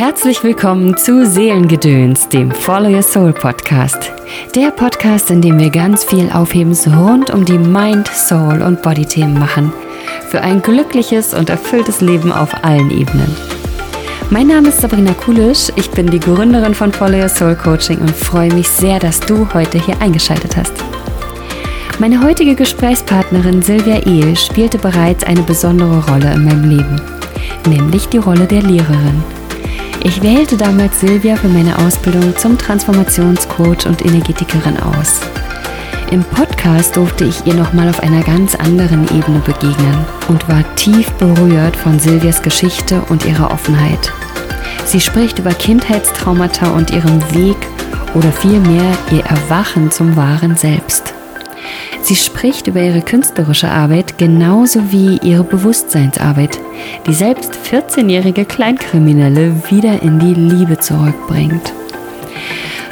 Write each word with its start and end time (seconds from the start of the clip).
Herzlich 0.00 0.42
willkommen 0.42 0.96
zu 0.96 1.26
Seelengedöns, 1.26 2.26
dem 2.30 2.50
Follow 2.52 2.88
Your 2.88 3.02
Soul 3.02 3.34
Podcast. 3.34 4.10
Der 4.54 4.70
Podcast, 4.70 5.30
in 5.30 5.42
dem 5.42 5.58
wir 5.58 5.68
ganz 5.68 6.04
viel 6.04 6.30
Aufhebens 6.30 6.86
rund 6.88 7.28
um 7.28 7.44
die 7.44 7.58
Mind, 7.58 8.08
Soul 8.08 8.62
und 8.62 8.80
Body 8.80 9.04
Themen 9.04 9.38
machen. 9.38 9.70
Für 10.30 10.40
ein 10.40 10.62
glückliches 10.62 11.34
und 11.34 11.50
erfülltes 11.50 12.00
Leben 12.00 12.32
auf 12.32 12.64
allen 12.64 12.90
Ebenen. 12.90 13.36
Mein 14.30 14.46
Name 14.46 14.70
ist 14.70 14.80
Sabrina 14.80 15.12
Kulisch, 15.12 15.70
ich 15.76 15.90
bin 15.90 16.06
die 16.06 16.18
Gründerin 16.18 16.74
von 16.74 16.92
Follow 16.92 17.18
Your 17.20 17.28
Soul 17.28 17.54
Coaching 17.54 17.98
und 17.98 18.16
freue 18.16 18.54
mich 18.54 18.70
sehr, 18.70 19.00
dass 19.00 19.20
du 19.20 19.46
heute 19.52 19.76
hier 19.78 20.00
eingeschaltet 20.00 20.56
hast. 20.56 20.72
Meine 21.98 22.24
heutige 22.24 22.54
Gesprächspartnerin 22.54 23.60
Silvia 23.60 23.98
Ehl 24.06 24.34
spielte 24.34 24.78
bereits 24.78 25.24
eine 25.24 25.42
besondere 25.42 26.02
Rolle 26.06 26.32
in 26.32 26.46
meinem 26.46 26.70
Leben, 26.70 27.02
nämlich 27.66 28.08
die 28.08 28.16
Rolle 28.16 28.46
der 28.46 28.62
Lehrerin. 28.62 29.22
Ich 30.02 30.22
wählte 30.22 30.56
damals 30.56 31.00
Silvia 31.00 31.36
für 31.36 31.48
meine 31.48 31.76
Ausbildung 31.78 32.34
zum 32.36 32.56
Transformationscoach 32.56 33.86
und 33.86 34.04
Energetikerin 34.04 34.78
aus. 34.78 35.20
Im 36.10 36.24
Podcast 36.24 36.96
durfte 36.96 37.24
ich 37.24 37.46
ihr 37.46 37.54
nochmal 37.54 37.88
auf 37.90 38.02
einer 38.02 38.22
ganz 38.22 38.54
anderen 38.54 39.04
Ebene 39.16 39.40
begegnen 39.40 40.06
und 40.28 40.48
war 40.48 40.64
tief 40.74 41.10
berührt 41.12 41.76
von 41.76 41.98
Silvias 41.98 42.40
Geschichte 42.40 43.02
und 43.10 43.26
ihrer 43.26 43.50
Offenheit. 43.50 44.10
Sie 44.86 45.00
spricht 45.00 45.38
über 45.38 45.52
Kindheitstraumata 45.52 46.70
und 46.70 46.90
ihren 46.90 47.20
Weg 47.34 47.58
oder 48.14 48.32
vielmehr 48.32 48.96
ihr 49.12 49.24
Erwachen 49.26 49.90
zum 49.90 50.16
wahren 50.16 50.56
Selbst. 50.56 51.14
Sie 52.02 52.16
spricht 52.16 52.66
über 52.66 52.80
ihre 52.80 53.02
künstlerische 53.02 53.70
Arbeit 53.70 54.18
genauso 54.18 54.90
wie 54.90 55.18
ihre 55.18 55.44
Bewusstseinsarbeit, 55.44 56.58
die 57.06 57.14
selbst 57.14 57.52
14-jährige 57.70 58.44
Kleinkriminelle 58.44 59.54
wieder 59.70 60.02
in 60.02 60.18
die 60.18 60.34
Liebe 60.34 60.78
zurückbringt. 60.78 61.72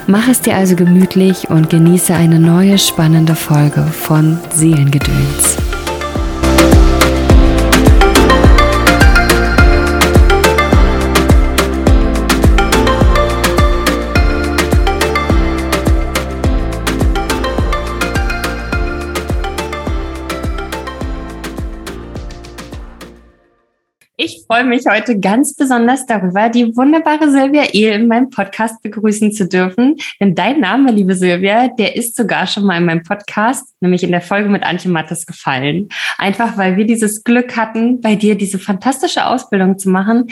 Mach 0.07 0.29
es 0.29 0.41
dir 0.41 0.57
also 0.57 0.75
gemütlich 0.75 1.51
und 1.51 1.69
genieße 1.69 2.15
eine 2.15 2.39
neue 2.39 2.79
spannende 2.79 3.35
Folge 3.35 3.83
von 3.83 4.39
Seelengedöns. 4.55 5.68
Freue 24.49 24.65
mich 24.65 24.87
heute 24.89 25.21
ganz 25.21 25.55
besonders 25.55 26.07
darüber, 26.07 26.49
die 26.49 26.75
wunderbare 26.75 27.31
Silvia 27.31 27.65
Ehl 27.75 27.93
in 27.93 28.09
meinem 28.09 28.31
Podcast 28.31 28.83
begrüßen 28.83 29.31
zu 29.31 29.47
dürfen. 29.47 29.97
Denn 30.21 30.35
dein 30.35 30.61
Name, 30.61 30.91
liebe 30.91 31.15
Silvia, 31.15 31.69
der 31.69 31.97
ist 31.97 32.17
sogar 32.17 32.47
schon 32.47 32.65
mal 32.65 32.79
in 32.79 32.87
meinem 32.87 33.03
Podcast, 33.03 33.75
nämlich 33.81 34.03
in 34.03 34.11
der 34.11 34.23
Folge 34.23 34.49
mit 34.49 34.63
Antje 34.63 34.91
Mattes 34.91 35.27
gefallen. 35.27 35.91
Einfach 36.17 36.57
weil 36.57 36.79
wir 36.79 36.87
dieses 36.87 37.25
Glück 37.25 37.59
hatten, 37.59 38.01
bei 38.01 38.17
dir 38.17 38.37
diese 38.37 38.59
fantastische 38.59 39.27
Ausbildung 39.27 39.79
zu 39.79 39.91
machen 39.91 40.29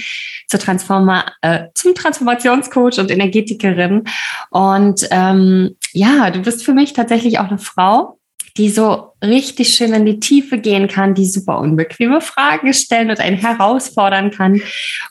zur 0.48 0.60
Transforma 0.60 1.26
äh, 1.42 1.64
zum 1.74 1.94
Transformationscoach 1.94 2.98
und 2.98 3.10
Energetikerin. 3.10 4.04
Und 4.50 5.06
ähm, 5.10 5.76
ja, 5.92 6.30
du 6.30 6.40
bist 6.40 6.64
für 6.64 6.72
mich 6.72 6.94
tatsächlich 6.94 7.38
auch 7.38 7.48
eine 7.48 7.58
Frau, 7.58 8.18
die 8.56 8.70
so 8.70 9.12
richtig 9.22 9.74
schön 9.74 9.92
in 9.92 10.06
die 10.06 10.20
Tiefe 10.20 10.58
gehen 10.58 10.88
kann, 10.88 11.14
die 11.14 11.26
super 11.26 11.58
unbequeme 11.58 12.20
Fragen 12.20 12.72
stellen 12.72 13.10
und 13.10 13.20
einen 13.20 13.36
herausfordern 13.36 14.30
kann 14.30 14.60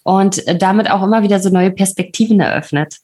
und 0.04 0.44
damit 0.62 0.90
auch 0.90 1.04
immer 1.04 1.24
wieder 1.24 1.40
so 1.40 1.50
neue 1.50 1.72
Perspektiven 1.72 2.40
eröffnet. 2.40 2.98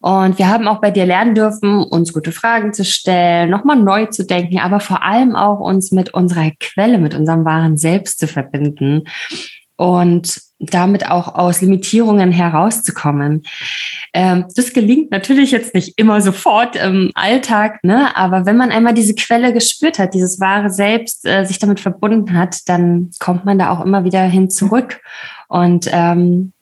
Und 0.00 0.38
wir 0.38 0.48
haben 0.48 0.68
auch 0.68 0.80
bei 0.80 0.90
dir 0.90 1.06
lernen 1.06 1.34
dürfen, 1.34 1.82
uns 1.82 2.12
gute 2.12 2.32
Fragen 2.32 2.72
zu 2.72 2.84
stellen, 2.84 3.50
nochmal 3.50 3.76
neu 3.76 4.06
zu 4.06 4.24
denken, 4.24 4.58
aber 4.58 4.80
vor 4.80 5.02
allem 5.02 5.36
auch 5.36 5.60
uns 5.60 5.92
mit 5.92 6.14
unserer 6.14 6.50
Quelle, 6.58 6.98
mit 6.98 7.14
unserem 7.14 7.44
wahren 7.44 7.76
Selbst 7.76 8.18
zu 8.18 8.28
verbinden. 8.28 9.04
Und 9.76 10.49
damit 10.60 11.10
auch 11.10 11.34
aus 11.34 11.60
Limitierungen 11.62 12.32
herauszukommen. 12.32 13.42
Ähm, 14.12 14.44
das 14.54 14.72
gelingt 14.72 15.10
natürlich 15.10 15.50
jetzt 15.50 15.74
nicht 15.74 15.98
immer 15.98 16.20
sofort 16.20 16.76
im 16.76 17.10
Alltag, 17.14 17.82
ne? 17.82 18.14
aber 18.16 18.44
wenn 18.44 18.56
man 18.56 18.70
einmal 18.70 18.94
diese 18.94 19.14
Quelle 19.14 19.52
gespürt 19.52 19.98
hat, 19.98 20.14
dieses 20.14 20.38
wahre 20.38 20.70
Selbst, 20.70 21.26
äh, 21.26 21.44
sich 21.44 21.58
damit 21.58 21.80
verbunden 21.80 22.36
hat, 22.36 22.68
dann 22.68 23.10
kommt 23.18 23.44
man 23.44 23.58
da 23.58 23.70
auch 23.70 23.84
immer 23.84 24.04
wieder 24.04 24.22
hin 24.22 24.50
zurück 24.50 25.00
und 25.48 25.88
ähm, 25.90 26.52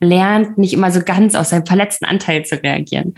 lernt 0.00 0.58
nicht 0.58 0.72
immer 0.72 0.90
so 0.90 1.00
ganz 1.00 1.34
aus 1.34 1.50
seinem 1.50 1.66
verletzten 1.66 2.04
Anteil 2.04 2.44
zu 2.44 2.62
reagieren. 2.62 3.14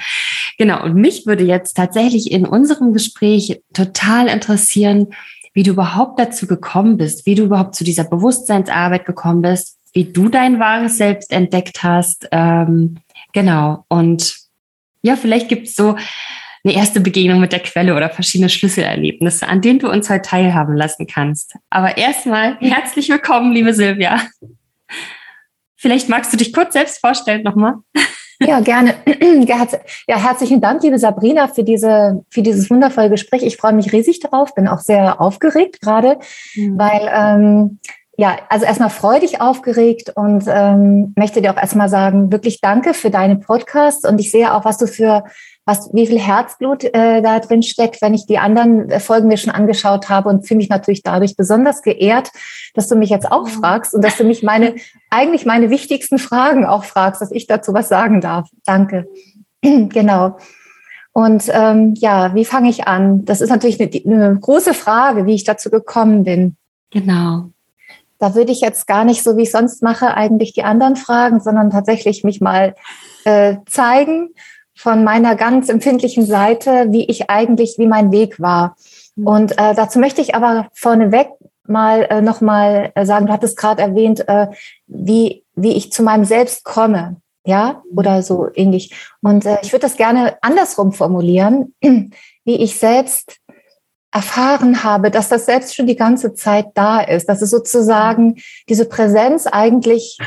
Genau, 0.59 0.83
und 0.83 0.95
mich 0.95 1.27
würde 1.27 1.45
jetzt 1.45 1.77
tatsächlich 1.77 2.31
in 2.31 2.47
unserem 2.47 2.93
Gespräch 2.93 3.61
total 3.73 4.29
interessieren, 4.29 5.09
wie 5.53 5.63
du 5.63 5.73
überhaupt 5.73 6.21
dazu 6.21 6.47
gekommen 6.47 6.99
bist, 6.99 7.27
wie 7.27 7.35
du 7.35 7.45
überhaupt 7.45 7.75
zu 7.75 7.83
dieser 7.83 8.05
Bewusstseinsarbeit 8.05 9.07
gekommen 9.07 9.43
bist, 9.43 9.76
wie 9.97 10.05
du 10.05 10.29
dein 10.29 10.61
wahres 10.61 10.99
Selbst 10.99 11.33
entdeckt 11.33 11.83
hast. 11.83 12.29
Ähm, 12.31 12.99
genau. 13.33 13.87
Und 13.89 14.37
ja, 15.01 15.17
vielleicht 15.17 15.49
gibt 15.49 15.69
es 15.69 15.75
so 15.75 15.97
eine 16.63 16.75
erste 16.75 17.01
Begegnung 17.01 17.41
mit 17.41 17.53
der 17.53 17.61
Quelle 17.61 17.97
oder 17.97 18.11
verschiedene 18.11 18.51
Schlüsselerlebnisse, 18.51 19.49
an 19.49 19.63
denen 19.63 19.79
du 19.79 19.91
uns 19.91 20.11
heute 20.11 20.29
teilhaben 20.29 20.77
lassen 20.77 21.07
kannst. 21.07 21.55
Aber 21.71 21.97
erstmal 21.97 22.59
herzlich 22.59 23.09
willkommen, 23.09 23.53
liebe 23.53 23.73
Silvia. 23.73 24.21
Vielleicht 25.77 26.11
magst 26.11 26.31
du 26.31 26.37
dich 26.37 26.53
kurz 26.53 26.75
selbst 26.75 27.01
vorstellen 27.01 27.43
nochmal. 27.43 27.77
Ja, 28.41 28.61
gerne. 28.61 28.97
Ja, 30.09 30.19
herzlichen 30.19 30.61
Dank, 30.61 30.83
liebe 30.83 30.99
Sabrina, 30.99 31.49
für 31.49 31.65
diese, 31.65 32.23
für 32.29 32.43
dieses 32.43 32.69
wundervolle 32.69 33.09
Gespräch. 33.09 33.43
Ich 33.43 33.57
freue 33.57 33.73
mich 33.73 33.93
riesig 33.93 34.21
darauf, 34.21 34.55
bin 34.55 34.69
auch 34.69 34.81
sehr 34.81 35.23
aufgeregt 35.23 35.81
gerade, 35.81 36.19
mhm. 36.55 36.79
weil 36.79 37.11
ähm, 37.11 37.79
ja, 38.19 38.39
also 38.49 38.65
erstmal 38.65 38.89
freudig 38.89 39.43
aufgeregt 39.43 40.13
und 40.15 40.45
ähm, 40.49 41.13
möchte 41.17 41.43
dir 41.43 41.53
auch 41.53 41.61
erstmal 41.61 41.91
sagen, 41.91 42.33
wirklich 42.33 42.63
danke 42.63 42.95
für 42.95 43.11
deine 43.11 43.37
Podcasts 43.37 44.09
und 44.09 44.19
ich 44.19 44.31
sehe 44.31 44.55
auch, 44.55 44.65
was 44.65 44.79
du 44.79 44.87
für, 44.87 45.25
was, 45.67 45.91
wie 45.93 46.07
viel 46.07 46.19
Herzblut 46.19 46.85
äh, 46.85 47.21
da 47.21 47.41
drin 47.41 47.63
steckt, 47.63 48.01
wenn 48.01 48.15
ich 48.15 48.25
die 48.25 48.39
anderen 48.39 48.89
Folgen 49.01 49.29
mir 49.29 49.37
schon 49.37 49.53
angeschaut 49.53 50.09
habe 50.09 50.31
und 50.31 50.49
fühle 50.49 50.59
mich 50.59 50.71
natürlich 50.71 51.03
dadurch 51.03 51.37
besonders 51.37 51.83
geehrt, 51.83 52.31
dass 52.73 52.89
du 52.89 52.97
mich 52.97 53.11
jetzt 53.11 53.31
auch 53.31 53.49
fragst 53.49 53.93
und 53.93 54.03
dass 54.03 54.17
du 54.17 54.25
mich 54.25 54.43
meine, 54.43 54.77
eigentlich 55.11 55.45
meine 55.45 55.69
wichtigsten 55.69 56.19
Fragen 56.19 56.65
auch 56.65 56.85
fragst, 56.85 57.21
dass 57.21 57.33
ich 57.33 57.47
dazu 57.47 57.75
was 57.75 57.91
sagen 57.91 58.23
darf. 58.23 58.49
Danke. 58.65 59.09
genau. 59.61 60.39
Und 61.13 61.51
ähm, 61.53 61.93
ja, 61.99 62.35
wie 62.35 62.47
fange 62.47 62.71
ich 62.71 62.87
an? 62.87 63.27
Das 63.27 63.43
ist 63.43 63.51
natürlich 63.51 63.79
eine, 63.79 63.91
eine 64.07 64.39
große 64.41 64.73
Frage, 64.73 65.27
wie 65.27 65.35
ich 65.35 65.45
dazu 65.45 65.69
gekommen 65.71 66.25
bin. 66.25 66.57
Genau 66.91 67.51
da 68.19 68.35
würde 68.35 68.53
ich 68.53 68.61
jetzt 68.61 68.87
gar 68.87 69.05
nicht 69.05 69.23
so, 69.23 69.37
wie 69.37 69.43
ich 69.43 69.51
sonst 69.51 69.83
mache, 69.83 70.15
eigentlich 70.15 70.53
die 70.53 70.63
anderen 70.63 70.97
fragen, 70.97 71.41
sondern 71.41 71.71
tatsächlich 71.71 72.25
mich 72.25 72.41
mal 72.41 72.75
äh, 73.25 73.57
zeigen 73.69 74.31
von 74.75 75.05
meiner 75.05 75.37
ganz 75.37 75.69
empfindlichen 75.69 76.27
Seite, 76.27 76.87
wie 76.91 77.07
ich 77.07 77.31
eigentlich, 77.31 77.77
wie 77.79 77.87
mein 77.87 78.13
Weg 78.13 78.41
war. 78.41 78.77
Mhm. 79.17 79.27
Und 79.27 79.53
äh, 79.53 79.75
dazu 79.75 79.99
möchte 79.99 80.21
ich 80.21 80.35
aber 80.35 80.69
vorneweg 80.75 81.29
mal 81.67 82.07
äh, 82.11 82.21
nochmal 82.21 82.93
äh, 82.95 83.05
sagen, 83.05 83.27
du 83.27 83.33
hattest 83.33 83.57
gerade 83.57 83.83
erwähnt, 83.83 84.29
äh, 84.29 84.49
wie, 84.87 85.45
wie 85.55 85.73
ich 85.73 85.93
zu 85.93 86.03
meinem 86.03 86.25
Selbst 86.25 86.65
komme, 86.65 87.17
ja, 87.45 87.83
mhm. 87.91 87.99
oder 87.99 88.23
so 88.23 88.49
ähnlich. 88.55 88.95
Und 89.23 89.47
äh, 89.47 89.59
ich 89.63 89.73
würde 89.73 89.87
das 89.87 89.97
gerne 89.97 90.37
andersrum 90.43 90.93
formulieren, 90.93 91.75
wie 91.81 92.57
ich 92.57 92.79
selbst 92.79 93.39
erfahren 94.17 94.83
habe, 94.83 95.11
dass 95.11 95.29
das 95.29 95.45
selbst 95.45 95.77
schon 95.77 95.87
die 95.87 95.95
ganze 95.95 96.33
Zeit 96.33 96.69
da 96.73 97.01
ist, 97.01 97.29
dass 97.29 97.43
es 97.43 97.51
sozusagen 97.51 98.37
diese 98.67 98.87
Präsenz 98.87 99.47
eigentlich 99.47 100.19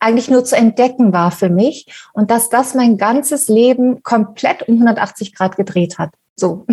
eigentlich 0.00 0.28
nur 0.28 0.44
zu 0.44 0.54
entdecken 0.54 1.14
war 1.14 1.30
für 1.30 1.48
mich 1.48 1.86
und 2.12 2.30
dass 2.30 2.50
das 2.50 2.74
mein 2.74 2.98
ganzes 2.98 3.48
Leben 3.48 4.02
komplett 4.02 4.68
um 4.68 4.74
180 4.74 5.34
Grad 5.34 5.56
gedreht 5.56 5.98
hat. 5.98 6.10
So. 6.36 6.66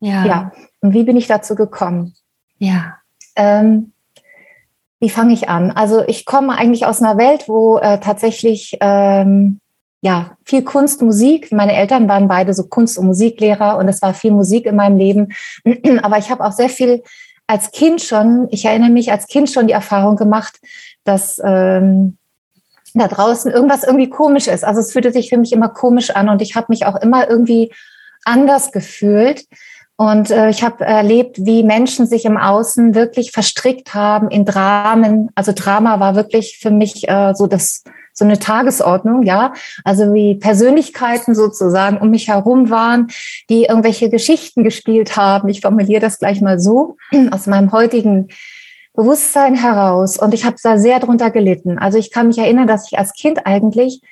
Ja. 0.00 0.24
ja. 0.26 0.52
Und 0.80 0.94
wie 0.94 1.04
bin 1.04 1.16
ich 1.16 1.26
dazu 1.26 1.54
gekommen? 1.54 2.14
Ja. 2.56 2.96
Ähm, 3.36 3.92
wie 4.98 5.10
fange 5.10 5.34
ich 5.34 5.50
an? 5.50 5.70
Also 5.72 6.02
ich 6.06 6.24
komme 6.24 6.56
eigentlich 6.56 6.86
aus 6.86 7.02
einer 7.02 7.18
Welt, 7.18 7.48
wo 7.48 7.76
äh, 7.78 8.00
tatsächlich 8.00 8.78
ähm, 8.80 9.60
ja, 10.04 10.36
viel 10.44 10.62
Kunst, 10.62 11.00
Musik. 11.00 11.52
Meine 11.52 11.74
Eltern 11.74 12.08
waren 12.08 12.26
beide 12.26 12.52
so 12.54 12.64
Kunst- 12.64 12.98
und 12.98 13.06
Musiklehrer 13.06 13.78
und 13.78 13.88
es 13.88 14.02
war 14.02 14.14
viel 14.14 14.32
Musik 14.32 14.66
in 14.66 14.74
meinem 14.74 14.96
Leben. 14.96 15.32
Aber 16.02 16.18
ich 16.18 16.28
habe 16.28 16.44
auch 16.44 16.52
sehr 16.52 16.68
viel 16.68 17.02
als 17.46 17.70
Kind 17.70 18.02
schon, 18.02 18.48
ich 18.50 18.64
erinnere 18.64 18.90
mich 18.90 19.12
als 19.12 19.28
Kind 19.28 19.48
schon 19.48 19.68
die 19.68 19.72
Erfahrung 19.72 20.16
gemacht, 20.16 20.60
dass 21.04 21.40
ähm, 21.44 22.18
da 22.94 23.06
draußen 23.06 23.50
irgendwas 23.52 23.84
irgendwie 23.84 24.10
komisch 24.10 24.48
ist. 24.48 24.64
Also 24.64 24.80
es 24.80 24.92
fühlte 24.92 25.12
sich 25.12 25.28
für 25.28 25.38
mich 25.38 25.52
immer 25.52 25.68
komisch 25.68 26.10
an 26.10 26.28
und 26.28 26.42
ich 26.42 26.56
habe 26.56 26.66
mich 26.70 26.84
auch 26.84 26.96
immer 26.96 27.28
irgendwie 27.30 27.72
anders 28.24 28.72
gefühlt. 28.72 29.44
Und 29.96 30.30
äh, 30.30 30.50
ich 30.50 30.62
habe 30.62 30.84
erlebt, 30.84 31.44
wie 31.44 31.62
Menschen 31.62 32.06
sich 32.06 32.24
im 32.24 32.36
Außen 32.36 32.94
wirklich 32.94 33.30
verstrickt 33.30 33.94
haben 33.94 34.30
in 34.30 34.44
Dramen. 34.44 35.30
Also 35.34 35.52
Drama 35.54 36.00
war 36.00 36.16
wirklich 36.16 36.58
für 36.60 36.70
mich 36.70 37.08
äh, 37.08 37.34
so 37.34 37.46
das 37.46 37.84
so 38.14 38.24
eine 38.24 38.38
Tagesordnung, 38.38 39.22
ja. 39.22 39.54
Also 39.84 40.12
wie 40.12 40.34
Persönlichkeiten 40.34 41.34
sozusagen 41.34 41.96
um 41.98 42.10
mich 42.10 42.28
herum 42.28 42.70
waren, 42.70 43.08
die 43.48 43.64
irgendwelche 43.64 44.10
Geschichten 44.10 44.64
gespielt 44.64 45.16
haben. 45.16 45.48
Ich 45.48 45.60
formuliere 45.62 46.00
das 46.00 46.18
gleich 46.18 46.40
mal 46.40 46.58
so 46.58 46.96
aus 47.30 47.46
meinem 47.46 47.72
heutigen 47.72 48.28
Bewusstsein 48.94 49.54
heraus. 49.54 50.18
Und 50.18 50.34
ich 50.34 50.44
habe 50.44 50.56
da 50.62 50.78
sehr 50.78 51.00
drunter 51.00 51.30
gelitten. 51.30 51.78
Also 51.78 51.98
ich 51.98 52.10
kann 52.10 52.28
mich 52.28 52.38
erinnern, 52.38 52.66
dass 52.66 52.90
ich 52.90 52.98
als 52.98 53.14
Kind 53.14 53.46
eigentlich 53.46 54.02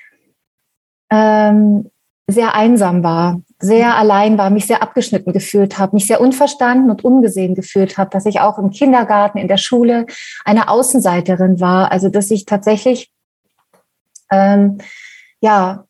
ähm, 1.11 1.91
sehr 2.26 2.55
einsam 2.55 3.03
war, 3.03 3.43
sehr 3.61 3.97
allein 3.97 4.39
war, 4.39 4.51
mich 4.51 4.67
sehr 4.67 4.83
abgeschnitten 4.83 5.33
gefühlt 5.33 5.79
habe, 5.79 5.95
mich 5.95 6.07
sehr 6.07 6.21
unverstanden 6.21 6.91
und 6.91 7.05
ungesehen 7.05 7.55
gefühlt 7.55 7.99
habe, 7.99 8.11
dass 8.11 8.27
ich 8.27 8.41
auch 8.41 8.59
im 8.59 8.71
Kindergarten, 8.71 9.39
in 9.39 9.49
der 9.49 9.59
Schule 9.59 10.07
eine 10.45 10.69
Außenseiterin 10.69 11.61
war. 11.61 11.93
Also 11.93 12.09
dass 12.09 12.31
ich 12.31 12.47
tatsächlich 12.47 13.11
ähm, 14.31 14.79
ja 15.41 15.85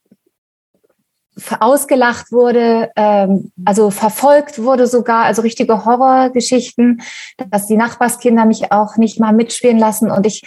ausgelacht 1.60 2.32
wurde, 2.32 2.90
ähm, 2.96 3.52
also 3.64 3.90
verfolgt 3.90 4.62
wurde 4.62 4.86
sogar, 4.86 5.24
also 5.24 5.42
richtige 5.42 5.84
Horrorgeschichten, 5.84 7.02
dass 7.50 7.66
die 7.66 7.76
Nachbarskinder 7.76 8.44
mich 8.44 8.72
auch 8.72 8.96
nicht 8.96 9.20
mal 9.20 9.32
mitspielen 9.32 9.78
lassen 9.78 10.10
und 10.10 10.26
ich 10.26 10.42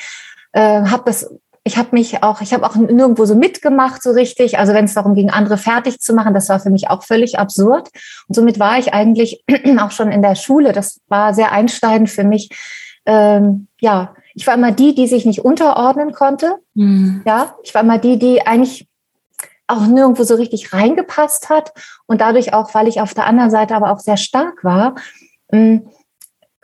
äh, 0.51 0.83
habe 0.83 1.03
das 1.05 1.33
ich 1.65 1.77
habe 1.77 1.89
mich 1.91 2.23
auch, 2.23 2.41
ich 2.41 2.53
habe 2.53 2.65
auch 2.65 2.75
nirgendwo 2.75 3.25
so 3.25 3.35
mitgemacht, 3.35 4.03
so 4.03 4.11
richtig. 4.11 4.59
Also 4.59 4.73
wenn 4.73 4.85
es 4.85 4.95
darum 4.95 5.15
ging, 5.15 5.29
andere 5.29 5.57
fertig 5.57 5.99
zu 5.99 6.13
machen, 6.13 6.33
das 6.33 6.49
war 6.49 6.59
für 6.59 6.69
mich 6.69 6.89
auch 6.89 7.03
völlig 7.03 7.39
absurd. 7.39 7.89
Und 8.27 8.35
somit 8.35 8.59
war 8.59 8.77
ich 8.79 8.93
eigentlich 8.93 9.43
auch 9.79 9.91
schon 9.91 10.11
in 10.11 10.21
der 10.21 10.35
Schule. 10.35 10.73
Das 10.73 10.99
war 11.07 11.33
sehr 11.33 11.53
einschneidend 11.53 12.09
für 12.09 12.25
mich. 12.25 12.49
Ähm, 13.05 13.67
ja, 13.79 14.13
ich 14.33 14.45
war 14.45 14.55
immer 14.55 14.71
die, 14.71 14.93
die 14.93 15.07
sich 15.07 15.25
nicht 15.25 15.45
unterordnen 15.45 16.11
konnte. 16.11 16.57
Mhm. 16.73 17.21
Ja, 17.25 17.55
ich 17.63 17.73
war 17.73 17.81
immer 17.81 17.97
die, 17.97 18.19
die 18.19 18.45
eigentlich 18.45 18.87
auch 19.67 19.87
nirgendwo 19.87 20.23
so 20.23 20.35
richtig 20.35 20.73
reingepasst 20.73 21.49
hat 21.49 21.71
und 22.05 22.19
dadurch 22.19 22.53
auch, 22.53 22.73
weil 22.73 22.89
ich 22.89 22.99
auf 22.99 23.13
der 23.13 23.25
anderen 23.25 23.51
Seite 23.51 23.75
aber 23.75 23.91
auch 23.91 23.99
sehr 23.99 24.17
stark 24.17 24.63
war, 24.63 24.95
hm, 25.49 25.87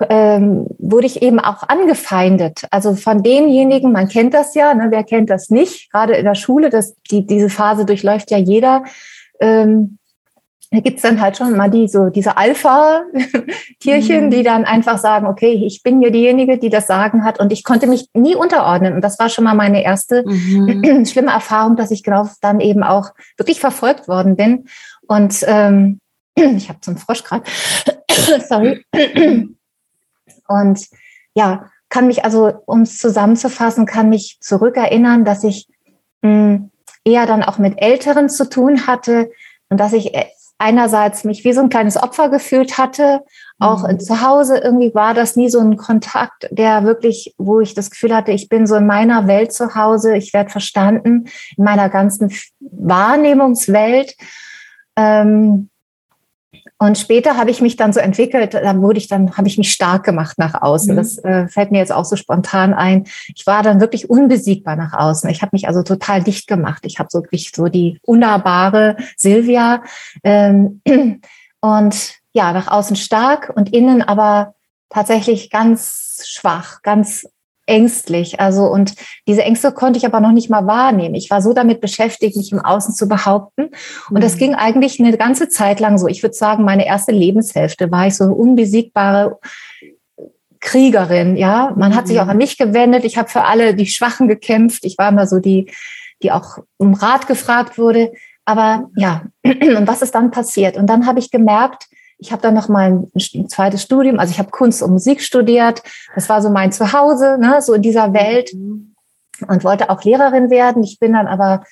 ähm, 0.08 0.68
wurde 0.78 1.08
ich 1.08 1.22
eben 1.22 1.40
auch 1.40 1.64
angefeindet. 1.68 2.64
Also 2.72 2.96
von 2.96 3.24
denjenigen, 3.24 3.92
man 3.92 4.08
kennt 4.08 4.34
das 4.34 4.56
ja, 4.56 4.74
ne, 4.74 4.88
wer 4.90 5.04
kennt 5.04 5.30
das 5.30 5.50
nicht, 5.50 5.92
gerade 5.92 6.14
in 6.14 6.26
der 6.26 6.36
Schule, 6.36 6.70
das, 6.70 6.96
die, 7.12 7.26
diese 7.26 7.50
Phase 7.50 7.86
durchläuft 7.86 8.32
ja 8.32 8.38
jeder. 8.38 8.84
Ähm, 9.40 10.00
da 10.72 10.82
gibt's 10.82 11.02
dann 11.02 11.20
halt 11.20 11.36
schon 11.36 11.58
mal 11.58 11.70
die, 11.70 11.88
so 11.88 12.10
diese 12.10 12.38
Alpha-Tierchen, 12.38 14.26
mhm. 14.26 14.30
die 14.30 14.44
dann 14.44 14.66
einfach 14.66 15.00
sagen, 15.00 15.26
okay, 15.26 15.52
ich 15.66 15.82
bin 15.82 16.00
hier 16.00 16.12
diejenige, 16.12 16.60
die 16.60 16.70
das 16.70 16.86
Sagen 16.86 17.24
hat 17.24 17.40
und 17.40 17.52
ich 17.52 17.64
konnte 17.64 17.88
mich 17.88 18.08
nie 18.14 18.36
unterordnen. 18.36 18.94
Und 18.94 19.02
das 19.02 19.18
war 19.18 19.30
schon 19.30 19.46
mal 19.46 19.56
meine 19.56 19.84
erste 19.84 20.24
mhm. 20.28 21.06
schlimme 21.08 21.32
Erfahrung, 21.32 21.76
dass 21.76 21.90
ich 21.90 22.04
genau 22.04 22.30
dann 22.42 22.60
eben 22.60 22.84
auch 22.84 23.10
wirklich 23.38 23.60
verfolgt 23.60 24.08
worden 24.08 24.36
bin. 24.36 24.66
Und 25.08 25.44
ähm, 25.48 26.00
ich 26.36 26.70
habe 26.70 26.82
zum 26.82 26.98
Frosch 26.98 27.24
gerade, 27.24 27.44
sorry. 28.48 28.86
Und 30.50 30.88
ja, 31.34 31.70
kann 31.90 32.08
mich 32.08 32.26
also, 32.26 32.52
um 32.66 32.82
es 32.82 32.98
zusammenzufassen, 32.98 33.86
kann 33.86 34.10
mich 34.10 34.38
zurückerinnern, 34.42 35.24
dass 35.24 35.44
ich 35.44 35.68
mh, 36.22 36.30
hm, 36.30 36.72
eher 37.06 37.26
dann 37.26 37.44
auch 37.44 37.58
mit 37.58 37.82
Älteren 37.82 38.30
zu 38.30 38.50
tun 38.50 38.88
hatte 38.88 39.32
und 39.70 39.80
dass 39.80 39.94
ich 39.94 40.14
äh, 40.14 40.26
einerseits 40.60 41.24
mich 41.24 41.46
wie 41.46 41.54
so 41.54 41.62
ein 41.62 41.70
kleines 41.70 41.96
Opfer 41.96 42.30
gefühlt 42.30 42.78
hatte. 42.78 43.22
Auch 43.60 43.88
mhm. 43.88 44.00
zu 44.00 44.22
Hause 44.22 44.58
irgendwie 44.58 44.94
war 44.94 45.14
das 45.14 45.36
nie 45.36 45.50
so 45.50 45.60
ein 45.60 45.78
Kontakt, 45.78 46.48
der 46.52 46.84
wirklich, 46.84 47.34
wo 47.38 47.62
ich 47.62 47.74
das 47.74 47.90
Gefühl 47.90 48.14
hatte, 48.14 48.32
ich 48.34 48.50
bin 48.50 48.68
so 48.68 48.76
in 48.76 48.86
meiner 48.86 49.28
Welt 49.28 49.54
zu 49.54 49.74
Hause, 49.74 50.16
ich 50.18 50.34
werde 50.34 50.50
verstanden 50.50 51.26
in 51.56 51.64
meiner 51.64 51.90
ganzen 51.90 52.32
Wahrnehmungswelt. 52.60 54.16
Ähm, 54.98 55.69
und 56.78 56.98
später 56.98 57.38
habe 57.38 57.52
ich 57.52 57.62
mich 57.62 57.76
dann 57.76 57.94
so 57.94 58.00
entwickelt, 58.00 58.54
da 58.54 58.78
wurde 58.78 58.98
ich 58.98 59.08
dann, 59.08 59.38
habe 59.38 59.48
ich 59.48 59.58
mich 59.58 59.72
stark 59.72 60.04
gemacht 60.04 60.38
nach 60.38 60.62
außen. 60.62 60.94
Mhm. 60.94 60.98
Das 60.98 61.18
äh, 61.20 61.48
fällt 61.48 61.72
mir 61.72 61.80
jetzt 61.80 61.92
auch 61.92 62.06
so 62.06 62.16
spontan 62.16 62.74
ein. 62.74 63.06
Ich 63.36 63.46
war 63.46 63.64
dann 63.64 63.82
wirklich 63.82 64.10
unbesiegbar 64.10 64.76
nach 64.76 64.94
außen. 64.94 65.30
Ich 65.30 65.42
habe 65.42 65.52
mich 65.54 65.68
also 65.68 65.84
total 65.84 66.24
dicht 66.24 66.48
gemacht. 66.48 66.84
Ich 66.86 67.00
habe 67.00 67.10
so 67.12 67.22
wirklich 67.22 67.52
so 67.54 67.68
die 67.68 68.00
unnahbare 68.04 68.98
Silvia 69.18 69.84
ähm, 70.24 70.82
und 71.62 72.14
ja, 72.32 72.54
nach 72.54 72.68
außen 72.68 72.96
stark 72.96 73.52
und 73.56 73.74
innen 73.74 74.02
aber 74.02 74.56
tatsächlich 74.90 75.50
ganz 75.50 76.24
schwach, 76.28 76.82
ganz 76.82 77.28
ängstlich. 77.70 78.40
Also, 78.40 78.66
und 78.66 78.96
diese 79.28 79.44
Ängste 79.44 79.72
konnte 79.72 79.98
ich 79.98 80.06
aber 80.06 80.20
noch 80.20 80.32
nicht 80.32 80.50
mal 80.50 80.68
wahrnehmen. 80.68 81.16
Ich 81.16 81.30
war 81.30 81.42
so 81.42 81.54
damit 81.54 81.80
beschäftigt, 81.80 82.36
mich 82.36 82.52
im 82.52 82.60
Außen 82.60 82.94
zu 82.94 83.08
behaupten. 83.08 83.70
Und 84.10 84.18
mhm. 84.18 84.22
das 84.22 84.38
ging 84.38 84.56
eigentlich 84.56 85.00
eine 85.00 85.16
ganze 85.16 85.48
Zeit 85.48 85.80
lang 85.80 85.98
so. 85.98 86.08
Ich 86.08 86.24
würde 86.24 86.36
sagen, 86.36 86.66
meine 86.66 86.86
erste 86.86 87.12
Lebenshälfte 87.12 87.92
war 87.92 88.08
ich 88.08 88.16
so 88.16 88.26
eine 88.26 88.34
unbesiegbare 88.34 89.40
Kriegerin. 90.60 91.38
Ja, 91.38 91.74
man 91.78 91.96
hat 91.96 92.08
sich 92.08 92.18
mhm. 92.18 92.24
auch 92.24 92.28
an 92.28 92.38
mich 92.38 92.58
gewendet. 92.58 93.06
Ich 93.06 93.18
habe 93.18 93.30
für 93.30 93.44
alle 93.44 93.74
die 93.76 93.88
Schwachen 93.88 94.28
gekämpft. 94.28 94.84
Ich 94.84 94.98
war 94.98 95.10
immer 95.10 95.28
so 95.28 95.40
die, 95.40 95.72
die 96.22 96.32
auch 96.32 96.58
um 96.78 96.94
Rat 96.94 97.28
gefragt 97.28 97.78
wurde. 97.78 98.12
Aber 98.46 98.90
ja, 98.96 99.24
und 99.46 99.88
was 99.88 100.02
ist 100.02 100.16
dann 100.16 100.32
passiert? 100.32 100.76
Und 100.76 100.88
dann 100.88 101.06
habe 101.06 101.20
ich 101.20 101.32
gemerkt, 101.32 101.86
ich 102.20 102.32
habe 102.32 102.42
dann 102.42 102.54
noch 102.54 102.68
mal 102.68 103.08
ein 103.16 103.50
zweites 103.50 103.82
Studium, 103.82 104.20
also 104.20 104.32
ich 104.32 104.40
habe 104.40 104.52
Kunst 104.52 104.84
und 104.84 104.92
Musik 104.92 105.22
studiert. 105.22 105.82
Das 106.16 106.28
war 106.28 106.42
so 106.42 106.50
mein 106.50 106.72
Zuhause, 106.72 107.38
ne, 107.40 107.62
so 107.62 107.74
in 107.74 107.82
dieser 107.82 108.14
Welt 108.14 108.52
und 109.48 109.64
wollte 109.64 109.90
auch 109.90 110.04
Lehrerin 110.04 110.50
werden. 110.50 110.84
Ich 110.84 111.00
bin 111.00 111.14
dann 111.14 111.28
aber 111.28 111.64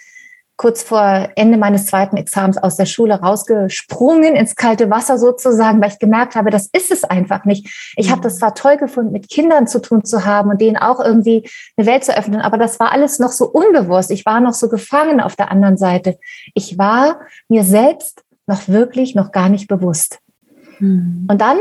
kurz 0.55 0.81
vor 0.81 1.29
Ende 1.35 1.57
meines 1.57 1.85
zweiten 1.85 2.17
Examens 2.17 2.57
aus 2.57 2.77
der 2.77 2.87
Schule 2.87 3.19
rausgesprungen 3.19 4.35
ins 4.35 4.55
kalte 4.55 4.89
Wasser 4.89 5.19
sozusagen, 5.19 5.81
weil 5.81 5.91
ich 5.91 5.99
gemerkt 5.99 6.35
habe, 6.35 6.49
das 6.49 6.67
ist 6.73 6.91
es 6.91 7.03
einfach 7.03 7.45
nicht. 7.45 7.93
Ich 7.95 8.09
habe 8.09 8.21
das 8.21 8.39
zwar 8.39 8.55
toll 8.55 8.77
gefunden, 8.77 9.11
mit 9.11 9.29
Kindern 9.29 9.67
zu 9.67 9.79
tun 9.79 10.03
zu 10.03 10.25
haben 10.25 10.49
und 10.49 10.59
denen 10.59 10.77
auch 10.77 10.99
irgendwie 10.99 11.47
eine 11.75 11.85
Welt 11.85 12.05
zu 12.05 12.17
öffnen, 12.17 12.41
aber 12.41 12.57
das 12.57 12.79
war 12.79 12.91
alles 12.91 13.19
noch 13.19 13.31
so 13.31 13.45
unbewusst. 13.47 14.09
Ich 14.09 14.25
war 14.25 14.39
noch 14.39 14.53
so 14.53 14.67
gefangen 14.67 15.19
auf 15.19 15.35
der 15.35 15.51
anderen 15.51 15.77
Seite. 15.77 16.17
Ich 16.55 16.77
war 16.77 17.19
mir 17.49 17.63
selbst 17.63 18.23
noch 18.47 18.67
wirklich 18.67 19.13
noch 19.13 19.31
gar 19.31 19.49
nicht 19.49 19.67
bewusst. 19.67 20.19
Mhm. 20.79 21.27
Und 21.29 21.41
dann 21.41 21.59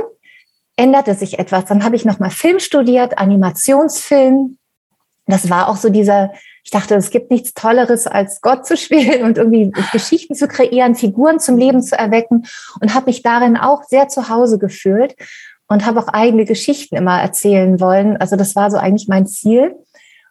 änderte 0.77 1.15
sich 1.15 1.39
etwas. 1.39 1.65
Dann 1.65 1.85
habe 1.85 1.97
ich 1.97 2.05
nochmal 2.05 2.31
Film 2.31 2.59
studiert, 2.59 3.19
Animationsfilm. 3.19 4.59
Das 5.27 5.51
war 5.51 5.69
auch 5.69 5.77
so 5.77 5.89
dieser, 5.89 6.33
ich 6.63 6.71
dachte, 6.71 6.95
es 6.95 7.11
gibt 7.11 7.31
nichts 7.31 7.55
Tolleres, 7.55 8.07
als 8.07 8.41
Gott 8.41 8.67
zu 8.67 8.77
spielen 8.77 9.25
und 9.25 9.39
irgendwie 9.39 9.73
Geschichten 9.93 10.35
zu 10.35 10.47
kreieren, 10.47 10.95
Figuren 10.95 11.41
zum 11.41 11.57
Leben 11.57 11.83
zu 11.83 11.99
erwecken 11.99 12.47
und 12.81 12.95
habe 12.95 13.07
mich 13.07 13.23
darin 13.23 13.57
auch 13.57 13.83
sehr 13.85 14.09
zu 14.09 14.29
Hause 14.29 14.59
gefühlt 14.59 15.17
und 15.69 15.85
habe 15.85 16.01
auch 16.01 16.09
eigene 16.09 16.45
Geschichten 16.45 16.95
immer 16.95 17.21
erzählen 17.21 17.81
wollen. 17.81 18.17
Also 18.19 18.37
das 18.37 18.55
war 18.55 18.71
so 18.71 18.77
eigentlich 18.77 19.09
mein 19.09 19.27
Ziel 19.27 19.75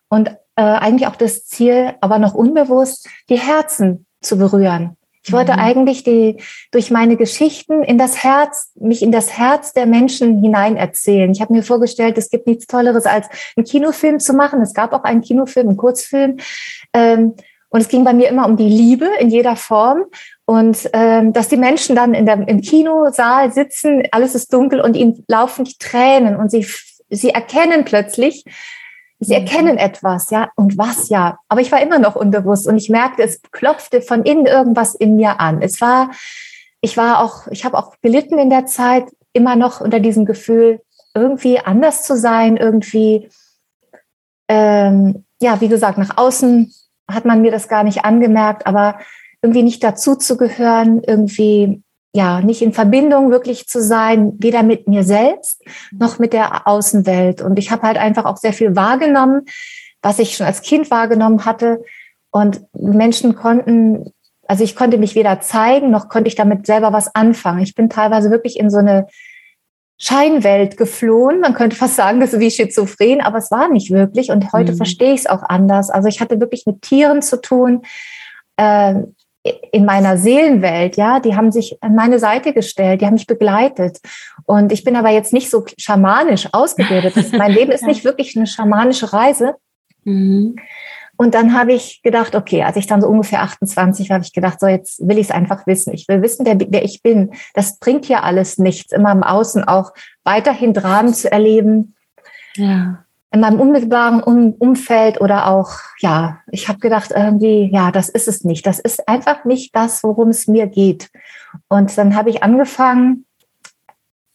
und 0.08 0.30
äh, 0.56 0.62
eigentlich 0.62 1.08
auch 1.08 1.18
das 1.18 1.46
Ziel, 1.46 1.96
aber 2.00 2.20
noch 2.20 2.34
unbewusst, 2.34 3.10
die 3.30 3.40
Herzen 3.40 4.06
zu 4.22 4.38
berühren. 4.38 4.96
Ich 5.26 5.34
wollte 5.34 5.54
mhm. 5.54 5.60
eigentlich 5.60 6.04
die, 6.04 6.38
durch 6.72 6.92
meine 6.92 7.18
Geschichten 7.18 7.84
in 7.84 7.98
das 7.98 8.24
Herz, 8.24 8.72
mich 8.76 9.02
in 9.02 9.12
das 9.12 9.36
Herz 9.38 9.74
der 9.74 9.88
Menschen 9.88 10.42
hinein 10.42 10.78
erzählen. 10.78 11.32
Ich 11.32 11.42
habe 11.42 11.52
mir 11.52 11.64
vorgestellt, 11.64 12.18
es 12.18 12.30
gibt 12.30 12.46
nichts 12.46 12.68
Tolleres, 12.68 13.06
als 13.06 13.28
einen 13.58 13.66
Kinofilm 13.66 14.20
zu 14.20 14.34
machen. 14.34 14.62
Es 14.62 14.76
gab 14.76 14.94
auch 14.94 15.04
einen 15.04 15.22
Kinofilm, 15.22 15.70
einen 15.70 15.78
Kurzfilm. 15.78 16.38
Ähm, 16.94 17.34
und 17.70 17.82
es 17.82 17.88
ging 17.88 18.04
bei 18.04 18.14
mir 18.14 18.30
immer 18.30 18.46
um 18.46 18.56
die 18.56 18.70
Liebe 18.70 19.10
in 19.20 19.30
jeder 19.30 19.56
Form. 19.56 20.06
Und 20.46 20.90
ähm, 20.94 21.34
dass 21.34 21.50
die 21.50 21.58
Menschen 21.58 21.96
dann 21.96 22.14
in 22.14 22.28
der, 22.28 22.48
im 22.48 22.62
Kinosaal 22.62 23.52
sitzen, 23.52 24.04
alles 24.12 24.36
ist 24.36 24.54
dunkel 24.54 24.80
und 24.80 24.96
ihnen 24.96 25.26
laufen 25.28 25.66
die 25.66 25.78
Tränen 25.80 26.36
und 26.36 26.52
sie, 26.52 26.68
sie 27.10 27.32
erkennen 27.32 27.84
plötzlich, 27.84 28.46
Sie 29.20 29.34
mhm. 29.34 29.46
erkennen 29.46 29.78
etwas, 29.78 30.30
ja, 30.30 30.50
und 30.56 30.78
was 30.78 31.10
ja. 31.10 31.40
Aber 31.48 31.62
ich 31.62 31.72
war 31.72 31.82
immer 31.82 32.00
noch 32.00 32.16
unbewusst 32.16 32.68
und 32.68 32.78
ich 32.78 32.90
merkte, 32.90 33.24
es 33.24 33.42
klopfte 33.52 34.02
von 34.02 34.24
innen 34.24 34.46
irgendwas 34.46 34.96
in 34.96 35.16
mir 35.16 35.40
an. 35.40 35.62
Es 35.62 35.82
war, 35.82 36.12
ich 36.82 36.98
war 36.98 37.20
auch, 37.20 37.48
ich 37.48 37.66
habe 37.66 37.78
auch 37.78 37.96
gelitten 38.02 38.38
in 38.38 38.50
der 38.50 38.66
Zeit, 38.66 39.06
immer 39.34 39.56
noch 39.56 39.82
unter 39.82 40.00
diesem 40.00 40.26
Gefühl, 40.26 40.82
irgendwie 41.14 41.60
anders 41.60 42.04
zu 42.04 42.18
sein, 42.18 42.58
irgendwie, 42.58 43.30
ähm, 44.48 45.26
ja, 45.42 45.60
wie 45.62 45.68
gesagt, 45.68 45.98
nach 45.98 46.18
außen 46.18 46.74
hat 47.10 47.26
man 47.26 47.42
mir 47.42 47.52
das 47.52 47.68
gar 47.68 47.84
nicht 47.84 48.04
angemerkt, 48.04 48.66
aber 48.66 49.00
irgendwie 49.42 49.64
nicht 49.64 49.84
dazu 49.84 50.16
zu 50.16 50.38
gehören, 50.38 51.04
irgendwie 51.04 51.84
ja, 52.16 52.40
nicht 52.40 52.62
in 52.62 52.72
Verbindung 52.72 53.30
wirklich 53.30 53.68
zu 53.68 53.82
sein, 53.82 54.36
weder 54.38 54.64
mit 54.64 54.88
mir 54.88 55.04
selbst 55.04 55.62
noch 55.92 56.18
mit 56.18 56.32
der 56.32 56.66
Außenwelt. 56.66 57.42
Und 57.42 57.60
ich 57.60 57.72
habe 57.72 57.82
halt 57.82 57.98
einfach 57.98 58.24
auch 58.24 58.38
sehr 58.38 58.54
viel 58.54 58.74
wahrgenommen, 58.74 59.42
was 60.02 60.20
ich 60.20 60.38
schon 60.38 60.48
als 60.48 60.62
Kind 60.62 60.90
wahrgenommen 60.90 61.44
hatte. 61.44 61.84
Und 62.32 62.62
Menschen 62.74 63.36
konnten, 63.36 64.14
also 64.48 64.64
ich 64.64 64.78
konnte 64.78 64.98
mich 64.98 65.16
weder 65.16 65.42
zeigen, 65.42 65.92
noch 65.92 66.08
konnte 66.08 66.30
ich 66.30 66.36
damit 66.36 66.66
selber 66.66 66.94
was 66.94 67.14
anfangen. 67.14 67.64
Ich 67.64 67.76
bin 67.76 67.90
teilweise 67.90 68.32
wirklich 68.32 68.58
in 68.58 68.70
so 68.70 68.78
eine 68.78 69.08
Scheinwelt 69.98 70.78
geflohen. 70.78 71.42
Man 71.42 71.54
könnte 71.54 71.76
fast 71.76 71.98
sagen, 71.98 72.22
das 72.22 72.32
ist 72.32 72.40
wie 72.40 72.52
schizophren, 72.52 73.20
aber 73.20 73.40
es 73.40 73.52
war 73.52 73.68
nicht 73.68 73.92
wirklich. 73.92 74.32
Und 74.32 74.54
heute 74.54 74.72
mhm. 74.72 74.78
verstehe 74.78 75.14
ich 75.14 75.22
es 75.22 75.28
auch 75.28 75.44
anders. 75.44 75.90
Also 75.90 76.08
ich 76.08 76.22
hatte 76.22 76.40
wirklich 76.40 76.66
mit 76.66 76.82
Tieren 76.82 77.22
zu 77.22 77.42
tun. 77.42 77.82
Äh, 78.56 79.02
in 79.72 79.86
meiner 79.86 80.18
Seelenwelt, 80.18 80.98
ja, 80.98 81.20
die 81.20 81.36
haben 81.36 81.52
sich 81.52 81.78
an 81.82 81.96
meine 81.96 82.18
Seite 82.18 82.54
gestellt, 82.54 83.02
die 83.02 83.06
haben 83.06 83.14
mich 83.14 83.28
begleitet. 83.28 84.00
Und 84.46 84.72
ich 84.72 84.84
bin 84.84 84.96
aber 84.96 85.10
jetzt 85.10 85.34
nicht 85.34 85.50
so 85.50 85.66
schamanisch 85.78 86.50
ausgebildet. 86.52 87.16
Das, 87.16 87.32
mein 87.32 87.52
Leben 87.52 87.72
ist 87.72 87.84
nicht 87.88 88.04
wirklich 88.04 88.36
eine 88.36 88.48
schamanische 88.48 89.14
Reise. 89.14 89.56
Mhm. 90.04 90.56
Und 91.18 91.34
dann 91.34 91.58
habe 91.58 91.74
ich 91.74 92.02
gedacht, 92.04 92.36
okay, 92.36 92.64
als 92.64 92.76
ich 92.76 92.88
dann 92.88 93.02
so 93.02 93.08
ungefähr 93.08 93.42
28 93.42 94.10
war, 94.10 94.16
habe 94.16 94.26
ich 94.26 94.34
gedacht, 94.34 94.60
so 94.60 94.68
jetzt 94.68 95.08
will 95.08 95.18
ich 95.18 95.28
es 95.28 95.32
einfach 95.32 95.66
wissen. 95.66 95.94
Ich 95.94 96.08
will 96.08 96.22
wissen, 96.22 96.46
wer, 96.46 96.58
wer 96.60 96.84
ich 96.84 97.04
bin. 97.04 97.32
Das 97.54 97.80
bringt 97.80 98.06
hier 98.06 98.24
alles 98.24 98.58
nichts, 98.58 98.92
immer 98.92 99.12
im 99.12 99.24
Außen 99.24 99.64
auch 99.64 99.94
weiterhin 100.24 100.74
Dramen 100.74 101.14
zu 101.14 101.32
erleben. 101.32 101.96
Ja 102.56 103.05
in 103.36 103.42
meinem 103.42 103.60
unmittelbaren 103.60 104.22
Umfeld 104.22 105.20
oder 105.20 105.48
auch, 105.48 105.72
ja, 106.00 106.40
ich 106.52 106.70
habe 106.70 106.80
gedacht, 106.80 107.12
irgendwie, 107.14 107.70
ja, 107.70 107.92
das 107.92 108.08
ist 108.08 108.30
es 108.30 108.46
nicht. 108.46 108.66
Das 108.66 108.80
ist 108.80 109.10
einfach 109.10 109.44
nicht 109.44 109.76
das, 109.76 110.04
worum 110.04 110.30
es 110.30 110.48
mir 110.48 110.68
geht. 110.68 111.10
Und 111.68 111.98
dann 111.98 112.16
habe 112.16 112.30
ich 112.30 112.44
angefangen, 112.44 113.26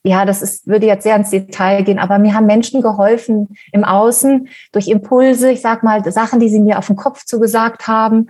ja, 0.03 0.27
das 0.27 0.43
ist, 0.43 0.67
würde 0.67 0.87
jetzt 0.87 1.05
sehr 1.05 1.17
ins 1.17 1.31
Detail 1.31 1.83
gehen, 1.83 1.99
aber 1.99 2.19
mir 2.19 2.35
haben 2.35 2.45
Menschen 2.45 2.83
geholfen 2.83 3.57
im 3.73 3.85
Außen 3.85 4.49
durch 4.73 4.89
Impulse, 4.89 5.51
ich 5.51 5.63
sag 5.63 5.83
mal, 5.83 6.05
Sachen, 6.13 6.39
die 6.39 6.51
sie 6.51 6.61
mir 6.61 6.79
auf 6.79 6.89
den 6.89 6.97
Kopf 6.97 7.25
zugesagt 7.25 7.89
haben, 7.89 8.27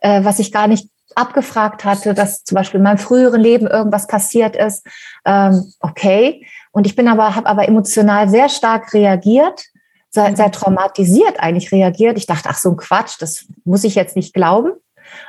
äh, 0.00 0.24
was 0.24 0.38
ich 0.38 0.50
gar 0.50 0.66
nicht 0.66 0.88
abgefragt 1.14 1.84
hatte, 1.84 2.14
dass 2.14 2.42
zum 2.42 2.56
Beispiel 2.56 2.78
in 2.78 2.84
meinem 2.84 2.98
früheren 2.98 3.40
Leben 3.42 3.66
irgendwas 3.66 4.06
passiert 4.06 4.56
ist. 4.56 4.86
Ähm, 5.26 5.72
okay. 5.80 6.46
Und 6.72 6.86
ich 6.86 6.96
bin 6.96 7.06
aber, 7.06 7.34
habe 7.34 7.48
aber 7.48 7.68
emotional 7.68 8.30
sehr 8.30 8.48
stark 8.48 8.94
reagiert 8.94 9.66
sehr, 10.10 10.36
sehr 10.36 10.50
traumatisiert 10.50 11.40
eigentlich 11.40 11.72
reagiert. 11.72 12.16
Ich 12.16 12.26
dachte, 12.26 12.48
ach 12.50 12.58
so 12.58 12.70
ein 12.70 12.76
Quatsch, 12.76 13.16
das 13.20 13.46
muss 13.64 13.84
ich 13.84 13.94
jetzt 13.94 14.16
nicht 14.16 14.34
glauben. 14.34 14.72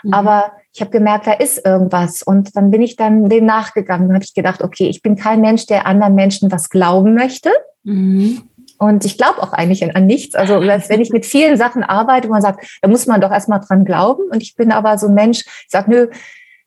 Mhm. 0.03 0.13
Aber 0.13 0.51
ich 0.73 0.81
habe 0.81 0.91
gemerkt, 0.91 1.27
da 1.27 1.33
ist 1.33 1.65
irgendwas. 1.65 2.23
Und 2.23 2.55
dann 2.55 2.71
bin 2.71 2.81
ich 2.81 2.95
dann 2.95 3.29
dem 3.29 3.45
nachgegangen. 3.45 4.07
Dann 4.07 4.15
habe 4.15 4.25
ich 4.25 4.33
gedacht, 4.33 4.61
okay, 4.61 4.87
ich 4.87 5.01
bin 5.01 5.15
kein 5.15 5.41
Mensch, 5.41 5.65
der 5.65 5.85
anderen 5.85 6.15
Menschen 6.15 6.51
was 6.51 6.69
glauben 6.69 7.13
möchte. 7.13 7.51
Mhm. 7.83 8.43
Und 8.79 9.05
ich 9.05 9.17
glaube 9.17 9.41
auch 9.41 9.53
eigentlich 9.53 9.95
an, 9.95 10.05
nichts. 10.05 10.35
Also 10.35 10.61
wenn 10.61 11.01
ich 11.01 11.09
mit 11.09 11.25
vielen 11.25 11.57
Sachen 11.57 11.83
arbeite, 11.83 12.27
wo 12.27 12.33
man 12.33 12.41
sagt, 12.41 12.79
da 12.81 12.87
muss 12.87 13.07
man 13.07 13.21
doch 13.21 13.31
erstmal 13.31 13.59
dran 13.59 13.85
glauben. 13.85 14.23
Und 14.31 14.43
ich 14.43 14.55
bin 14.55 14.71
aber 14.71 14.97
so 14.97 15.07
ein 15.07 15.15
Mensch, 15.15 15.39
ich 15.45 15.69
sage, 15.69 15.89
nö, 15.89 16.07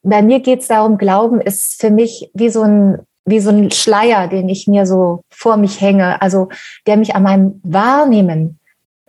bei 0.03 0.23
mir 0.23 0.41
geht 0.41 0.61
es 0.61 0.69
darum, 0.69 0.99
Glauben 0.99 1.41
ist 1.41 1.81
für 1.81 1.91
mich 1.91 2.31
wie 2.35 2.49
so 2.49 2.63
ein 2.63 2.99
wie 3.25 3.41
so 3.41 3.51
ein 3.51 3.71
Schleier, 3.71 4.29
den 4.29 4.49
ich 4.49 4.67
mir 4.67 4.87
so 4.87 5.23
vor 5.31 5.57
mich 5.57 5.81
hänge, 5.81 6.21
also 6.23 6.49
der 6.87 6.97
mich 6.97 7.15
an 7.15 7.23
meinem 7.23 7.61
Wahrnehmen 7.63 8.59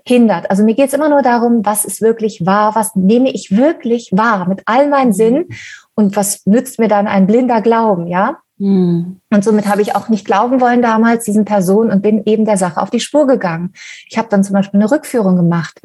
hindert. 0.05 0.49
Also 0.49 0.63
mir 0.63 0.75
geht 0.75 0.87
es 0.87 0.93
immer 0.93 1.09
nur 1.09 1.21
darum, 1.21 1.65
was 1.65 1.85
ist 1.85 2.01
wirklich 2.01 2.45
wahr, 2.45 2.75
was 2.75 2.95
nehme 2.95 3.31
ich 3.31 3.55
wirklich 3.55 4.09
wahr 4.11 4.47
mit 4.47 4.61
all 4.65 4.89
meinen 4.89 5.09
mhm. 5.09 5.13
Sinnen 5.13 5.45
und 5.95 6.15
was 6.15 6.45
nützt 6.45 6.79
mir 6.79 6.87
dann 6.87 7.07
ein 7.07 7.27
blinder 7.27 7.61
Glauben, 7.61 8.07
ja? 8.07 8.37
Mhm. 8.57 9.21
Und 9.31 9.43
somit 9.43 9.67
habe 9.67 9.81
ich 9.81 9.95
auch 9.95 10.09
nicht 10.09 10.25
glauben 10.25 10.61
wollen 10.61 10.81
damals 10.81 11.25
diesen 11.25 11.45
Personen 11.45 11.91
und 11.91 12.01
bin 12.01 12.23
eben 12.25 12.45
der 12.45 12.57
Sache 12.57 12.81
auf 12.81 12.89
die 12.89 12.99
Spur 12.99 13.27
gegangen. 13.27 13.73
Ich 14.07 14.17
habe 14.17 14.27
dann 14.29 14.43
zum 14.43 14.53
Beispiel 14.53 14.79
eine 14.79 14.91
Rückführung 14.91 15.35
gemacht 15.35 15.79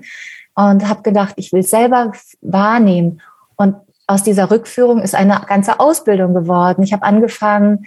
und 0.54 0.88
habe 0.88 1.02
gedacht, 1.02 1.34
ich 1.36 1.52
will 1.52 1.62
selber 1.62 2.12
wahrnehmen. 2.40 3.20
Und 3.56 3.76
aus 4.06 4.22
dieser 4.22 4.50
Rückführung 4.50 5.00
ist 5.00 5.14
eine 5.14 5.40
ganze 5.46 5.80
Ausbildung 5.80 6.34
geworden. 6.34 6.82
Ich 6.82 6.92
habe 6.92 7.02
angefangen, 7.02 7.86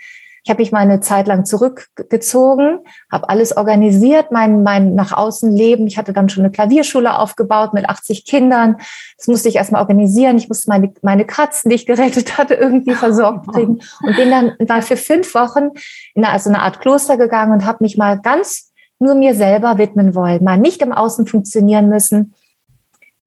ich 0.50 0.52
habe 0.52 0.64
mich 0.64 0.72
mal 0.72 0.80
eine 0.80 1.00
Zeit 1.00 1.28
lang 1.28 1.46
zurückgezogen, 1.46 2.80
habe 3.12 3.30
alles 3.30 3.56
organisiert, 3.56 4.32
mein, 4.32 4.64
mein 4.64 4.96
nach 4.96 5.16
außen 5.16 5.52
Leben. 5.52 5.86
Ich 5.86 5.96
hatte 6.00 6.12
dann 6.12 6.28
schon 6.28 6.44
eine 6.44 6.52
Klavierschule 6.52 7.20
aufgebaut 7.20 7.76
mit 7.76 7.88
80 7.88 8.26
Kindern. 8.26 8.78
Das 9.16 9.28
musste 9.28 9.48
ich 9.48 9.58
erstmal 9.58 9.82
organisieren. 9.82 10.40
Ich 10.40 10.50
musste 10.50 10.68
meine, 10.72 10.92
meine 11.04 11.26
Katzen, 11.26 11.70
die 11.70 11.76
ich 11.76 11.86
gerettet 11.86 12.40
hatte, 12.40 12.56
irgendwie 12.56 12.96
versorgt 12.96 13.48
kriegen. 13.54 13.80
Und 14.02 14.16
bin 14.16 14.32
dann 14.32 14.56
war 14.68 14.82
für 14.82 14.98
fünf 14.98 15.36
Wochen 15.36 15.70
in 16.16 16.24
eine, 16.24 16.34
also 16.34 16.50
eine 16.50 16.64
Art 16.64 16.82
Kloster 16.82 17.18
gegangen 17.18 17.52
und 17.52 17.66
habe 17.68 17.84
mich 17.84 17.96
mal 17.96 18.20
ganz 18.20 18.72
nur 18.98 19.14
mir 19.14 19.36
selber 19.36 19.78
widmen 19.78 20.16
wollen, 20.16 20.44
mal 20.44 20.58
nicht 20.58 20.82
im 20.82 20.94
Außen 20.94 21.28
funktionieren 21.28 21.90
müssen 21.90 22.34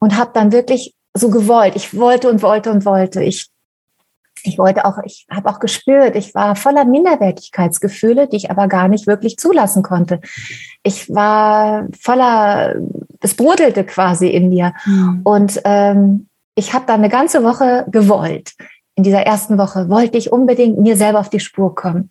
und 0.01 0.19
habe 0.19 0.33
dann 0.35 0.51
wirklich 0.51 0.97
so 1.15 1.31
gewollt. 1.31 1.77
Ich 1.77 1.97
wollte 1.97 2.29
und 2.29 2.43
wollte 2.43 2.73
und 2.73 2.85
wollte. 2.85 3.23
Ich 3.23 3.52
ich 4.45 4.59
wollte 4.59 4.85
auch, 4.85 4.99
ich 5.05 5.27
habe 5.31 5.49
auch 5.49 5.59
gespürt, 5.59 6.17
ich 6.17 6.35
war 6.35 6.57
voller 6.57 6.85
Minderwertigkeitsgefühle, 6.85 8.29
die 8.29 8.37
ich 8.37 8.51
aber 8.51 8.69
gar 8.69 8.89
nicht 8.89 9.07
wirklich 9.07 9.37
zulassen 9.37 9.83
konnte. 9.83 10.21
Ich 10.83 11.09
war 11.09 11.87
voller, 11.99 12.77
es 13.21 13.35
brodelte 13.35 13.85
quasi 13.85 14.29
in 14.29 14.49
mir. 14.49 14.75
Mhm. 14.85 15.21
Und 15.25 15.61
ähm, 15.65 16.29
ich 16.55 16.73
habe 16.73 16.85
da 16.87 16.95
eine 16.95 17.09
ganze 17.09 17.43
Woche 17.45 17.87
gewollt. 17.91 18.55
In 18.95 19.05
dieser 19.05 19.23
ersten 19.23 19.59
Woche 19.59 19.89
wollte 19.89 20.19
ich 20.19 20.33
unbedingt 20.33 20.79
mir 20.79 20.97
selber 20.97 21.21
auf 21.21 21.31
die 21.31 21.41
Spur 21.41 21.75
kommen. 21.75 22.11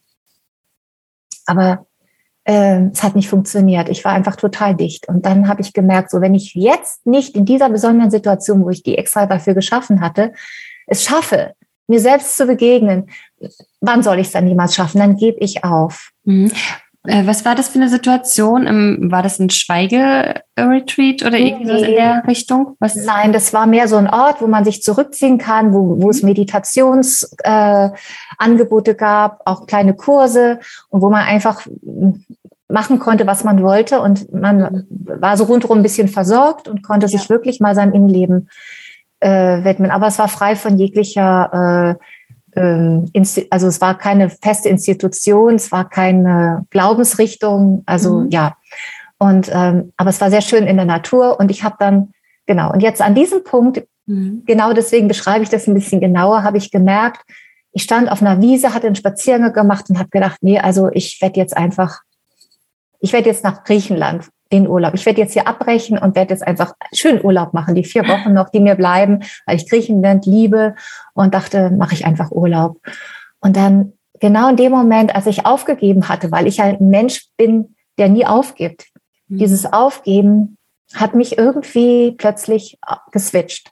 Aber 1.46 1.86
äh, 2.44 2.88
es 2.92 3.04
hat 3.04 3.16
nicht 3.16 3.30
funktioniert. 3.30 3.90
Ich 3.90 4.04
war 4.04 4.14
einfach 4.14 4.36
total 4.36 4.76
dicht. 4.76 5.08
Und 5.08 5.26
dann 5.26 5.48
habe 5.48 5.62
ich 5.62 5.74
gemerkt, 5.74 6.10
so 6.10 6.22
wenn 6.22 6.34
ich 6.34 6.56
jetzt 6.56 7.06
nicht 7.06 7.36
in 7.36 7.46
dieser 7.46 7.70
besonderen 7.70 8.10
Situation, 8.10 8.64
wo 8.64 8.70
ich 8.70 8.84
die 8.84 8.98
extra 8.98 9.26
dafür 9.26 9.54
geschaffen 9.54 10.02
hatte, 10.02 10.34
es 10.88 11.04
schaffe, 11.04 11.54
mir 11.88 12.00
selbst 12.00 12.38
zu 12.38 12.46
begegnen, 12.46 13.10
wann 13.80 14.04
soll 14.04 14.20
ich 14.20 14.28
es 14.28 14.34
dann 14.34 14.46
niemals 14.46 14.76
schaffen? 14.76 15.00
Dann 15.00 15.18
gebe 15.18 15.40
ich 15.40 15.64
auf. 15.64 16.12
Mhm. 16.24 16.52
Äh, 17.08 17.26
was 17.26 17.46
war 17.46 17.56
das 17.56 17.70
für 17.70 17.80
eine 17.80 17.90
Situation? 17.90 19.10
War 19.12 19.24
das 19.24 19.40
ein 19.40 19.50
Schweigeretreat 19.50 21.26
oder 21.26 21.40
irgendwas 21.40 21.82
nee. 21.82 21.88
in 21.88 21.96
der 21.96 22.24
Richtung? 22.28 22.76
Was? 22.80 22.96
Nein, 22.96 23.34
das 23.34 23.54
war 23.54 23.66
mehr 23.66 23.88
so 23.88 23.96
ein 23.98 24.08
Ort, 24.08 24.40
wo 24.42 24.48
man 24.48 24.64
sich 24.66 24.84
zurückziehen 24.84 25.40
kann, 25.40 25.74
wo, 25.74 26.00
wo 26.00 26.12
es 26.12 26.22
mhm. 26.22 26.30
Meditationsangebote 26.30 28.92
äh, 28.92 28.96
gab, 28.96 29.42
auch 29.46 29.66
kleine 29.66 29.96
Kurse 29.96 30.60
und 30.90 31.02
wo 31.02 31.10
man 31.10 31.24
einfach 31.24 31.66
machen 32.68 33.00
konnte, 33.00 33.26
was 33.28 33.44
man 33.44 33.64
wollte 33.64 34.00
und 34.00 34.32
man 34.34 34.60
mhm. 34.60 34.86
war 35.20 35.36
so 35.38 35.46
rundherum 35.46 35.80
ein 35.80 35.84
bisschen 35.84 36.08
versorgt 36.08 36.68
und 36.68 36.84
konnte 36.84 37.08
ja. 37.08 37.18
sich 37.18 37.28
wirklich 37.30 37.60
mal 37.60 37.74
sein 37.74 37.94
Innenleben 37.94 38.48
äh, 39.22 39.64
widmen. 39.64 39.92
Aber 39.92 40.08
es 40.08 40.20
war 40.20 40.28
frei 40.28 40.56
von 40.56 40.78
jeglicher, 40.78 41.98
äh, 42.56 42.60
äh, 42.60 43.46
also 43.50 43.68
es 43.68 43.80
war 43.80 43.98
keine 43.98 44.30
feste 44.30 44.68
Institution, 44.68 45.56
es 45.56 45.72
war 45.72 45.88
keine 45.88 46.66
Glaubensrichtung, 46.70 47.84
also 47.86 48.22
mhm. 48.22 48.30
ja. 48.30 48.58
Und 49.18 49.52
ähm, 49.54 49.94
aber 49.98 50.10
es 50.10 50.20
war 50.20 50.32
sehr 50.32 50.42
schön 50.42 50.66
in 50.66 50.78
der 50.78 50.86
Natur 50.86 51.40
und 51.40 51.52
ich 51.52 51.64
habe 51.64 51.76
dann 51.80 52.12
genau 52.48 52.74
und 52.74 52.82
jetzt 52.82 53.04
an 53.04 53.14
diesem 53.14 53.44
Punkt 53.44 53.84
mhm. 54.08 54.42
genau 54.48 54.74
deswegen 54.74 55.08
beschreibe 55.08 55.44
ich 55.44 55.50
das 55.50 55.68
ein 55.68 55.76
bisschen 55.76 56.02
genauer, 56.02 56.42
habe 56.42 56.58
ich 56.58 56.72
gemerkt, 56.72 57.22
ich 57.72 57.84
stand 57.84 58.12
auf 58.12 58.22
einer 58.22 58.42
Wiese, 58.42 58.74
hatte 58.74 58.88
einen 58.88 58.96
Spaziergang 58.96 59.54
gemacht 59.54 59.90
und 59.90 60.00
habe 60.00 60.10
gedacht, 60.10 60.40
nee, 60.42 60.60
also 60.60 60.90
ich 60.92 61.22
werde 61.22 61.40
jetzt 61.40 61.56
einfach, 61.56 62.02
ich 63.00 63.14
werde 63.14 63.30
jetzt 63.30 63.44
nach 63.44 63.64
Griechenland 63.64 64.28
den 64.52 64.68
Urlaub. 64.68 64.94
Ich 64.94 65.06
werde 65.06 65.22
jetzt 65.22 65.34
hier 65.34 65.48
abbrechen 65.48 65.98
und 65.98 66.16
werde 66.16 66.34
jetzt 66.34 66.46
einfach 66.46 66.74
schön 66.94 67.24
Urlaub 67.24 67.54
machen, 67.54 67.76
die 67.76 67.84
vier 67.84 68.08
Wochen 68.08 68.34
noch, 68.34 68.50
die 68.50 68.60
mir 68.60 68.76
bleiben, 68.76 69.24
weil 69.46 69.56
ich 69.56 69.70
Griechenland 69.70 70.26
liebe 70.26 70.76
und 71.14 71.34
dachte, 71.34 71.72
mache 71.72 71.94
ich 71.94 72.06
einfach 72.06 72.32
Urlaub. 72.32 72.78
Und 73.40 73.56
dann 73.56 73.94
genau 74.20 74.50
in 74.50 74.58
dem 74.58 74.72
Moment, 74.72 75.16
als 75.16 75.28
ich 75.28 75.46
aufgegeben 75.46 76.08
hatte, 76.10 76.32
weil 76.32 76.48
ich 76.48 76.62
ein 76.62 76.78
Mensch 76.80 77.28
bin, 77.38 77.76
der 77.98 78.10
nie 78.10 78.26
aufgibt, 78.26 78.88
mhm. 79.28 79.38
dieses 79.38 79.72
Aufgeben 79.72 80.58
hat 80.94 81.16
mich 81.16 81.38
irgendwie 81.38 82.12
plötzlich 82.18 82.78
geswitcht. 83.12 83.72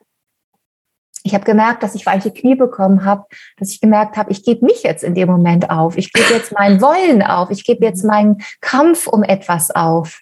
Ich 1.24 1.34
habe 1.34 1.44
gemerkt, 1.44 1.84
dass 1.84 1.96
ich 1.96 2.06
weiche 2.06 2.32
Knie 2.32 2.56
bekommen 2.56 3.04
habe, 3.04 3.26
dass 3.58 3.72
ich 3.72 3.82
gemerkt 3.82 4.16
habe, 4.16 4.32
ich 4.32 4.44
gebe 4.44 4.66
mich 4.66 4.84
jetzt 4.84 5.04
in 5.04 5.16
dem 5.16 5.28
Moment 5.28 5.70
auf. 5.70 5.98
Ich 5.98 6.14
gebe 6.14 6.34
jetzt 6.34 6.54
mein 6.54 6.82
Wollen 6.82 7.22
auf. 7.22 7.52
Ich 7.52 7.66
gebe 7.66 7.86
jetzt 7.86 8.06
meinen 8.06 8.38
Kampf 8.62 9.06
um 9.06 9.24
etwas 9.24 9.70
auf. 9.70 10.22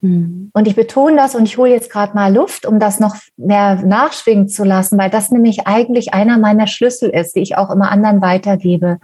Mhm. 0.00 0.50
Und 0.52 0.68
ich 0.68 0.76
betone 0.76 1.16
das 1.16 1.34
und 1.34 1.44
ich 1.44 1.58
hole 1.58 1.70
jetzt 1.70 1.90
gerade 1.90 2.14
mal 2.14 2.32
Luft, 2.32 2.66
um 2.66 2.78
das 2.78 3.00
noch 3.00 3.16
mehr 3.36 3.76
nachschwingen 3.76 4.48
zu 4.48 4.64
lassen, 4.64 4.98
weil 4.98 5.10
das 5.10 5.30
nämlich 5.30 5.66
eigentlich 5.66 6.14
einer 6.14 6.38
meiner 6.38 6.66
Schlüssel 6.66 7.10
ist, 7.10 7.34
die 7.34 7.40
ich 7.40 7.56
auch 7.56 7.70
immer 7.70 7.90
anderen 7.90 8.22
weitergebe, 8.22 8.98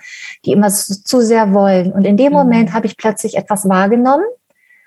die 0.44 0.52
immer 0.52 0.68
zu 0.68 1.20
sehr 1.20 1.52
wollen. 1.52 1.92
Und 1.92 2.04
in 2.06 2.16
dem 2.16 2.32
mhm. 2.32 2.38
Moment 2.38 2.72
habe 2.72 2.86
ich 2.86 2.96
plötzlich 2.96 3.36
etwas 3.36 3.68
wahrgenommen, 3.68 4.24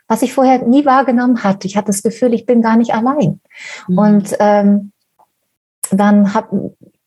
was 0.08 0.22
ich 0.22 0.34
vorher 0.34 0.60
nie 0.64 0.86
wahrgenommen 0.86 1.44
hatte. 1.44 1.68
Ich 1.68 1.76
hatte 1.76 1.88
das 1.88 2.04
Gefühl, 2.04 2.34
ich 2.34 2.46
bin 2.46 2.62
gar 2.62 2.78
nicht 2.78 2.94
allein. 2.94 3.42
Mhm. 3.88 3.98
Und 3.98 4.36
ähm, 4.40 4.92
dann 5.92 6.34
hab, 6.34 6.52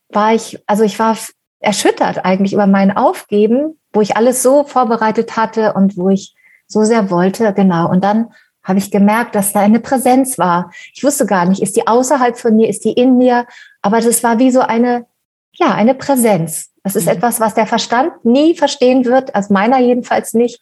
war 0.09 0.33
ich, 0.33 0.61
also 0.67 0.83
ich 0.83 0.99
war 0.99 1.17
erschüttert 1.59 2.25
eigentlich 2.25 2.53
über 2.53 2.67
mein 2.67 2.95
Aufgeben, 2.95 3.79
wo 3.93 4.01
ich 4.01 4.15
alles 4.17 4.43
so 4.43 4.63
vorbereitet 4.63 5.37
hatte 5.37 5.73
und 5.73 5.97
wo 5.97 6.09
ich 6.09 6.35
so 6.67 6.83
sehr 6.83 7.09
wollte, 7.09 7.53
genau. 7.53 7.89
Und 7.89 8.03
dann 8.03 8.29
habe 8.63 8.79
ich 8.79 8.91
gemerkt, 8.91 9.35
dass 9.35 9.53
da 9.53 9.61
eine 9.61 9.79
Präsenz 9.79 10.37
war. 10.37 10.71
Ich 10.93 11.03
wusste 11.03 11.25
gar 11.25 11.45
nicht, 11.45 11.61
ist 11.61 11.75
die 11.75 11.87
außerhalb 11.87 12.37
von 12.37 12.55
mir, 12.55 12.69
ist 12.69 12.85
die 12.85 12.93
in 12.93 13.17
mir, 13.17 13.45
aber 13.81 14.01
das 14.01 14.23
war 14.23 14.39
wie 14.39 14.51
so 14.51 14.61
eine 14.61 15.05
ja, 15.53 15.73
eine 15.73 15.95
Präsenz. 15.95 16.69
Das 16.83 16.95
ist 16.95 17.05
mhm. 17.05 17.13
etwas, 17.13 17.39
was 17.39 17.53
der 17.53 17.67
Verstand 17.67 18.25
nie 18.25 18.55
verstehen 18.55 19.05
wird, 19.05 19.35
also 19.35 19.53
meiner 19.53 19.79
jedenfalls 19.79 20.33
nicht. 20.33 20.59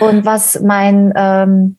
Und 0.00 0.24
was 0.24 0.60
mein, 0.60 1.12
ähm, 1.14 1.78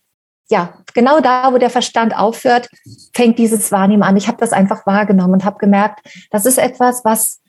ja, 0.49 0.73
genau 0.93 1.19
da, 1.19 1.51
wo 1.53 1.57
der 1.57 1.69
Verstand 1.69 2.15
aufhört, 2.15 2.69
fängt 3.13 3.39
dieses 3.39 3.71
Wahrnehmen 3.71 4.03
an. 4.03 4.17
Ich 4.17 4.27
habe 4.27 4.37
das 4.37 4.53
einfach 4.53 4.85
wahrgenommen 4.85 5.33
und 5.33 5.45
habe 5.45 5.57
gemerkt, 5.57 6.05
das 6.31 6.45
ist 6.45 6.57
etwas, 6.57 7.03
was 7.03 7.41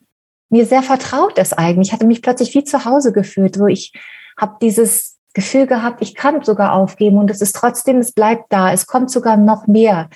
mir 0.49 0.66
sehr 0.66 0.83
vertraut 0.83 1.38
ist 1.38 1.52
eigentlich. 1.52 1.88
Ich 1.88 1.92
hatte 1.92 2.06
mich 2.06 2.23
plötzlich 2.23 2.54
wie 2.54 2.64
zu 2.64 2.85
Hause 2.85 3.12
gefühlt, 3.12 3.59
wo 3.59 3.66
ich 3.66 3.92
habe 4.38 4.56
dieses 4.61 5.13
Gefühl 5.35 5.67
gehabt, 5.67 6.00
ich 6.00 6.14
kann 6.14 6.43
sogar 6.43 6.73
aufgeben 6.73 7.19
und 7.19 7.31
es 7.31 7.41
ist 7.41 7.55
trotzdem, 7.57 7.99
es 7.99 8.12
bleibt 8.12 8.53
da, 8.53 8.73
es 8.73 8.87
kommt 8.87 9.11
sogar 9.11 9.37
noch 9.37 9.67
mehr. 9.67 10.09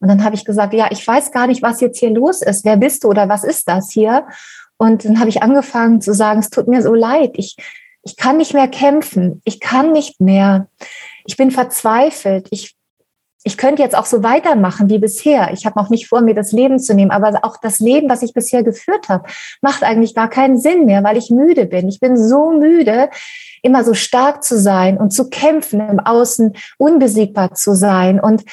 Und 0.00 0.08
dann 0.08 0.24
habe 0.24 0.34
ich 0.34 0.44
gesagt, 0.44 0.72
ja, 0.72 0.88
ich 0.90 1.06
weiß 1.06 1.32
gar 1.32 1.46
nicht, 1.46 1.62
was 1.62 1.80
jetzt 1.80 1.98
hier 1.98 2.10
los 2.10 2.40
ist. 2.40 2.64
Wer 2.64 2.76
bist 2.76 3.04
du 3.04 3.08
oder 3.08 3.28
was 3.28 3.44
ist 3.44 3.68
das 3.68 3.90
hier? 3.90 4.26
Und 4.78 5.04
dann 5.04 5.20
habe 5.20 5.28
ich 5.28 5.42
angefangen 5.42 6.00
zu 6.00 6.14
sagen, 6.14 6.40
es 6.40 6.48
tut 6.48 6.66
mir 6.66 6.80
so 6.80 6.94
leid. 6.94 7.32
Ich, 7.34 7.56
ich 8.02 8.16
kann 8.16 8.38
nicht 8.38 8.54
mehr 8.54 8.68
kämpfen. 8.68 9.42
Ich 9.44 9.60
kann 9.60 9.92
nicht 9.92 10.22
mehr. 10.22 10.68
Ich 11.26 11.36
bin 11.36 11.50
verzweifelt. 11.50 12.48
Ich, 12.50 12.74
ich 13.44 13.58
könnte 13.58 13.82
jetzt 13.82 13.94
auch 13.94 14.06
so 14.06 14.22
weitermachen 14.22 14.88
wie 14.88 14.98
bisher. 14.98 15.52
Ich 15.52 15.66
habe 15.66 15.78
auch 15.78 15.90
nicht 15.90 16.08
vor, 16.08 16.22
mir 16.22 16.34
das 16.34 16.52
Leben 16.52 16.78
zu 16.78 16.94
nehmen. 16.94 17.10
Aber 17.10 17.40
auch 17.42 17.58
das 17.58 17.78
Leben, 17.78 18.08
was 18.08 18.22
ich 18.22 18.32
bisher 18.32 18.62
geführt 18.62 19.10
habe, 19.10 19.28
macht 19.60 19.82
eigentlich 19.82 20.14
gar 20.14 20.30
keinen 20.30 20.58
Sinn 20.58 20.86
mehr, 20.86 21.04
weil 21.04 21.18
ich 21.18 21.28
müde 21.28 21.66
bin. 21.66 21.88
Ich 21.88 22.00
bin 22.00 22.16
so 22.16 22.52
müde, 22.52 23.10
immer 23.62 23.84
so 23.84 23.94
stark 23.94 24.42
zu 24.42 24.58
sein 24.58 24.98
und 24.98 25.10
zu 25.10 25.28
kämpfen, 25.28 25.80
im 25.80 26.00
Außen 26.00 26.54
unbesiegbar 26.78 27.54
zu 27.54 27.74
sein. 27.74 28.20
Und 28.20 28.44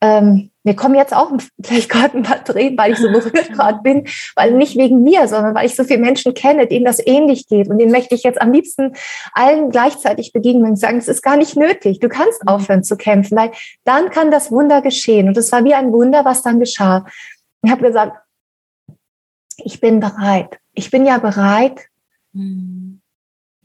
ähm, 0.00 0.50
mir 0.62 0.74
kommen 0.74 0.94
jetzt 0.94 1.14
auch 1.14 1.32
vielleicht 1.64 1.88
gerade 1.88 2.16
ein 2.16 2.22
paar 2.22 2.44
Tränen, 2.44 2.76
weil 2.76 2.92
ich 2.92 2.98
so 2.98 3.10
berührt 3.10 3.52
gerade 3.52 3.80
bin, 3.82 4.06
weil 4.34 4.52
nicht 4.52 4.76
wegen 4.76 5.02
mir, 5.02 5.28
sondern 5.28 5.54
weil 5.54 5.66
ich 5.66 5.76
so 5.76 5.84
viele 5.84 6.00
Menschen 6.00 6.34
kenne, 6.34 6.66
denen 6.66 6.84
das 6.84 7.04
ähnlich 7.04 7.46
geht. 7.46 7.68
Und 7.68 7.78
denen 7.78 7.92
möchte 7.92 8.14
ich 8.14 8.22
jetzt 8.22 8.40
am 8.40 8.52
liebsten 8.52 8.94
allen 9.32 9.70
gleichzeitig 9.70 10.32
begegnen 10.32 10.70
und 10.70 10.76
sagen, 10.76 10.98
es 10.98 11.08
ist 11.08 11.22
gar 11.22 11.36
nicht 11.36 11.56
nötig. 11.56 12.00
Du 12.00 12.08
kannst 12.08 12.42
mhm. 12.42 12.48
aufhören 12.48 12.84
zu 12.84 12.96
kämpfen, 12.96 13.36
weil 13.36 13.52
dann 13.84 14.10
kann 14.10 14.30
das 14.30 14.50
Wunder 14.50 14.82
geschehen. 14.82 15.28
Und 15.28 15.36
es 15.36 15.52
war 15.52 15.64
wie 15.64 15.74
ein 15.74 15.92
Wunder, 15.92 16.24
was 16.24 16.42
dann 16.42 16.60
geschah. 16.60 17.06
Ich 17.62 17.70
habe 17.70 17.82
gesagt, 17.82 18.16
ich 19.58 19.80
bin 19.80 20.00
bereit. 20.00 20.58
Ich 20.74 20.90
bin 20.90 21.06
ja 21.06 21.18
bereit, 21.18 21.86
mhm. 22.32 23.00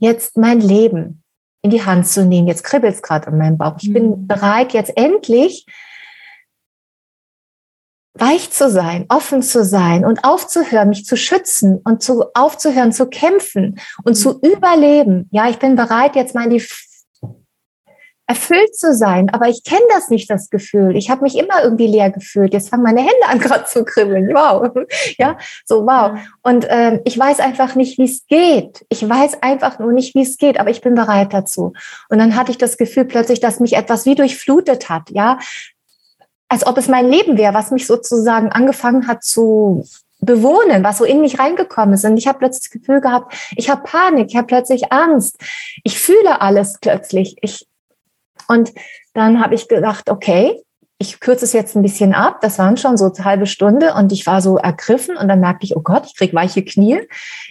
Jetzt 0.01 0.36
mein 0.36 0.60
Leben 0.60 1.24
in 1.62 1.70
die 1.70 1.86
Hand 1.86 2.08
zu 2.08 2.25
nehmen. 2.25 2.48
Jetzt 2.48 2.63
kribbelt 2.63 2.96
es 2.96 3.01
gerade 3.01 3.29
in 3.29 3.38
meinem 3.38 3.58
Bauch. 3.58 3.77
Ich 3.79 3.93
bin 3.93 4.10
mhm. 4.10 4.27
bereit, 4.27 4.74
jetzt 4.74 4.98
endlich 4.98 5.65
weich 8.13 8.51
zu 8.51 8.70
sein, 8.70 9.05
offen 9.08 9.41
zu 9.41 9.63
sein 9.63 10.03
und 10.03 10.25
aufzuhören, 10.25 10.89
mich 10.89 11.05
zu 11.05 11.15
schützen 11.15 11.79
und 11.86 12.03
zu, 12.03 12.25
aufzuhören 12.34 12.91
zu 12.91 13.08
kämpfen 13.08 13.79
und 14.03 14.15
zu 14.15 14.41
überleben. 14.41 15.29
Ja, 15.31 15.50
ich 15.50 15.60
bin 15.60 15.75
bereit, 15.75 16.15
jetzt 16.15 16.36
mal 16.36 16.50
die 16.50 16.60
erfüllt 18.32 18.74
zu 18.78 18.96
sein, 18.96 19.30
aber 19.30 19.50
ich 19.50 19.66
kenne 19.66 19.86
das 19.90 20.10
nicht, 20.10 20.30
das 20.30 20.50
Gefühl. 20.50 20.96
Ich 20.96 21.10
habe 21.10 21.24
mich 21.24 21.38
immer 21.38 21.62
irgendwie 21.66 21.88
leer 21.88 22.12
gefühlt. 22.12 22.54
Jetzt 22.54 22.70
fangen 22.70 22.84
meine 22.84 23.02
Hände 23.02 23.28
an 23.28 23.40
gerade 23.40 23.66
zu 23.66 23.84
kribbeln. 23.84 24.30
Wow, 24.34 24.70
ja, 25.18 25.38
so 25.66 25.86
wow. 25.86 26.18
Und 26.42 26.66
ähm, 26.70 27.02
ich 27.04 27.20
weiß 27.20 27.42
einfach 27.42 27.76
nicht, 27.76 27.98
wie 27.98 28.06
es 28.06 28.26
geht. 28.28 28.86
Ich 28.88 29.08
weiß 29.08 29.44
einfach 29.44 29.80
nur 29.80 29.92
nicht, 29.92 30.16
wie 30.16 30.22
es 30.22 30.38
geht, 30.38 30.62
aber 30.62 30.70
ich 30.70 30.80
bin 30.80 30.96
bereit 30.96 31.34
dazu. 31.34 31.74
Und 32.08 32.20
dann 32.20 32.38
hatte 32.38 32.52
ich 32.52 32.58
das 32.58 32.78
Gefühl 32.78 33.04
plötzlich, 33.04 33.42
dass 33.42 33.60
mich 33.60 33.74
etwas 33.74 34.06
wie 34.06 34.16
durchflutet 34.16 34.88
hat. 34.88 35.10
Ja, 35.10 35.38
als 36.48 36.66
ob 36.66 36.78
es 36.78 36.88
mein 36.88 37.10
Leben 37.10 37.38
wäre, 37.38 37.54
was 37.54 37.72
mich 37.72 37.86
sozusagen 37.86 38.50
angefangen 38.50 39.10
hat 39.10 39.26
zu 39.26 39.84
bewohnen, 40.22 40.86
was 40.86 41.00
so 41.00 41.04
in 41.04 41.20
mich 41.20 41.38
reingekommen 41.38 41.96
ist. 41.96 42.06
Und 42.06 42.16
ich 42.16 42.28
habe 42.28 42.40
plötzlich 42.40 42.70
das 42.70 42.80
Gefühl 42.80 43.02
gehabt, 43.02 43.36
ich 43.58 43.70
habe 43.70 43.84
Panik, 43.84 44.28
ich 44.30 44.38
habe 44.38 44.48
plötzlich 44.48 44.94
Angst, 44.94 45.36
ich 45.84 46.00
fühle 46.00 46.40
alles 46.40 46.78
plötzlich. 46.80 47.36
Ich, 47.42 47.68
und 48.51 48.74
dann 49.13 49.41
habe 49.41 49.55
ich 49.55 49.67
gedacht, 49.67 50.10
okay, 50.10 50.62
ich 51.01 51.20
kürze 51.20 51.46
es 51.46 51.53
jetzt 51.53 51.75
ein 51.75 51.81
bisschen 51.81 52.13
ab. 52.13 52.41
Das 52.41 52.60
waren 52.60 52.78
schon 52.78 52.95
so 52.95 53.12
eine 53.12 53.26
halbe 53.26 53.47
Stunde 53.47 53.95
und 53.95 54.12
ich 54.12 54.28
war 54.28 54.39
so 54.39 54.58
ergriffen 54.58 55.17
und 55.17 55.28
dann 55.28 55.39
merkte 55.39 55.65
ich, 55.65 55.76
oh 55.76 55.82
Gott, 55.82 56.06
ich 56.06 56.15
krieg 56.15 56.32
weiche 56.34 56.63
Knie. 56.63 56.99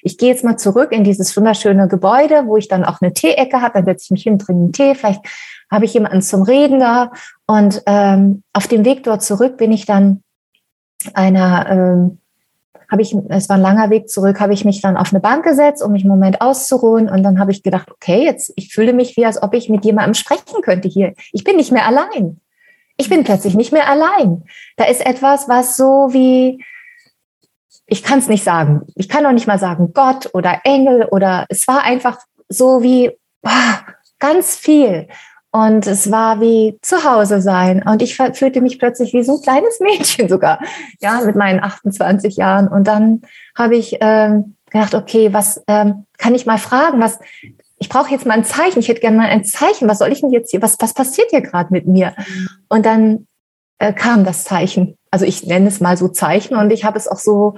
Ich 0.03 0.19
gehe 0.19 0.29
jetzt 0.29 0.45
mal 0.45 0.57
zurück 0.57 0.93
in 0.93 1.03
dieses 1.03 1.37
wunderschöne 1.37 1.89
Gebäude, 1.89 2.45
wo 2.47 2.57
ich 2.57 2.69
dann 2.69 2.85
auch 2.85 3.01
eine 3.01 3.13
Teeecke 3.13 3.61
habe. 3.61 3.75
Dann 3.75 3.87
setze 3.87 4.05
ich 4.05 4.11
mich 4.13 4.23
hin, 4.23 4.39
trinke 4.39 4.63
einen 4.63 4.73
Tee. 4.73 4.95
Vielleicht 4.95 5.23
habe 5.69 5.85
ich 5.85 5.95
jemanden 5.95 6.23
zum 6.23 6.43
Reden 6.43 6.79
da. 6.79 7.11
Und 7.47 7.83
ähm, 7.87 8.45
auf 8.53 8.69
dem 8.69 8.85
Weg 8.85 9.03
dort 9.03 9.25
zurück 9.25 9.57
bin 9.57 9.73
ich 9.73 9.85
dann 9.85 10.23
einer, 11.15 11.69
ähm, 11.69 12.19
habe 12.91 13.03
ich, 13.03 13.15
es 13.29 13.49
war 13.49 13.57
ein 13.57 13.63
langer 13.63 13.91
Weg 13.91 14.09
zurück, 14.09 14.41
habe 14.41 14.53
ich 14.53 14.65
mich 14.65 14.81
dann 14.81 14.97
auf 14.97 15.13
eine 15.13 15.21
Bank 15.21 15.45
gesetzt, 15.45 15.83
um 15.83 15.93
mich 15.93 16.03
einen 16.03 16.11
Moment 16.11 16.41
auszuruhen. 16.41 17.09
Und 17.09 17.23
dann 17.23 17.39
habe 17.39 17.53
ich 17.53 17.63
gedacht, 17.63 17.91
okay, 17.91 18.25
jetzt, 18.25 18.53
ich 18.57 18.73
fühle 18.73 18.93
mich 18.93 19.17
wie, 19.17 19.25
als 19.25 19.43
ob 19.43 19.55
ich 19.55 19.69
mit 19.69 19.85
jemandem 19.85 20.15
sprechen 20.15 20.63
könnte 20.63 20.89
hier. 20.89 21.15
Ich 21.33 21.45
bin 21.45 21.57
nicht 21.57 21.71
mehr 21.71 21.87
allein. 21.87 22.41
Ich 22.97 23.09
bin 23.09 23.25
plötzlich 23.25 23.55
nicht 23.55 23.73
mehr 23.73 23.89
allein. 23.89 24.45
Da 24.77 24.85
ist 24.85 25.05
etwas, 25.07 25.49
was 25.49 25.77
so 25.77 26.09
wie, 26.11 26.65
ich 27.87 28.03
kann 28.03 28.19
es 28.19 28.29
nicht 28.29 28.45
sagen. 28.45 28.83
Ich 28.95 29.09
kann 29.09 29.25
auch 29.25 29.33
nicht 29.33 29.47
mal 29.47 29.59
sagen 29.59 29.93
Gott 29.95 30.31
oder 30.35 30.61
Engel 30.65 31.05
oder 31.05 31.47
es 31.49 31.67
war 31.67 31.83
einfach 31.83 32.19
so 32.49 32.83
wie 32.83 33.13
boah, 33.43 33.81
ganz 34.19 34.57
viel. 34.57 35.09
Und 35.53 35.87
es 35.87 36.13
war 36.13 36.41
wie 36.41 36.79
zu 36.81 37.03
Hause 37.05 37.41
sein. 37.41 37.83
Und 37.83 38.03
ich 38.03 38.17
fühlte 38.17 38.61
mich 38.61 38.79
plötzlich 38.79 39.13
wie 39.13 39.25
so 39.25 39.37
ein 39.37 39.43
kleines 39.43 39.81
Mädchen 39.81 40.29
sogar, 40.29 40.61
ja, 41.01 41.21
mit 41.23 41.35
meinen 41.35 41.63
28 41.63 42.37
Jahren. 42.37 42.69
Und 42.69 42.87
dann 42.87 43.23
habe 43.57 43.77
ich 43.77 43.97
ähm, 44.01 44.57
gedacht, 44.71 44.95
okay, 44.95 45.33
was 45.33 45.63
ähm, 45.67 46.07
kann 46.19 46.35
ich 46.35 46.47
mal 46.47 46.59
fragen? 46.59 47.01
Was 47.01 47.19
ich 47.83 47.89
brauche 47.89 48.11
jetzt 48.11 48.27
mal 48.27 48.35
ein 48.35 48.45
Zeichen. 48.45 48.79
Ich 48.79 48.89
hätte 48.89 49.01
gerne 49.01 49.17
mal 49.17 49.29
ein 49.29 49.45
Zeichen. 49.45 49.89
Was 49.89 49.99
soll 49.99 50.13
ich 50.13 50.21
denn 50.21 50.31
jetzt 50.31 50.51
hier? 50.51 50.63
Was 50.63 50.77
was 50.79 50.95
passiert 50.95 51.31
hier 51.31 51.41
gerade 51.41 51.73
mit 51.73 51.87
mir? 51.87 52.15
Und 52.69 52.87
dann 52.87 53.27
äh, 53.79 53.93
kam 53.93 54.25
das 54.25 54.45
Zeichen. 54.45 54.97
Also 55.11 55.25
ich 55.25 55.45
nenne 55.47 55.69
es 55.69 55.81
mal 55.81 55.97
so 55.97 56.09
Zeichen. 56.09 56.57
Und 56.57 56.71
ich 56.73 56.85
habe 56.85 56.99
es 56.99 57.09
auch 57.09 57.19
so 57.19 57.57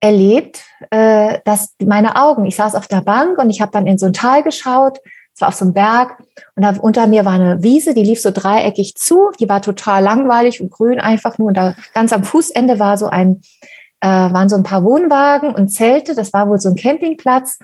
erlebt, 0.00 0.64
äh, 0.90 1.38
dass 1.44 1.74
meine 1.82 2.16
Augen. 2.16 2.46
Ich 2.46 2.56
saß 2.56 2.74
auf 2.74 2.88
der 2.88 3.02
Bank 3.02 3.38
und 3.38 3.50
ich 3.50 3.60
habe 3.60 3.72
dann 3.72 3.86
in 3.86 3.98
so 3.98 4.06
ein 4.06 4.12
Tal 4.12 4.42
geschaut 4.42 4.98
es 5.34 5.40
war 5.40 5.48
auf 5.48 5.54
so 5.54 5.64
einem 5.64 5.74
Berg 5.74 6.18
und 6.54 6.62
da 6.62 6.76
unter 6.80 7.08
mir 7.08 7.24
war 7.24 7.32
eine 7.32 7.62
Wiese, 7.62 7.92
die 7.92 8.04
lief 8.04 8.20
so 8.20 8.30
dreieckig 8.30 8.94
zu. 8.94 9.32
Die 9.40 9.48
war 9.48 9.60
total 9.60 10.02
langweilig 10.02 10.60
und 10.60 10.70
grün 10.70 11.00
einfach 11.00 11.38
nur. 11.38 11.48
Und 11.48 11.56
da 11.56 11.74
ganz 11.92 12.12
am 12.12 12.22
Fußende 12.22 12.78
war 12.78 12.96
so 12.96 13.06
ein, 13.06 13.42
äh, 14.00 14.06
waren 14.06 14.48
so 14.48 14.54
ein 14.54 14.62
paar 14.62 14.84
Wohnwagen 14.84 15.52
und 15.52 15.68
Zelte. 15.68 16.14
Das 16.14 16.32
war 16.32 16.48
wohl 16.48 16.60
so 16.60 16.68
ein 16.68 16.76
Campingplatz. 16.76 17.58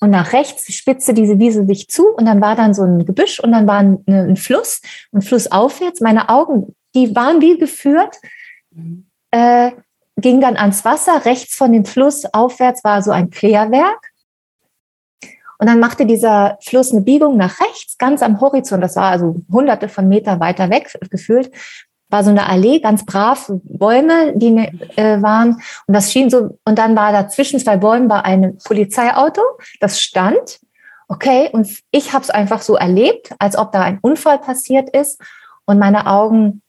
Und 0.00 0.10
nach 0.10 0.32
rechts 0.32 0.72
spitzte 0.74 1.14
diese 1.14 1.38
Wiese 1.38 1.64
sich 1.64 1.88
zu 1.88 2.08
und 2.08 2.26
dann 2.26 2.40
war 2.40 2.56
dann 2.56 2.74
so 2.74 2.82
ein 2.82 3.06
Gebüsch 3.06 3.38
und 3.38 3.52
dann 3.52 3.68
war 3.68 3.78
ein, 3.78 4.02
ein 4.08 4.36
Fluss 4.36 4.80
und 5.12 5.22
flussaufwärts. 5.22 6.00
Meine 6.00 6.28
Augen, 6.28 6.74
die 6.96 7.14
waren 7.14 7.40
wie 7.40 7.56
geführt, 7.56 8.16
äh, 9.30 9.70
ging 10.16 10.40
dann 10.40 10.56
ans 10.56 10.84
Wasser. 10.84 11.24
Rechts 11.24 11.54
von 11.54 11.72
dem 11.72 11.84
Fluss 11.84 12.24
aufwärts 12.32 12.82
war 12.82 13.00
so 13.00 13.12
ein 13.12 13.30
Klärwerk. 13.30 14.11
Und 15.62 15.68
dann 15.68 15.78
machte 15.78 16.06
dieser 16.06 16.58
Fluss 16.60 16.90
eine 16.90 17.02
Biegung 17.02 17.36
nach 17.36 17.60
rechts, 17.60 17.96
ganz 17.96 18.20
am 18.20 18.40
Horizont. 18.40 18.82
Das 18.82 18.96
war 18.96 19.12
also 19.12 19.36
hunderte 19.48 19.88
von 19.88 20.08
Meter 20.08 20.40
weiter 20.40 20.70
weg 20.70 20.92
gefühlt. 21.08 21.52
War 22.08 22.24
so 22.24 22.30
eine 22.30 22.48
Allee, 22.48 22.80
ganz 22.80 23.06
brav, 23.06 23.48
Bäume, 23.62 24.32
die 24.34 24.56
äh, 24.96 25.22
waren. 25.22 25.62
Und 25.86 25.94
das 25.94 26.10
schien 26.10 26.30
so, 26.30 26.58
und 26.64 26.78
dann 26.80 26.96
war 26.96 27.12
da 27.12 27.28
zwischen 27.28 27.60
zwei 27.60 27.76
Bäumen 27.76 28.10
war 28.10 28.24
ein 28.24 28.58
Polizeiauto, 28.64 29.40
das 29.78 30.00
stand. 30.00 30.58
Okay, 31.06 31.48
und 31.52 31.68
ich 31.92 32.12
habe 32.12 32.24
es 32.24 32.30
einfach 32.30 32.60
so 32.60 32.74
erlebt, 32.74 33.32
als 33.38 33.56
ob 33.56 33.70
da 33.70 33.82
ein 33.82 34.00
Unfall 34.02 34.40
passiert 34.40 34.90
ist. 34.90 35.20
Und 35.64 35.78
meine 35.78 36.08
Augen 36.08 36.62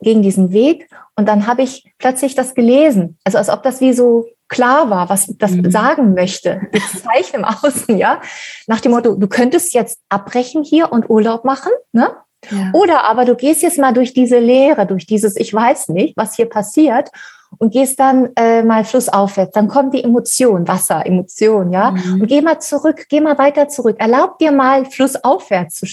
gegen 0.00 0.20
diesen 0.20 0.52
Weg. 0.52 0.90
Und 1.14 1.26
dann 1.26 1.46
habe 1.46 1.62
ich 1.62 1.90
plötzlich 1.96 2.34
das 2.34 2.54
gelesen. 2.54 3.16
Also 3.24 3.38
als 3.38 3.48
ob 3.48 3.62
das 3.62 3.80
wie 3.80 3.94
so 3.94 4.26
klar 4.48 4.90
war, 4.90 5.08
was 5.08 5.32
das 5.38 5.52
mhm. 5.52 5.70
sagen 5.70 6.14
möchte. 6.14 6.62
Das 6.72 7.02
Zeichen 7.04 7.36
im 7.36 7.44
Außen, 7.44 7.96
ja. 7.96 8.20
Nach 8.66 8.80
dem 8.80 8.92
Motto, 8.92 9.14
du 9.14 9.26
könntest 9.26 9.74
jetzt 9.74 10.00
abbrechen 10.08 10.62
hier 10.62 10.92
und 10.92 11.10
Urlaub 11.10 11.44
machen, 11.44 11.72
ne? 11.92 12.10
Ja. 12.50 12.70
Oder 12.74 13.04
aber 13.04 13.24
du 13.24 13.34
gehst 13.34 13.62
jetzt 13.62 13.78
mal 13.78 13.92
durch 13.92 14.12
diese 14.12 14.38
Leere, 14.38 14.86
durch 14.86 15.06
dieses 15.06 15.36
Ich 15.36 15.52
weiß 15.52 15.88
nicht, 15.88 16.16
was 16.16 16.36
hier 16.36 16.48
passiert 16.48 17.10
und 17.58 17.72
gehst 17.72 17.98
dann 17.98 18.30
äh, 18.36 18.62
mal 18.62 18.84
flussaufwärts. 18.84 19.52
Dann 19.52 19.68
kommt 19.68 19.94
die 19.94 20.04
Emotion, 20.04 20.68
Wasser, 20.68 21.04
Emotion, 21.04 21.72
ja. 21.72 21.92
Mhm. 21.92 22.20
Und 22.20 22.26
geh 22.28 22.40
mal 22.40 22.60
zurück, 22.60 23.06
geh 23.08 23.20
mal 23.20 23.38
weiter 23.38 23.68
zurück. 23.68 23.96
Erlaub 23.98 24.38
dir 24.38 24.52
mal 24.52 24.84
flussaufwärts 24.84 25.76
zu, 25.76 25.86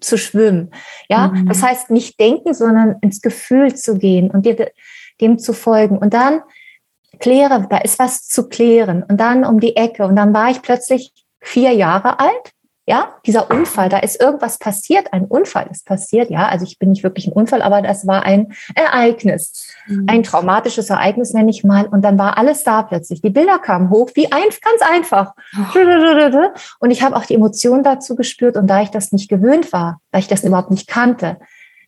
zu 0.00 0.16
schwimmen, 0.16 0.70
ja. 1.08 1.28
Mhm. 1.28 1.48
Das 1.48 1.62
heißt 1.62 1.90
nicht 1.90 2.18
denken, 2.18 2.54
sondern 2.54 2.96
ins 3.02 3.20
Gefühl 3.20 3.74
zu 3.74 3.98
gehen 3.98 4.30
und 4.30 4.46
dir 4.46 4.70
dem 5.20 5.38
zu 5.38 5.52
folgen. 5.52 5.98
Und 5.98 6.14
dann 6.14 6.40
kläre, 7.18 7.66
da 7.68 7.78
ist 7.78 7.98
was 7.98 8.26
zu 8.26 8.48
klären. 8.48 9.02
Und 9.02 9.18
dann 9.20 9.44
um 9.44 9.60
die 9.60 9.76
Ecke. 9.76 10.04
Und 10.06 10.16
dann 10.16 10.34
war 10.34 10.50
ich 10.50 10.62
plötzlich 10.62 11.12
vier 11.40 11.72
Jahre 11.72 12.18
alt. 12.20 12.52
Ja, 12.84 13.14
dieser 13.24 13.48
Unfall, 13.48 13.88
da 13.88 13.98
ist 13.98 14.20
irgendwas 14.20 14.58
passiert, 14.58 15.12
ein 15.12 15.26
Unfall 15.26 15.68
ist 15.70 15.86
passiert. 15.86 16.30
Ja, 16.30 16.48
also 16.48 16.64
ich 16.64 16.80
bin 16.80 16.90
nicht 16.90 17.04
wirklich 17.04 17.28
ein 17.28 17.32
Unfall, 17.32 17.62
aber 17.62 17.80
das 17.80 18.08
war 18.08 18.24
ein 18.24 18.54
Ereignis, 18.74 19.72
mhm. 19.86 20.06
ein 20.08 20.24
traumatisches 20.24 20.90
Ereignis 20.90 21.32
nenne 21.32 21.50
ich 21.50 21.62
mal. 21.62 21.86
Und 21.86 22.02
dann 22.02 22.18
war 22.18 22.38
alles 22.38 22.64
da 22.64 22.82
plötzlich. 22.82 23.22
Die 23.22 23.30
Bilder 23.30 23.60
kamen 23.60 23.88
hoch, 23.90 24.10
wie 24.14 24.32
ein, 24.32 24.42
ganz 24.42 24.82
einfach. 24.90 25.32
Oh. 25.56 26.48
Und 26.80 26.90
ich 26.90 27.04
habe 27.04 27.14
auch 27.14 27.24
die 27.24 27.34
Emotionen 27.34 27.84
dazu 27.84 28.16
gespürt. 28.16 28.56
Und 28.56 28.66
da 28.66 28.82
ich 28.82 28.90
das 28.90 29.12
nicht 29.12 29.28
gewöhnt 29.28 29.72
war, 29.72 30.00
da 30.10 30.18
ich 30.18 30.26
das 30.26 30.42
überhaupt 30.42 30.72
nicht 30.72 30.88
kannte, 30.88 31.38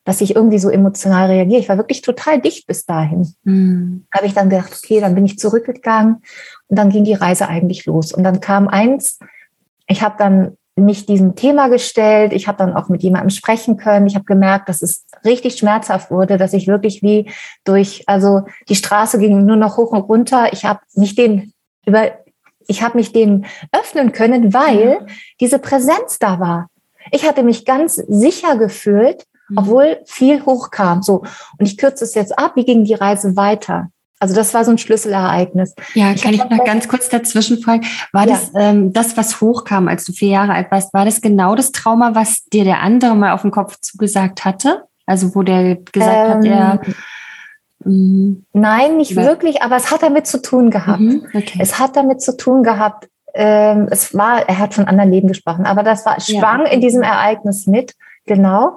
dass 0.05 0.21
ich 0.21 0.37
irgendwie 0.37 0.59
so 0.59 0.69
emotional 0.69 1.29
reagiere. 1.29 1.61
Ich 1.61 1.69
war 1.69 1.79
wirklich 1.79 2.03
total 2.03 2.40
dicht 2.40 2.67
bis 2.67 2.85
dahin. 2.85 3.35
Mhm. 3.45 4.07
Habe 4.14 4.27
ich 4.27 4.35
dann 4.35 4.51
gedacht, 4.51 4.73
okay, 4.77 5.01
dann 5.01 5.14
bin 5.14 5.25
ich 5.25 5.38
zurückgegangen 5.38 6.23
und 6.69 6.79
dann 6.79 6.90
ging 6.90 7.05
die 7.05 7.14
Reise 7.14 7.49
eigentlich 7.49 7.87
los. 7.87 8.12
Und 8.12 8.23
dann 8.23 8.40
kam 8.40 8.69
eins, 8.69 9.19
ich 9.87 10.03
habe 10.03 10.17
dann 10.19 10.57
mich 10.77 11.07
diesem 11.07 11.37
Thema 11.37 11.69
gestellt. 11.69 12.33
Ich 12.33 12.49
habe 12.49 12.59
dann 12.59 12.75
auch 12.75 12.88
mit 12.88 13.03
jemandem 13.03 13.31
sprechen 13.31 13.77
können. 13.77 14.07
Ich 14.07 14.17
habe 14.17 14.25
gemerkt, 14.25 14.69
dass 14.69 14.83
es 14.83 15.07
richtig 15.25 15.57
schmerzhaft 15.57 16.11
wurde, 16.11 16.37
dass 16.37 16.53
ich 16.53 16.67
wirklich 16.67 17.03
wie 17.03 17.31
durch, 17.64 18.03
also 18.07 18.43
die 18.69 18.75
Straße 18.75 19.19
ging 19.19 19.45
nur 19.45 19.57
noch 19.57 19.77
hoch 19.77 19.93
und 19.93 20.03
runter. 20.03 20.53
Ich 20.53 20.64
habe 20.64 20.81
mich 20.95 21.14
dem 21.14 21.53
über, 21.87 22.11
ich 22.67 22.83
habe 22.83 22.99
mich 22.99 23.12
dem 23.12 23.45
öffnen 23.73 24.12
können, 24.12 24.53
weil 24.53 25.07
diese 25.40 25.59
Präsenz 25.59 26.19
da 26.19 26.40
war. 26.40 26.69
Ich 27.12 27.27
hatte 27.27 27.43
mich 27.43 27.64
ganz 27.64 27.95
sicher 27.95 28.57
gefühlt, 28.57 29.25
mhm. 29.49 29.59
obwohl 29.59 29.99
viel 30.07 30.45
hochkam. 30.45 31.03
So 31.03 31.25
und 31.59 31.67
ich 31.67 31.77
kürze 31.77 32.05
es 32.05 32.15
jetzt 32.15 32.39
ab. 32.39 32.53
Wie 32.57 32.65
ging 32.65 32.85
die 32.85 32.95
Reise 32.95 33.37
weiter? 33.37 33.89
Also 34.21 34.35
das 34.35 34.55
war 34.55 34.65
so 34.65 34.71
ein 34.71 34.79
Schlüsselereignis. 34.79 35.75
Ja, 35.95 36.13
ich 36.13 36.23
kann 36.23 36.33
ich 36.33 36.43
noch 36.43 36.65
ganz 36.65 36.89
kurz 36.89 37.09
dazwischen 37.09 37.61
fragen, 37.61 37.85
war 38.13 38.27
ja. 38.27 38.35
das 38.35 38.53
ähm, 38.55 38.93
das, 38.93 39.17
was 39.17 39.41
hochkam, 39.41 39.89
als 39.89 40.05
du 40.05 40.13
vier 40.13 40.29
Jahre 40.29 40.55
alt 40.55 40.71
warst, 40.71 40.95
war 40.95 41.05
das 41.05 41.21
genau 41.21 41.55
das 41.55 41.73
Trauma, 41.73 42.15
was 42.15 42.45
dir 42.45 42.65
der 42.65 42.81
andere 42.81 43.17
mal 43.17 43.33
auf 43.33 43.43
den 43.43 43.51
Kopf 43.51 43.79
zugesagt 43.81 44.45
hatte? 44.45 44.85
Also 45.05 45.35
wo 45.35 45.43
der 45.43 45.77
gesagt 45.77 46.47
ähm, 46.47 46.55
hat, 46.55 46.87
er 46.87 46.95
ähm, 47.85 48.47
Nein, 48.53 48.97
nicht 48.97 49.13
ja. 49.13 49.25
wirklich, 49.25 49.63
aber 49.63 49.77
es 49.77 49.91
hat 49.91 50.03
damit 50.03 50.27
zu 50.27 50.41
tun 50.41 50.71
gehabt. 50.71 51.01
Mhm, 51.01 51.27
okay. 51.35 51.59
Es 51.59 51.79
hat 51.79 51.97
damit 51.97 52.23
zu 52.23 52.37
tun 52.37 52.63
gehabt. 52.63 53.09
Ähm, 53.35 53.89
es 53.91 54.15
war, 54.15 54.49
er 54.49 54.59
hat 54.59 54.75
von 54.75 54.87
anderen 54.87 55.11
Leben 55.11 55.29
gesprochen, 55.29 55.67
aber 55.67 55.83
das 55.83 56.07
war 56.07 56.21
schwang 56.21 56.67
ja. 56.67 56.73
in 56.73 56.81
diesem 56.81 57.03
Ereignis 57.03 57.67
mit, 57.67 57.95
genau. 58.27 58.77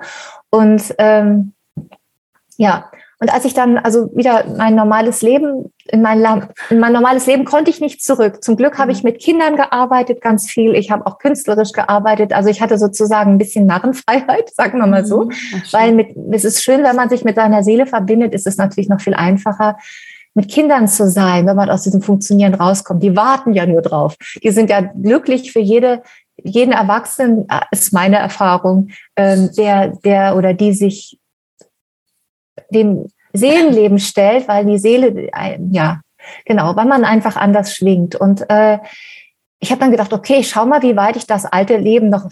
Und 0.50 0.96
ähm, 0.98 1.54
ja, 2.58 2.90
und 3.20 3.34
als 3.34 3.46
ich 3.46 3.56
dann 3.56 3.78
also 3.80 4.16
wieder 4.16 4.46
mein 4.58 4.76
normales 4.76 5.24
Leben, 5.24 5.74
in 5.88 6.04
mein, 6.04 6.24
in 6.70 6.80
mein 6.80 6.94
normales 6.94 7.26
Leben 7.26 7.46
konnte 7.46 7.72
ich 7.72 7.82
nicht 7.82 8.04
zurück. 8.04 8.44
Zum 8.44 8.58
Glück 8.58 8.78
habe 8.78 8.92
ich 8.92 9.04
mhm. 9.04 9.10
mit 9.10 9.20
Kindern 9.20 9.56
gearbeitet, 9.56 10.22
ganz 10.22 10.48
viel. 10.48 10.76
Ich 10.76 10.92
habe 10.92 11.06
auch 11.08 11.18
künstlerisch 11.18 11.72
gearbeitet. 11.72 12.34
Also 12.34 12.50
ich 12.50 12.62
hatte 12.62 12.78
sozusagen 12.78 13.32
ein 13.32 13.38
bisschen 13.40 13.66
Narrenfreiheit, 13.66 14.50
sagen 14.54 14.78
wir 14.78 14.86
mal 14.86 15.06
so. 15.06 15.26
Mhm. 15.26 15.34
Weil 15.72 15.94
mit, 15.94 16.16
es 16.32 16.46
ist 16.46 16.64
schön, 16.64 16.84
wenn 16.84 16.96
man 16.96 17.10
sich 17.10 17.24
mit 17.24 17.36
seiner 17.36 17.64
Seele 17.64 17.88
verbindet, 17.88 18.34
ist 18.34 18.46
es 18.46 18.58
natürlich 18.58 18.90
noch 18.90 19.02
viel 19.02 19.16
einfacher, 19.16 19.78
mit 20.36 20.50
Kindern 20.50 20.88
zu 20.88 21.10
sein, 21.10 21.48
wenn 21.48 21.56
man 21.56 21.72
aus 21.72 21.82
diesem 21.82 22.04
Funktionieren 22.04 22.54
rauskommt. 22.54 23.02
Die 23.02 23.16
warten 23.16 23.54
ja 23.54 23.66
nur 23.66 23.82
drauf. 23.82 24.16
Die 24.44 24.52
sind 24.52 24.70
ja 24.70 24.82
glücklich 24.82 25.52
für 25.52 25.60
jede 25.60 26.04
jeden 26.44 26.72
Erwachsenen, 26.72 27.48
äh, 27.50 27.62
ist 27.72 27.94
meine 27.94 28.18
Erfahrung, 28.18 28.90
ähm, 29.16 29.50
der, 29.58 29.90
der 29.90 30.36
oder 30.36 30.54
die 30.54 30.74
sich 30.74 31.20
dem 32.70 33.08
Seelenleben 33.34 34.00
stellt, 34.00 34.48
weil 34.48 34.66
die 34.66 34.80
Seele, 34.80 35.30
ja, 35.72 36.02
genau, 36.46 36.76
weil 36.76 36.86
man 36.86 37.04
einfach 37.06 37.36
anders 37.36 37.76
schwingt. 37.76 38.16
Und 38.16 38.50
äh, 38.50 38.80
ich 39.60 39.72
habe 39.72 39.80
dann 39.80 39.92
gedacht, 39.92 40.14
okay, 40.14 40.44
schau 40.44 40.66
mal, 40.66 40.82
wie 40.82 40.96
weit 40.96 41.16
ich 41.16 41.28
das 41.28 41.46
alte 41.46 41.78
Leben 41.78 42.10
noch, 42.10 42.30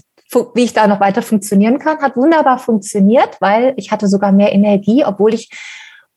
wie 0.53 0.63
ich 0.63 0.73
da 0.73 0.87
noch 0.87 0.99
weiter 0.99 1.21
funktionieren 1.21 1.79
kann. 1.79 2.01
Hat 2.01 2.17
wunderbar 2.17 2.59
funktioniert, 2.59 3.37
weil 3.39 3.73
ich 3.77 3.91
hatte 3.91 4.07
sogar 4.07 4.31
mehr 4.31 4.53
Energie, 4.53 5.05
obwohl 5.05 5.33
ich 5.33 5.49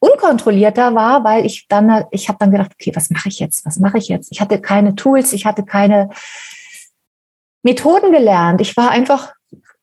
unkontrollierter 0.01 0.95
war, 0.95 1.25
weil 1.25 1.45
ich 1.45 1.67
dann, 1.69 2.05
ich 2.11 2.29
habe 2.29 2.39
dann 2.39 2.51
gedacht, 2.51 2.71
okay, 2.73 2.93
was 2.95 3.11
mache 3.11 3.29
ich 3.29 3.41
jetzt? 3.41 3.67
Was 3.67 3.79
mache 3.79 3.99
ich 3.99 4.09
jetzt? 4.09 4.31
Ich 4.31 4.41
hatte 4.41 4.61
keine 4.61 4.95
Tools, 4.95 5.33
ich 5.33 5.45
hatte 5.45 5.65
keine 5.65 6.11
Methoden 7.69 8.13
gelernt. 8.13 8.63
Ich 8.63 8.77
war 8.79 8.91
einfach 8.91 9.35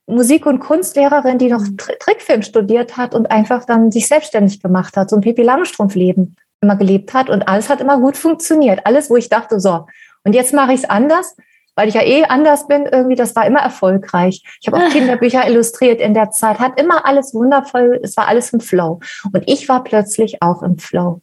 Musik- 0.07 0.47
und 0.47 0.59
Kunstlehrerin, 0.59 1.37
die 1.37 1.49
noch 1.49 1.61
mhm. 1.61 1.77
Trickfilm 1.77 2.41
studiert 2.41 2.97
hat 2.97 3.13
und 3.13 3.29
einfach 3.29 3.65
dann 3.65 3.91
sich 3.91 4.07
selbstständig 4.07 4.61
gemacht 4.61 4.97
hat, 4.97 5.09
so 5.09 5.15
ein 5.15 5.21
Pipi 5.21 5.43
Langstrumpf-Leben 5.43 6.35
immer 6.61 6.77
gelebt 6.77 7.13
hat 7.13 7.29
und 7.29 7.47
alles 7.47 7.69
hat 7.69 7.81
immer 7.81 7.99
gut 7.99 8.17
funktioniert. 8.17 8.85
Alles, 8.85 9.11
wo 9.11 9.17
ich 9.17 9.29
dachte, 9.29 9.59
so, 9.59 9.85
und 10.23 10.33
jetzt 10.33 10.51
mache 10.53 10.73
ich 10.73 10.79
es 10.81 10.89
anders, 10.89 11.35
weil 11.75 11.87
ich 11.87 11.93
ja 11.93 12.01
eh 12.01 12.23
anders 12.23 12.67
bin, 12.67 12.87
irgendwie, 12.87 13.15
das 13.15 13.35
war 13.35 13.45
immer 13.45 13.59
erfolgreich. 13.59 14.41
Ich 14.61 14.67
habe 14.67 14.77
auch 14.77 14.89
Kinderbücher 14.91 15.47
illustriert 15.47 16.01
in 16.01 16.15
der 16.15 16.31
Zeit, 16.31 16.59
hat 16.59 16.79
immer 16.79 17.05
alles 17.05 17.35
wundervoll, 17.35 17.99
es 18.01 18.17
war 18.17 18.27
alles 18.27 18.51
im 18.51 18.61
Flow. 18.61 18.99
Und 19.31 19.43
ich 19.45 19.69
war 19.69 19.83
plötzlich 19.83 20.41
auch 20.41 20.63
im 20.63 20.79
Flow. 20.79 21.21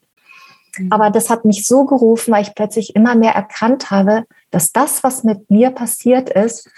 Mhm. 0.79 0.93
Aber 0.93 1.11
das 1.11 1.29
hat 1.29 1.45
mich 1.45 1.67
so 1.67 1.85
gerufen, 1.87 2.33
weil 2.33 2.43
ich 2.43 2.55
plötzlich 2.55 2.95
immer 2.95 3.17
mehr 3.17 3.33
erkannt 3.33 3.91
habe, 3.91 4.25
dass 4.53 4.73
das, 4.73 5.03
was 5.03 5.25
mit 5.25 5.51
mir 5.51 5.71
passiert 5.71 6.31
ist, 6.31 6.71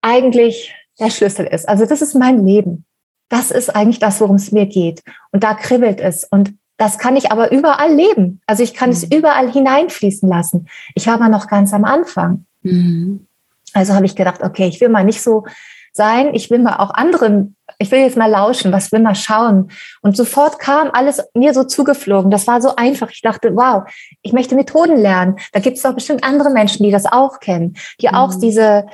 eigentlich 0.00 0.74
der 0.98 1.10
Schlüssel 1.10 1.46
ist. 1.46 1.68
Also 1.68 1.84
das 1.84 2.00
ist 2.00 2.14
mein 2.14 2.46
Leben. 2.46 2.84
Das 3.28 3.50
ist 3.50 3.74
eigentlich 3.74 3.98
das, 3.98 4.20
worum 4.20 4.36
es 4.36 4.52
mir 4.52 4.66
geht. 4.66 5.02
Und 5.32 5.42
da 5.42 5.54
kribbelt 5.54 6.00
es. 6.00 6.24
Und 6.24 6.54
das 6.76 6.98
kann 6.98 7.16
ich 7.16 7.32
aber 7.32 7.52
überall 7.52 7.92
leben. 7.92 8.40
Also 8.46 8.62
ich 8.62 8.74
kann 8.74 8.90
mhm. 8.90 8.96
es 8.96 9.04
überall 9.04 9.50
hineinfließen 9.50 10.28
lassen. 10.28 10.68
Ich 10.94 11.06
war 11.06 11.18
mal 11.18 11.28
noch 11.28 11.48
ganz 11.48 11.74
am 11.74 11.84
Anfang. 11.84 12.46
Mhm. 12.62 13.26
Also 13.72 13.94
habe 13.94 14.06
ich 14.06 14.16
gedacht, 14.16 14.42
okay, 14.42 14.68
ich 14.68 14.80
will 14.80 14.88
mal 14.88 15.04
nicht 15.04 15.22
so 15.22 15.44
sein. 15.92 16.34
Ich 16.34 16.50
will 16.50 16.60
mal 16.60 16.76
auch 16.76 16.94
anderen, 16.94 17.56
ich 17.78 17.90
will 17.90 18.00
jetzt 18.00 18.16
mal 18.16 18.30
lauschen, 18.30 18.72
was 18.72 18.92
will 18.92 19.00
mal 19.00 19.14
schauen. 19.14 19.70
Und 20.02 20.16
sofort 20.16 20.58
kam 20.58 20.90
alles 20.92 21.22
mir 21.34 21.52
so 21.54 21.64
zugeflogen. 21.64 22.30
Das 22.30 22.46
war 22.46 22.60
so 22.62 22.74
einfach. 22.76 23.10
Ich 23.10 23.22
dachte, 23.22 23.54
wow, 23.54 23.84
ich 24.22 24.32
möchte 24.32 24.54
Methoden 24.54 24.96
lernen. 24.96 25.36
Da 25.52 25.60
gibt 25.60 25.76
es 25.76 25.82
doch 25.82 25.94
bestimmt 25.94 26.24
andere 26.24 26.50
Menschen, 26.50 26.84
die 26.84 26.90
das 26.90 27.06
auch 27.06 27.40
kennen, 27.40 27.76
die 28.00 28.08
mhm. 28.08 28.14
auch 28.14 28.34
diese, 28.34 28.86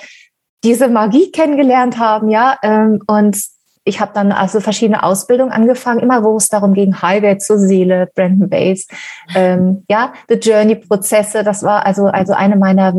diese 0.65 0.89
Magie 0.89 1.31
kennengelernt 1.31 1.99
haben, 1.99 2.29
ja. 2.29 2.59
Ähm, 2.63 3.01
und 3.07 3.37
ich 3.85 4.01
habe 4.01 4.13
dann 4.15 4.31
also 4.31 4.61
verschiedene 4.61 5.03
Ausbildungen 5.03 5.53
angefangen, 5.53 6.01
immer 6.01 6.23
wo 6.23 6.37
es 6.37 6.49
darum 6.49 6.73
ging, 6.73 7.03
Highway 7.03 7.39
zur 7.39 7.59
Seele, 7.59 8.09
Brandon 8.15 8.49
Bates, 8.49 8.87
ähm, 9.35 9.85
ja, 9.89 10.13
The 10.29 10.37
Journey-Prozesse, 10.37 11.43
das 11.43 11.65
war 11.65 11.85
also, 11.85 12.07
also 12.07 12.33
eine 12.33 12.57
meiner 12.57 12.95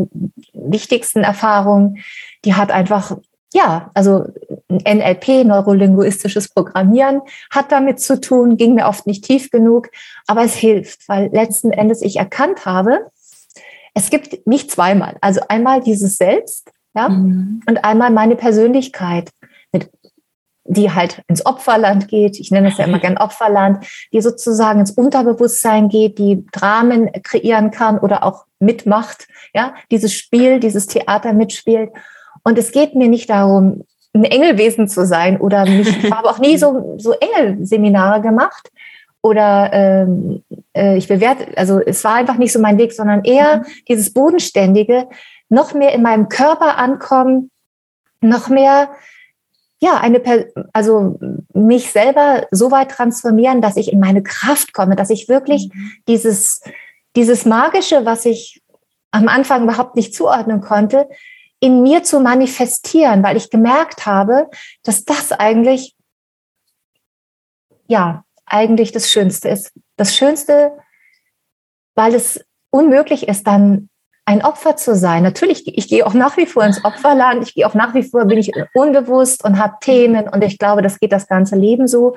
wichtigsten 0.52 1.22
Erfahrungen. 1.22 1.98
Die 2.44 2.54
hat 2.54 2.70
einfach, 2.70 3.16
ja, 3.54 3.90
also 3.94 4.26
NLP, 4.68 5.44
neurolinguistisches 5.44 6.48
Programmieren, 6.48 7.22
hat 7.50 7.70
damit 7.70 8.00
zu 8.00 8.20
tun, 8.20 8.56
ging 8.56 8.74
mir 8.74 8.86
oft 8.86 9.06
nicht 9.06 9.24
tief 9.24 9.50
genug, 9.50 9.90
aber 10.26 10.42
es 10.42 10.54
hilft, 10.54 11.08
weil 11.08 11.30
letzten 11.32 11.70
Endes 11.70 12.02
ich 12.02 12.16
erkannt 12.16 12.66
habe, 12.66 13.10
es 13.94 14.10
gibt 14.10 14.46
nicht 14.46 14.72
zweimal. 14.72 15.16
Also 15.20 15.40
einmal 15.48 15.80
dieses 15.80 16.16
Selbst, 16.16 16.72
ja? 16.94 17.08
Mhm. 17.08 17.62
Und 17.68 17.84
einmal 17.84 18.10
meine 18.10 18.34
Persönlichkeit, 18.34 19.30
mit, 19.72 19.88
die 20.64 20.90
halt 20.90 21.22
ins 21.28 21.46
Opferland 21.46 22.08
geht. 22.08 22.40
Ich 22.40 22.50
nenne 22.50 22.68
es 22.68 22.78
ja 22.78 22.86
immer 22.86 22.98
gern 22.98 23.18
Opferland, 23.18 23.86
die 24.12 24.20
sozusagen 24.20 24.80
ins 24.80 24.90
Unterbewusstsein 24.90 25.88
geht, 25.88 26.18
die 26.18 26.44
Dramen 26.50 27.10
kreieren 27.22 27.70
kann 27.70 27.98
oder 27.98 28.24
auch 28.24 28.46
mitmacht, 28.58 29.28
ja, 29.54 29.74
dieses 29.92 30.12
Spiel, 30.12 30.58
dieses 30.58 30.88
Theater 30.88 31.32
mitspielt. 31.32 31.90
Und 32.44 32.58
es 32.58 32.70
geht 32.70 32.94
mir 32.94 33.08
nicht 33.08 33.30
darum, 33.30 33.84
ein 34.14 34.24
Engelwesen 34.24 34.86
zu 34.86 35.04
sein 35.06 35.40
oder 35.40 35.64
mich, 35.64 35.88
ich 36.04 36.12
habe 36.12 36.30
auch 36.30 36.38
nie 36.38 36.56
so, 36.56 36.94
so 36.98 37.12
Engelseminare 37.12 38.20
gemacht 38.20 38.70
oder 39.22 39.70
ähm, 39.72 40.44
äh, 40.76 40.96
ich 40.96 41.08
bewerte, 41.08 41.56
also 41.56 41.80
es 41.80 42.04
war 42.04 42.14
einfach 42.14 42.36
nicht 42.36 42.52
so 42.52 42.60
mein 42.60 42.78
Weg, 42.78 42.92
sondern 42.92 43.24
eher 43.24 43.58
mhm. 43.58 43.64
dieses 43.88 44.12
Bodenständige, 44.12 45.08
noch 45.48 45.74
mehr 45.74 45.92
in 45.94 46.02
meinem 46.02 46.28
Körper 46.28 46.78
ankommen, 46.78 47.50
noch 48.20 48.48
mehr, 48.48 48.90
ja, 49.80 49.98
eine, 49.98 50.20
also 50.72 51.18
mich 51.52 51.90
selber 51.90 52.46
so 52.50 52.70
weit 52.70 52.90
transformieren, 52.90 53.60
dass 53.60 53.76
ich 53.76 53.92
in 53.92 54.00
meine 54.00 54.22
Kraft 54.22 54.72
komme, 54.72 54.96
dass 54.96 55.10
ich 55.10 55.28
wirklich 55.28 55.70
mhm. 55.72 55.92
dieses, 56.06 56.60
dieses 57.16 57.46
Magische, 57.46 58.04
was 58.04 58.26
ich 58.26 58.62
am 59.10 59.28
Anfang 59.28 59.64
überhaupt 59.64 59.96
nicht 59.96 60.14
zuordnen 60.14 60.60
konnte, 60.60 61.08
in 61.60 61.82
mir 61.82 62.02
zu 62.02 62.20
manifestieren, 62.20 63.22
weil 63.22 63.36
ich 63.36 63.50
gemerkt 63.50 64.06
habe, 64.06 64.48
dass 64.82 65.04
das 65.04 65.32
eigentlich, 65.32 65.96
ja, 67.86 68.24
eigentlich 68.46 68.92
das 68.92 69.10
Schönste 69.10 69.48
ist. 69.48 69.72
Das 69.96 70.14
Schönste, 70.14 70.72
weil 71.94 72.14
es 72.14 72.44
unmöglich 72.70 73.28
ist, 73.28 73.46
dann 73.46 73.88
ein 74.26 74.42
Opfer 74.42 74.76
zu 74.76 74.94
sein. 74.94 75.22
Natürlich, 75.22 75.66
ich 75.66 75.88
gehe 75.88 76.06
auch 76.06 76.14
nach 76.14 76.36
wie 76.36 76.46
vor 76.46 76.64
ins 76.64 76.84
Opferland. 76.84 77.42
Ich 77.42 77.54
gehe 77.54 77.66
auch 77.66 77.74
nach 77.74 77.94
wie 77.94 78.02
vor, 78.02 78.24
bin 78.24 78.38
ich 78.38 78.52
unbewusst 78.72 79.44
und 79.44 79.58
habe 79.58 79.76
Themen 79.80 80.28
und 80.28 80.42
ich 80.42 80.58
glaube, 80.58 80.80
das 80.80 80.98
geht 80.98 81.12
das 81.12 81.26
ganze 81.28 81.56
Leben 81.56 81.86
so. 81.86 82.16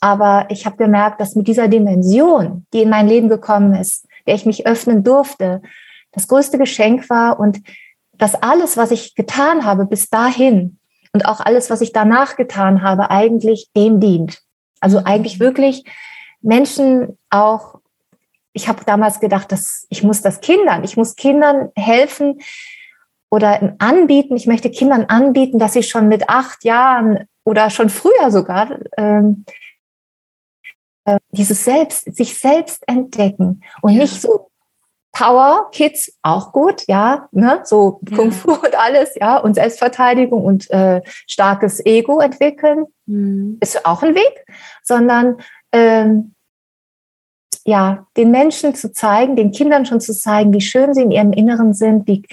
Aber 0.00 0.46
ich 0.48 0.64
habe 0.64 0.76
gemerkt, 0.76 1.20
dass 1.20 1.34
mit 1.34 1.48
dieser 1.48 1.66
Dimension, 1.66 2.66
die 2.72 2.82
in 2.82 2.90
mein 2.90 3.08
Leben 3.08 3.28
gekommen 3.28 3.74
ist, 3.74 4.06
der 4.26 4.36
ich 4.36 4.46
mich 4.46 4.66
öffnen 4.66 5.02
durfte, 5.02 5.60
das 6.12 6.28
größte 6.28 6.56
Geschenk 6.58 7.10
war 7.10 7.40
und 7.40 7.60
dass 8.20 8.40
alles, 8.40 8.76
was 8.76 8.90
ich 8.90 9.14
getan 9.14 9.64
habe 9.64 9.86
bis 9.86 10.08
dahin 10.10 10.78
und 11.12 11.26
auch 11.26 11.40
alles, 11.40 11.70
was 11.70 11.80
ich 11.80 11.92
danach 11.92 12.36
getan 12.36 12.82
habe, 12.82 13.10
eigentlich 13.10 13.70
dem 13.74 13.98
dient. 13.98 14.42
Also 14.80 15.02
eigentlich 15.04 15.40
wirklich 15.40 15.84
Menschen 16.40 17.18
auch, 17.30 17.80
ich 18.52 18.68
habe 18.68 18.84
damals 18.84 19.20
gedacht, 19.20 19.50
dass 19.52 19.86
ich 19.88 20.02
muss 20.02 20.22
das 20.22 20.40
Kindern, 20.40 20.84
ich 20.84 20.96
muss 20.96 21.16
Kindern 21.16 21.70
helfen 21.74 22.40
oder 23.30 23.74
anbieten, 23.78 24.36
ich 24.36 24.46
möchte 24.46 24.70
Kindern 24.70 25.06
anbieten, 25.06 25.58
dass 25.58 25.72
sie 25.72 25.82
schon 25.82 26.08
mit 26.08 26.28
acht 26.28 26.64
Jahren 26.64 27.26
oder 27.44 27.70
schon 27.70 27.88
früher 27.88 28.30
sogar 28.30 28.78
ähm, 28.98 29.44
äh, 31.04 31.18
dieses 31.30 31.64
Selbst, 31.64 32.14
sich 32.14 32.38
selbst 32.38 32.86
entdecken 32.86 33.62
und 33.80 33.92
ja. 33.92 34.02
nicht 34.02 34.20
so 34.20 34.49
Power 35.12 35.70
Kids 35.72 36.12
auch 36.22 36.52
gut, 36.52 36.86
ja, 36.86 37.28
ne, 37.32 37.60
so 37.64 38.00
ja. 38.08 38.16
Kung 38.16 38.32
Fu 38.32 38.52
und 38.52 38.78
alles, 38.78 39.14
ja, 39.16 39.38
und 39.38 39.54
Selbstverteidigung 39.54 40.44
und 40.44 40.70
äh, 40.70 41.02
starkes 41.26 41.84
Ego 41.84 42.20
entwickeln, 42.20 42.86
mhm. 43.06 43.58
ist 43.60 43.84
auch 43.86 44.02
ein 44.02 44.14
Weg, 44.14 44.44
sondern 44.82 45.38
ähm, 45.72 46.34
ja, 47.64 48.06
den 48.16 48.30
Menschen 48.30 48.74
zu 48.74 48.92
zeigen, 48.92 49.36
den 49.36 49.52
Kindern 49.52 49.84
schon 49.84 50.00
zu 50.00 50.14
zeigen, 50.14 50.52
wie 50.52 50.60
schön 50.60 50.94
sie 50.94 51.02
in 51.02 51.10
ihrem 51.10 51.32
Inneren 51.32 51.74
sind, 51.74 52.06
wie 52.06 52.24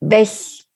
welch, 0.00 0.66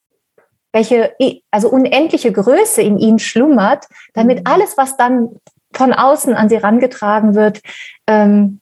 welche 0.73 1.15
also 1.51 1.69
unendliche 1.69 2.33
Größe 2.33 2.83
in 2.83 2.99
ihnen 2.99 3.19
schlummert, 3.19 3.87
damit 4.15 4.41
mhm. 4.41 4.47
alles, 4.47 4.77
was 4.77 4.97
dann 4.97 5.37
von 5.73 5.93
außen 5.93 6.35
an 6.35 6.49
sie 6.49 6.57
rangetragen 6.57 7.35
wird, 7.35 7.61
ähm, 8.07 8.61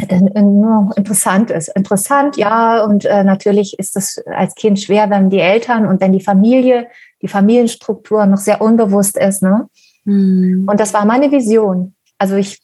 interessant 0.00 1.50
ist. 1.50 1.68
Interessant, 1.74 2.36
ja, 2.36 2.84
und 2.84 3.04
äh, 3.04 3.24
natürlich 3.24 3.78
ist 3.78 3.96
es 3.96 4.22
als 4.26 4.54
Kind 4.54 4.80
schwer, 4.80 5.10
wenn 5.10 5.30
die 5.30 5.40
Eltern 5.40 5.86
und 5.86 6.00
wenn 6.00 6.12
die 6.12 6.22
Familie, 6.22 6.88
die 7.22 7.28
Familienstruktur 7.28 8.26
noch 8.26 8.38
sehr 8.38 8.60
unbewusst 8.60 9.16
ist. 9.16 9.42
Ne? 9.42 9.68
Mhm. 10.04 10.66
Und 10.68 10.80
das 10.80 10.94
war 10.94 11.04
meine 11.04 11.30
Vision. 11.30 11.94
Also 12.18 12.36
ich, 12.36 12.60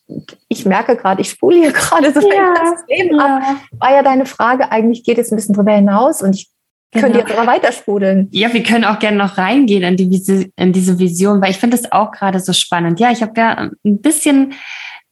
ich 0.48 0.66
merke 0.66 0.96
gerade, 0.96 1.20
ich 1.20 1.30
spule 1.30 1.56
hier 1.56 1.72
gerade 1.72 2.12
so 2.12 2.20
ja, 2.20 2.54
das 2.54 2.84
Leben 2.88 3.16
ja. 3.16 3.38
ab. 3.38 3.42
War 3.78 3.94
ja 3.94 4.02
deine 4.02 4.26
Frage, 4.26 4.70
eigentlich 4.70 5.04
geht 5.04 5.18
es 5.18 5.30
ein 5.30 5.36
bisschen 5.36 5.54
drüber 5.54 5.72
hinaus 5.72 6.22
und 6.22 6.34
ich 6.34 6.50
Genau. 6.94 7.06
Könnt 7.06 7.16
ihr 7.16 7.22
jetzt 7.22 7.36
aber 7.36 7.48
weitersprudeln. 7.48 8.28
Ja, 8.30 8.52
wir 8.54 8.62
können 8.62 8.84
auch 8.84 9.00
gerne 9.00 9.16
noch 9.16 9.36
reingehen 9.36 9.82
in, 9.82 9.96
die, 9.96 10.52
in 10.54 10.72
diese 10.72 10.98
Vision, 11.00 11.42
weil 11.42 11.50
ich 11.50 11.58
finde 11.58 11.76
es 11.76 11.90
auch 11.90 12.12
gerade 12.12 12.38
so 12.38 12.52
spannend. 12.52 13.00
Ja, 13.00 13.10
ich 13.10 13.20
habe 13.20 13.32
ja 13.36 13.70
ein 13.84 14.00
bisschen 14.00 14.54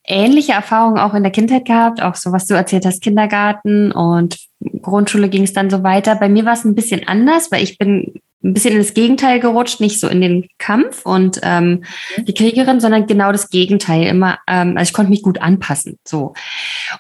ähnliche 0.04 0.52
Erfahrungen 0.52 0.98
auch 0.98 1.14
in 1.14 1.22
der 1.22 1.32
Kindheit 1.32 1.64
gehabt, 1.64 2.02
auch 2.02 2.14
so 2.14 2.32
was 2.32 2.46
du 2.46 2.54
erzählt 2.54 2.86
hast, 2.86 3.02
Kindergarten 3.02 3.92
und 3.92 4.38
Grundschule 4.80 5.28
ging 5.28 5.44
es 5.44 5.52
dann 5.52 5.70
so 5.70 5.82
weiter. 5.82 6.14
Bei 6.16 6.28
mir 6.28 6.44
war 6.44 6.54
es 6.54 6.64
ein 6.64 6.74
bisschen 6.74 7.06
anders, 7.06 7.50
weil 7.50 7.62
ich 7.62 7.78
bin 7.78 8.20
ein 8.44 8.54
bisschen 8.54 8.74
ins 8.74 8.94
Gegenteil 8.94 9.38
gerutscht, 9.38 9.80
nicht 9.80 10.00
so 10.00 10.08
in 10.08 10.20
den 10.20 10.48
Kampf 10.58 11.06
und 11.06 11.40
ähm, 11.42 11.84
mhm. 12.16 12.24
die 12.24 12.34
Kriegerin, 12.34 12.80
sondern 12.80 13.06
genau 13.06 13.30
das 13.30 13.50
Gegenteil. 13.50 14.04
Immer, 14.06 14.38
ähm, 14.48 14.76
also 14.76 14.90
ich 14.90 14.92
konnte 14.92 15.10
mich 15.10 15.22
gut 15.22 15.40
anpassen, 15.40 15.98
so 16.06 16.34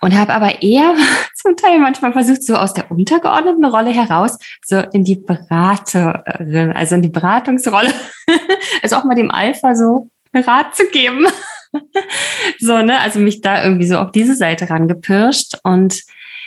und 0.00 0.16
habe 0.16 0.32
aber 0.32 0.62
eher 0.62 0.94
zum 1.34 1.56
Teil 1.56 1.80
manchmal 1.80 2.12
versucht, 2.12 2.44
so 2.44 2.54
aus 2.54 2.74
der 2.74 2.90
untergeordneten 2.90 3.64
Rolle 3.64 3.90
heraus 3.90 4.38
so 4.64 4.78
in 4.92 5.04
die 5.04 5.16
Beraterin, 5.16 6.72
also 6.72 6.94
in 6.94 7.02
die 7.02 7.08
Beratungsrolle, 7.08 7.92
also 8.82 8.96
auch 8.96 9.04
mal 9.04 9.16
dem 9.16 9.30
Alpha 9.30 9.74
so 9.74 10.08
Rat 10.34 10.74
zu 10.74 10.86
geben, 10.86 11.26
so 12.58 12.82
ne, 12.82 13.00
also 13.00 13.20
mich 13.20 13.40
da 13.40 13.64
irgendwie 13.64 13.86
so 13.86 13.98
auf 13.98 14.12
diese 14.12 14.34
Seite 14.34 14.68
rangepirscht 14.68 15.58
und 15.62 16.02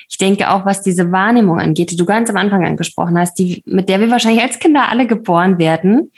ich 0.08 0.18
denke 0.18 0.52
auch, 0.52 0.66
was 0.66 0.82
diese 0.82 1.12
Wahrnehmung 1.12 1.60
angeht, 1.60 1.92
die 1.92 1.98
du 1.98 2.06
ganz 2.06 2.30
am 2.30 2.38
Anfang 2.38 2.66
angesprochen 2.66 3.18
hast, 3.18 3.36
die, 3.40 3.64
mit 3.66 3.90
der 3.90 4.00
wir 4.00 4.12
wahrscheinlich 4.12 4.44
als 4.44 4.60
Kinder 4.60 4.90
alle 4.90 5.08
geboren 5.08 5.58
werden. 5.58 6.12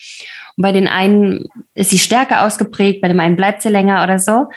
Und 0.57 0.61
bei 0.61 0.71
den 0.71 0.87
einen 0.87 1.45
ist 1.73 1.91
sie 1.91 1.99
stärker 1.99 2.45
ausgeprägt, 2.45 3.01
bei 3.01 3.07
dem 3.07 3.19
einen 3.19 3.37
bleibt 3.37 3.61
sie 3.61 3.69
länger 3.69 4.03
oder 4.03 4.19
so. 4.19 4.47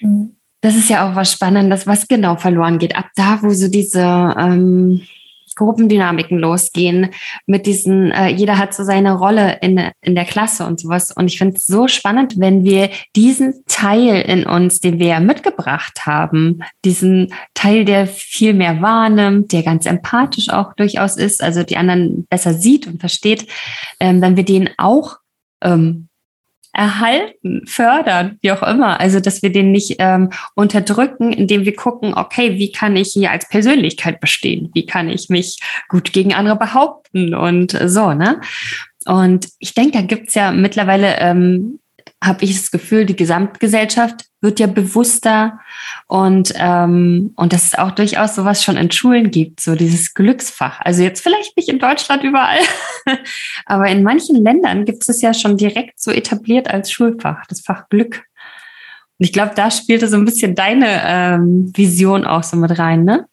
Mhm. 0.00 0.36
Das 0.60 0.76
ist 0.76 0.88
ja 0.88 1.08
auch 1.08 1.16
was 1.16 1.32
Spannendes, 1.32 1.86
was 1.86 2.08
genau 2.08 2.36
verloren 2.36 2.78
geht. 2.78 2.96
Ab 2.96 3.06
da, 3.16 3.38
wo 3.42 3.50
so 3.50 3.68
diese, 3.68 4.00
ähm, 4.00 5.02
Gruppendynamiken 5.54 6.38
losgehen, 6.38 7.10
mit 7.46 7.66
diesen, 7.66 8.10
äh, 8.12 8.28
jeder 8.28 8.58
hat 8.58 8.74
so 8.74 8.84
seine 8.84 9.14
Rolle 9.14 9.58
in, 9.60 9.80
in 10.00 10.14
der 10.14 10.24
Klasse 10.24 10.66
und 10.66 10.80
sowas. 10.80 11.12
Und 11.12 11.26
ich 11.26 11.38
finde 11.38 11.56
es 11.56 11.66
so 11.66 11.88
spannend, 11.88 12.38
wenn 12.38 12.64
wir 12.64 12.90
diesen 13.16 13.62
Teil 13.66 14.22
in 14.22 14.46
uns, 14.46 14.80
den 14.80 14.98
wir 14.98 15.06
ja 15.06 15.20
mitgebracht 15.20 16.06
haben, 16.06 16.62
diesen 16.84 17.32
Teil, 17.54 17.84
der 17.84 18.06
viel 18.06 18.54
mehr 18.54 18.82
wahrnimmt, 18.82 19.52
der 19.52 19.62
ganz 19.62 19.86
empathisch 19.86 20.48
auch 20.50 20.74
durchaus 20.74 21.16
ist, 21.16 21.42
also 21.42 21.62
die 21.62 21.76
anderen 21.76 22.26
besser 22.28 22.54
sieht 22.54 22.86
und 22.86 23.00
versteht, 23.00 23.46
ähm, 24.00 24.20
wenn 24.20 24.36
wir 24.36 24.44
den 24.44 24.70
auch 24.78 25.18
ähm, 25.62 26.08
erhalten, 26.72 27.66
fördern, 27.66 28.38
wie 28.40 28.52
auch 28.52 28.62
immer. 28.62 28.98
Also, 29.00 29.20
dass 29.20 29.42
wir 29.42 29.52
den 29.52 29.72
nicht 29.72 29.96
ähm, 29.98 30.30
unterdrücken, 30.54 31.32
indem 31.32 31.64
wir 31.64 31.76
gucken, 31.76 32.14
okay, 32.14 32.58
wie 32.58 32.72
kann 32.72 32.96
ich 32.96 33.12
hier 33.12 33.30
als 33.30 33.48
Persönlichkeit 33.48 34.20
bestehen? 34.20 34.70
Wie 34.74 34.86
kann 34.86 35.08
ich 35.08 35.28
mich 35.28 35.60
gut 35.88 36.12
gegen 36.12 36.34
andere 36.34 36.56
behaupten 36.56 37.34
und 37.34 37.78
so, 37.86 38.14
ne? 38.14 38.40
Und 39.04 39.48
ich 39.58 39.74
denke, 39.74 39.98
da 39.98 40.02
gibt's 40.02 40.34
ja 40.34 40.52
mittlerweile 40.52 41.16
ähm, 41.18 41.80
habe 42.22 42.44
ich 42.44 42.56
das 42.56 42.70
Gefühl, 42.70 43.04
die 43.04 43.16
Gesamtgesellschaft 43.16 44.26
wird 44.40 44.60
ja 44.60 44.66
bewusster 44.66 45.60
und, 46.12 46.52
ähm, 46.58 47.32
und 47.36 47.54
dass 47.54 47.68
es 47.68 47.78
auch 47.78 47.90
durchaus 47.90 48.34
sowas 48.34 48.62
schon 48.62 48.76
in 48.76 48.90
Schulen 48.90 49.30
gibt, 49.30 49.60
so 49.60 49.74
dieses 49.74 50.12
Glücksfach. 50.12 50.78
Also 50.82 51.02
jetzt 51.02 51.22
vielleicht 51.22 51.56
nicht 51.56 51.70
in 51.70 51.78
Deutschland 51.78 52.22
überall, 52.22 52.58
aber 53.64 53.86
in 53.86 54.02
manchen 54.02 54.36
Ländern 54.36 54.84
gibt 54.84 55.08
es 55.08 55.22
ja 55.22 55.32
schon 55.32 55.56
direkt 55.56 55.98
so 55.98 56.10
etabliert 56.10 56.68
als 56.68 56.92
Schulfach, 56.92 57.46
das 57.46 57.62
Fach 57.62 57.88
Glück. 57.88 58.24
Und 59.18 59.24
ich 59.24 59.32
glaube, 59.32 59.52
da 59.56 59.70
spielte 59.70 60.06
so 60.06 60.18
ein 60.18 60.26
bisschen 60.26 60.54
deine 60.54 61.00
ähm, 61.02 61.72
Vision 61.74 62.26
auch 62.26 62.42
so 62.42 62.58
mit 62.58 62.78
rein, 62.78 63.04
ne? 63.04 63.24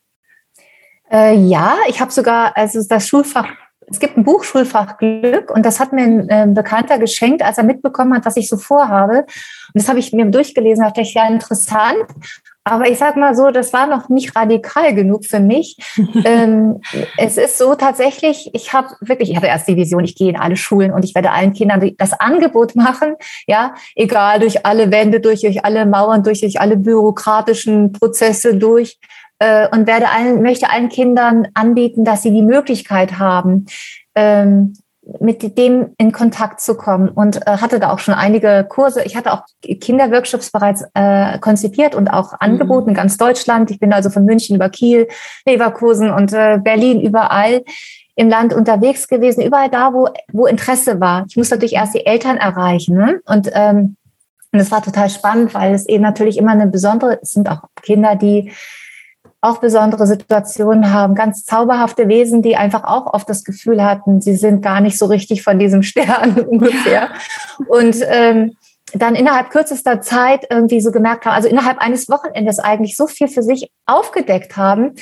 Äh, 1.12 1.36
ja, 1.36 1.76
ich 1.90 2.00
habe 2.00 2.14
sogar, 2.14 2.56
also 2.56 2.80
das 2.88 3.10
Schulfach 3.10 3.50
es 3.92 4.00
gibt 4.00 4.18
ein 4.18 4.24
Buch 4.24 4.44
Schulfach 4.44 4.98
Glück 4.98 5.52
und 5.52 5.66
das 5.66 5.80
hat 5.80 5.94
mir 5.94 6.04
ein 6.04 6.30
äh, 6.30 6.48
Bekannter 6.48 7.00
geschenkt, 7.00 7.42
als 7.42 7.58
er 7.58 7.64
mitbekommen 7.64 8.14
hat, 8.14 8.26
was 8.26 8.38
ich 8.38 8.48
so 8.48 8.58
vorhabe. 8.58 9.22
Und 9.22 9.74
das 9.74 9.90
habe 9.90 10.00
ich 10.00 10.14
mir 10.14 10.26
durchgelesen, 10.26 10.84
dachte 10.84 11.02
ich, 11.02 11.16
ja 11.16 11.28
interessant. 11.28 12.06
Aber 12.70 12.88
ich 12.88 12.98
sage 12.98 13.20
mal 13.20 13.36
so, 13.36 13.50
das 13.50 13.74
war 13.74 13.88
noch 13.88 14.10
nicht 14.10 14.36
radikal 14.36 14.94
genug 14.94 15.26
für 15.26 15.40
mich. 15.40 15.78
ähm, 16.26 16.82
es 17.18 17.38
ist 17.38 17.58
so 17.58 17.76
tatsächlich, 17.76 18.50
ich 18.54 18.74
habe 18.74 18.90
wirklich, 19.02 19.32
ich 19.32 19.36
habe 19.36 19.48
erst 19.48 19.68
die 19.68 19.76
Vision, 19.76 20.04
ich 20.04 20.16
gehe 20.16 20.30
in 20.30 20.38
alle 20.38 20.56
Schulen 20.56 20.92
und 20.92 21.04
ich 21.04 21.16
werde 21.16 21.32
allen 21.32 21.54
Kindern 21.54 21.92
das 21.98 22.14
Angebot 22.20 22.76
machen, 22.76 23.16
ja, 23.48 23.74
egal 23.96 24.40
durch 24.40 24.66
alle 24.66 24.92
Wände, 24.92 25.20
durch, 25.20 25.42
durch 25.42 25.66
alle 25.66 25.86
Mauern, 25.86 26.24
durch, 26.24 26.42
durch 26.42 26.62
alle 26.62 26.78
bürokratischen 26.78 27.92
Prozesse 27.92 28.56
durch 28.56 29.00
äh, 29.40 29.68
und 29.70 29.88
werde 29.88 30.10
allen, 30.10 30.42
möchte 30.42 30.70
allen 30.70 30.90
Kindern 30.90 31.48
anbieten, 31.54 32.06
dass 32.06 32.22
sie 32.22 32.32
die 32.32 32.44
Möglichkeit 32.44 33.18
haben, 33.18 33.66
ähm, 34.16 34.74
mit 35.20 35.58
dem 35.58 35.94
in 35.98 36.12
Kontakt 36.12 36.62
zu 36.62 36.76
kommen 36.76 37.10
und 37.10 37.46
äh, 37.48 37.58
hatte 37.58 37.80
da 37.80 37.92
auch 37.92 38.00
schon 38.00 38.14
einige 38.14 38.66
Kurse. 38.68 39.04
Ich 39.04 39.16
hatte 39.16 39.34
auch 39.34 39.44
Kinderworkshops 39.62 40.52
bereits 40.52 40.84
äh, 40.94 41.40
konzipiert 41.40 41.96
und 41.96 42.10
auch 42.10 42.34
angeboten 42.40 42.86
mhm. 42.86 42.90
in 42.90 42.96
ganz 42.96 43.18
Deutschland. 43.18 43.72
Ich 43.72 43.80
bin 43.80 43.94
also 43.94 44.10
von 44.10 44.26
München 44.26 44.56
über 44.56 44.70
Kiel, 44.70 45.08
Leverkusen 45.46 46.12
und 46.12 46.34
äh, 46.34 46.60
Berlin 46.62 47.02
überall 47.02 47.64
im 48.16 48.30
Land 48.30 48.54
unterwegs 48.54 49.08
gewesen, 49.08 49.42
überall 49.42 49.70
da, 49.70 49.94
wo, 49.94 50.10
wo 50.32 50.46
Interesse 50.46 51.00
war. 51.00 51.26
Ich 51.30 51.38
muss 51.38 51.50
natürlich 51.50 51.76
erst 51.76 51.96
die 51.96 52.06
Eltern 52.06 52.38
erreichen. 52.38 52.98
Ne? 52.98 53.22
Und 53.26 53.50
ähm, 53.54 53.96
und 54.52 54.60
es 54.60 54.72
war 54.72 54.82
total 54.82 55.10
spannend, 55.10 55.54
weil 55.54 55.74
es 55.74 55.88
eben 55.88 56.02
natürlich 56.02 56.38
immer 56.38 56.52
eine 56.52 56.68
besondere, 56.68 57.20
es 57.22 57.34
sind 57.34 57.50
auch 57.50 57.62
Kinder, 57.84 58.16
die 58.16 58.52
auch 59.42 59.60
besondere 59.60 60.06
Situationen 60.06 60.92
haben, 60.94 61.16
ganz 61.16 61.46
zauberhafte 61.46 62.08
Wesen, 62.10 62.42
die 62.42 62.58
einfach 62.58 62.84
auch 62.84 63.14
oft 63.14 63.30
das 63.30 63.44
Gefühl 63.44 63.84
hatten, 63.84 64.22
sie 64.22 64.36
sind 64.36 64.62
gar 64.62 64.82
nicht 64.82 64.98
so 64.98 65.06
richtig 65.06 65.44
von 65.44 65.60
diesem 65.60 65.82
Stern 65.82 66.38
ungefähr. 66.50 67.10
Und 67.70 67.98
ähm, 68.08 68.56
dann 68.94 69.16
innerhalb 69.16 69.50
kürzester 69.50 70.02
Zeit 70.02 70.46
irgendwie 70.50 70.82
so 70.82 70.92
gemerkt 70.92 71.26
haben, 71.26 71.36
also 71.36 71.48
innerhalb 71.48 71.80
eines 71.80 72.10
Wochenendes 72.10 72.60
eigentlich 72.60 72.96
so 72.96 73.08
viel 73.08 73.28
für 73.28 73.44
sich 73.44 73.72
aufgedeckt 73.86 74.58
haben, 74.58 74.96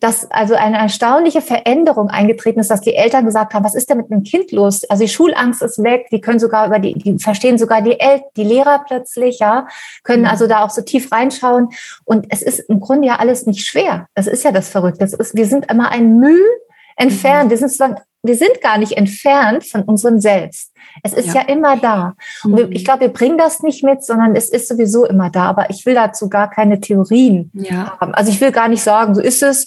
dass 0.00 0.30
also 0.30 0.54
eine 0.54 0.78
erstaunliche 0.78 1.40
Veränderung 1.40 2.08
eingetreten 2.08 2.60
ist, 2.60 2.70
dass 2.70 2.80
die 2.80 2.94
Eltern 2.94 3.24
gesagt 3.24 3.54
haben, 3.54 3.64
was 3.64 3.74
ist 3.74 3.88
denn 3.88 3.98
mit 3.98 4.10
dem 4.10 4.22
Kind 4.22 4.50
los? 4.52 4.84
Also 4.84 5.04
die 5.04 5.08
Schulangst 5.08 5.62
ist 5.62 5.82
weg, 5.82 6.08
die 6.10 6.20
können 6.20 6.38
sogar 6.38 6.66
über 6.66 6.78
die, 6.78 6.94
die 6.94 7.18
verstehen 7.18 7.58
sogar 7.58 7.82
die 7.82 7.98
El 8.00 8.22
die 8.36 8.44
Lehrer 8.44 8.84
plötzlich, 8.86 9.38
ja, 9.38 9.68
können 10.02 10.26
also 10.26 10.46
da 10.46 10.64
auch 10.64 10.70
so 10.70 10.82
tief 10.82 11.12
reinschauen. 11.12 11.68
Und 12.04 12.26
es 12.30 12.42
ist 12.42 12.58
im 12.60 12.80
Grunde 12.80 13.08
ja 13.08 13.16
alles 13.16 13.46
nicht 13.46 13.66
schwer. 13.66 14.08
Das 14.14 14.26
ist 14.26 14.44
ja 14.44 14.52
das 14.52 14.68
Verrückte. 14.68 15.00
Das 15.00 15.12
ist, 15.12 15.34
wir 15.34 15.46
sind 15.46 15.70
immer 15.70 15.90
ein 15.90 16.18
Mühe 16.18 16.50
entfernt. 16.96 17.46
Mhm. 17.46 17.50
Wir 17.50 17.68
sind, 17.68 17.96
wir 18.22 18.36
sind 18.36 18.60
gar 18.60 18.78
nicht 18.78 18.92
entfernt 18.92 19.66
von 19.66 19.82
unserem 19.82 20.20
Selbst. 20.20 20.72
Es 21.02 21.12
ist 21.12 21.28
ja, 21.28 21.42
ja 21.42 21.48
immer 21.48 21.76
da. 21.76 22.14
Und 22.44 22.52
mhm. 22.52 22.72
ich 22.72 22.84
glaube, 22.84 23.00
wir 23.00 23.08
bringen 23.08 23.36
das 23.36 23.62
nicht 23.62 23.82
mit, 23.82 24.04
sondern 24.04 24.36
es 24.36 24.48
ist 24.48 24.68
sowieso 24.68 25.04
immer 25.06 25.30
da. 25.30 25.46
Aber 25.46 25.70
ich 25.70 25.84
will 25.86 25.94
dazu 25.94 26.28
gar 26.28 26.48
keine 26.48 26.80
Theorien 26.80 27.50
ja. 27.54 27.98
haben. 28.00 28.14
Also 28.14 28.30
ich 28.30 28.40
will 28.40 28.52
gar 28.52 28.68
nicht 28.68 28.82
sagen, 28.82 29.14
so 29.14 29.20
ist 29.20 29.42
es. 29.42 29.66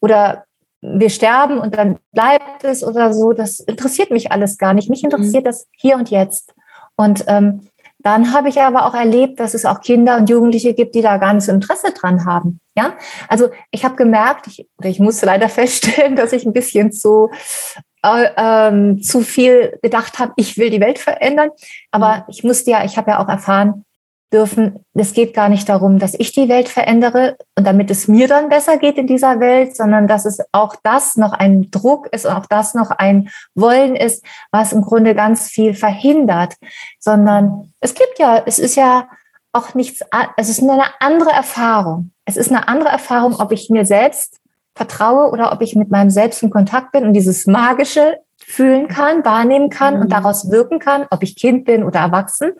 Oder 0.00 0.44
wir 0.82 1.08
sterben 1.08 1.58
und 1.58 1.76
dann 1.76 1.98
bleibt 2.12 2.64
es 2.64 2.84
oder 2.84 3.12
so, 3.12 3.32
das 3.32 3.60
interessiert 3.60 4.10
mich 4.10 4.30
alles 4.30 4.58
gar 4.58 4.74
nicht. 4.74 4.90
Mich 4.90 5.02
mhm. 5.02 5.10
interessiert 5.10 5.44
mhm. 5.44 5.48
das 5.48 5.66
hier 5.72 5.96
und 5.96 6.10
jetzt. 6.10 6.54
Und 6.96 7.24
ähm, 7.28 7.68
dann 8.06 8.32
habe 8.32 8.48
ich 8.48 8.60
aber 8.60 8.86
auch 8.86 8.94
erlebt, 8.94 9.40
dass 9.40 9.52
es 9.52 9.64
auch 9.64 9.80
Kinder 9.80 10.16
und 10.16 10.30
Jugendliche 10.30 10.74
gibt, 10.74 10.94
die 10.94 11.02
da 11.02 11.16
gar 11.16 11.34
nicht 11.34 11.42
so 11.42 11.50
Interesse 11.50 11.92
dran 11.92 12.24
haben. 12.24 12.60
Ja, 12.76 12.94
also 13.26 13.48
ich 13.72 13.84
habe 13.84 13.96
gemerkt, 13.96 14.46
ich, 14.46 14.68
ich 14.80 15.00
musste 15.00 15.26
leider 15.26 15.48
feststellen, 15.50 16.14
dass 16.14 16.32
ich 16.32 16.46
ein 16.46 16.52
bisschen 16.52 16.92
zu 16.92 17.30
äh, 18.04 18.28
ähm, 18.36 19.02
zu 19.02 19.22
viel 19.22 19.76
gedacht 19.82 20.20
habe, 20.20 20.34
ich 20.36 20.56
will 20.56 20.70
die 20.70 20.80
Welt 20.80 21.00
verändern. 21.00 21.50
Aber 21.90 22.18
mhm. 22.18 22.22
ich 22.28 22.44
musste 22.44 22.70
ja, 22.70 22.84
ich 22.84 22.96
habe 22.96 23.10
ja 23.10 23.18
auch 23.18 23.28
erfahren, 23.28 23.84
dürfen, 24.32 24.84
es 24.94 25.12
geht 25.12 25.34
gar 25.34 25.48
nicht 25.48 25.68
darum, 25.68 25.98
dass 25.98 26.14
ich 26.14 26.32
die 26.32 26.48
Welt 26.48 26.68
verändere 26.68 27.36
und 27.56 27.64
damit 27.66 27.90
es 27.90 28.08
mir 28.08 28.26
dann 28.26 28.48
besser 28.48 28.76
geht 28.76 28.98
in 28.98 29.06
dieser 29.06 29.38
Welt, 29.38 29.76
sondern 29.76 30.08
dass 30.08 30.24
es 30.24 30.38
auch 30.52 30.74
das 30.82 31.16
noch 31.16 31.32
ein 31.32 31.70
Druck 31.70 32.08
ist 32.12 32.26
und 32.26 32.32
auch 32.32 32.46
das 32.46 32.74
noch 32.74 32.90
ein 32.90 33.28
Wollen 33.54 33.94
ist, 33.94 34.24
was 34.50 34.72
im 34.72 34.82
Grunde 34.82 35.14
ganz 35.14 35.48
viel 35.48 35.74
verhindert, 35.74 36.54
sondern 36.98 37.72
es 37.80 37.94
gibt 37.94 38.18
ja, 38.18 38.42
es 38.44 38.58
ist 38.58 38.74
ja 38.74 39.08
auch 39.52 39.74
nichts, 39.74 40.00
es 40.36 40.48
ist 40.48 40.62
eine 40.62 40.82
andere 41.00 41.30
Erfahrung. 41.30 42.10
Es 42.24 42.36
ist 42.36 42.50
eine 42.50 42.68
andere 42.68 42.90
Erfahrung, 42.90 43.36
ob 43.38 43.52
ich 43.52 43.70
mir 43.70 43.86
selbst 43.86 44.40
vertraue 44.74 45.30
oder 45.30 45.52
ob 45.52 45.62
ich 45.62 45.76
mit 45.76 45.90
meinem 45.90 46.10
Selbst 46.10 46.42
in 46.42 46.50
Kontakt 46.50 46.92
bin 46.92 47.04
und 47.04 47.14
dieses 47.14 47.46
Magische 47.46 48.18
fühlen 48.38 48.88
kann, 48.88 49.24
wahrnehmen 49.24 49.70
kann 49.70 49.94
und 49.94 50.04
mhm. 50.04 50.10
daraus 50.10 50.50
wirken 50.50 50.78
kann, 50.78 51.06
ob 51.10 51.22
ich 51.22 51.36
Kind 51.36 51.64
bin 51.64 51.82
oder 51.84 52.00
erwachsen 52.00 52.52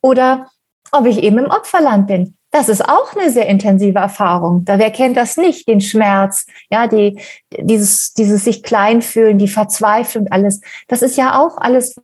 oder 0.00 0.46
ob 0.92 1.06
ich 1.06 1.22
eben 1.22 1.38
im 1.38 1.50
Opferland 1.50 2.06
bin. 2.06 2.36
Das 2.50 2.68
ist 2.68 2.86
auch 2.86 3.16
eine 3.16 3.30
sehr 3.30 3.46
intensive 3.46 3.98
Erfahrung. 3.98 4.66
Da 4.66 4.78
wer 4.78 4.90
kennt 4.90 5.16
das 5.16 5.38
nicht, 5.38 5.66
den 5.66 5.80
Schmerz, 5.80 6.46
ja, 6.70 6.86
die, 6.86 7.18
dieses, 7.58 8.12
dieses 8.12 8.44
sich 8.44 8.62
klein 8.62 9.00
fühlen, 9.00 9.38
die 9.38 9.48
Verzweiflung, 9.48 10.28
alles. 10.30 10.60
Das 10.86 11.00
ist 11.00 11.16
ja 11.16 11.40
auch 11.40 11.56
alles. 11.56 11.96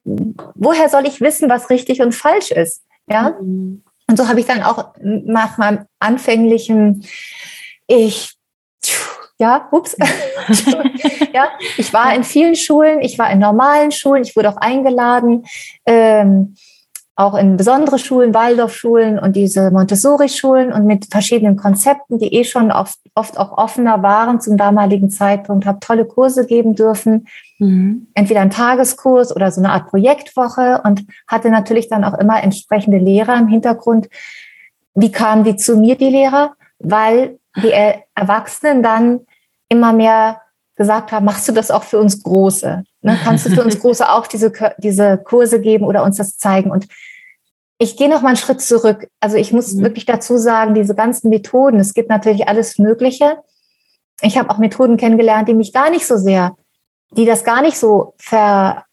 Woher 0.54 0.88
soll 0.88 1.06
ich 1.06 1.20
wissen, 1.20 1.50
was 1.50 1.68
richtig 1.68 2.00
und 2.00 2.14
falsch 2.14 2.50
ist? 2.50 2.82
Ja. 3.06 3.36
Mhm. 3.40 3.82
Und 4.08 4.16
so 4.16 4.26
habe 4.26 4.40
ich 4.40 4.46
dann 4.46 4.62
auch 4.62 4.94
nach 5.02 5.58
meinem 5.58 5.84
anfänglichen, 5.98 7.04
ich, 7.86 8.34
ja, 9.38 9.68
ups, 9.70 9.96
ja, 11.34 11.48
ich 11.76 11.92
war 11.92 12.14
in 12.14 12.24
vielen 12.24 12.56
Schulen, 12.56 13.02
ich 13.02 13.18
war 13.18 13.30
in 13.30 13.38
normalen 13.38 13.92
Schulen, 13.92 14.22
ich 14.22 14.34
wurde 14.34 14.48
auch 14.48 14.56
eingeladen. 14.56 15.44
Ähm, 15.84 16.56
auch 17.18 17.34
in 17.34 17.56
besondere 17.56 17.98
Schulen, 17.98 18.32
Waldorfschulen 18.32 19.18
und 19.18 19.34
diese 19.34 19.72
Montessori-Schulen 19.72 20.72
und 20.72 20.86
mit 20.86 21.06
verschiedenen 21.10 21.56
Konzepten, 21.56 22.20
die 22.20 22.32
eh 22.32 22.44
schon 22.44 22.70
oft, 22.70 22.96
oft 23.16 23.38
auch 23.38 23.58
offener 23.58 24.04
waren 24.04 24.40
zum 24.40 24.56
damaligen 24.56 25.10
Zeitpunkt, 25.10 25.66
habe 25.66 25.80
tolle 25.80 26.04
Kurse 26.04 26.46
geben 26.46 26.76
dürfen, 26.76 27.26
mhm. 27.58 28.06
entweder 28.14 28.42
ein 28.42 28.50
Tageskurs 28.50 29.34
oder 29.34 29.50
so 29.50 29.60
eine 29.60 29.72
Art 29.72 29.88
Projektwoche 29.88 30.80
und 30.84 31.06
hatte 31.26 31.50
natürlich 31.50 31.88
dann 31.88 32.04
auch 32.04 32.16
immer 32.16 32.40
entsprechende 32.40 32.98
Lehrer 32.98 33.36
im 33.36 33.48
Hintergrund. 33.48 34.08
Wie 34.94 35.10
kamen 35.10 35.42
die 35.42 35.56
zu 35.56 35.76
mir, 35.76 35.96
die 35.96 36.10
Lehrer? 36.10 36.52
Weil 36.78 37.40
die 37.56 37.72
Erwachsenen 38.14 38.84
dann 38.84 39.22
immer 39.68 39.92
mehr 39.92 40.40
gesagt 40.78 41.12
haben, 41.12 41.26
machst 41.26 41.46
du 41.46 41.52
das 41.52 41.70
auch 41.70 41.82
für 41.82 41.98
uns 41.98 42.22
Große? 42.22 42.84
Ne? 43.02 43.18
Kannst 43.22 43.44
du 43.44 43.50
für 43.50 43.62
uns 43.62 43.78
Große 43.80 44.10
auch 44.10 44.26
diese, 44.26 44.50
diese 44.78 45.18
Kurse 45.18 45.60
geben 45.60 45.84
oder 45.84 46.02
uns 46.02 46.16
das 46.16 46.38
zeigen? 46.38 46.70
Und 46.70 46.88
ich 47.78 47.96
gehe 47.96 48.08
noch 48.08 48.22
mal 48.22 48.28
einen 48.28 48.36
Schritt 48.36 48.62
zurück. 48.62 49.08
Also 49.20 49.36
ich 49.36 49.52
muss 49.52 49.74
mhm. 49.74 49.82
wirklich 49.82 50.06
dazu 50.06 50.38
sagen, 50.38 50.74
diese 50.74 50.94
ganzen 50.94 51.28
Methoden, 51.28 51.78
es 51.78 51.92
gibt 51.92 52.08
natürlich 52.08 52.48
alles 52.48 52.78
Mögliche. 52.78 53.38
Ich 54.22 54.38
habe 54.38 54.50
auch 54.50 54.58
Methoden 54.58 54.96
kennengelernt, 54.96 55.48
die 55.48 55.54
mich 55.54 55.72
gar 55.72 55.90
nicht 55.90 56.06
so 56.06 56.16
sehr, 56.16 56.56
die 57.10 57.26
das 57.26 57.44
gar 57.44 57.62
nicht 57.62 57.78
so 57.78 58.14
ver, 58.18 58.84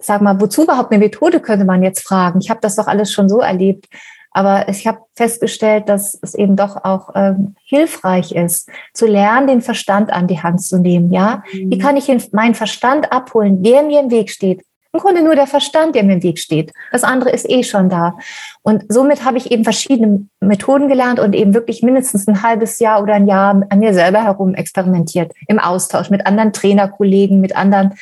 sag 0.00 0.22
mal, 0.22 0.40
wozu 0.40 0.64
überhaupt 0.64 0.90
eine 0.90 1.04
Methode 1.04 1.40
könnte 1.40 1.64
man 1.64 1.82
jetzt 1.82 2.02
fragen. 2.02 2.40
Ich 2.40 2.50
habe 2.50 2.60
das 2.60 2.76
doch 2.76 2.86
alles 2.86 3.12
schon 3.12 3.28
so 3.28 3.40
erlebt. 3.40 3.86
Aber 4.32 4.68
ich 4.68 4.86
habe 4.86 5.00
festgestellt, 5.14 5.88
dass 5.88 6.18
es 6.22 6.34
eben 6.34 6.56
doch 6.56 6.84
auch 6.84 7.10
ähm, 7.14 7.54
hilfreich 7.64 8.32
ist, 8.32 8.68
zu 8.94 9.06
lernen, 9.06 9.46
den 9.46 9.60
Verstand 9.60 10.12
an 10.12 10.26
die 10.26 10.42
Hand 10.42 10.62
zu 10.62 10.78
nehmen. 10.78 11.12
Ja, 11.12 11.42
mhm. 11.52 11.70
wie 11.70 11.78
kann 11.78 11.96
ich 11.96 12.08
meinen 12.32 12.54
Verstand 12.54 13.12
abholen, 13.12 13.62
der 13.62 13.82
mir 13.82 14.00
im 14.00 14.10
Weg 14.10 14.30
steht? 14.30 14.64
Im 14.94 15.00
Grunde 15.00 15.22
nur 15.22 15.34
der 15.34 15.46
Verstand, 15.46 15.94
der 15.94 16.04
mir 16.04 16.14
im 16.14 16.22
Weg 16.22 16.38
steht. 16.38 16.70
Das 16.90 17.02
andere 17.02 17.30
ist 17.30 17.48
eh 17.48 17.62
schon 17.62 17.88
da. 17.88 18.18
Und 18.60 18.84
somit 18.88 19.24
habe 19.24 19.38
ich 19.38 19.50
eben 19.50 19.64
verschiedene 19.64 20.26
Methoden 20.40 20.88
gelernt 20.88 21.18
und 21.18 21.34
eben 21.34 21.54
wirklich 21.54 21.82
mindestens 21.82 22.28
ein 22.28 22.42
halbes 22.42 22.78
Jahr 22.78 23.02
oder 23.02 23.14
ein 23.14 23.26
Jahr 23.26 23.62
an 23.70 23.78
mir 23.78 23.94
selber 23.94 24.22
herum 24.22 24.54
experimentiert. 24.54 25.32
Im 25.48 25.58
Austausch 25.58 26.10
mit 26.10 26.26
anderen 26.26 26.52
Trainerkollegen, 26.52 27.40
mit 27.40 27.56
anderen 27.56 27.94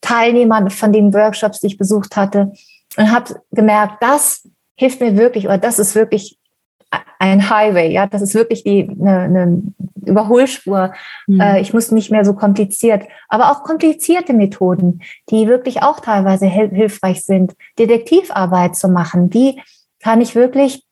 Teilnehmern 0.00 0.70
von 0.70 0.90
den 0.90 1.12
Workshops, 1.12 1.60
die 1.60 1.66
ich 1.66 1.76
besucht 1.76 2.16
hatte. 2.16 2.52
Und 2.96 3.12
habe 3.12 3.42
gemerkt, 3.52 4.02
das 4.02 4.48
hilft 4.78 5.00
mir 5.00 5.16
wirklich, 5.16 5.46
oder 5.46 5.58
das 5.58 5.78
ist 5.78 5.94
wirklich 5.94 6.38
ein 7.18 7.50
Highway, 7.50 7.92
ja, 7.92 8.06
das 8.06 8.22
ist 8.22 8.34
wirklich 8.34 8.62
die 8.62 8.88
eine, 8.88 9.18
eine 9.20 9.62
Überholspur. 10.06 10.94
Mhm. 11.26 11.40
Äh, 11.40 11.60
ich 11.60 11.74
muss 11.74 11.90
nicht 11.90 12.10
mehr 12.10 12.24
so 12.24 12.32
kompliziert, 12.32 13.02
aber 13.28 13.50
auch 13.50 13.64
komplizierte 13.64 14.32
Methoden, 14.32 15.02
die 15.30 15.48
wirklich 15.48 15.82
auch 15.82 16.00
teilweise 16.00 16.46
hilfreich 16.46 17.24
sind, 17.24 17.54
Detektivarbeit 17.78 18.76
zu 18.76 18.88
machen. 18.88 19.34
Wie 19.34 19.60
kann 20.00 20.20
ich 20.20 20.34
wirklich 20.34 20.84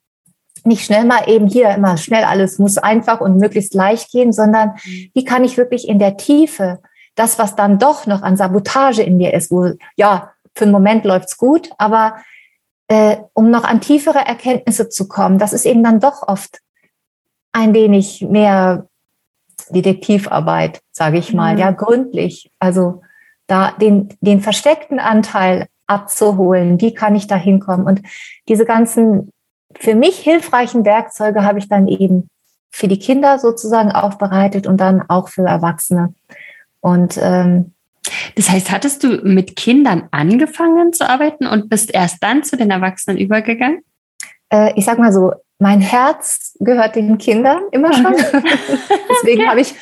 nicht 0.65 0.85
schnell 0.85 1.05
mal 1.05 1.29
eben 1.29 1.47
hier 1.47 1.71
immer 1.71 1.97
schnell 1.97 2.25
alles 2.25 2.59
muss 2.59 2.77
einfach 2.77 3.21
und 3.21 3.39
möglichst 3.39 3.73
leicht 3.73 4.11
gehen, 4.11 4.33
sondern 4.33 4.71
mhm. 4.85 5.11
wie 5.15 5.25
kann 5.25 5.45
ich 5.45 5.57
wirklich 5.57 5.89
in 5.89 6.01
der 6.01 6.17
Tiefe 6.17 6.81
das, 7.15 7.39
was 7.39 7.55
dann 7.55 7.79
doch 7.79 8.07
noch 8.07 8.23
an 8.23 8.37
Sabotage 8.37 9.03
in 9.03 9.17
mir 9.17 9.33
ist, 9.33 9.51
wo 9.53 9.71
ja 9.95 10.33
für 10.55 10.65
einen 10.65 10.73
Moment 10.73 11.05
läuft's 11.05 11.37
gut, 11.37 11.71
aber 11.79 12.17
äh, 12.89 13.17
um 13.33 13.51
noch 13.51 13.65
an 13.65 13.81
tiefere 13.81 14.19
Erkenntnisse 14.19 14.89
zu 14.89 15.09
kommen, 15.09 15.39
das 15.39 15.53
ist 15.53 15.67
eben 15.67 15.83
dann 15.83 16.01
doch 16.01 16.27
oft 16.27 16.61
ein 17.53 17.75
wenig 17.75 18.23
mehr 18.23 18.87
Detektivarbeit, 19.71 20.81
sage 20.93 21.19
ich 21.19 21.33
mal, 21.33 21.55
mhm. 21.55 21.61
ja, 21.61 21.71
gründlich. 21.71 22.51
Also 22.59 23.03
da 23.47 23.73
den, 23.73 24.09
den 24.21 24.41
versteckten 24.41 25.01
Anteil 25.01 25.67
abzuholen, 25.87 26.81
wie 26.81 26.95
kann 26.95 27.15
ich 27.15 27.27
da 27.27 27.37
hinkommen? 27.37 27.87
Und 27.87 28.03
diese 28.49 28.65
ganzen 28.65 29.31
für 29.79 29.95
mich 29.95 30.19
hilfreichen 30.19 30.85
Werkzeuge 30.85 31.45
habe 31.45 31.59
ich 31.59 31.69
dann 31.69 31.89
eben 31.89 32.29
für 32.71 32.89
die 32.89 32.99
Kinder 32.99 33.39
sozusagen 33.39 33.91
aufbereitet 33.91 34.67
und 34.67 34.79
dann 34.79 35.03
auch 35.09 35.29
für 35.29 35.43
Erwachsene. 35.43 36.15
Und 36.81 37.19
ähm, 37.21 37.73
das 38.35 38.51
heißt, 38.51 38.71
hattest 38.71 39.05
du 39.05 39.21
mit 39.23 39.57
Kindern 39.57 40.09
angefangen 40.11 40.93
zu 40.93 41.09
arbeiten 41.09 41.47
und 41.47 41.69
bist 41.69 41.93
erst 41.93 42.23
dann 42.23 42.45
zu 42.45 42.57
den 42.57 42.71
Erwachsenen 42.71 43.19
übergegangen? 43.19 43.83
Äh, 44.53 44.73
ich 44.77 44.85
sag 44.85 44.99
mal 44.99 45.13
so, 45.13 45.33
mein 45.59 45.81
Herz 45.81 46.57
gehört 46.61 46.97
den 46.97 47.19
Kindern 47.19 47.63
immer 47.73 47.93
schon. 47.93 48.15
Deswegen 49.11 49.41
okay. 49.41 49.49
habe 49.49 49.61
ich 49.61 49.75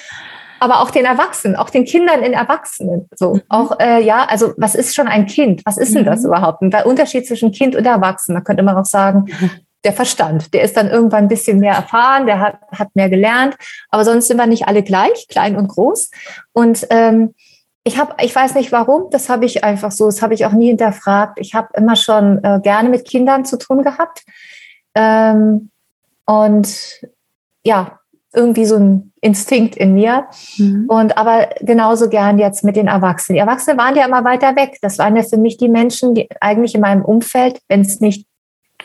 aber 0.60 0.80
auch 0.80 0.90
den 0.90 1.04
Erwachsenen, 1.04 1.56
auch 1.56 1.68
den 1.68 1.84
Kindern 1.84 2.22
in 2.22 2.32
Erwachsenen. 2.32 3.08
So, 3.14 3.34
mhm. 3.34 3.42
auch, 3.48 3.78
äh, 3.80 4.02
ja, 4.02 4.24
also 4.24 4.54
was 4.56 4.74
ist 4.74 4.94
schon 4.94 5.08
ein 5.08 5.26
Kind? 5.26 5.62
Was 5.64 5.76
ist 5.76 5.94
denn 5.94 6.04
das 6.04 6.20
mhm. 6.20 6.28
überhaupt? 6.28 6.62
Und 6.62 6.72
der 6.72 6.86
Unterschied 6.86 7.26
zwischen 7.26 7.52
Kind 7.52 7.76
und 7.76 7.84
Erwachsenen, 7.84 8.38
da 8.38 8.44
könnte 8.44 8.62
man 8.62 8.76
auch 8.76 8.86
sagen, 8.86 9.26
der 9.84 9.92
Verstand, 9.92 10.54
der 10.54 10.62
ist 10.62 10.78
dann 10.78 10.88
irgendwann 10.88 11.24
ein 11.24 11.28
bisschen 11.28 11.58
mehr 11.58 11.74
erfahren, 11.74 12.24
der 12.24 12.40
hat, 12.40 12.58
hat 12.72 12.88
mehr 12.94 13.10
gelernt, 13.10 13.56
aber 13.90 14.04
sonst 14.04 14.28
sind 14.28 14.38
wir 14.38 14.46
nicht 14.46 14.66
alle 14.66 14.82
gleich, 14.82 15.28
klein 15.28 15.56
und 15.56 15.68
groß. 15.68 16.10
Und 16.52 16.86
ähm, 16.88 17.34
ich 17.84 17.98
habe, 17.98 18.14
ich 18.22 18.34
weiß 18.34 18.54
nicht 18.54 18.72
warum, 18.72 19.10
das 19.10 19.28
habe 19.28 19.44
ich 19.44 19.62
einfach 19.62 19.92
so, 19.92 20.06
das 20.06 20.22
habe 20.22 20.32
ich 20.32 20.46
auch 20.46 20.52
nie 20.52 20.68
hinterfragt. 20.68 21.38
Ich 21.38 21.54
habe 21.54 21.68
immer 21.74 21.96
schon 21.96 22.42
äh, 22.42 22.58
gerne 22.62 22.88
mit 22.88 23.06
Kindern 23.06 23.44
zu 23.44 23.58
tun 23.58 23.82
gehabt. 23.82 24.24
Ähm, 24.94 25.70
und 26.24 27.02
ja, 27.62 27.98
irgendwie 28.32 28.64
so 28.64 28.76
ein 28.76 29.12
Instinkt 29.20 29.76
in 29.76 29.94
mir. 29.94 30.26
Mhm. 30.56 30.86
Und 30.88 31.18
aber 31.18 31.50
genauso 31.60 32.08
gern 32.08 32.38
jetzt 32.38 32.64
mit 32.64 32.76
den 32.76 32.88
Erwachsenen. 32.88 33.36
Die 33.36 33.40
Erwachsenen 33.40 33.78
waren 33.78 33.96
ja 33.96 34.06
immer 34.06 34.24
weiter 34.24 34.56
weg. 34.56 34.78
Das 34.80 34.98
waren 34.98 35.16
ja 35.16 35.22
für 35.22 35.38
mich 35.38 35.58
die 35.58 35.68
Menschen, 35.68 36.14
die 36.14 36.28
eigentlich 36.40 36.74
in 36.74 36.80
meinem 36.80 37.04
Umfeld, 37.04 37.60
wenn 37.68 37.82
es 37.82 38.00
nicht 38.00 38.26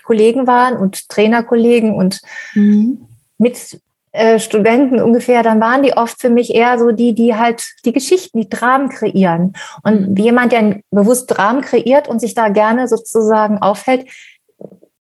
Kollegen 0.04 0.46
waren 0.46 0.78
und 0.78 1.10
Trainerkollegen 1.10 1.96
und 1.96 2.22
mhm. 2.54 3.08
mit 3.38 3.80
äh, 4.12 4.40
Studenten 4.40 5.02
ungefähr, 5.02 5.44
dann 5.44 5.62
waren 5.62 5.84
die 5.84 5.94
oft 5.94 6.20
für 6.20 6.30
mich 6.30 6.54
eher 6.54 6.80
so 6.80 6.92
die, 6.92 7.14
die 7.14 7.36
halt 7.36 7.64
die 7.86 7.94
Geschichten, 7.94 8.42
die 8.42 8.50
Dramen 8.50 8.90
kreieren. 8.90 9.54
Und 9.84 10.12
mhm. 10.12 10.16
jemand, 10.16 10.52
der 10.52 10.82
bewusst 10.90 11.28
Dramen 11.28 11.62
kreiert 11.62 12.08
und 12.08 12.20
sich 12.20 12.34
da 12.34 12.50
gerne 12.50 12.88
sozusagen 12.88 13.60
aufhält, 13.60 14.08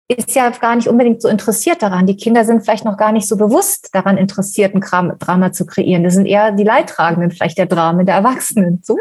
ist 0.08 0.34
ja 0.34 0.50
gar 0.50 0.74
nicht 0.74 0.88
unbedingt 0.88 1.22
so 1.22 1.28
interessiert 1.28 1.82
daran. 1.82 2.06
Die 2.06 2.16
Kinder 2.16 2.44
sind 2.44 2.62
vielleicht 2.62 2.84
noch 2.84 2.96
gar 2.96 3.12
nicht 3.12 3.28
so 3.28 3.36
bewusst 3.36 3.90
daran 3.92 4.18
interessiert, 4.18 4.74
ein 4.74 4.80
Drama 4.80 5.52
zu 5.52 5.66
kreieren. 5.66 6.02
Das 6.02 6.14
sind 6.14 6.26
eher 6.26 6.50
die 6.50 6.64
Leidtragenden 6.64 7.30
vielleicht 7.30 7.58
der 7.58 7.66
Dramen 7.66 8.04
der 8.04 8.16
Erwachsenen. 8.16 8.80
So, 8.82 8.98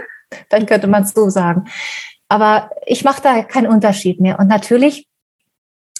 dann 0.50 0.66
könnte 0.68 0.88
man 0.88 1.04
es 1.04 1.14
so 1.14 1.30
sagen. 1.30 1.66
Aber 2.28 2.70
ich 2.86 3.04
mache 3.04 3.24
da 3.24 3.42
keinen 3.42 3.68
Unterschied 3.68 4.22
mehr. 4.22 4.40
Und 4.40 4.48
natürlich, 4.48 5.08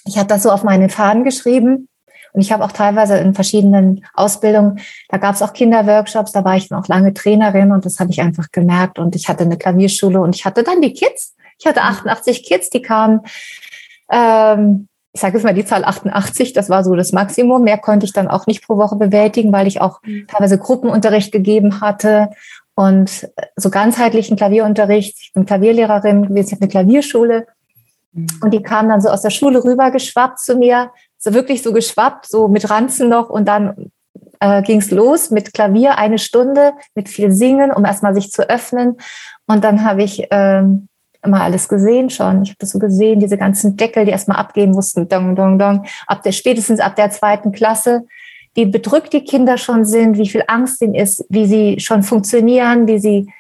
ich 0.06 0.18
habe 0.18 0.28
das 0.28 0.44
so 0.44 0.52
auf 0.52 0.64
meine 0.64 0.90
Fahnen 0.90 1.24
geschrieben, 1.24 1.90
Und 2.34 2.42
ich 2.42 2.52
habe 2.52 2.64
auch 2.64 2.72
teilweise 2.72 3.18
in 3.18 3.34
verschiedenen 3.34 4.06
Ausbildungen, 4.14 4.80
da 5.10 5.18
gab 5.18 5.36
es 5.36 5.42
auch 5.42 5.54
Kinderworkshops, 5.54 6.32
da 6.32 6.44
war 6.44 6.56
ich 6.58 6.72
auch 6.72 6.88
lange 6.88 7.14
Trainerin 7.14 7.72
und 7.72 7.86
das 7.86 8.00
habe 8.00 8.12
ich 8.12 8.22
einfach 8.22 8.52
gemerkt. 8.52 9.00
Und 9.00 9.16
ich 9.16 9.28
hatte 9.28 9.44
eine 9.44 9.58
Klavierschule 9.58 10.22
und 10.22 10.36
ich 10.36 10.46
hatte 10.46 10.64
dann 10.64 10.82
die 10.82 10.94
Kids. 10.94 11.36
Ich 11.58 11.66
hatte 11.66 11.82
88 11.82 12.44
Kids, 12.44 12.70
die 12.70 12.82
kamen, 12.82 13.22
ähm, 14.12 14.88
ich 15.12 15.22
sage 15.22 15.38
jetzt 15.38 15.44
mal 15.44 15.54
die 15.54 15.66
Zahl 15.66 15.84
88, 15.84 16.54
das 16.54 16.70
war 16.70 16.84
so 16.84 16.96
das 16.96 17.12
Maximum. 17.12 17.64
Mehr 17.64 17.78
konnte 17.78 18.06
ich 18.06 18.14
dann 18.14 18.28
auch 18.28 18.48
nicht 18.48 18.66
pro 18.66 18.78
Woche 18.78 18.96
bewältigen, 18.96 19.52
weil 19.52 19.68
ich 19.68 19.82
auch 19.82 20.02
mhm. 20.04 20.28
teilweise 20.28 20.58
Gruppenunterricht 20.58 21.32
gegeben 21.32 21.82
hatte 21.82 22.30
und 22.76 23.28
so 23.56 23.70
ganzheitlichen 23.70 24.38
Klavierunterricht. 24.38 25.18
Ich 25.20 25.34
bin 25.34 25.46
Klavierlehrerin 25.46 26.28
gewesen, 26.28 26.48
ich 26.48 26.54
habe 26.54 26.62
eine 26.62 26.72
Klavierschule. 26.72 27.48
Mhm. 28.14 28.28
Und 28.42 28.54
die 28.54 28.62
kamen 28.62 28.88
dann 28.88 29.02
so 29.02 29.10
aus 29.10 29.22
der 29.22 29.32
Schule 29.32 29.64
rüber 29.64 29.92
geschwappt 29.92 30.40
zu 30.40 30.56
mir, 30.56 30.92
so 31.20 31.34
wirklich 31.34 31.62
so 31.62 31.74
geschwappt, 31.74 32.28
so 32.28 32.48
mit 32.48 32.70
Ranzen 32.70 33.10
noch. 33.10 33.30
Und 33.30 33.48
dann 33.48 33.92
äh, 34.40 34.64
ging 34.64 34.80
es 34.80 34.90
los 34.90 35.30
mit 35.30 35.54
Klavier, 35.54 36.00
eine 36.00 36.18
Stunde, 36.18 36.74
mit 36.96 37.10
viel 37.10 37.32
Singen, 37.32 37.72
um 37.72 37.86
erstmal 37.86 38.16
sich 38.16 38.32
zu 38.32 38.50
öffnen. 38.50 38.98
Und 39.46 39.64
dann 39.64 39.84
habe 39.84 40.02
ich 40.02 40.26
ähm, 40.32 40.88
immer 41.22 41.42
alles 41.42 41.68
gesehen 41.68 42.10
schon. 42.10 42.44
Ich 42.44 42.50
habe 42.50 42.58
das 42.60 42.72
so 42.72 42.80
gesehen, 42.80 43.20
diese 43.20 43.38
ganzen 43.38 43.78
Deckel, 43.78 44.06
die 44.06 44.12
erstmal 44.12 44.38
abgehen 44.38 44.72
mussten, 44.72 45.08
dong, 45.08 45.36
dong, 45.36 45.60
dong, 45.60 45.86
ab 46.08 46.24
der, 46.24 46.32
spätestens 46.32 46.80
ab 46.80 46.96
der 46.96 47.12
zweiten 47.12 47.52
Klasse 47.52 48.06
wie 48.56 48.66
bedrückt 48.66 49.14
die 49.14 49.24
Kinder 49.24 49.58
schon 49.58 49.86
sind, 49.86 50.18
wie 50.18 50.28
viel 50.28 50.44
Angst 50.48 50.82
ihnen 50.82 50.96
ist, 50.96 51.26
wie 51.30 51.46
sie 51.46 51.80
schon 51.80 52.04
funktionieren, 52.04 52.88
wie 52.88 53.00
sie 53.00 53.32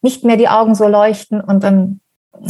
nicht 0.00 0.24
mehr 0.24 0.36
die 0.36 0.48
Augen 0.48 0.74
so 0.74 0.86
leuchten. 0.86 1.40
Und 1.40 1.64
dann 1.64 2.00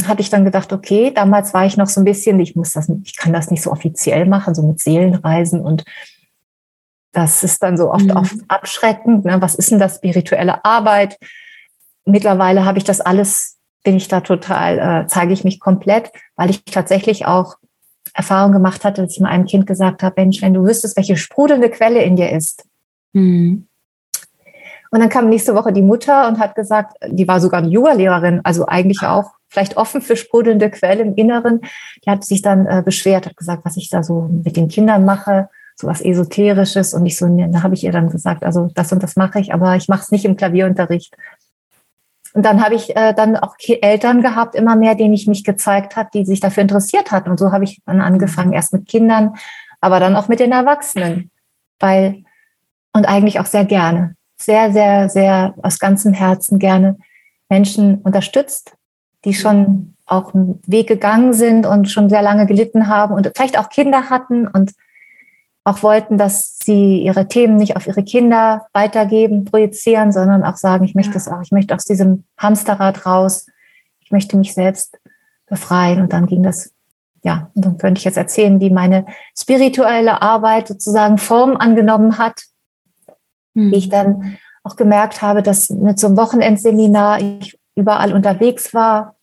hatte 0.07 0.21
ich 0.21 0.29
dann 0.29 0.45
gedacht, 0.45 0.73
okay, 0.73 1.11
damals 1.13 1.53
war 1.53 1.65
ich 1.65 1.77
noch 1.77 1.87
so 1.87 2.01
ein 2.01 2.05
bisschen, 2.05 2.39
ich 2.39 2.55
muss 2.55 2.71
das, 2.71 2.89
ich 3.03 3.15
kann 3.15 3.33
das 3.33 3.51
nicht 3.51 3.61
so 3.61 3.71
offiziell 3.71 4.25
machen, 4.25 4.55
so 4.55 4.63
mit 4.63 4.79
Seelenreisen 4.79 5.61
und 5.61 5.83
das 7.11 7.43
ist 7.43 7.63
dann 7.63 7.77
so 7.77 7.91
oft, 7.91 8.05
mhm. 8.05 8.17
oft 8.17 8.35
abschreckend. 8.49 9.25
Ne? 9.25 9.41
Was 9.41 9.55
ist 9.55 9.71
denn 9.71 9.79
das 9.79 9.95
spirituelle 9.95 10.65
Arbeit? 10.65 11.17
Mittlerweile 12.03 12.65
habe 12.65 12.77
ich 12.77 12.83
das 12.83 12.99
alles, 12.99 13.57
bin 13.83 13.95
ich 13.95 14.09
da 14.09 14.19
total, 14.19 14.79
äh, 14.79 15.07
zeige 15.07 15.31
ich 15.31 15.45
mich 15.45 15.59
komplett, 15.59 16.11
weil 16.35 16.49
ich 16.49 16.65
tatsächlich 16.65 17.25
auch 17.25 17.55
Erfahrung 18.13 18.51
gemacht 18.51 18.83
hatte, 18.83 19.01
dass 19.01 19.13
ich 19.13 19.19
mal 19.21 19.29
einem 19.29 19.45
Kind 19.45 19.65
gesagt 19.65 20.03
habe, 20.03 20.21
Mensch, 20.21 20.41
wenn 20.41 20.53
du 20.53 20.63
wüsstest, 20.63 20.97
welche 20.97 21.15
sprudelnde 21.15 21.69
Quelle 21.69 22.03
in 22.03 22.15
dir 22.15 22.31
ist. 22.31 22.65
Mhm. 23.13 23.67
Und 24.91 24.99
dann 24.99 25.09
kam 25.09 25.29
nächste 25.29 25.55
Woche 25.55 25.73
die 25.73 25.81
Mutter 25.81 26.27
und 26.27 26.39
hat 26.39 26.55
gesagt, 26.55 26.95
die 27.07 27.27
war 27.27 27.41
sogar 27.41 27.59
eine 27.59 27.69
Yoga-Lehrerin, 27.69 28.41
also 28.43 28.65
eigentlich 28.65 29.01
auch 29.01 29.31
vielleicht 29.55 29.77
offen 29.77 30.01
für 30.01 30.17
sprudelnde 30.17 30.69
Quelle 30.69 31.01
im 31.01 31.15
Inneren. 31.15 31.61
Die 32.05 32.09
hat 32.09 32.25
sich 32.25 32.41
dann 32.41 32.67
äh, 32.67 32.81
beschwert, 32.83 33.25
hat 33.25 33.37
gesagt, 33.37 33.63
was 33.63 33.77
ich 33.77 33.89
da 33.89 34.03
so 34.03 34.29
mit 34.29 34.57
den 34.57 34.67
Kindern 34.67 35.05
mache, 35.05 35.49
so 35.77 35.87
was 35.87 36.01
Esoterisches. 36.01 36.93
Und 36.93 37.05
ich 37.05 37.17
so, 37.17 37.25
da 37.25 37.63
habe 37.63 37.73
ich 37.73 37.85
ihr 37.85 37.93
dann 37.93 38.09
gesagt, 38.09 38.43
also 38.43 38.69
das 38.75 38.91
und 38.91 39.01
das 39.01 39.15
mache 39.15 39.39
ich, 39.39 39.53
aber 39.53 39.77
ich 39.77 39.87
mache 39.87 40.01
es 40.01 40.11
nicht 40.11 40.25
im 40.25 40.35
Klavierunterricht. 40.35 41.15
Und 42.33 42.45
dann 42.45 42.61
habe 42.61 42.75
ich 42.75 42.97
äh, 42.97 43.13
dann 43.13 43.37
auch 43.37 43.55
Eltern 43.81 44.21
gehabt, 44.21 44.55
immer 44.55 44.75
mehr, 44.75 44.95
denen 44.95 45.13
ich 45.13 45.25
mich 45.25 45.45
gezeigt 45.45 45.95
habe, 45.95 46.09
die 46.13 46.25
sich 46.25 46.41
dafür 46.41 46.63
interessiert 46.63 47.11
hatten. 47.11 47.29
Und 47.29 47.39
so 47.39 47.53
habe 47.53 47.63
ich 47.63 47.81
dann 47.85 48.01
angefangen, 48.01 48.51
erst 48.51 48.73
mit 48.73 48.89
Kindern, 48.89 49.35
aber 49.79 50.01
dann 50.01 50.17
auch 50.17 50.27
mit 50.27 50.41
den 50.41 50.51
Erwachsenen. 50.51 51.31
Weil, 51.79 52.25
und 52.91 53.07
eigentlich 53.07 53.39
auch 53.39 53.45
sehr 53.45 53.63
gerne, 53.63 54.17
sehr, 54.35 54.73
sehr, 54.73 55.07
sehr 55.07 55.53
aus 55.63 55.79
ganzem 55.79 56.11
Herzen 56.11 56.59
gerne 56.59 56.97
Menschen 57.47 57.99
unterstützt, 57.99 58.75
die 59.25 59.33
schon 59.33 59.95
auch 60.05 60.33
einen 60.33 60.61
Weg 60.67 60.87
gegangen 60.87 61.33
sind 61.33 61.65
und 61.65 61.89
schon 61.89 62.09
sehr 62.09 62.21
lange 62.21 62.45
gelitten 62.45 62.87
haben 62.87 63.13
und 63.13 63.31
vielleicht 63.35 63.57
auch 63.57 63.69
Kinder 63.69 64.09
hatten 64.09 64.47
und 64.47 64.71
auch 65.63 65.81
wollten, 65.81 66.19
dass 66.19 66.59
sie 66.59 67.01
ihre 67.01 67.27
Themen 67.27 67.55
nicht 67.57 67.75
auf 67.75 67.87
ihre 67.87 68.03
Kinder 68.03 68.67
weitergeben, 68.71 69.45
projizieren, 69.45 70.11
sondern 70.11 70.43
auch 70.43 70.57
sagen, 70.57 70.85
ich 70.85 70.93
möchte 70.93 71.17
es 71.17 71.27
auch, 71.27 71.41
ich 71.41 71.51
möchte 71.51 71.73
aus 71.73 71.85
diesem 71.85 72.23
Hamsterrad 72.37 73.07
raus, 73.07 73.47
ich 73.99 74.11
möchte 74.11 74.37
mich 74.37 74.53
selbst 74.53 74.99
befreien. 75.47 76.01
Und 76.01 76.13
dann 76.13 76.27
ging 76.27 76.43
das, 76.43 76.71
ja, 77.23 77.49
und 77.55 77.65
dann 77.65 77.79
könnte 77.79 77.97
ich 77.97 78.05
jetzt 78.05 78.17
erzählen, 78.17 78.59
wie 78.59 78.69
meine 78.69 79.07
spirituelle 79.35 80.21
Arbeit 80.21 80.67
sozusagen 80.67 81.17
Form 81.17 81.57
angenommen 81.57 82.19
hat, 82.19 82.43
mhm. 83.55 83.71
wie 83.71 83.77
ich 83.77 83.89
dann 83.89 84.37
auch 84.63 84.75
gemerkt 84.75 85.23
habe, 85.23 85.41
dass 85.41 85.71
mit 85.71 85.99
so 85.99 86.05
einem 86.05 86.17
Wochenendseminar 86.17 87.21
ich 87.21 87.57
überall 87.73 88.13
unterwegs 88.13 88.71
war, 88.75 89.14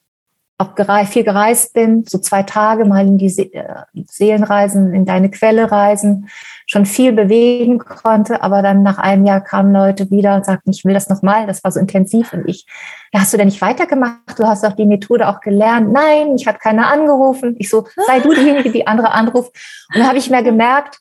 auch 0.58 0.74
gereist, 0.74 1.12
viel 1.12 1.24
gereist 1.24 1.72
bin, 1.72 2.04
so 2.06 2.18
zwei 2.18 2.42
Tage 2.42 2.84
mal 2.84 3.06
in 3.06 3.18
die 3.18 3.26
äh, 3.26 3.82
Seelenreisen, 4.08 4.94
in 4.94 5.04
deine 5.04 5.30
Quelle 5.30 5.70
reisen, 5.70 6.28
schon 6.66 6.86
viel 6.86 7.12
bewegen 7.12 7.78
konnte, 7.78 8.42
aber 8.42 8.62
dann 8.62 8.82
nach 8.82 8.98
einem 8.98 9.26
Jahr 9.26 9.40
kamen 9.40 9.72
Leute 9.72 10.10
wieder 10.10 10.36
und 10.36 10.44
sagten, 10.44 10.70
ich 10.70 10.84
will 10.84 10.94
das 10.94 11.08
nochmal, 11.08 11.46
das 11.46 11.64
war 11.64 11.72
so 11.72 11.80
intensiv 11.80 12.32
und 12.32 12.48
ich, 12.48 12.66
ja, 13.12 13.20
hast 13.20 13.32
du 13.32 13.36
denn 13.36 13.48
nicht 13.48 13.60
weitergemacht? 13.60 14.38
Du 14.38 14.46
hast 14.46 14.64
doch 14.64 14.74
die 14.74 14.86
Methode 14.86 15.28
auch 15.28 15.40
gelernt. 15.40 15.92
Nein, 15.92 16.36
ich 16.36 16.46
hat 16.46 16.60
keiner 16.60 16.90
angerufen. 16.90 17.56
Ich 17.58 17.68
so, 17.68 17.86
sei 18.06 18.20
du 18.20 18.32
diejenige, 18.32 18.70
die 18.70 18.86
andere 18.86 19.12
anruft. 19.12 19.54
Und 19.92 20.00
dann 20.00 20.08
habe 20.08 20.18
ich 20.18 20.30
mir 20.30 20.42
gemerkt, 20.42 20.98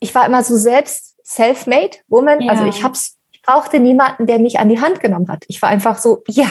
ich 0.00 0.14
war 0.14 0.26
immer 0.26 0.42
so 0.42 0.56
selbst 0.56 1.16
self-made 1.24 1.98
woman, 2.08 2.40
ja. 2.40 2.50
also 2.50 2.64
ich 2.64 2.82
hab's, 2.82 3.16
ich 3.30 3.42
brauchte 3.42 3.78
niemanden, 3.78 4.26
der 4.26 4.38
mich 4.38 4.58
an 4.58 4.68
die 4.68 4.80
Hand 4.80 5.00
genommen 5.00 5.28
hat. 5.28 5.44
Ich 5.48 5.62
war 5.62 5.68
einfach 5.68 5.98
so, 5.98 6.22
ja, 6.28 6.48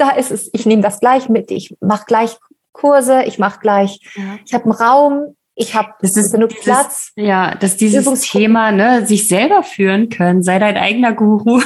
da 0.00 0.10
ist 0.10 0.30
es, 0.30 0.50
ich 0.52 0.66
nehme 0.66 0.82
das 0.82 1.00
gleich 1.00 1.28
mit, 1.28 1.50
ich 1.50 1.76
mache 1.80 2.04
gleich 2.06 2.36
Kurse, 2.72 3.24
ich 3.24 3.38
mache 3.38 3.60
gleich, 3.60 4.00
ja. 4.16 4.38
ich 4.44 4.54
habe 4.54 4.64
einen 4.64 4.72
Raum, 4.72 5.36
ich 5.54 5.74
habe 5.74 5.92
genug 6.00 6.50
dieses, 6.50 6.64
Platz. 6.64 7.12
Ja, 7.16 7.54
dass 7.54 7.76
dieses 7.76 8.22
Thema, 8.22 8.72
ne, 8.72 9.06
sich 9.06 9.28
selber 9.28 9.62
führen 9.62 10.08
können, 10.08 10.42
sei 10.42 10.58
dein 10.58 10.76
eigener 10.76 11.12
Guru. 11.12 11.60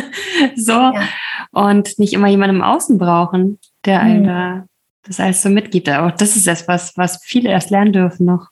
so. 0.56 0.72
Ja. 0.72 1.08
Und 1.50 1.98
nicht 1.98 2.12
immer 2.12 2.28
jemanden 2.28 2.56
im 2.56 2.62
Außen 2.62 2.96
brauchen, 2.98 3.58
der 3.84 4.00
einem 4.00 4.22
mhm. 4.22 4.26
da 4.26 4.64
das 5.02 5.18
alles 5.18 5.42
so 5.42 5.48
mitgibt. 5.48 5.90
Auch 5.90 6.12
das 6.12 6.36
ist 6.36 6.46
das, 6.46 6.68
was, 6.68 6.96
was 6.96 7.20
viele 7.24 7.50
erst 7.50 7.70
lernen 7.70 7.92
dürfen 7.92 8.26
noch. 8.26 8.48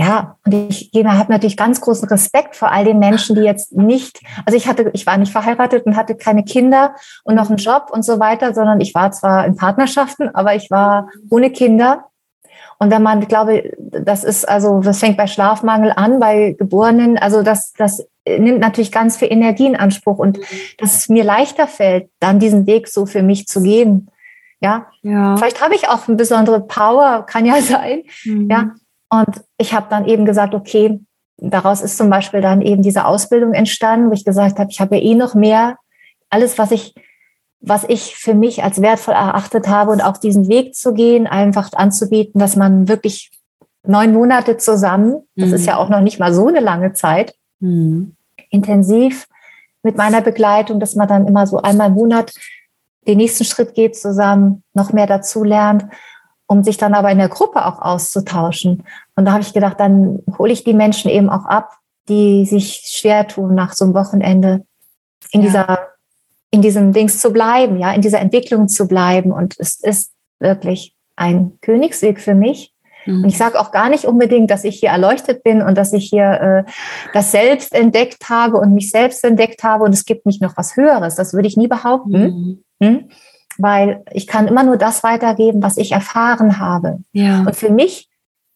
Ja, 0.00 0.38
und 0.46 0.54
ich 0.54 0.90
habe 0.94 1.30
natürlich 1.30 1.58
ganz 1.58 1.82
großen 1.82 2.08
Respekt 2.08 2.56
vor 2.56 2.72
all 2.72 2.86
den 2.86 2.98
Menschen, 2.98 3.36
die 3.36 3.42
jetzt 3.42 3.76
nicht, 3.76 4.22
also 4.46 4.56
ich 4.56 4.66
hatte, 4.66 4.88
ich 4.94 5.04
war 5.04 5.18
nicht 5.18 5.30
verheiratet 5.30 5.84
und 5.84 5.94
hatte 5.94 6.14
keine 6.14 6.42
Kinder 6.42 6.94
und 7.22 7.34
noch 7.34 7.50
einen 7.50 7.58
Job 7.58 7.90
und 7.92 8.02
so 8.02 8.18
weiter, 8.18 8.54
sondern 8.54 8.80
ich 8.80 8.94
war 8.94 9.12
zwar 9.12 9.44
in 9.44 9.56
Partnerschaften, 9.56 10.34
aber 10.34 10.54
ich 10.54 10.70
war 10.70 11.10
ohne 11.28 11.50
Kinder. 11.50 12.06
Und 12.78 12.90
wenn 12.90 13.02
man, 13.02 13.20
ich 13.20 13.28
glaube, 13.28 13.72
das 13.78 14.24
ist 14.24 14.48
also, 14.48 14.80
das 14.80 15.00
fängt 15.00 15.18
bei 15.18 15.26
Schlafmangel 15.26 15.92
an, 15.94 16.18
bei 16.18 16.56
Geborenen, 16.58 17.18
also 17.18 17.42
das, 17.42 17.74
das 17.74 18.02
nimmt 18.26 18.60
natürlich 18.60 18.92
ganz 18.92 19.18
viel 19.18 19.30
Energie 19.30 19.66
in 19.66 19.76
Anspruch 19.76 20.16
und 20.16 20.38
dass 20.78 20.96
es 20.96 21.08
mir 21.10 21.24
leichter 21.24 21.66
fällt, 21.66 22.08
dann 22.20 22.38
diesen 22.38 22.66
Weg 22.66 22.88
so 22.88 23.04
für 23.04 23.22
mich 23.22 23.46
zu 23.48 23.62
gehen. 23.62 24.08
Ja, 24.62 24.86
ja. 25.02 25.36
vielleicht 25.36 25.62
habe 25.62 25.74
ich 25.74 25.88
auch 25.90 26.08
eine 26.08 26.16
besondere 26.16 26.60
Power, 26.60 27.26
kann 27.26 27.44
ja 27.44 27.60
sein. 27.60 28.04
Mhm. 28.24 28.48
Ja, 28.50 28.70
und 29.10 29.42
ich 29.58 29.74
habe 29.74 29.86
dann 29.90 30.06
eben 30.06 30.24
gesagt, 30.24 30.54
okay, 30.54 31.00
daraus 31.36 31.80
ist 31.80 31.96
zum 31.96 32.10
Beispiel 32.10 32.40
dann 32.40 32.62
eben 32.62 32.82
diese 32.82 33.04
Ausbildung 33.04 33.52
entstanden, 33.52 34.08
wo 34.08 34.12
ich 34.12 34.24
gesagt 34.24 34.58
habe, 34.58 34.70
ich 34.70 34.80
habe 34.80 34.96
ja 34.96 35.02
eh 35.02 35.14
noch 35.14 35.34
mehr, 35.34 35.76
alles, 36.28 36.58
was 36.58 36.70
ich, 36.70 36.94
was 37.60 37.84
ich 37.84 38.14
für 38.16 38.34
mich 38.34 38.62
als 38.62 38.80
wertvoll 38.80 39.14
erachtet 39.14 39.68
habe 39.68 39.90
und 39.90 40.00
auch 40.00 40.16
diesen 40.16 40.48
Weg 40.48 40.74
zu 40.74 40.94
gehen, 40.94 41.26
einfach 41.26 41.72
anzubieten, 41.72 42.38
dass 42.38 42.56
man 42.56 42.88
wirklich 42.88 43.30
neun 43.82 44.12
Monate 44.12 44.56
zusammen, 44.58 45.26
das 45.34 45.48
mhm. 45.48 45.54
ist 45.54 45.66
ja 45.66 45.76
auch 45.76 45.88
noch 45.88 46.00
nicht 46.00 46.20
mal 46.20 46.32
so 46.32 46.46
eine 46.46 46.60
lange 46.60 46.92
Zeit, 46.92 47.34
mhm. 47.58 48.14
intensiv 48.50 49.26
mit 49.82 49.96
meiner 49.96 50.20
Begleitung, 50.20 50.78
dass 50.78 50.94
man 50.94 51.08
dann 51.08 51.26
immer 51.26 51.46
so 51.46 51.58
einmal 51.58 51.88
im 51.88 51.94
Monat 51.94 52.32
den 53.08 53.16
nächsten 53.16 53.44
Schritt 53.44 53.74
geht 53.74 53.96
zusammen, 53.96 54.62
noch 54.74 54.92
mehr 54.92 55.06
dazu 55.06 55.42
lernt 55.42 55.86
um 56.50 56.64
sich 56.64 56.78
dann 56.78 56.94
aber 56.94 57.12
in 57.12 57.18
der 57.18 57.28
Gruppe 57.28 57.64
auch 57.64 57.80
auszutauschen. 57.80 58.82
Und 59.14 59.24
da 59.24 59.30
habe 59.30 59.42
ich 59.42 59.52
gedacht, 59.52 59.78
dann 59.78 60.18
hole 60.36 60.52
ich 60.52 60.64
die 60.64 60.74
Menschen 60.74 61.08
eben 61.08 61.30
auch 61.30 61.44
ab, 61.44 61.78
die 62.08 62.44
sich 62.44 62.82
schwer 62.86 63.28
tun, 63.28 63.54
nach 63.54 63.72
so 63.72 63.84
einem 63.84 63.94
Wochenende 63.94 64.64
in 65.30 65.42
ja. 65.42 65.46
dieser, 65.46 65.78
in 66.50 66.60
diesem 66.60 66.92
Dings 66.92 67.20
zu 67.20 67.32
bleiben, 67.32 67.78
ja, 67.78 67.92
in 67.92 68.00
dieser 68.00 68.18
Entwicklung 68.18 68.66
zu 68.66 68.88
bleiben. 68.88 69.30
Und 69.30 69.54
es 69.60 69.78
ist 69.78 70.10
wirklich 70.40 70.96
ein 71.14 71.52
Königsweg 71.60 72.20
für 72.20 72.34
mich. 72.34 72.74
Mhm. 73.06 73.22
Und 73.22 73.28
ich 73.28 73.38
sage 73.38 73.60
auch 73.60 73.70
gar 73.70 73.88
nicht 73.88 74.04
unbedingt, 74.04 74.50
dass 74.50 74.64
ich 74.64 74.80
hier 74.80 74.88
erleuchtet 74.88 75.44
bin 75.44 75.62
und 75.62 75.78
dass 75.78 75.92
ich 75.92 76.08
hier 76.08 76.64
äh, 76.66 76.70
das 77.12 77.30
selbst 77.30 77.72
entdeckt 77.72 78.28
habe 78.28 78.56
und 78.56 78.74
mich 78.74 78.90
selbst 78.90 79.22
entdeckt 79.22 79.62
habe 79.62 79.84
und 79.84 79.92
es 79.92 80.04
gibt 80.04 80.26
nicht 80.26 80.42
noch 80.42 80.56
was 80.56 80.74
Höheres. 80.74 81.14
Das 81.14 81.32
würde 81.32 81.46
ich 81.46 81.56
nie 81.56 81.68
behaupten. 81.68 82.64
Mhm. 82.80 82.84
Hm? 82.84 83.08
Weil 83.62 84.02
ich 84.12 84.26
kann 84.26 84.48
immer 84.48 84.62
nur 84.62 84.76
das 84.76 85.02
weitergeben, 85.02 85.62
was 85.62 85.76
ich 85.76 85.92
erfahren 85.92 86.58
habe. 86.58 86.98
Ja. 87.12 87.40
Und 87.40 87.56
für 87.56 87.70
mich 87.70 88.08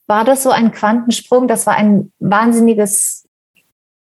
war 0.07 0.25
das 0.25 0.43
so 0.43 0.51
ein 0.51 0.73
Quantensprung, 0.73 1.49
das 1.49 1.67
war 1.67 1.77
ein 1.77 2.13
wahnsinniges 2.19 3.27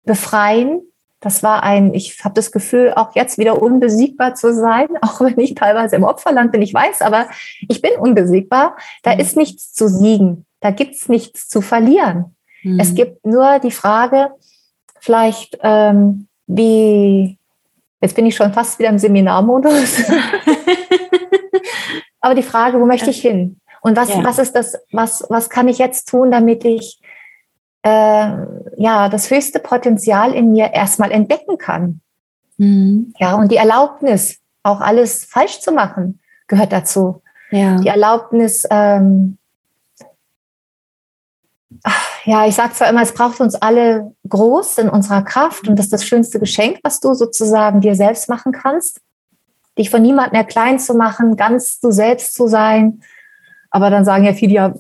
Befreien. 0.06 0.82
Das 1.20 1.42
war 1.42 1.64
ein, 1.64 1.96
ich 1.96 2.24
habe 2.24 2.36
das 2.36 2.52
Gefühl, 2.52 2.94
auch 2.96 3.16
jetzt 3.16 3.40
wieder 3.40 3.62
unbesiegbar 3.62 4.36
zu 4.36 4.54
sein, 4.54 4.88
auch 5.02 5.22
wenn 5.22 5.40
ich 5.40 5.56
teilweise 5.56 5.96
im 5.96 6.04
Opferland 6.04 6.52
bin, 6.52 6.62
ich 6.62 6.74
weiß, 6.74 7.02
aber 7.02 7.28
ich 7.68 7.82
bin 7.82 7.92
unbesiegbar. 8.00 8.78
Da 9.04 9.14
mhm. 9.14 9.20
ist 9.20 9.38
nichts 9.38 9.74
zu 9.74 9.88
siegen, 9.88 10.46
da 10.60 10.72
gibt's 10.72 11.10
nichts 11.10 11.48
zu 11.48 11.62
verlieren. 11.62 12.36
Mhm. 12.64 12.80
Es 12.80 12.94
gibt 12.94 13.26
nur 13.26 13.60
die 13.60 13.72
Frage, 13.72 14.32
vielleicht, 15.00 15.58
ähm, 15.62 16.28
wie, 16.46 17.38
jetzt 18.02 18.16
bin 18.16 18.26
ich 18.26 18.36
schon 18.36 18.54
fast 18.54 18.78
wieder 18.80 18.90
im 18.90 19.00
Seminarmodus, 19.00 20.04
aber 22.28 22.36
die 22.36 22.44
Frage, 22.44 22.80
wo 22.80 22.86
möchte 22.86 23.10
ich 23.10 23.22
hin? 23.22 23.60
Und 23.82 23.96
was, 23.96 24.10
ja. 24.10 24.24
was 24.24 24.40
ist 24.40 24.54
das, 24.54 24.78
was, 24.92 25.26
was 25.30 25.50
kann 25.50 25.68
ich 25.68 25.78
jetzt 25.78 26.08
tun, 26.10 26.32
damit 26.32 26.66
ich 26.66 27.00
äh, 27.84 27.90
ja 28.78 29.10
das 29.10 29.32
höchste 29.32 29.60
Potenzial 29.60 30.34
in 30.34 30.52
mir 30.52 30.74
erstmal 30.74 31.12
entdecken 31.12 31.58
kann? 31.58 32.02
Mhm. 32.58 33.14
Ja, 33.18 33.36
und 33.36 33.52
die 33.52 33.58
Erlaubnis, 33.58 34.40
auch 34.64 34.82
alles 34.82 35.26
falsch 35.26 35.60
zu 35.62 35.72
machen, 35.72 36.20
gehört 36.48 36.74
dazu. 36.74 37.22
Ja. 37.52 37.76
Die 37.78 37.88
Erlaubnis, 37.88 38.66
ähm, 38.70 39.38
ja, 42.26 42.46
ich 42.46 42.56
sage 42.56 42.74
zwar 42.74 42.90
immer, 42.90 43.02
es 43.04 43.14
braucht 43.14 43.40
uns 43.40 43.56
alle 43.56 44.14
groß 44.28 44.80
in 44.80 44.90
unserer 44.90 45.22
Kraft 45.22 45.68
und 45.68 45.78
das 45.78 45.86
ist 45.86 45.94
das 45.94 46.06
schönste 46.06 46.40
Geschenk, 46.40 46.80
was 46.84 47.00
du 47.00 47.14
sozusagen 47.14 47.80
dir 47.80 47.96
selbst 47.96 48.28
machen 48.28 48.52
kannst, 48.52 49.00
dich 49.78 49.90
von 49.90 50.02
niemandem 50.02 50.34
mehr 50.34 50.44
klein 50.44 50.80
zu 50.80 50.94
machen, 50.94 51.36
ganz 51.36 51.80
du 51.80 51.92
selbst 51.92 52.34
zu 52.34 52.48
sein. 52.48 53.02
Aber 53.70 53.90
dann 53.90 54.06
sagen 54.06 54.26
ja 54.26 54.34
viele, 54.34 54.54
ja, 54.54 54.74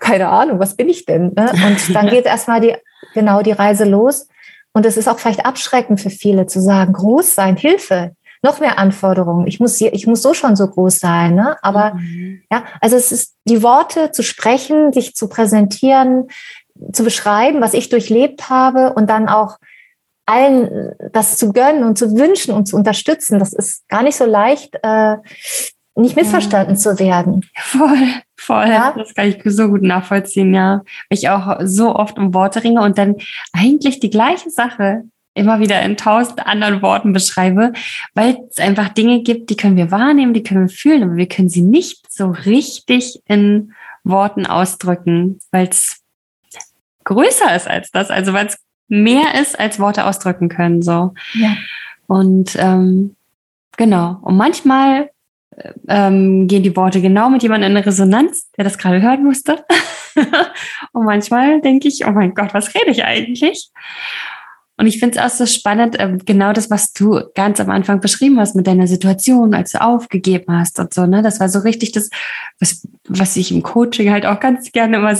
keine 0.00 0.28
Ahnung, 0.28 0.58
was 0.58 0.76
bin 0.76 0.88
ich 0.88 1.04
denn? 1.04 1.32
Ne? 1.34 1.52
Und 1.52 1.94
dann 1.94 2.08
geht 2.08 2.26
erstmal 2.26 2.60
die, 2.60 2.74
genau 3.14 3.42
die 3.42 3.52
Reise 3.52 3.84
los. 3.84 4.28
Und 4.72 4.84
es 4.86 4.96
ist 4.96 5.08
auch 5.08 5.18
vielleicht 5.18 5.46
abschreckend 5.46 6.00
für 6.00 6.10
viele 6.10 6.46
zu 6.46 6.60
sagen, 6.60 6.92
groß 6.92 7.34
sein, 7.34 7.56
Hilfe, 7.56 8.12
noch 8.42 8.60
mehr 8.60 8.78
Anforderungen. 8.78 9.46
Ich 9.46 9.60
muss, 9.60 9.80
ich 9.80 10.06
muss 10.06 10.20
so 10.20 10.34
schon 10.34 10.56
so 10.56 10.68
groß 10.68 10.98
sein. 10.98 11.34
Ne? 11.34 11.56
Aber 11.62 11.94
mhm. 11.94 12.42
ja, 12.50 12.64
also 12.80 12.96
es 12.96 13.12
ist 13.12 13.36
die 13.44 13.62
Worte 13.62 14.10
zu 14.10 14.22
sprechen, 14.22 14.92
sich 14.92 15.14
zu 15.14 15.28
präsentieren, 15.28 16.28
zu 16.92 17.04
beschreiben, 17.04 17.60
was 17.60 17.72
ich 17.72 17.88
durchlebt 17.88 18.50
habe 18.50 18.92
und 18.92 19.08
dann 19.08 19.28
auch 19.28 19.58
allen 20.26 20.92
das 21.12 21.36
zu 21.36 21.52
gönnen 21.52 21.84
und 21.84 21.98
zu 21.98 22.16
wünschen 22.16 22.54
und 22.54 22.66
zu 22.66 22.76
unterstützen. 22.76 23.38
Das 23.38 23.52
ist 23.52 23.88
gar 23.88 24.02
nicht 24.02 24.16
so 24.16 24.24
leicht, 24.24 24.78
äh, 24.82 25.16
nicht 25.96 26.16
missverstanden 26.16 26.74
ja. 26.74 26.80
zu 26.80 26.98
werden. 26.98 27.44
Voll, 27.56 28.08
voll. 28.36 28.68
Ja? 28.68 28.94
Das 28.96 29.14
kann 29.14 29.28
ich 29.28 29.40
so 29.44 29.68
gut 29.68 29.82
nachvollziehen, 29.82 30.52
ja. 30.52 30.82
Ich 31.08 31.28
auch 31.28 31.60
so 31.62 31.94
oft 31.94 32.18
um 32.18 32.34
Worte 32.34 32.64
ringe 32.64 32.82
und 32.82 32.98
dann 32.98 33.16
eigentlich 33.52 34.00
die 34.00 34.10
gleiche 34.10 34.50
Sache 34.50 35.04
immer 35.34 35.60
wieder 35.60 35.82
in 35.82 35.96
tausend 35.96 36.46
anderen 36.46 36.80
Worten 36.80 37.12
beschreibe, 37.12 37.72
weil 38.14 38.38
es 38.50 38.58
einfach 38.58 38.88
Dinge 38.88 39.22
gibt, 39.22 39.50
die 39.50 39.56
können 39.56 39.76
wir 39.76 39.90
wahrnehmen, 39.90 40.32
die 40.32 40.42
können 40.42 40.68
wir 40.68 40.74
fühlen, 40.74 41.02
aber 41.02 41.16
wir 41.16 41.28
können 41.28 41.48
sie 41.48 41.62
nicht 41.62 42.12
so 42.12 42.30
richtig 42.30 43.20
in 43.26 43.72
Worten 44.04 44.46
ausdrücken, 44.46 45.40
weil 45.50 45.68
es 45.68 46.00
größer 47.04 47.54
ist 47.54 47.68
als 47.68 47.90
das, 47.90 48.10
also 48.10 48.32
weil 48.32 48.46
es 48.46 48.58
mehr 49.02 49.40
ist, 49.40 49.58
als 49.58 49.78
Worte 49.80 50.04
ausdrücken 50.04 50.48
können. 50.48 50.82
So. 50.82 51.14
Ja. 51.34 51.56
Und 52.06 52.56
ähm, 52.58 53.16
genau. 53.76 54.18
Und 54.22 54.36
manchmal 54.36 55.10
ähm, 55.88 56.46
gehen 56.46 56.62
die 56.62 56.76
Worte 56.76 57.00
genau 57.00 57.30
mit 57.30 57.42
jemandem 57.42 57.76
in 57.76 57.82
Resonanz, 57.82 58.50
der 58.56 58.64
das 58.64 58.78
gerade 58.78 59.02
hören 59.02 59.24
musste. 59.24 59.64
und 60.92 61.04
manchmal 61.04 61.60
denke 61.60 61.88
ich, 61.88 62.06
oh 62.06 62.10
mein 62.10 62.34
Gott, 62.34 62.54
was 62.54 62.74
rede 62.74 62.90
ich 62.90 63.04
eigentlich? 63.04 63.70
Und 64.76 64.86
ich 64.86 64.98
finde 64.98 65.18
es 65.18 65.24
auch 65.24 65.36
so 65.36 65.46
spannend, 65.46 65.96
ähm, 66.00 66.18
genau 66.24 66.52
das, 66.52 66.68
was 66.68 66.92
du 66.92 67.20
ganz 67.34 67.60
am 67.60 67.70
Anfang 67.70 68.00
beschrieben 68.00 68.40
hast 68.40 68.56
mit 68.56 68.66
deiner 68.66 68.88
Situation, 68.88 69.54
als 69.54 69.72
du 69.72 69.80
aufgegeben 69.80 70.58
hast 70.58 70.80
und 70.80 70.92
so, 70.92 71.06
ne? 71.06 71.22
Das 71.22 71.38
war 71.38 71.48
so 71.48 71.60
richtig 71.60 71.92
das, 71.92 72.10
was, 72.58 72.86
was 73.08 73.36
ich 73.36 73.52
im 73.52 73.62
Coaching 73.62 74.10
halt 74.10 74.26
auch 74.26 74.40
ganz 74.40 74.72
gerne 74.72 74.96
immer 74.96 75.14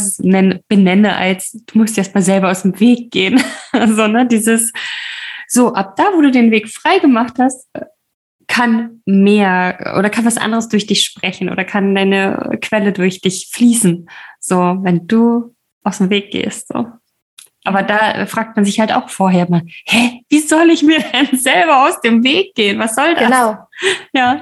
benenne 0.68 1.16
als, 1.16 1.52
du 1.66 1.78
musst 1.78 1.96
erst 1.96 2.14
mal 2.14 2.22
selber 2.22 2.50
aus 2.50 2.62
dem 2.62 2.78
Weg 2.80 3.12
gehen. 3.12 3.40
so, 3.72 4.08
ne? 4.08 4.26
Dieses, 4.26 4.72
so, 5.46 5.72
ab 5.72 5.94
da, 5.96 6.04
wo 6.14 6.20
du 6.20 6.32
den 6.32 6.50
Weg 6.50 6.68
frei 6.68 6.98
gemacht 6.98 7.34
hast, 7.38 7.68
kann 8.48 9.02
mehr 9.06 9.94
oder 9.98 10.10
kann 10.10 10.24
was 10.24 10.36
anderes 10.36 10.68
durch 10.68 10.86
dich 10.86 11.04
sprechen 11.04 11.48
oder 11.48 11.64
kann 11.64 11.94
deine 11.94 12.58
Quelle 12.60 12.92
durch 12.92 13.20
dich 13.20 13.50
fließen. 13.52 14.08
So, 14.40 14.56
wenn 14.82 15.06
du 15.06 15.54
aus 15.82 15.98
dem 15.98 16.10
Weg 16.10 16.30
gehst, 16.30 16.68
so. 16.68 16.86
Aber 17.64 17.82
da 17.82 18.26
fragt 18.26 18.56
man 18.56 18.64
sich 18.64 18.78
halt 18.78 18.92
auch 18.92 19.08
vorher 19.08 19.48
mal, 19.48 19.62
hä, 19.86 20.22
wie 20.28 20.40
soll 20.40 20.70
ich 20.70 20.82
mir 20.82 20.98
denn 21.12 21.38
selber 21.38 21.86
aus 21.88 22.00
dem 22.00 22.22
Weg 22.22 22.54
gehen? 22.54 22.78
Was 22.78 22.94
soll 22.94 23.14
das? 23.14 23.24
Genau. 23.24 23.58
Ja. 24.14 24.40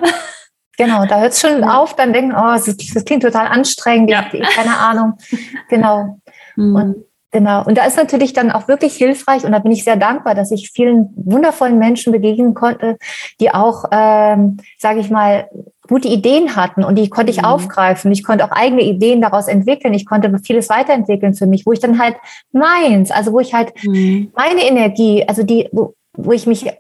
Genau, 0.77 1.07
da 1.07 1.21
hört 1.21 1.33
es 1.33 1.41
schon 1.41 1.65
auf, 1.65 1.97
dann 1.97 2.13
denken, 2.13 2.35
oh, 2.35 2.53
das, 2.55 2.65
das 2.65 3.05
klingt 3.05 3.23
total 3.23 3.47
anstrengend, 3.47 4.11
ja. 4.11 4.23
keine 4.23 4.77
Ahnung. 4.77 5.15
Genau. 5.69 6.21
Mhm. 6.57 6.75
Und 6.75 7.05
Genau. 7.33 7.65
Und 7.65 7.79
da 7.79 7.87
ist 7.87 7.97
natürlich 7.97 8.35
dann 8.35 8.51
auch 8.51 8.69
wirklich 8.69 8.95
hilfreich 8.95 9.45
und 9.45 9.53
da 9.53 9.59
bin 9.59 9.73
ich 9.73 9.85
sehr 9.85 9.97
dankbar, 9.97 10.35
dass 10.35 10.51
ich 10.51 10.71
vielen 10.71 11.09
wundervollen 11.17 11.79
Menschen 11.79 12.13
begegnen 12.13 12.53
konnte, 12.53 12.99
die 13.41 13.51
auch, 13.51 13.87
ähm, 13.91 14.59
sage 14.77 15.01
ich 15.01 15.09
mal, 15.09 15.49
gute 15.89 16.09
Ideen 16.09 16.55
hatten 16.57 16.85
und 16.85 16.97
die 16.97 17.11
konnte 17.11 17.33
ich 17.33 17.39
mhm. 17.39 17.47
aufgreifen. 17.47 18.13
Ich 18.13 18.25
konnte 18.25 18.45
auch 18.45 18.53
eigene 18.53 18.83
Ideen 18.83 19.21
daraus 19.21 19.49
entwickeln. 19.49 19.95
Ich 19.95 20.07
konnte 20.07 20.33
vieles 20.45 20.69
weiterentwickeln 20.69 21.35
für 21.35 21.47
mich, 21.47 21.67
wo 21.67 21.73
ich 21.73 21.81
dann 21.81 21.99
halt 21.99 22.17
meins, 22.53 23.11
also 23.11 23.33
wo 23.33 23.41
ich 23.41 23.53
halt 23.53 23.73
mhm. 23.85 24.31
meine 24.35 24.65
Energie, 24.65 25.25
also 25.27 25.43
die, 25.43 25.69
wo, 25.73 25.95
wo 26.17 26.33
ich 26.33 26.47
mich 26.47 26.71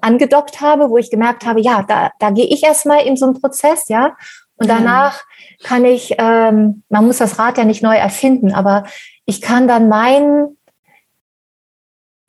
angedockt 0.00 0.60
habe, 0.60 0.90
wo 0.90 0.98
ich 0.98 1.10
gemerkt 1.10 1.46
habe, 1.46 1.60
ja, 1.60 1.82
da, 1.82 2.10
da 2.18 2.30
gehe 2.30 2.46
ich 2.46 2.62
erstmal 2.62 3.06
in 3.06 3.16
so 3.16 3.26
einen 3.26 3.40
Prozess, 3.40 3.88
ja. 3.88 4.16
Und 4.56 4.68
danach 4.68 5.24
kann 5.64 5.84
ich, 5.84 6.14
ähm, 6.18 6.84
man 6.88 7.06
muss 7.06 7.18
das 7.18 7.38
Rad 7.38 7.58
ja 7.58 7.64
nicht 7.64 7.82
neu 7.82 7.96
erfinden, 7.96 8.52
aber 8.52 8.84
ich 9.24 9.40
kann 9.40 9.66
dann 9.66 9.88
mein 9.88 10.56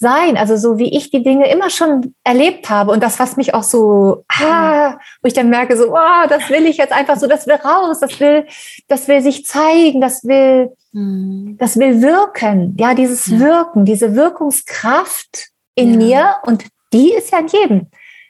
sein, 0.05 0.37
also 0.37 0.55
so 0.55 0.77
wie 0.77 0.95
ich 0.95 1.09
die 1.09 1.23
Dinge 1.23 1.49
immer 1.49 1.71
schon 1.71 2.13
erlebt 2.23 2.69
habe 2.69 2.91
und 2.91 3.01
das, 3.01 3.17
was 3.17 3.37
mich 3.37 3.55
auch 3.55 3.63
so, 3.63 4.23
ah, 4.27 4.99
wo 5.23 5.27
ich 5.27 5.33
dann 5.33 5.49
merke, 5.49 5.75
so, 5.75 5.91
oh, 5.91 6.27
das 6.29 6.47
will 6.51 6.67
ich 6.67 6.77
jetzt 6.77 6.93
einfach 6.93 7.17
so, 7.17 7.25
das 7.25 7.47
will 7.47 7.55
raus, 7.55 8.01
das 8.01 8.19
will, 8.19 8.45
das 8.87 9.07
will 9.07 9.21
sich 9.21 9.47
zeigen, 9.47 10.01
das 10.01 10.23
will, 10.23 10.71
mhm. 10.91 11.57
das 11.57 11.79
will 11.79 12.03
wirken, 12.03 12.77
ja, 12.79 12.93
dieses 12.93 13.25
ja. 13.25 13.39
Wirken, 13.39 13.83
diese 13.83 14.15
Wirkungskraft 14.15 15.47
in 15.73 15.93
ja. 15.93 15.97
mir 15.97 16.35
und 16.43 16.65
die 16.93 17.11
ist 17.11 17.31
ja 17.31 17.39
in 17.39 17.47
jedem. 17.47 17.87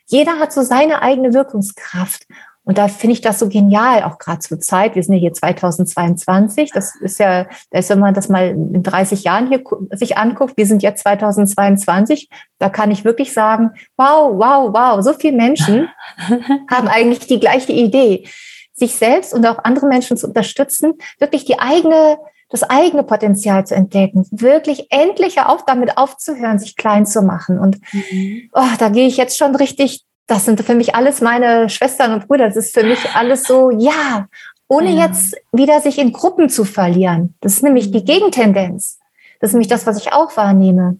Jeder 0.07 0.39
hat 0.39 0.53
so 0.53 0.61
seine 0.61 1.01
eigene 1.01 1.33
Wirkungskraft. 1.33 2.25
Und 2.65 2.79
da 2.79 2.87
finde 2.87 3.13
ich 3.13 3.21
das 3.21 3.39
so 3.39 3.47
genial, 3.47 4.03
auch 4.03 4.17
gerade 4.17 4.39
zur 4.39 4.59
Zeit. 4.59 4.95
Wir 4.95 5.03
sind 5.03 5.13
ja 5.13 5.19
hier 5.19 5.33
2022. 5.33 6.71
Das 6.71 6.95
ist 6.95 7.19
ja, 7.19 7.45
wenn 7.71 7.99
man 7.99 8.15
das 8.15 8.27
mal 8.27 8.49
in 8.49 8.81
30 8.81 9.23
Jahren 9.23 9.47
hier 9.47 9.63
sich 9.91 10.17
anguckt, 10.17 10.57
wir 10.57 10.65
sind 10.65 10.81
jetzt 10.81 11.03
2022. 11.03 12.27
Da 12.57 12.69
kann 12.69 12.89
ich 12.89 13.05
wirklich 13.05 13.33
sagen, 13.33 13.71
wow, 13.97 14.33
wow, 14.33 14.73
wow, 14.73 15.03
so 15.03 15.13
viele 15.13 15.37
Menschen 15.37 15.87
haben 16.71 16.87
eigentlich 16.87 17.27
die 17.27 17.39
gleiche 17.39 17.71
Idee, 17.71 18.27
sich 18.73 18.95
selbst 18.95 19.33
und 19.33 19.45
auch 19.45 19.63
andere 19.63 19.85
Menschen 19.85 20.17
zu 20.17 20.27
unterstützen, 20.27 20.93
wirklich 21.19 21.45
die 21.45 21.59
eigene 21.59 22.17
das 22.49 22.61
eigene 22.61 23.03
Potenzial 23.03 23.65
zu 23.65 23.75
entdecken, 23.75 24.27
wirklich 24.29 24.87
endlich 24.91 25.39
auch 25.41 25.63
damit 25.65 25.97
aufzuhören, 25.97 26.59
sich 26.59 26.75
klein 26.75 27.05
zu 27.05 27.23
machen. 27.23 27.59
Und 27.59 27.79
mhm. 27.91 28.49
oh, 28.53 28.61
da 28.77 28.89
gehe 28.89 29.07
ich 29.07 29.17
jetzt 29.17 29.37
schon 29.37 29.55
richtig 29.55 30.05
das 30.27 30.45
sind 30.45 30.61
für 30.61 30.75
mich 30.75 30.95
alles 30.95 31.21
meine 31.21 31.69
Schwestern 31.69 32.13
und 32.13 32.27
Brüder. 32.27 32.47
Das 32.47 32.55
ist 32.55 32.73
für 32.73 32.83
mich 32.83 33.13
alles 33.13 33.43
so, 33.43 33.69
ja, 33.71 34.27
ohne 34.67 34.91
ja. 34.91 35.05
jetzt 35.05 35.35
wieder 35.51 35.79
sich 35.81 35.99
in 35.99 36.11
Gruppen 36.11 36.49
zu 36.49 36.65
verlieren. 36.65 37.35
Das 37.41 37.53
ist 37.53 37.63
nämlich 37.63 37.91
die 37.91 37.99
mhm. 37.99 38.05
Gegentendenz. 38.05 38.99
Das 39.39 39.49
ist 39.49 39.53
nämlich 39.53 39.67
das, 39.67 39.85
was 39.85 39.97
ich 39.97 40.13
auch 40.13 40.35
wahrnehme. 40.37 40.97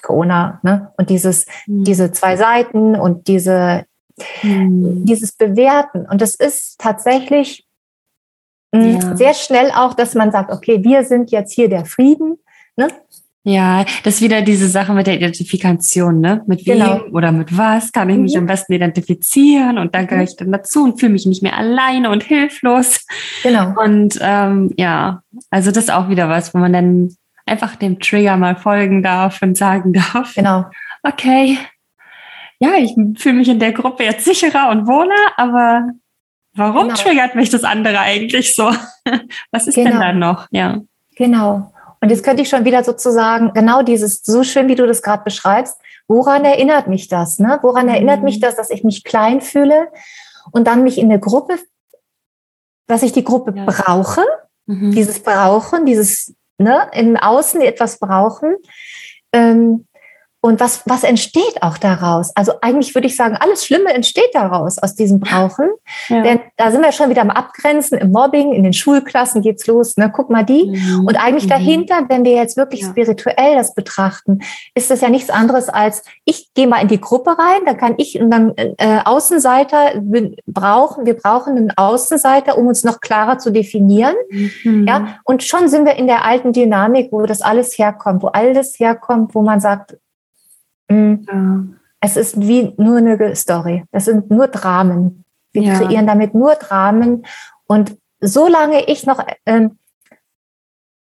Corona, 0.00 0.60
ne? 0.62 0.92
Und 0.96 1.10
dieses, 1.10 1.46
mhm. 1.66 1.84
diese 1.84 2.12
zwei 2.12 2.36
Seiten 2.36 2.94
und 2.94 3.26
diese, 3.28 3.84
mhm. 4.42 5.04
dieses 5.04 5.32
Bewerten. 5.32 6.06
Und 6.06 6.20
das 6.20 6.34
ist 6.34 6.78
tatsächlich 6.78 7.66
mm, 8.72 8.80
ja. 8.80 9.16
sehr 9.16 9.34
schnell 9.34 9.70
auch, 9.70 9.94
dass 9.94 10.14
man 10.14 10.30
sagt, 10.30 10.52
okay, 10.52 10.84
wir 10.84 11.04
sind 11.04 11.30
jetzt 11.30 11.52
hier 11.52 11.68
der 11.68 11.86
Frieden, 11.86 12.38
ne? 12.76 12.88
Ja, 13.46 13.84
das 14.04 14.16
ist 14.16 14.22
wieder 14.22 14.40
diese 14.40 14.68
Sache 14.68 14.94
mit 14.94 15.06
der 15.06 15.16
Identifikation, 15.16 16.18
ne? 16.20 16.42
Mit 16.46 16.66
wem 16.66 16.78
genau. 16.78 17.00
oder 17.12 17.30
mit 17.30 17.56
was 17.56 17.92
kann 17.92 18.08
ich 18.08 18.16
mich 18.16 18.34
mhm. 18.34 18.40
am 18.40 18.46
besten 18.46 18.72
identifizieren 18.72 19.76
und 19.76 19.94
dann 19.94 20.06
gehöre 20.06 20.22
mhm. 20.22 20.28
ich 20.28 20.36
dann 20.36 20.50
dazu 20.50 20.84
und 20.84 20.98
fühle 20.98 21.12
mich 21.12 21.26
nicht 21.26 21.42
mehr 21.42 21.56
alleine 21.56 22.08
und 22.10 22.22
hilflos. 22.22 23.04
Genau. 23.42 23.74
Und 23.78 24.18
ähm, 24.22 24.72
ja, 24.78 25.22
also 25.50 25.70
das 25.70 25.84
ist 25.84 25.90
auch 25.90 26.08
wieder 26.08 26.30
was, 26.30 26.54
wo 26.54 26.58
man 26.58 26.72
dann 26.72 27.14
einfach 27.44 27.76
dem 27.76 28.00
Trigger 28.00 28.38
mal 28.38 28.56
folgen 28.56 29.02
darf 29.02 29.42
und 29.42 29.58
sagen 29.58 29.92
darf. 29.92 30.34
Genau. 30.34 30.64
Okay, 31.02 31.58
ja, 32.64 32.76
ich 32.78 32.94
fühle 33.18 33.34
mich 33.34 33.48
in 33.48 33.58
der 33.58 33.72
Gruppe 33.72 34.04
jetzt 34.04 34.24
sicherer 34.24 34.70
und 34.70 34.86
wohler, 34.86 35.32
aber 35.36 35.90
warum 36.54 36.88
genau. 36.88 36.94
triggert 36.94 37.34
mich 37.34 37.50
das 37.50 37.64
andere 37.64 38.00
eigentlich 38.00 38.54
so? 38.54 38.72
Was 39.50 39.66
ist 39.66 39.74
genau. 39.74 39.90
denn 39.90 40.00
da 40.00 40.12
noch? 40.12 40.46
Ja. 40.50 40.80
Genau. 41.16 41.73
Und 42.04 42.10
jetzt 42.10 42.22
könnte 42.22 42.42
ich 42.42 42.50
schon 42.50 42.66
wieder 42.66 42.84
sozusagen 42.84 43.54
genau 43.54 43.80
dieses, 43.80 44.22
so 44.22 44.44
schön 44.44 44.68
wie 44.68 44.74
du 44.74 44.86
das 44.86 45.00
gerade 45.00 45.24
beschreibst, 45.24 45.80
woran 46.06 46.44
erinnert 46.44 46.86
mich 46.86 47.08
das? 47.08 47.38
Ne? 47.38 47.58
Woran 47.62 47.86
mhm. 47.86 47.94
erinnert 47.94 48.22
mich 48.22 48.40
das, 48.40 48.56
dass 48.56 48.68
ich 48.68 48.84
mich 48.84 49.04
klein 49.04 49.40
fühle 49.40 49.88
und 50.52 50.66
dann 50.66 50.82
mich 50.82 50.98
in 50.98 51.08
der 51.08 51.18
Gruppe, 51.18 51.56
dass 52.86 53.02
ich 53.02 53.12
die 53.12 53.24
Gruppe 53.24 53.54
ja. 53.56 53.64
brauche, 53.64 54.20
mhm. 54.66 54.92
dieses 54.92 55.20
Brauchen, 55.20 55.86
dieses 55.86 56.34
ne, 56.58 56.90
im 56.92 57.16
Außen 57.16 57.62
etwas 57.62 57.98
brauchen. 57.98 58.56
Ähm, 59.32 59.86
und 60.44 60.60
was, 60.60 60.82
was 60.84 61.04
entsteht 61.04 61.62
auch 61.62 61.78
daraus? 61.78 62.30
Also 62.34 62.52
eigentlich 62.60 62.94
würde 62.94 63.06
ich 63.06 63.16
sagen, 63.16 63.34
alles 63.40 63.64
Schlimme 63.64 63.94
entsteht 63.94 64.28
daraus, 64.34 64.76
aus 64.76 64.94
diesem 64.94 65.18
Brauchen. 65.18 65.70
Ja. 66.08 66.22
Denn 66.22 66.40
da 66.56 66.70
sind 66.70 66.82
wir 66.82 66.92
schon 66.92 67.08
wieder 67.08 67.22
am 67.22 67.30
Abgrenzen, 67.30 67.96
im 67.96 68.10
Mobbing, 68.10 68.52
in 68.52 68.62
den 68.62 68.72
Schulklassen 68.74 69.40
geht's 69.40 69.66
los. 69.66 69.96
Ne? 69.96 70.12
Guck 70.14 70.28
mal 70.28 70.44
die. 70.44 70.66
Mhm. 70.66 71.06
Und 71.06 71.16
eigentlich 71.16 71.44
mhm. 71.44 71.50
dahinter, 71.50 71.94
wenn 72.08 72.24
wir 72.24 72.32
jetzt 72.32 72.56
wirklich 72.56 72.82
ja. 72.82 72.88
spirituell 72.88 73.54
das 73.54 73.74
betrachten, 73.74 74.40
ist 74.74 74.90
das 74.90 75.00
ja 75.00 75.08
nichts 75.08 75.30
anderes 75.30 75.68
als, 75.68 76.02
ich 76.24 76.52
gehe 76.52 76.66
mal 76.66 76.82
in 76.82 76.88
die 76.88 77.00
Gruppe 77.00 77.38
rein, 77.38 77.62
da 77.64 77.72
kann 77.72 77.94
ich 77.96 78.20
und 78.20 78.30
dann 78.30 78.52
äh, 78.56 78.98
Außenseiter 79.04 80.02
brauchen, 80.46 81.06
wir 81.06 81.14
brauchen 81.14 81.56
einen 81.56 81.72
Außenseiter, 81.74 82.58
um 82.58 82.66
uns 82.66 82.84
noch 82.84 83.00
klarer 83.00 83.38
zu 83.38 83.50
definieren. 83.50 84.16
Mhm. 84.30 84.86
Ja, 84.86 85.18
und 85.24 85.42
schon 85.42 85.68
sind 85.68 85.86
wir 85.86 85.94
in 85.94 86.06
der 86.06 86.24
alten 86.24 86.52
Dynamik, 86.52 87.12
wo 87.12 87.24
das 87.24 87.40
alles 87.40 87.78
herkommt, 87.78 88.22
wo 88.22 88.28
alles 88.28 88.78
herkommt, 88.78 89.34
wo 89.34 89.42
man 89.42 89.60
sagt, 89.60 89.96
Mhm. 90.88 91.26
Ja. 91.30 91.64
Es 92.00 92.16
ist 92.16 92.40
wie 92.40 92.74
nur 92.76 92.98
eine 92.98 93.34
Story. 93.34 93.84
Das 93.90 94.04
sind 94.04 94.30
nur 94.30 94.48
Dramen. 94.48 95.24
Wir 95.52 95.62
ja. 95.62 95.78
kreieren 95.78 96.06
damit 96.06 96.34
nur 96.34 96.54
Dramen. 96.54 97.24
Und 97.66 97.96
solange 98.20 98.84
ich 98.84 99.06
noch 99.06 99.24
ähm, 99.46 99.78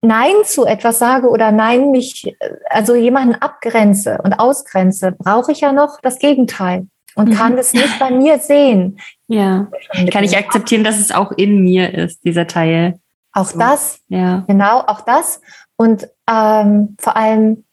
Nein 0.03 0.35
zu 0.45 0.67
etwas 0.67 0.99
sage 0.99 1.29
oder 1.29 1.51
Nein 1.51 1.91
mich, 1.91 2.37
also 2.69 2.95
jemanden 2.95 3.37
abgrenze 3.37 4.21
und 4.23 4.35
ausgrenze, 4.35 5.13
brauche 5.13 5.53
ich 5.53 5.61
ja 5.61 5.73
noch 5.73 6.01
das 6.03 6.19
Gegenteil 6.19 6.87
und 7.15 7.31
mhm. 7.31 7.35
kann 7.35 7.59
es 7.59 7.73
nicht 7.73 7.99
bei 7.99 8.11
mir 8.11 8.39
sehen. 8.39 8.99
Ja, 9.27 9.69
kann 10.13 10.25
ich 10.25 10.37
akzeptieren, 10.37 10.85
dass 10.85 10.99
es 10.99 11.11
auch 11.11 11.33
in 11.33 11.63
mir 11.63 11.95
ist, 11.95 12.25
dieser 12.25 12.47
Teil. 12.47 12.99
Auch 13.33 13.47
so. 13.47 13.59
das, 13.59 14.01
ja. 14.09 14.45
genau, 14.47 14.81
auch 14.81 15.01
das. 15.01 15.41
Und 15.77 16.09
ähm, 16.31 16.97
vor 17.01 17.17
allem 17.17 17.65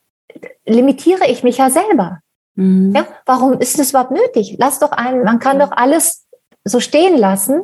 limitiere 0.66 1.28
ich 1.28 1.44
mich 1.44 1.58
ja 1.58 1.70
selber. 1.70 2.20
Mhm. 2.56 2.94
Ja, 2.96 3.06
warum 3.26 3.54
ist 3.54 3.80
das 3.80 3.92
überhaupt 3.92 4.12
nötig? 4.12 4.56
Lass 4.60 4.80
doch 4.80 4.92
einen, 4.92 5.24
man 5.24 5.40
kann 5.40 5.60
doch 5.60 5.72
alles 5.72 6.28
so 6.64 6.80
stehen 6.80 7.18
lassen 7.18 7.64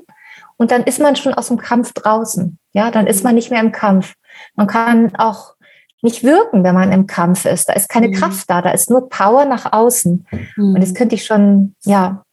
und 0.57 0.71
dann 0.71 0.83
ist 0.83 0.99
man 0.99 1.15
schon 1.15 1.33
aus 1.33 1.47
dem 1.47 1.57
Kampf 1.57 1.93
draußen. 1.93 2.57
Ja, 2.73 2.91
dann 2.91 3.07
ist 3.07 3.23
man 3.23 3.35
nicht 3.35 3.51
mehr 3.51 3.61
im 3.61 3.71
Kampf. 3.71 4.15
Man 4.55 4.67
kann 4.67 5.15
auch 5.15 5.53
nicht 6.01 6.23
wirken, 6.23 6.63
wenn 6.63 6.75
man 6.75 6.91
im 6.91 7.07
Kampf 7.07 7.45
ist. 7.45 7.69
Da 7.69 7.73
ist 7.73 7.89
keine 7.89 8.09
mhm. 8.09 8.13
Kraft 8.13 8.49
da, 8.49 8.61
da 8.61 8.71
ist 8.71 8.89
nur 8.89 9.09
Power 9.09 9.45
nach 9.45 9.71
außen. 9.71 10.25
Mhm. 10.55 10.75
Und 10.75 10.81
das 10.81 10.93
könnte 10.93 11.15
ich 11.15 11.25
schon, 11.25 11.75
ja, 11.85 12.23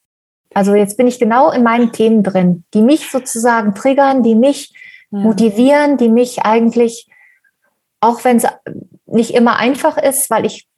also 0.55 0.75
jetzt 0.75 0.97
bin 0.97 1.07
ich 1.07 1.19
genau 1.19 1.51
in 1.51 1.63
meinen 1.63 1.93
Themen 1.93 2.23
drin, 2.23 2.65
die 2.73 2.83
mich 2.83 3.11
sozusagen 3.11 3.75
triggern, 3.75 4.23
die 4.23 4.37
mich 4.37 4.73
ja. 5.11 5.19
motivieren, 5.19 5.97
die 5.97 6.09
mich 6.09 6.43
eigentlich, 6.43 7.09
auch 8.05 8.23
wenn 8.25 8.37
es 8.37 8.47
nicht 9.07 9.33
immer 9.33 9.57
einfach 9.57 9.97
ist, 9.97 10.31
weil 10.31 10.45
ich 10.45 10.69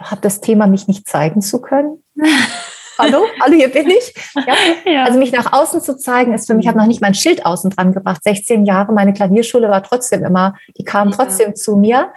habe 0.00 0.20
das 0.20 0.40
Thema, 0.40 0.66
mich 0.66 0.86
nicht 0.86 1.08
zeigen 1.08 1.40
zu 1.40 1.60
können. 1.60 2.04
hallo, 2.98 3.24
hallo, 3.42 3.54
hier 3.54 3.68
bin 3.68 3.90
ich. 3.90 4.14
Ja? 4.34 4.54
Ja. 4.92 5.04
Also 5.04 5.18
mich 5.18 5.32
nach 5.32 5.52
außen 5.52 5.80
zu 5.80 5.96
zeigen, 5.96 6.32
ist 6.32 6.46
für 6.46 6.54
mich, 6.54 6.64
ich 6.64 6.68
habe 6.68 6.78
noch 6.78 6.86
nicht 6.86 7.00
mein 7.00 7.14
Schild 7.14 7.44
außen 7.44 7.70
dran 7.70 7.92
gebracht. 7.92 8.22
16 8.22 8.64
Jahre, 8.66 8.92
meine 8.92 9.12
Klavierschule 9.12 9.68
war 9.68 9.82
trotzdem 9.82 10.24
immer, 10.24 10.54
die 10.78 10.84
kamen 10.84 11.10
ja. 11.10 11.16
trotzdem 11.16 11.56
zu 11.56 11.76
mir. 11.76 12.12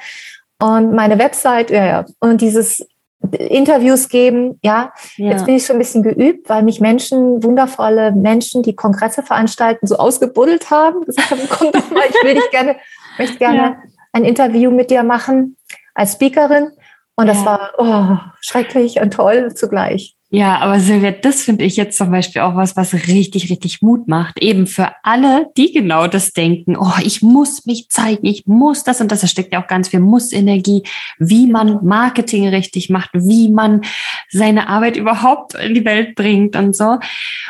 Und 0.61 0.93
meine 0.93 1.17
Website, 1.17 1.72
ja, 1.72 1.86
ja. 1.86 2.05
Und 2.20 2.41
dieses 2.41 2.86
Interviews 3.32 4.09
geben, 4.09 4.59
ja. 4.61 4.93
Jetzt 5.15 5.45
bin 5.45 5.55
ich 5.55 5.65
schon 5.65 5.78
ein 5.78 5.80
bisschen 5.80 6.03
geübt, 6.03 6.49
weil 6.49 6.63
mich 6.63 6.80
Menschen, 6.80 7.41
wundervolle 7.43 8.11
Menschen, 8.11 8.61
die 8.61 8.76
Kongresse 8.76 9.24
veranstalten, 9.24 9.88
so 9.88 9.95
ausgebuddelt 9.95 10.70
haben. 10.70 11.05
Gesagt 11.05 11.32
haben, 11.32 11.41
komm 11.49 11.72
doch 11.72 11.89
mal, 11.91 12.03
ich 12.09 12.24
will 12.24 12.36
dich 12.36 12.49
gerne, 12.51 12.76
möchte 13.17 13.38
gerne 13.38 13.78
ein 14.12 14.26
Interview 14.26 14.72
mit 14.72 14.91
dir 14.91 15.03
machen 15.03 15.57
als 15.93 16.14
Speakerin. 16.14 16.72
Und 17.16 17.28
das 17.28 17.43
ja. 17.43 17.45
war 17.45 17.72
oh, 17.78 18.18
schrecklich 18.39 19.01
und 19.01 19.12
toll 19.12 19.53
zugleich. 19.53 20.16
Ja, 20.32 20.60
aber 20.60 20.80
Silvia, 20.80 21.10
das 21.10 21.41
finde 21.41 21.66
ich 21.66 21.76
jetzt 21.76 21.97
zum 21.97 22.12
Beispiel 22.12 22.43
auch 22.43 22.55
was, 22.55 22.78
was 22.78 22.93
richtig, 22.93 23.49
richtig 23.49 23.82
Mut 23.82 24.07
macht. 24.07 24.39
Eben 24.39 24.68
für 24.68 24.91
alle, 25.01 25.47
die 25.57 25.74
genau 25.74 26.05
das 26.05 26.34
denken. 26.34 26.78
Oh, 26.78 26.93
ich 27.01 27.24
muss 27.24 27.66
mich 27.66 27.89
zeigen, 27.89 28.28
ich 28.28 28.45
muss 28.45 28.84
das 28.84 29.01
und 29.01 29.12
das. 29.12 29.22
Da 29.22 29.28
steckt 29.28 29.51
ja 29.51 29.62
auch 29.62 29.68
ganz 29.68 29.88
viel 29.88 30.01
Muss-Energie, 30.01 30.84
wie 31.18 31.47
man 31.47 31.84
Marketing 31.84 32.47
richtig 32.47 32.91
macht, 32.91 33.10
wie 33.14 33.49
man 33.49 33.82
seine 34.30 34.70
Arbeit 34.70 34.97
überhaupt 34.97 35.55
in 35.55 35.74
die 35.74 35.84
Welt 35.84 36.14
bringt 36.14 36.55
und 36.55 36.78
so. 36.78 36.99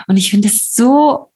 Und 0.08 0.16
ich 0.16 0.30
finde 0.30 0.48
es 0.48 0.72
so 0.72 1.34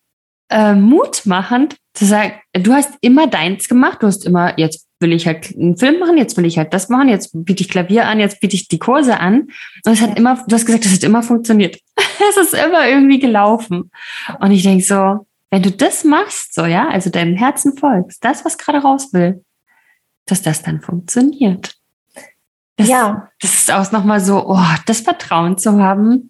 äh, 0.50 0.74
mutmachend 0.74 1.76
zu 1.94 2.06
sagen, 2.06 2.36
du 2.54 2.72
hast 2.72 2.94
immer 3.02 3.28
deins 3.28 3.68
gemacht, 3.68 4.02
du 4.02 4.08
hast 4.08 4.26
immer 4.26 4.58
jetzt 4.58 4.88
will 5.04 5.14
ich 5.14 5.28
halt 5.28 5.56
einen 5.56 5.78
Film 5.78 6.00
machen, 6.00 6.18
jetzt 6.18 6.36
will 6.36 6.46
ich 6.46 6.58
halt 6.58 6.74
das 6.74 6.90
machen, 6.90 7.10
jetzt 7.10 7.30
biete 7.34 7.62
ich 7.62 7.70
Klavier 7.70 8.08
an, 8.08 8.20
jetzt 8.20 8.40
biete 8.40 8.56
ich 8.56 8.68
die 8.68 8.80
Kurse 8.80 9.20
an. 9.20 9.50
Und 9.86 9.94
es 9.94 10.02
hat 10.02 10.18
immer, 10.18 10.44
du 10.48 10.56
hast 10.56 10.66
gesagt, 10.66 10.86
es 10.88 10.94
hat 10.94 11.04
immer 11.04 11.22
funktioniert. 11.22 11.78
es 12.30 12.38
ist 12.38 12.54
immer 12.56 12.88
irgendwie 12.88 13.20
gelaufen. 13.20 13.92
Und 14.40 14.52
ich 14.52 14.64
denke 14.64 14.84
so, 14.84 15.28
wenn 15.52 15.62
du 15.62 15.70
das 15.70 16.04
machst, 16.04 16.56
so, 16.56 16.66
ja, 16.66 16.88
also 16.88 17.12
deinem 17.12 17.36
Herzen 17.36 17.78
folgst, 17.78 18.26
das, 18.26 18.44
was 18.44 18.58
gerade 18.58 18.80
raus 18.80 19.14
will, 19.14 19.44
dass 20.26 20.42
das 20.42 20.64
dann 20.64 20.82
funktioniert. 20.82 21.76
Das, 22.78 22.88
ja. 22.88 23.30
Das 23.40 23.54
ist 23.54 23.72
auch 23.72 23.92
nochmal 23.92 24.20
so, 24.20 24.48
oh, 24.48 24.66
das 24.88 25.02
Vertrauen 25.02 25.60
zu 25.60 25.80
haben, 25.80 26.30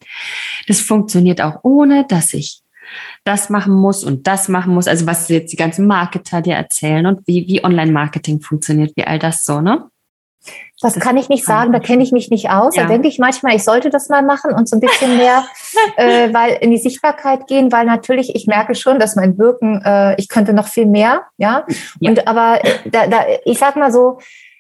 das 0.68 0.82
funktioniert 0.82 1.40
auch 1.40 1.60
ohne, 1.64 2.06
dass 2.06 2.34
ich 2.34 2.63
das 3.24 3.50
machen 3.50 3.74
muss 3.74 4.04
und 4.04 4.28
das 4.28 4.50
machen 4.50 4.74
muss. 4.74 4.88
Also 4.88 5.06
was 5.08 5.30
jetzt 5.30 5.52
die 5.52 5.58
ganzen 5.58 5.88
Marketer 5.88 6.42
dir 6.42 6.56
erzählen 6.56 7.06
und 7.06 7.28
wie, 7.28 7.48
wie 7.48 7.64
Online-Marketing 7.64 8.42
funktioniert, 8.42 8.94
wie 8.96 9.06
all 9.06 9.20
das 9.20 9.46
so, 9.46 9.62
ne? 9.62 9.90
Das, 10.82 10.96
das 10.96 11.04
kann 11.04 11.16
ich 11.16 11.30
nicht 11.30 11.46
sagen, 11.46 11.72
da 11.72 11.80
kenne 11.80 12.04
ich 12.04 12.12
mich 12.12 12.30
nicht 12.30 12.50
aus. 12.50 12.76
Ja. 12.76 12.84
Da 12.84 12.90
denke 12.90 13.08
ich 13.08 13.18
manchmal, 13.18 13.56
ich 13.56 13.64
sollte 13.64 13.90
das 13.90 14.10
mal 14.10 14.22
machen 14.22 14.54
und 14.54 14.68
so 14.68 14.76
ein 14.76 14.82
bisschen 14.82 15.16
mehr 15.16 15.46
äh, 15.96 16.34
weil 16.34 16.58
in 16.60 16.72
die 16.72 16.78
Sichtbarkeit 16.78 17.48
gehen, 17.48 17.72
weil 17.72 17.86
natürlich 17.86 18.36
ich 18.36 18.48
merke 18.48 18.76
schon, 18.76 19.00
dass 19.00 19.16
mein 19.16 19.38
Wirken, 19.38 19.82
äh, 19.86 20.20
ich 20.20 20.28
könnte 20.28 20.54
noch 20.54 20.68
viel 20.68 20.86
mehr, 20.86 21.24
ja. 21.38 21.66
ja. 22.00 22.10
Und 22.10 22.28
aber 22.28 22.64
äh, 22.64 22.90
da, 22.90 23.08
da, 23.08 23.24
ich 23.46 23.58
sag 23.58 23.78
mal 23.78 23.94
so, 23.94 24.20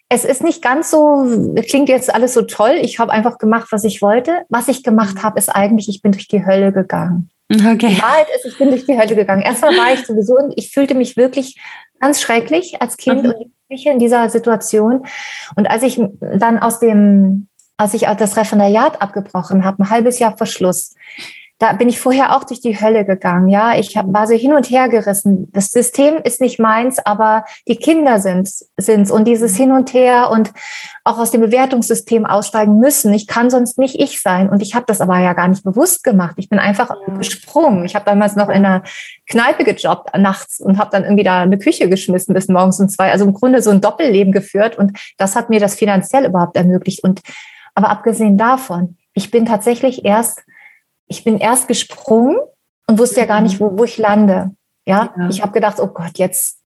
es 0.10 0.26
ist 0.26 0.44
nicht 0.44 0.62
ganz 0.62 0.92
so, 0.92 1.54
klingt 1.68 1.90
jetzt 1.90 2.14
alles 2.14 2.34
so 2.34 2.44
toll. 2.44 2.78
Ich 2.82 3.00
habe 3.00 3.12
einfach 3.12 3.40
gemacht, 3.40 3.70
was 3.72 3.84
ich 3.84 4.02
wollte. 4.02 4.44
Was 4.50 4.68
ich 4.68 4.84
gemacht 4.84 5.16
mhm. 5.16 5.24
habe, 5.24 5.40
ist 5.40 5.50
eigentlich, 5.50 5.90
ich 5.90 6.02
bin 6.02 6.12
durch 6.12 6.28
die 6.28 6.46
Hölle 6.46 6.72
gegangen. 6.72 7.32
Okay. 7.52 7.96
Die 7.96 8.02
Wahrheit 8.02 8.28
ist, 8.36 8.46
ich 8.46 8.58
bin 8.58 8.70
durch 8.70 8.86
die 8.86 8.98
Hölle 8.98 9.16
gegangen. 9.16 9.42
Erstmal 9.42 9.78
war 9.78 9.94
ich 9.94 10.06
sowieso, 10.06 10.38
ich 10.56 10.72
fühlte 10.72 10.96
mich 10.96 11.18
wirklich 11.18 11.60
ganz 12.00 12.22
schrecklich 12.22 12.82
als 12.82 12.98
Kind 12.98 13.24
mhm. 13.24 13.30
und 13.32 13.86
in 13.86 14.00
dieser 14.00 14.30
Situation. 14.30 15.06
Und 15.56 15.70
als 15.70 15.84
ich 15.84 16.02
dann 16.20 16.60
aus 16.60 16.80
dem, 16.80 17.48
als 17.78 17.94
ich 17.94 18.02
das 18.02 18.38
Referendariat 18.38 19.02
abgebrochen 19.02 19.66
habe, 19.66 19.84
ein 19.84 19.90
halbes 19.90 20.20
Jahr 20.20 20.38
vor 20.38 20.48
Schluss, 20.48 20.96
da 21.64 21.72
bin 21.72 21.88
ich 21.88 21.98
vorher 21.98 22.36
auch 22.36 22.44
durch 22.44 22.60
die 22.60 22.82
Hölle 22.82 23.06
gegangen. 23.06 23.48
Ja, 23.48 23.74
ich 23.74 23.96
hab, 23.96 24.12
war 24.12 24.28
so 24.28 24.34
hin 24.34 24.52
und 24.52 24.70
her 24.70 24.90
gerissen. 24.90 25.50
Das 25.54 25.68
System 25.68 26.16
ist 26.22 26.42
nicht 26.42 26.60
meins, 26.60 27.00
aber 27.00 27.46
die 27.70 27.78
Kinder 27.78 28.20
sind 28.20 28.50
sind's 28.76 29.10
und 29.10 29.24
dieses 29.26 29.56
Hin 29.56 29.72
und 29.72 29.94
Her 29.94 30.30
und 30.30 30.52
auch 31.06 31.18
aus 31.18 31.32
dem 31.32 31.40
Bewertungssystem 31.40 32.26
aussteigen 32.26 32.80
müssen. 32.80 33.14
Ich 33.14 33.28
kann 33.28 33.50
sonst 33.50 33.78
nicht 33.78 33.98
ich 33.98 34.22
sein 34.22 34.50
und 34.50 34.62
ich 34.62 34.76
habe 34.76 34.86
das 34.90 35.00
aber 35.00 35.20
ja 35.20 35.32
gar 35.32 35.48
nicht 35.48 35.64
bewusst 35.64 36.04
gemacht. 36.04 36.34
Ich 36.36 36.50
bin 36.50 36.60
einfach 36.60 36.90
ja. 36.90 37.14
gesprungen. 37.16 37.86
Ich 37.86 37.96
habe 37.96 38.04
damals 38.04 38.36
noch 38.36 38.50
in 38.50 38.66
einer 38.66 38.84
Kneipe 39.30 39.64
gejobbt 39.64 40.18
nachts 40.18 40.60
und 40.60 40.78
habe 40.78 40.90
dann 40.92 41.06
irgendwie 41.06 41.24
da 41.24 41.44
eine 41.44 41.58
Küche 41.58 41.88
geschmissen 41.88 42.34
bis 42.34 42.50
morgens 42.50 42.82
um 42.82 42.90
zwei. 42.90 43.10
Also 43.10 43.24
im 43.24 43.34
Grunde 43.34 43.62
so 43.62 43.70
ein 43.70 43.80
Doppelleben 43.80 44.34
geführt 44.34 44.78
und 44.78 45.00
das 45.18 45.38
hat 45.38 45.50
mir 45.50 45.62
das 45.62 45.76
finanziell 45.76 46.26
überhaupt 46.26 46.58
ermöglicht. 46.58 47.06
Und 47.06 47.22
aber 47.74 47.90
abgesehen 47.90 48.38
davon, 48.38 48.98
ich 49.14 49.32
bin 49.32 49.46
tatsächlich 49.46 50.04
erst 50.04 50.44
ich 51.14 51.24
bin 51.24 51.38
erst 51.38 51.68
gesprungen 51.68 52.38
und 52.88 52.98
wusste 52.98 53.22
ja 53.22 53.26
gar 53.28 53.42
nicht, 53.42 53.60
wo, 53.60 53.78
wo 53.78 53.84
ich 53.84 53.98
lande. 53.98 54.52
Ja, 54.86 55.14
ja. 55.18 55.30
ich 55.30 55.42
habe 55.42 55.54
gedacht, 55.54 55.80
oh 55.80 55.88
Gott, 55.88 56.18
jetzt, 56.18 56.62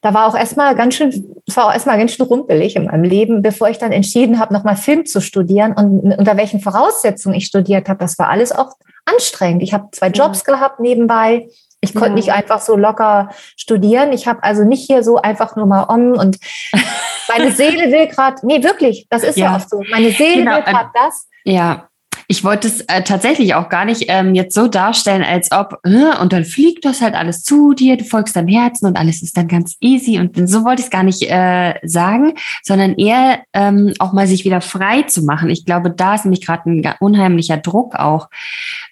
da 0.00 0.14
war 0.14 0.28
auch 0.28 0.36
erstmal 0.36 0.74
ganz 0.76 0.94
schön, 0.94 1.42
es 1.46 1.56
war 1.56 1.66
auch 1.66 1.72
erstmal 1.72 1.98
ganz 1.98 2.12
schön 2.12 2.24
rumpelig 2.24 2.76
in 2.76 2.86
meinem 2.86 3.04
Leben, 3.04 3.42
bevor 3.42 3.68
ich 3.68 3.78
dann 3.78 3.92
entschieden 3.92 4.38
habe, 4.38 4.54
nochmal 4.54 4.76
Film 4.76 5.04
zu 5.04 5.20
studieren 5.20 5.72
und 5.72 6.16
unter 6.16 6.36
welchen 6.36 6.60
Voraussetzungen 6.60 7.34
ich 7.34 7.46
studiert 7.46 7.88
habe. 7.88 7.98
Das 7.98 8.18
war 8.18 8.28
alles 8.28 8.52
auch 8.52 8.72
anstrengend. 9.04 9.62
Ich 9.62 9.74
habe 9.74 9.88
zwei 9.92 10.08
Jobs 10.08 10.44
ja. 10.46 10.54
gehabt 10.54 10.80
nebenbei. 10.80 11.48
Ich 11.80 11.92
konnte 11.92 12.10
ja. 12.10 12.14
nicht 12.14 12.32
einfach 12.32 12.60
so 12.60 12.76
locker 12.76 13.28
studieren. 13.56 14.12
Ich 14.12 14.26
habe 14.26 14.42
also 14.42 14.62
nicht 14.62 14.86
hier 14.86 15.02
so 15.02 15.16
einfach 15.16 15.56
nur 15.56 15.66
mal 15.66 15.82
um 15.82 16.12
und 16.12 16.38
meine 17.28 17.52
Seele 17.52 17.90
will 17.90 18.06
gerade, 18.06 18.36
nee, 18.46 18.62
wirklich, 18.62 19.06
das 19.10 19.24
ist 19.24 19.36
ja, 19.36 19.50
ja 19.50 19.56
oft 19.56 19.68
so. 19.68 19.82
Meine 19.90 20.12
Seele 20.12 20.44
genau. 20.44 20.56
will 20.56 20.62
gerade 20.62 20.90
das. 20.94 21.28
Ja, 21.44 21.88
ich 22.28 22.44
wollte 22.44 22.68
es 22.68 22.80
äh, 22.82 23.02
tatsächlich 23.02 23.54
auch 23.54 23.68
gar 23.68 23.84
nicht 23.84 24.04
ähm, 24.08 24.34
jetzt 24.34 24.54
so 24.54 24.68
darstellen, 24.68 25.22
als 25.22 25.52
ob, 25.52 25.78
äh, 25.84 26.20
und 26.20 26.32
dann 26.32 26.44
fliegt 26.44 26.84
das 26.84 27.00
halt 27.00 27.14
alles 27.14 27.42
zu 27.42 27.74
dir, 27.74 27.96
du 27.96 28.04
folgst 28.04 28.36
deinem 28.36 28.48
Herzen 28.48 28.86
und 28.86 28.96
alles 28.96 29.22
ist 29.22 29.36
dann 29.36 29.48
ganz 29.48 29.76
easy. 29.80 30.18
Und 30.18 30.48
so 30.48 30.64
wollte 30.64 30.80
ich 30.80 30.86
es 30.86 30.90
gar 30.90 31.02
nicht 31.02 31.22
äh, 31.22 31.74
sagen, 31.82 32.34
sondern 32.62 32.94
eher 32.94 33.40
ähm, 33.52 33.92
auch 33.98 34.12
mal 34.12 34.26
sich 34.26 34.44
wieder 34.44 34.60
frei 34.60 35.02
zu 35.02 35.22
machen. 35.22 35.50
Ich 35.50 35.64
glaube, 35.64 35.90
da 35.90 36.14
ist 36.14 36.24
nämlich 36.24 36.44
gerade 36.44 36.70
ein 36.70 36.94
unheimlicher 37.00 37.56
Druck 37.56 37.94
auch 37.96 38.28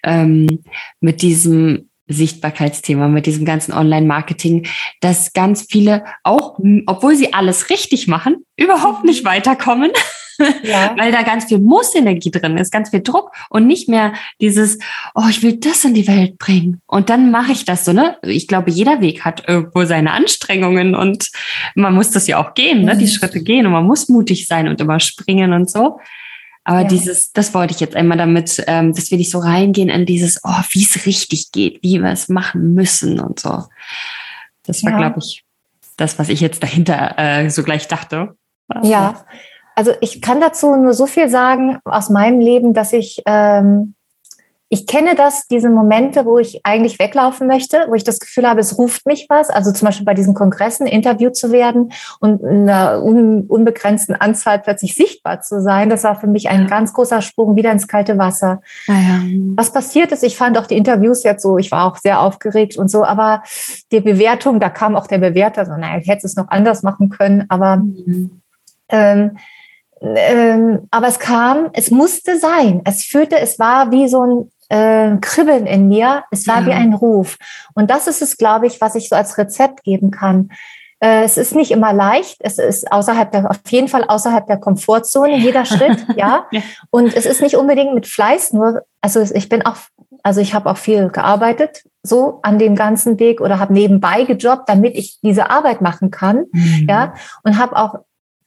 ähm, 0.03 0.63
mit 0.99 1.21
diesem 1.21 1.89
Sichtbarkeitsthema, 2.07 3.07
mit 3.07 3.25
diesem 3.25 3.45
ganzen 3.45 3.73
Online-Marketing, 3.73 4.67
dass 4.99 5.33
ganz 5.33 5.65
viele 5.69 6.03
auch, 6.23 6.59
obwohl 6.85 7.15
sie 7.15 7.33
alles 7.33 7.69
richtig 7.69 8.07
machen, 8.07 8.45
überhaupt 8.57 9.05
nicht 9.05 9.25
weiterkommen. 9.25 9.91
Ja. 10.63 10.95
Weil 10.97 11.11
da 11.11 11.23
ganz 11.23 11.45
viel 11.45 11.59
Muss-Energie 11.59 12.31
drin 12.31 12.57
ist, 12.57 12.71
ganz 12.71 12.89
viel 12.89 13.01
Druck 13.01 13.31
und 13.49 13.67
nicht 13.67 13.89
mehr 13.89 14.13
dieses, 14.41 14.79
oh, 15.15 15.27
ich 15.29 15.43
will 15.43 15.57
das 15.57 15.83
in 15.83 15.93
die 15.93 16.07
Welt 16.07 16.37
bringen. 16.37 16.81
Und 16.87 17.09
dann 17.09 17.31
mache 17.31 17.51
ich 17.51 17.65
das 17.65 17.85
so, 17.85 17.93
ne? 17.93 18.17
Ich 18.23 18.47
glaube, 18.47 18.71
jeder 18.71 19.01
Weg 19.01 19.25
hat 19.25 19.47
irgendwo 19.47 19.85
seine 19.85 20.11
Anstrengungen 20.11 20.95
und 20.95 21.29
man 21.75 21.93
muss 21.93 22.11
das 22.11 22.27
ja 22.27 22.43
auch 22.43 22.53
gehen, 22.53 22.85
ne? 22.85 22.97
Die 22.97 23.05
mhm. 23.05 23.09
Schritte 23.09 23.43
gehen 23.43 23.65
und 23.65 23.71
man 23.71 23.85
muss 23.85 24.09
mutig 24.09 24.47
sein 24.47 24.67
und 24.67 24.81
immer 24.81 24.99
springen 24.99 25.53
und 25.53 25.69
so. 25.69 25.99
Aber 26.65 26.81
ja. 26.81 26.87
dieses, 26.87 27.33
das 27.33 27.53
wollte 27.53 27.73
ich 27.73 27.79
jetzt 27.81 27.95
einmal 27.95 28.17
damit, 28.17 28.63
ähm, 28.67 28.93
dass 28.93 29.11
wir 29.11 29.17
nicht 29.17 29.31
so 29.31 29.39
reingehen 29.39 29.89
in 29.89 30.05
dieses, 30.05 30.39
oh, 30.43 30.61
wie 30.71 30.83
es 30.83 31.05
richtig 31.05 31.51
geht, 31.51 31.83
wie 31.83 32.01
wir 32.01 32.11
es 32.11 32.29
machen 32.29 32.73
müssen 32.73 33.19
und 33.19 33.39
so. 33.39 33.63
Das 34.65 34.83
war, 34.83 34.91
ja. 34.91 34.97
glaube 34.97 35.19
ich, 35.19 35.43
das, 35.97 36.17
was 36.19 36.29
ich 36.29 36.39
jetzt 36.39 36.63
dahinter 36.63 37.15
äh, 37.17 37.49
so 37.49 37.63
gleich 37.63 37.87
dachte. 37.87 38.35
Ja, 38.81 39.25
also 39.75 39.91
ich 40.01 40.21
kann 40.21 40.41
dazu 40.41 40.75
nur 40.75 40.93
so 40.93 41.05
viel 41.05 41.29
sagen 41.29 41.79
aus 41.85 42.09
meinem 42.09 42.39
Leben, 42.39 42.73
dass 42.73 42.93
ich 42.93 43.21
ähm, 43.25 43.95
ich 44.73 44.87
kenne 44.87 45.13
das, 45.13 45.45
diese 45.45 45.69
Momente, 45.69 46.25
wo 46.25 46.39
ich 46.39 46.61
eigentlich 46.63 46.97
weglaufen 46.97 47.45
möchte, 47.45 47.85
wo 47.89 47.93
ich 47.93 48.03
das 48.03 48.19
Gefühl 48.19 48.49
habe, 48.49 48.59
es 48.59 48.75
ruft 48.75 49.05
mich 49.05 49.27
was. 49.29 49.51
Also 49.51 49.71
zum 49.71 49.85
Beispiel 49.85 50.03
bei 50.03 50.15
diesen 50.15 50.33
Kongressen 50.33 50.87
interviewt 50.87 51.35
zu 51.35 51.51
werden 51.51 51.91
und 52.19 52.41
in 52.41 52.67
einer 52.67 53.03
un 53.03 53.45
unbegrenzten 53.45 54.15
Anzahl 54.15 54.57
plötzlich 54.57 54.95
sichtbar 54.95 55.41
zu 55.41 55.61
sein. 55.61 55.89
Das 55.89 56.03
war 56.03 56.19
für 56.19 56.25
mich 56.25 56.49
ein 56.49 56.65
ganz 56.65 56.91
großer 56.91 57.21
Sprung 57.21 57.55
wieder 57.55 57.71
ins 57.71 57.87
kalte 57.87 58.17
Wasser. 58.17 58.61
Ja, 58.87 58.95
ja. 58.95 59.21
Was 59.57 59.71
passiert 59.71 60.11
ist, 60.11 60.23
ich 60.23 60.35
fand 60.35 60.57
auch 60.57 60.65
die 60.65 60.77
Interviews 60.77 61.21
jetzt 61.21 61.43
so, 61.43 61.59
ich 61.59 61.69
war 61.69 61.85
auch 61.85 61.97
sehr 61.97 62.19
aufgeregt 62.19 62.75
und 62.75 62.89
so, 62.89 63.03
aber 63.03 63.43
die 63.91 64.01
Bewertung, 64.01 64.59
da 64.59 64.69
kam 64.71 64.95
auch 64.95 65.05
der 65.05 65.19
Bewerter 65.19 65.67
so, 65.67 65.73
naja, 65.73 65.99
ich 65.99 66.07
hätte 66.07 66.25
es 66.25 66.35
noch 66.35 66.47
anders 66.47 66.81
machen 66.81 67.09
können, 67.09 67.45
aber 67.47 67.75
mhm. 67.75 68.41
ähm, 68.89 69.37
ähm, 70.03 70.87
aber 70.91 71.07
es 71.07 71.19
kam, 71.19 71.69
es 71.73 71.89
musste 71.89 72.37
sein. 72.37 72.81
Es 72.85 73.03
fühlte, 73.03 73.39
es 73.39 73.57
war 73.57 73.91
wie 73.91 74.07
so 74.07 74.25
ein 74.25 74.51
äh, 74.69 75.17
Kribbeln 75.21 75.65
in 75.65 75.87
mir. 75.87 76.23
Es 76.31 76.47
war 76.47 76.61
ja. 76.61 76.67
wie 76.67 76.73
ein 76.73 76.93
Ruf. 76.93 77.37
Und 77.73 77.89
das 77.89 78.07
ist 78.07 78.21
es, 78.21 78.37
glaube 78.37 78.67
ich, 78.67 78.81
was 78.81 78.95
ich 78.95 79.07
so 79.07 79.15
als 79.15 79.37
Rezept 79.37 79.83
geben 79.83 80.11
kann. 80.11 80.49
Äh, 80.99 81.23
es 81.23 81.37
ist 81.37 81.55
nicht 81.55 81.71
immer 81.71 81.93
leicht. 81.93 82.37
Es 82.39 82.57
ist 82.57 82.91
außerhalb 82.91 83.31
der, 83.31 83.49
auf 83.49 83.59
jeden 83.69 83.87
Fall 83.87 84.03
außerhalb 84.03 84.47
der 84.47 84.57
Komfortzone, 84.57 85.37
jeder 85.37 85.65
Schritt, 85.65 86.05
ja. 86.15 86.47
Und 86.89 87.15
es 87.15 87.25
ist 87.25 87.41
nicht 87.41 87.55
unbedingt 87.55 87.93
mit 87.93 88.07
Fleiß, 88.07 88.53
nur, 88.53 88.83
also 89.01 89.21
ich 89.21 89.49
bin 89.49 89.65
auch, 89.65 89.75
also 90.23 90.39
ich 90.39 90.53
habe 90.53 90.69
auch 90.69 90.77
viel 90.77 91.09
gearbeitet, 91.09 91.83
so 92.03 92.39
an 92.41 92.57
dem 92.57 92.75
ganzen 92.75 93.19
Weg 93.19 93.41
oder 93.41 93.59
habe 93.59 93.73
nebenbei 93.73 94.23
gejobbt, 94.23 94.69
damit 94.69 94.95
ich 94.95 95.19
diese 95.21 95.49
Arbeit 95.49 95.81
machen 95.81 96.09
kann, 96.09 96.45
mhm. 96.51 96.87
ja. 96.89 97.13
Und 97.43 97.57
habe 97.57 97.75
auch 97.75 97.95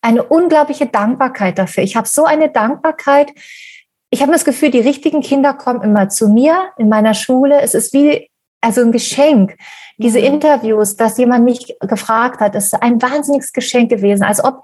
eine 0.01 0.23
unglaubliche 0.23 0.87
Dankbarkeit 0.87 1.59
dafür. 1.59 1.83
Ich 1.83 1.97
habe 1.97 2.09
so 2.09 2.25
eine 2.25 2.51
Dankbarkeit, 2.51 3.33
ich 4.11 4.23
habe 4.23 4.33
das 4.33 4.45
Gefühl, 4.45 4.71
die 4.71 4.81
richtigen 4.81 5.21
Kinder 5.21 5.53
kommen 5.53 5.83
immer 5.83 6.09
zu 6.09 6.29
mir 6.29 6.71
in 6.79 6.89
meiner 6.89 7.15
Schule. 7.15 7.61
Es 7.61 7.75
ist 7.75 7.93
wie 7.93 8.31
also 8.61 8.81
ein 8.81 8.93
Geschenk. 8.93 9.57
Diese 9.99 10.19
mhm. 10.19 10.27
Interviews, 10.27 10.97
dass 10.97 11.19
jemand 11.19 11.45
mich 11.45 11.77
gefragt 11.81 12.41
hat, 12.41 12.55
ist 12.55 12.75
ein 12.75 13.01
wahnsinniges 13.01 13.53
Geschenk 13.53 13.91
gewesen. 13.91 14.23
Als 14.23 14.43
ob 14.43 14.63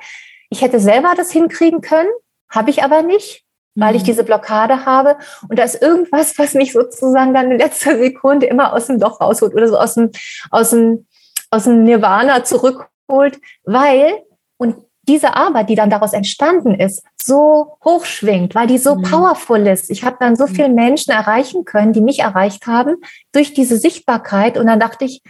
ich 0.50 0.62
hätte 0.62 0.80
selber 0.80 1.14
das 1.16 1.30
hinkriegen 1.30 1.80
können, 1.80 2.10
habe 2.50 2.70
ich 2.70 2.82
aber 2.82 3.02
nicht, 3.02 3.44
weil 3.74 3.96
ich 3.96 4.02
mhm. 4.02 4.06
diese 4.06 4.24
Blockade 4.24 4.84
habe. 4.84 5.16
Und 5.48 5.58
da 5.58 5.64
ist 5.64 5.80
irgendwas, 5.80 6.38
was 6.38 6.54
mich 6.54 6.72
sozusagen 6.72 7.32
dann 7.32 7.50
in 7.50 7.58
letzter 7.58 7.96
Sekunde 7.96 8.46
immer 8.46 8.72
aus 8.72 8.86
dem 8.86 8.98
Loch 8.98 9.20
rausholt 9.20 9.54
oder 9.54 9.68
so 9.68 9.78
aus 9.78 9.94
dem, 9.94 10.10
aus 10.50 10.70
dem, 10.70 11.06
aus 11.50 11.64
dem 11.64 11.84
Nirvana 11.84 12.44
zurückholt, 12.44 13.40
weil, 13.64 14.22
und 14.56 14.76
diese 15.08 15.34
Arbeit, 15.34 15.68
die 15.68 15.74
dann 15.74 15.90
daraus 15.90 16.12
entstanden 16.12 16.74
ist, 16.74 17.02
so 17.20 17.76
hochschwingt, 17.84 18.54
weil 18.54 18.66
die 18.66 18.78
so 18.78 18.94
mhm. 18.94 19.02
powerful 19.02 19.66
ist. 19.66 19.90
Ich 19.90 20.04
habe 20.04 20.16
dann 20.20 20.36
so 20.36 20.46
mhm. 20.46 20.54
viele 20.54 20.68
Menschen 20.68 21.12
erreichen 21.12 21.64
können, 21.64 21.92
die 21.92 22.00
mich 22.00 22.20
erreicht 22.20 22.66
haben 22.66 22.96
durch 23.32 23.52
diese 23.52 23.78
Sichtbarkeit. 23.78 24.56
Und 24.56 24.66
dann 24.66 24.80
dachte 24.80 25.04
ich, 25.04 25.22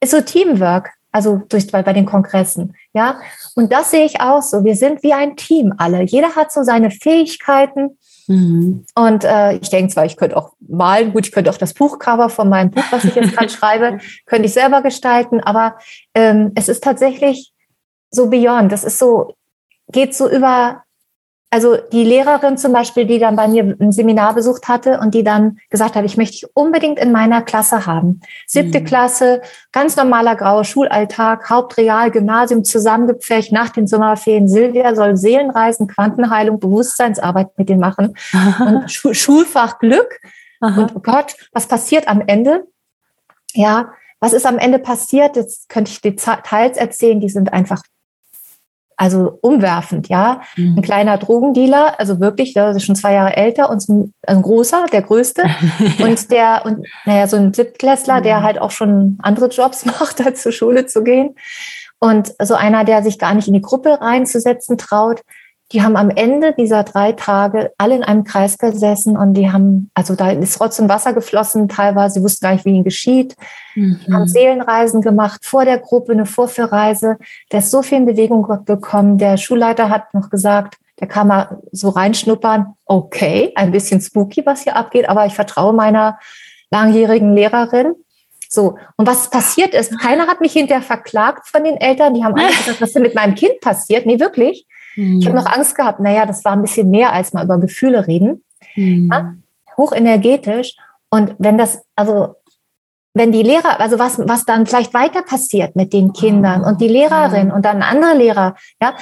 ist 0.00 0.12
so 0.12 0.20
Teamwork, 0.20 0.90
also 1.12 1.42
durch, 1.48 1.70
bei, 1.70 1.82
bei 1.82 1.92
den 1.92 2.06
Kongressen, 2.06 2.74
ja. 2.94 3.20
Und 3.54 3.70
das 3.70 3.90
sehe 3.90 4.06
ich 4.06 4.20
auch 4.20 4.40
so. 4.40 4.64
Wir 4.64 4.76
sind 4.76 5.02
wie 5.02 5.12
ein 5.12 5.36
Team 5.36 5.74
alle. 5.76 6.02
Jeder 6.02 6.34
hat 6.34 6.50
so 6.50 6.62
seine 6.62 6.90
Fähigkeiten. 6.90 7.98
Mhm. 8.28 8.86
Und 8.94 9.24
äh, 9.24 9.56
ich 9.56 9.68
denke 9.68 9.92
zwar, 9.92 10.06
ich 10.06 10.16
könnte 10.16 10.36
auch 10.38 10.52
malen, 10.60 11.12
gut, 11.12 11.26
ich 11.26 11.32
könnte 11.32 11.50
auch 11.50 11.58
das 11.58 11.74
Buchcover 11.74 12.30
von 12.30 12.48
meinem 12.48 12.70
Buch, 12.70 12.84
was 12.90 13.04
ich 13.04 13.14
jetzt 13.14 13.32
gerade 13.32 13.48
schreibe, 13.50 13.98
könnte 14.24 14.46
ich 14.46 14.54
selber 14.54 14.80
gestalten, 14.80 15.40
aber 15.40 15.76
ähm, 16.14 16.52
es 16.54 16.68
ist 16.68 16.82
tatsächlich 16.82 17.51
so 18.12 18.28
beyond. 18.28 18.70
Das 18.70 18.84
ist 18.84 18.98
so, 18.98 19.34
geht 19.90 20.14
so 20.14 20.30
über, 20.30 20.84
also 21.50 21.76
die 21.76 22.04
Lehrerin 22.04 22.56
zum 22.56 22.72
Beispiel, 22.72 23.06
die 23.06 23.18
dann 23.18 23.36
bei 23.36 23.48
mir 23.48 23.76
ein 23.80 23.92
Seminar 23.92 24.34
besucht 24.34 24.68
hatte 24.68 25.00
und 25.00 25.14
die 25.14 25.24
dann 25.24 25.58
gesagt 25.70 25.96
hat, 25.96 26.04
ich 26.04 26.16
möchte 26.16 26.32
dich 26.32 26.46
unbedingt 26.54 26.98
in 26.98 27.10
meiner 27.10 27.42
Klasse 27.42 27.86
haben. 27.86 28.20
Siebte 28.46 28.80
mhm. 28.80 28.84
Klasse, 28.84 29.42
ganz 29.72 29.96
normaler 29.96 30.36
grauer 30.36 30.64
Schulalltag, 30.64 31.50
Hauptreal, 31.50 32.10
Gymnasium 32.10 32.64
zusammengepfercht 32.64 33.52
nach 33.52 33.70
den 33.70 33.86
Sommerferien. 33.86 34.48
Silvia 34.48 34.94
soll 34.94 35.16
Seelenreisen, 35.16 35.88
Quantenheilung, 35.88 36.60
Bewusstseinsarbeit 36.60 37.58
mit 37.58 37.68
denen 37.68 37.80
machen 37.80 38.14
und 38.60 38.90
Schulfach 38.90 39.78
Glück. 39.78 40.20
Aha. 40.60 40.80
Und 40.80 40.96
oh 40.96 41.00
Gott, 41.00 41.34
was 41.52 41.66
passiert 41.66 42.08
am 42.08 42.22
Ende? 42.26 42.66
Ja, 43.54 43.92
was 44.20 44.32
ist 44.32 44.46
am 44.46 44.58
Ende 44.58 44.78
passiert? 44.78 45.34
Jetzt 45.34 45.68
könnte 45.68 45.90
ich 45.90 46.00
Details 46.00 46.76
erzählen, 46.76 47.18
die 47.18 47.28
sind 47.28 47.52
einfach 47.52 47.82
also 48.96 49.38
umwerfend, 49.40 50.08
ja. 50.08 50.42
Mhm. 50.56 50.78
Ein 50.78 50.82
kleiner 50.82 51.18
Drogendealer, 51.18 51.98
also 51.98 52.20
wirklich, 52.20 52.54
der 52.54 52.70
ist 52.70 52.84
schon 52.84 52.96
zwei 52.96 53.14
Jahre 53.14 53.36
älter 53.36 53.70
und 53.70 53.88
ein, 53.88 54.14
ein 54.26 54.42
großer, 54.42 54.86
der 54.92 55.02
größte. 55.02 55.42
Und 56.02 56.30
der, 56.30 56.62
und 56.64 56.86
naja, 57.04 57.26
so 57.26 57.36
ein 57.36 57.52
Siebtklässler, 57.52 58.18
mhm. 58.18 58.22
der 58.22 58.42
halt 58.42 58.60
auch 58.60 58.70
schon 58.70 59.18
andere 59.22 59.48
Jobs 59.48 59.84
macht, 59.86 60.24
als 60.24 60.42
zur 60.42 60.52
Schule 60.52 60.86
zu 60.86 61.02
gehen. 61.02 61.36
Und 61.98 62.32
so 62.42 62.54
einer, 62.54 62.84
der 62.84 63.02
sich 63.02 63.18
gar 63.18 63.34
nicht 63.34 63.46
in 63.46 63.54
die 63.54 63.62
Gruppe 63.62 64.00
reinzusetzen 64.00 64.76
traut, 64.76 65.22
die 65.72 65.82
haben 65.82 65.96
am 65.96 66.10
Ende 66.10 66.52
dieser 66.52 66.84
drei 66.84 67.12
Tage 67.12 67.72
alle 67.78 67.96
in 67.96 68.02
einem 68.02 68.24
Kreis 68.24 68.58
gesessen 68.58 69.16
und 69.16 69.34
die 69.34 69.50
haben, 69.50 69.90
also 69.94 70.14
da 70.14 70.30
ist 70.30 70.58
trotzdem 70.58 70.88
Wasser 70.88 71.14
geflossen, 71.14 71.68
teilweise, 71.68 72.14
sie 72.14 72.22
wussten 72.22 72.44
gar 72.44 72.52
nicht, 72.52 72.64
wie 72.64 72.74
ihnen 72.74 72.84
geschieht. 72.84 73.36
Mhm. 73.74 73.98
Haben 74.12 74.28
Seelenreisen 74.28 75.00
gemacht, 75.00 75.44
vor 75.44 75.64
der 75.64 75.78
Gruppe 75.78 76.12
eine 76.12 76.26
Vorführreise. 76.26 77.16
Der 77.50 77.60
ist 77.60 77.70
so 77.70 77.82
viel 77.82 77.98
in 77.98 78.06
Bewegung 78.06 78.46
bekommen. 78.64 79.16
Der 79.16 79.38
Schulleiter 79.38 79.88
hat 79.88 80.12
noch 80.12 80.28
gesagt, 80.28 80.76
der 81.00 81.08
kann 81.08 81.28
mal 81.28 81.58
so 81.72 81.88
reinschnuppern. 81.88 82.74
Okay, 82.84 83.52
ein 83.54 83.72
bisschen 83.72 84.00
spooky, 84.00 84.44
was 84.44 84.62
hier 84.62 84.76
abgeht, 84.76 85.08
aber 85.08 85.26
ich 85.26 85.34
vertraue 85.34 85.72
meiner 85.72 86.18
langjährigen 86.70 87.34
Lehrerin. 87.34 87.94
So, 88.48 88.76
und 88.98 89.06
was 89.06 89.30
passiert 89.30 89.72
ist, 89.72 89.98
keiner 89.98 90.26
hat 90.26 90.42
mich 90.42 90.52
hinterher 90.52 90.82
verklagt 90.82 91.48
von 91.48 91.64
den 91.64 91.78
Eltern. 91.78 92.12
Die 92.12 92.22
haben 92.22 92.34
alle 92.34 92.48
gesagt, 92.58 92.82
was 92.82 92.90
ist 92.90 92.94
denn 92.94 93.02
mit 93.02 93.14
meinem 93.14 93.34
Kind 93.34 93.60
passiert? 93.62 94.04
Nee, 94.04 94.20
wirklich. 94.20 94.66
Mhm. 94.96 95.20
Ich 95.20 95.26
habe 95.26 95.36
noch 95.36 95.46
Angst 95.46 95.74
gehabt, 95.74 96.00
naja, 96.00 96.26
das 96.26 96.44
war 96.44 96.52
ein 96.52 96.62
bisschen 96.62 96.90
mehr 96.90 97.12
als 97.12 97.32
mal 97.32 97.44
über 97.44 97.58
Gefühle 97.58 98.06
reden. 98.06 98.44
Mhm. 98.76 99.10
Ja? 99.12 99.34
Hochenergetisch. 99.76 100.76
Und 101.10 101.34
wenn 101.38 101.58
das, 101.58 101.82
also 101.96 102.36
wenn 103.14 103.32
die 103.32 103.42
Lehrer, 103.42 103.80
also 103.80 103.98
was, 103.98 104.18
was 104.18 104.44
dann 104.44 104.66
vielleicht 104.66 104.94
weiter 104.94 105.22
passiert 105.22 105.76
mit 105.76 105.92
den 105.92 106.12
Kindern 106.12 106.64
und 106.64 106.80
die 106.80 106.88
Lehrerin 106.88 107.50
und 107.50 107.64
dann 107.64 107.82
andere 107.82 108.16
Lehrer, 108.16 108.56
ja, 108.80 108.94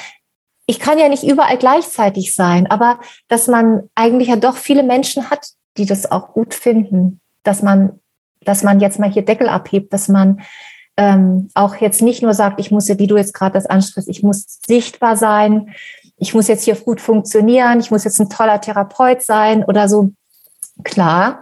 ich 0.66 0.78
kann 0.78 0.99
ja 0.99 1.09
nicht 1.09 1.24
überall 1.24 1.59
gleichzeitig 1.59 2.34
sein, 2.34 2.68
aber 2.68 3.01
dass 3.28 3.49
man 3.49 3.88
eigentlich 3.95 4.28
ja 4.28 4.36
doch 4.36 4.57
viele 4.57 4.82
Menschen 4.82 5.30
hat, 5.30 5.49
die 5.76 5.86
das 5.86 6.11
auch 6.11 6.32
gut 6.32 6.55
finden, 6.55 7.20
dass 7.43 7.62
man, 7.62 8.01
dass 8.45 8.62
man 8.62 8.80
jetzt 8.80 8.99
mal 8.99 9.11
hier 9.11 9.24
Deckel 9.24 9.49
abhebt, 9.49 9.93
dass 9.93 10.09
man 10.09 10.41
ähm, 11.01 11.48
auch 11.55 11.76
jetzt 11.76 12.03
nicht 12.03 12.22
nur 12.22 12.34
sagt, 12.34 12.61
ich 12.61 12.70
muss 12.70 12.86
wie 12.86 13.07
du 13.07 13.16
jetzt 13.16 13.32
gerade 13.32 13.55
das 13.55 13.64
ansprichst, 13.64 14.11
ich 14.11 14.22
muss 14.22 14.61
sichtbar 14.66 15.16
sein, 15.16 15.74
ich 16.18 16.34
muss 16.34 16.46
jetzt 16.46 16.64
hier 16.64 16.74
gut 16.74 17.01
funktionieren, 17.01 17.80
ich 17.80 17.90
muss 17.90 18.05
jetzt 18.05 18.20
ein 18.20 18.28
toller 18.28 18.61
Therapeut 18.61 19.22
sein 19.22 19.64
oder 19.64 19.88
so. 19.88 20.11
Klar, 20.84 21.40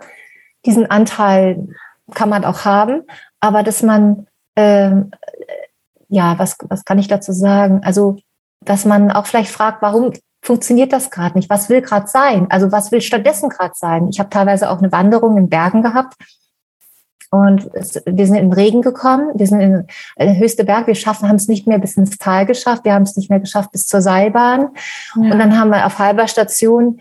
diesen 0.65 0.89
Anteil 0.89 1.67
kann 2.15 2.29
man 2.29 2.45
auch 2.45 2.65
haben, 2.65 3.03
aber 3.41 3.65
dass 3.65 3.83
man, 3.83 4.29
ähm, 4.55 5.11
ja, 6.09 6.39
was, 6.39 6.57
was 6.69 6.85
kann 6.85 7.01
ich 7.01 7.09
dazu 7.09 7.33
sagen? 7.33 7.81
Also, 7.83 8.17
dass 8.61 8.85
man 8.85 9.11
auch 9.11 9.27
vielleicht 9.27 9.51
fragt, 9.51 9.83
warum 9.83 10.13
funktioniert 10.41 10.93
das 10.93 11.11
gerade 11.11 11.37
nicht? 11.37 11.51
Was 11.51 11.69
will 11.69 11.83
gerade 11.83 12.07
sein? 12.07 12.47
Also, 12.49 12.71
was 12.71 12.93
will 12.93 13.01
stattdessen 13.01 13.49
gerade 13.49 13.75
sein? 13.75 14.09
Ich 14.09 14.21
habe 14.21 14.31
teilweise 14.31 14.71
auch 14.71 14.79
eine 14.79 14.93
Wanderung 14.93 15.37
in 15.37 15.49
Bergen 15.49 15.83
gehabt 15.83 16.15
und 17.31 17.69
es, 17.75 17.95
wir 18.07 18.27
sind 18.27 18.37
in 18.37 18.51
den 18.51 18.53
Regen 18.53 18.83
gekommen, 18.83 19.33
wir 19.35 19.47
sind 19.47 19.61
in 19.61 19.87
den 20.19 20.39
höchste 20.39 20.65
Berg, 20.65 20.87
wir 20.87 20.95
schaffen, 20.95 21.29
haben 21.29 21.37
es 21.37 21.49
nicht 21.49 21.67
mehr 21.67 21.79
bis 21.79 21.97
ins 21.97 22.17
Tal 22.17 22.47
geschafft, 22.47 22.85
wir 22.85 22.95
haben 22.95 23.03
es 23.03 23.17
nicht 23.17 23.29
mehr 23.29 23.41
geschafft 23.41 23.73
bis 23.73 23.87
zur 23.87 24.01
Seilbahn. 24.01 24.69
Ja. 25.15 25.33
Und 25.33 25.39
dann 25.39 25.59
haben 25.59 25.71
wir 25.71 25.85
auf 25.87 25.99
halber 25.99 26.27
Station 26.27 27.01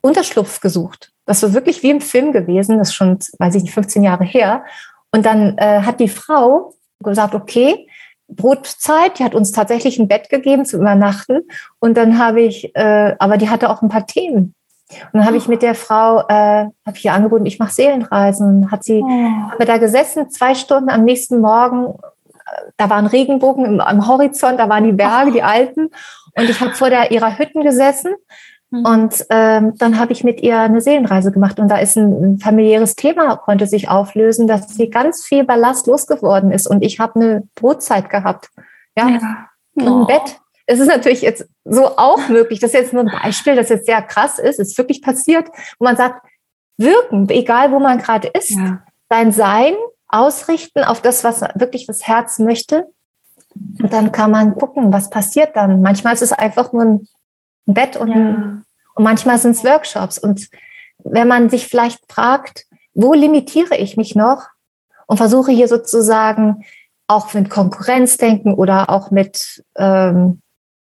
Unterschlupf 0.00 0.60
gesucht. 0.60 1.12
Das 1.26 1.42
war 1.42 1.52
wirklich 1.52 1.82
wie 1.82 1.90
im 1.90 2.00
Film 2.00 2.32
gewesen, 2.32 2.78
das 2.78 2.88
ist 2.88 2.94
schon, 2.94 3.18
weiß 3.38 3.54
ich 3.54 3.62
nicht, 3.62 3.74
15 3.74 4.02
Jahre 4.02 4.24
her. 4.24 4.64
Und 5.12 5.26
dann 5.26 5.56
äh, 5.58 5.82
hat 5.82 6.00
die 6.00 6.08
Frau 6.08 6.74
gesagt, 7.00 7.34
okay, 7.34 7.86
Brotzeit, 8.28 9.18
die 9.18 9.24
hat 9.24 9.34
uns 9.34 9.52
tatsächlich 9.52 9.98
ein 9.98 10.08
Bett 10.08 10.28
gegeben 10.28 10.64
zu 10.64 10.78
übernachten. 10.78 11.42
Und 11.78 11.96
dann 11.96 12.18
habe 12.18 12.40
ich, 12.40 12.74
äh, 12.74 13.14
aber 13.18 13.36
die 13.36 13.50
hatte 13.50 13.70
auch 13.70 13.82
ein 13.82 13.88
paar 13.88 14.06
Themen. 14.06 14.54
Und 15.12 15.20
dann 15.20 15.26
habe 15.26 15.36
ich 15.36 15.48
mit 15.48 15.62
der 15.62 15.74
Frau, 15.74 16.20
äh, 16.28 16.66
habe 16.86 16.96
ich 16.96 17.04
ihr 17.04 17.12
angeboten, 17.12 17.46
ich 17.46 17.58
mache 17.58 17.72
Seelenreisen. 17.72 18.70
Hat 18.70 18.84
sie, 18.84 19.00
oh. 19.02 19.08
haben 19.08 19.58
wir 19.58 19.66
da 19.66 19.78
gesessen, 19.78 20.30
zwei 20.30 20.54
Stunden 20.54 20.90
am 20.90 21.04
nächsten 21.04 21.40
Morgen, 21.40 21.94
da 22.76 22.90
war 22.90 22.96
ein 22.96 23.06
Regenbogen 23.06 23.64
im, 23.64 23.80
am 23.80 24.08
Horizont, 24.08 24.58
da 24.58 24.68
waren 24.68 24.84
die 24.84 24.92
Berge, 24.92 25.32
die 25.32 25.42
Alpen. 25.42 25.90
Und 26.36 26.50
ich 26.50 26.60
habe 26.60 26.72
vor 26.72 26.90
der, 26.90 27.10
ihrer 27.10 27.38
Hütten 27.38 27.62
gesessen 27.62 28.14
Mhm. 28.70 28.84
Und 28.84 29.26
ähm, 29.30 29.74
dann 29.78 29.98
habe 29.98 30.12
ich 30.12 30.24
mit 30.24 30.40
ihr 30.42 30.58
eine 30.58 30.80
Seelenreise 30.80 31.32
gemacht 31.32 31.58
und 31.58 31.68
da 31.68 31.78
ist 31.78 31.96
ein, 31.96 32.34
ein, 32.34 32.38
familiäres 32.38 32.94
Thema, 32.94 33.36
konnte 33.36 33.66
sich 33.66 33.88
auflösen, 33.88 34.46
dass 34.46 34.68
sie 34.68 34.90
ganz 34.90 35.24
viel 35.24 35.44
Ballast 35.44 35.86
losgeworden 35.86 36.52
ist 36.52 36.68
und 36.68 36.82
ich 36.82 37.00
habe 37.00 37.16
eine 37.16 37.42
Brotzeit 37.56 38.08
gehabt. 38.10 38.50
Ja, 38.96 39.08
ja. 39.08 39.20
und 39.74 39.86
ein 39.86 39.92
oh. 39.92 40.06
Bett. 40.06 40.39
Es 40.70 40.80
ist 40.80 40.88
natürlich 40.88 41.22
jetzt 41.22 41.46
so 41.64 41.96
auch 41.96 42.28
möglich. 42.28 42.60
Das 42.60 42.70
ist 42.70 42.80
jetzt 42.80 42.92
nur 42.92 43.02
ein 43.02 43.22
Beispiel, 43.22 43.56
das 43.56 43.68
jetzt 43.68 43.86
sehr 43.86 44.02
krass 44.02 44.38
ist. 44.38 44.58
Es 44.60 44.68
ist 44.68 44.78
wirklich 44.78 45.02
passiert, 45.02 45.48
wo 45.78 45.84
man 45.84 45.96
sagt, 45.96 46.24
wirken, 46.76 47.28
egal 47.28 47.72
wo 47.72 47.78
man 47.78 47.98
gerade 47.98 48.28
ist, 48.28 48.50
ja. 48.50 48.82
sein 49.08 49.32
Sein 49.32 49.74
ausrichten 50.08 50.84
auf 50.84 51.02
das, 51.02 51.24
was 51.24 51.42
wirklich 51.54 51.86
das 51.86 52.06
Herz 52.06 52.38
möchte. 52.38 52.88
Und 53.82 53.92
dann 53.92 54.12
kann 54.12 54.30
man 54.30 54.54
gucken, 54.54 54.92
was 54.92 55.10
passiert 55.10 55.56
dann. 55.56 55.82
Manchmal 55.82 56.14
ist 56.14 56.22
es 56.22 56.32
einfach 56.32 56.72
nur 56.72 56.82
ein 56.82 57.08
ein 57.70 57.74
Bett 57.74 57.96
und, 57.96 58.10
ja. 58.10 58.62
und 58.94 59.04
manchmal 59.04 59.38
sind 59.38 59.52
es 59.52 59.64
Workshops. 59.64 60.18
Und 60.18 60.48
wenn 60.98 61.28
man 61.28 61.50
sich 61.50 61.66
vielleicht 61.66 62.00
fragt, 62.10 62.66
wo 62.94 63.14
limitiere 63.14 63.76
ich 63.76 63.96
mich 63.96 64.14
noch 64.14 64.48
und 65.06 65.16
versuche 65.16 65.52
hier 65.52 65.68
sozusagen 65.68 66.64
auch 67.06 67.32
mit 67.34 67.50
Konkurrenzdenken 67.50 68.54
oder 68.54 68.90
auch 68.90 69.10
mit 69.10 69.64
ähm, 69.76 70.40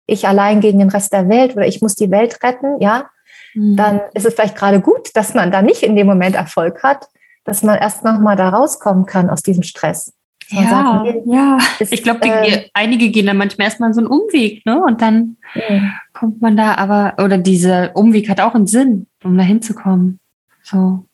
ich 0.06 0.28
allein 0.28 0.60
gegen 0.62 0.80
den 0.80 0.90
Rest 0.90 1.14
der 1.14 1.30
Welt 1.30 1.56
oder 1.56 1.68
ich 1.68 1.82
muss 1.82 1.96
die 1.96 2.12
Welt 2.12 2.40
retten, 2.44 2.82
ja, 2.82 3.10
mhm. 3.54 3.76
dann 3.76 4.02
ist 4.14 4.26
es 4.26 4.34
vielleicht 4.34 4.56
gerade 4.56 4.82
gut, 4.82 5.10
dass 5.16 5.34
man 5.34 5.52
da 5.52 5.62
nicht 5.62 5.84
in 5.84 5.96
dem 5.96 6.08
Moment 6.08 6.36
Erfolg 6.36 6.84
hat, 6.84 7.08
dass 7.46 7.64
man 7.64 7.78
erst 7.78 8.04
noch 8.04 8.20
mal 8.20 8.36
da 8.36 8.50
rauskommen 8.50 9.06
kann 9.06 9.30
aus 9.30 9.42
diesem 9.42 9.64
Stress. 9.64 10.14
Ja, 10.50 10.70
sagt, 10.70 11.04
nee, 11.04 11.34
ja. 11.34 11.58
Ist, 11.80 11.94
ich 11.94 12.04
glaube, 12.04 12.20
äh, 12.28 12.70
einige 12.74 13.10
gehen 13.10 13.26
dann 13.26 13.38
manchmal 13.38 13.68
erstmal 13.68 13.94
so 13.94 14.02
einen 14.02 14.08
Umweg, 14.08 14.66
ne? 14.66 14.84
Und 14.84 15.02
dann 15.02 15.38
ja. 15.56 15.82
kommt 16.14 16.42
man 16.42 16.58
da, 16.58 16.76
aber, 16.76 17.16
oder 17.24 17.38
dieser 17.38 17.96
Umweg 17.96 18.30
hat 18.30 18.42
auch 18.42 18.54
einen 18.54 18.68
Sinn, 18.68 19.08
um 19.24 19.38
da 19.38 19.44
hinzukommen. 19.44 20.20
So. 20.62 21.06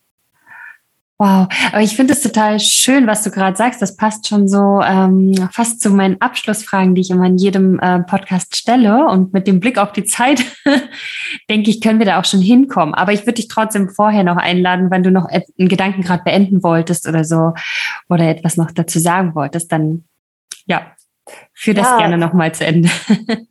Wow, 1.22 1.50
aber 1.74 1.82
ich 1.82 1.98
finde 1.98 2.14
es 2.14 2.22
total 2.22 2.62
schön, 2.62 3.06
was 3.06 3.24
du 3.24 3.30
gerade 3.30 3.58
sagst. 3.58 3.82
Das 3.82 3.98
passt 3.98 4.26
schon 4.30 4.48
so 4.48 4.80
ähm, 4.82 5.50
fast 5.52 5.82
zu 5.82 5.90
meinen 5.90 6.22
Abschlussfragen, 6.22 6.96
die 6.96 7.02
ich 7.02 7.10
immer 7.10 7.26
in 7.26 7.38
jedem 7.38 7.78
äh, 7.80 8.00
Podcast 8.00 8.56
stelle. 8.56 9.06
Und 9.06 9.34
mit 9.34 9.46
dem 9.46 9.60
Blick 9.60 9.78
auf 9.78 9.92
die 9.92 10.06
Zeit, 10.06 10.46
denke 11.50 11.72
ich, 11.72 11.82
können 11.82 12.00
wir 12.00 12.06
da 12.06 12.22
auch 12.22 12.26
schon 12.26 12.40
hinkommen. 12.40 12.96
Aber 12.96 13.12
ich 13.12 13.24
würde 13.24 13.34
dich 13.34 13.50
trotzdem 13.50 13.90
vorher 13.90 14.24
noch 14.24 14.38
einladen, 14.38 14.92
wenn 14.92 15.04
du 15.04 15.12
noch 15.12 15.26
einen 15.26 15.68
Gedanken 15.68 16.04
gerade 16.04 16.24
beenden 16.24 16.64
wolltest 16.64 17.06
oder 17.06 17.26
so 17.26 17.54
oder 18.08 18.30
etwas 18.30 18.56
noch 18.56 18.72
dazu 18.72 19.00
sagen 19.00 19.36
wolltest, 19.36 19.74
dann 19.74 20.06
ja, 20.68 20.96
führ 21.54 21.74
das 21.74 21.88
ja. 21.88 21.98
gerne 21.98 22.18
nochmal 22.18 22.54
zu 22.56 22.66
Ende. 22.66 22.90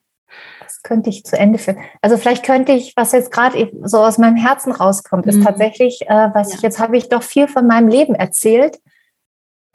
könnte 0.83 1.11
ich 1.11 1.24
zu 1.24 1.39
Ende 1.39 1.59
führen? 1.59 1.79
Also 2.03 2.16
vielleicht 2.16 2.45
könnte 2.45 2.72
ich, 2.72 2.95
was 2.97 3.12
jetzt 3.12 3.31
gerade 3.31 3.70
so 3.83 3.99
aus 3.99 4.18
meinem 4.18 4.37
Herzen 4.37 4.72
rauskommt, 4.72 5.26
ist 5.26 5.37
mhm. 5.37 5.45
tatsächlich, 5.45 6.03
äh, 6.03 6.31
was 6.33 6.51
ja. 6.51 6.57
ich 6.57 6.62
jetzt 6.62 6.79
habe 6.79 6.97
ich 6.97 7.09
doch 7.09 7.22
viel 7.22 7.49
von 7.49 7.66
meinem 7.66 7.89
Leben 7.89 8.14
erzählt. 8.14 8.79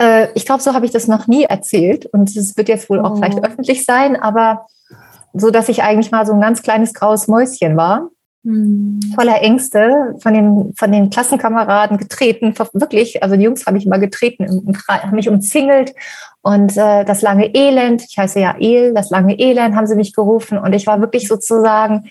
Äh, 0.01 0.27
ich 0.35 0.45
glaube, 0.45 0.61
so 0.61 0.73
habe 0.73 0.85
ich 0.85 0.91
das 0.91 1.07
noch 1.07 1.27
nie 1.27 1.43
erzählt 1.43 2.05
und 2.07 2.35
es 2.35 2.57
wird 2.57 2.69
jetzt 2.69 2.89
wohl 2.89 2.99
oh. 2.99 3.03
auch 3.03 3.15
vielleicht 3.17 3.39
oh. 3.39 3.43
öffentlich 3.43 3.85
sein, 3.85 4.15
aber 4.15 4.65
so, 5.33 5.49
dass 5.49 5.69
ich 5.69 5.83
eigentlich 5.83 6.11
mal 6.11 6.25
so 6.25 6.33
ein 6.33 6.41
ganz 6.41 6.61
kleines 6.61 6.93
graues 6.93 7.27
Mäuschen 7.27 7.75
war 7.75 8.09
hm. 8.43 8.99
voller 9.15 9.41
Ängste 9.41 10.15
von 10.19 10.33
den, 10.33 10.73
von 10.75 10.91
den 10.91 11.09
Klassenkameraden 11.09 11.97
getreten, 11.97 12.53
wirklich, 12.73 13.23
also 13.23 13.35
die 13.35 13.43
Jungs 13.43 13.65
habe 13.65 13.77
ich 13.77 13.85
immer 13.85 13.99
getreten, 13.99 14.75
haben 14.87 15.15
mich 15.15 15.29
umzingelt. 15.29 15.93
Und 16.41 16.75
äh, 16.75 17.05
das 17.05 17.21
lange 17.21 17.55
Elend, 17.55 18.03
ich 18.03 18.17
heiße 18.17 18.39
ja 18.39 18.55
El, 18.59 18.93
das 18.93 19.09
lange 19.09 19.39
Elend 19.39 19.75
haben 19.75 19.87
sie 19.87 19.95
mich 19.95 20.13
gerufen. 20.13 20.57
Und 20.57 20.73
ich 20.73 20.85
war 20.87 20.99
wirklich 20.99 21.27
sozusagen, 21.29 22.09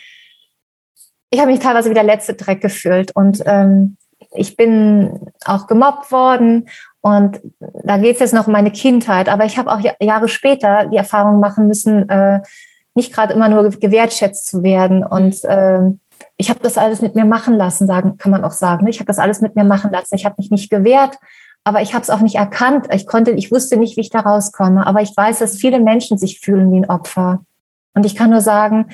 ich 1.31 1.39
habe 1.39 1.51
mich 1.51 1.61
teilweise 1.61 1.91
wie 1.91 1.95
der 1.95 2.03
letzte 2.03 2.33
Dreck 2.33 2.63
gefühlt. 2.63 3.15
Und 3.15 3.43
ähm, 3.45 3.99
ich 4.35 4.57
bin 4.57 5.21
auch 5.45 5.67
gemobbt 5.67 6.11
worden. 6.13 6.69
Und 7.03 7.41
da 7.85 7.99
geht 7.99 8.15
es 8.15 8.21
jetzt 8.21 8.35
noch 8.35 8.47
um 8.47 8.55
meine 8.55 8.71
Kindheit, 8.71 9.29
aber 9.29 9.45
ich 9.45 9.59
habe 9.59 9.71
auch 9.71 9.81
Jahre 10.01 10.29
später 10.29 10.87
die 10.87 10.97
Erfahrung 10.97 11.41
machen 11.41 11.67
müssen, 11.67 12.09
äh, 12.09 12.41
nicht 12.95 13.13
gerade 13.13 13.35
immer 13.35 13.49
nur 13.49 13.69
gewertschätzt 13.69 14.47
zu 14.47 14.63
werden. 14.63 15.05
Und 15.05 15.45
äh, 15.45 15.91
ich 16.37 16.51
habe 16.51 16.61
das 16.61 16.79
alles 16.79 17.01
mit 17.03 17.15
mir 17.15 17.25
machen 17.25 17.55
lassen, 17.55 17.87
sagen, 17.87 18.17
kann 18.19 18.33
man 18.33 18.45
auch 18.45 18.53
sagen. 18.53 18.85
Ne? 18.85 18.91
Ich 18.91 18.99
habe 18.99 19.07
das 19.07 19.19
alles 19.19 19.41
mit 19.41 19.55
mir 19.55 19.65
machen 19.65 19.93
lassen. 19.93 20.15
Ich 20.15 20.25
habe 20.25 20.37
mich 20.39 20.51
nicht 20.51 20.71
gewehrt, 20.71 21.19
aber 21.65 21.83
ich 21.83 21.95
habe 21.95 22.03
es 22.03 22.11
auch 22.11 22.21
nicht 22.21 22.37
erkannt. 22.37 22.89
Ich 22.93 23.07
konnte, 23.07 23.33
ich 23.33 23.53
wusste 23.53 23.77
nicht, 23.77 23.97
wie 23.97 24.01
ich 24.01 24.11
da 24.11 24.21
rauskomme. 24.21 24.87
Aber 24.87 25.03
ich 25.03 25.17
weiß, 25.17 25.39
dass 25.39 25.57
viele 25.57 25.81
Menschen 25.81 26.19
sich 26.19 26.41
fühlen 26.41 26.73
wie 26.73 26.79
ein 26.79 26.91
Opfer. 26.91 27.45
Und 27.95 28.07
ich 28.07 28.17
kann 28.17 28.31
nur 28.31 28.41
sagen, 28.41 28.89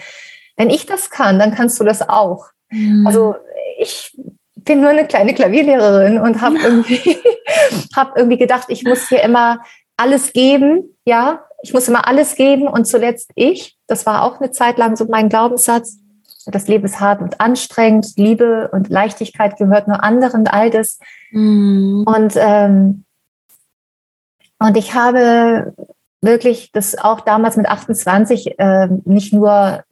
wenn 0.57 0.71
ich 0.71 0.87
das 0.87 1.11
kann, 1.11 1.39
dann 1.39 1.55
kannst 1.55 1.79
du 1.81 1.85
das 1.85 2.09
auch. 2.09 2.49
Mhm. 2.71 3.07
Also 3.07 3.37
ich 3.79 4.17
bin 4.57 4.81
nur 4.81 4.91
eine 4.91 5.07
kleine 5.07 5.35
Klavierlehrerin 5.35 6.19
und 6.19 6.43
habe 6.43 6.59
irgendwie, 6.59 7.17
hab 7.97 8.17
irgendwie 8.17 8.39
gedacht, 8.39 8.67
ich 8.69 8.85
muss 8.85 9.09
hier 9.09 9.23
immer 9.23 9.61
alles 9.97 10.33
geben, 10.33 10.97
ja, 11.07 11.45
ich 11.63 11.73
muss 11.73 11.89
immer 11.89 12.07
alles 12.07 12.35
geben 12.35 12.69
und 12.69 12.87
zuletzt 12.87 13.31
ich. 13.35 13.77
Das 13.87 14.05
war 14.05 14.23
auch 14.23 14.41
eine 14.41 14.51
Zeit 14.51 14.79
lang 14.79 14.97
so 14.97 15.07
mein 15.07 15.29
Glaubenssatz 15.29 15.99
das 16.51 16.69
Leben 16.69 16.85
ist 16.85 17.01
hart 17.01 17.21
und 17.21 17.41
anstrengend, 17.41 18.13
Liebe 18.17 18.69
und 18.73 18.89
Leichtigkeit 18.89 19.57
gehört 19.57 19.89
nur 19.89 20.03
anderen, 20.03 20.47
all 20.47 20.71
das. 20.71 20.99
Mhm. 21.31 22.05
Und, 22.07 22.35
ähm, 22.37 23.05
und 24.59 24.77
ich 24.77 24.95
habe 24.95 25.75
wirklich 26.21 26.73
das 26.73 26.99
auch 26.99 27.21
damals 27.21 27.57
mit 27.57 27.69
28 27.69 28.59
äh, 28.59 28.89
nicht 29.05 29.33
nur 29.33 29.85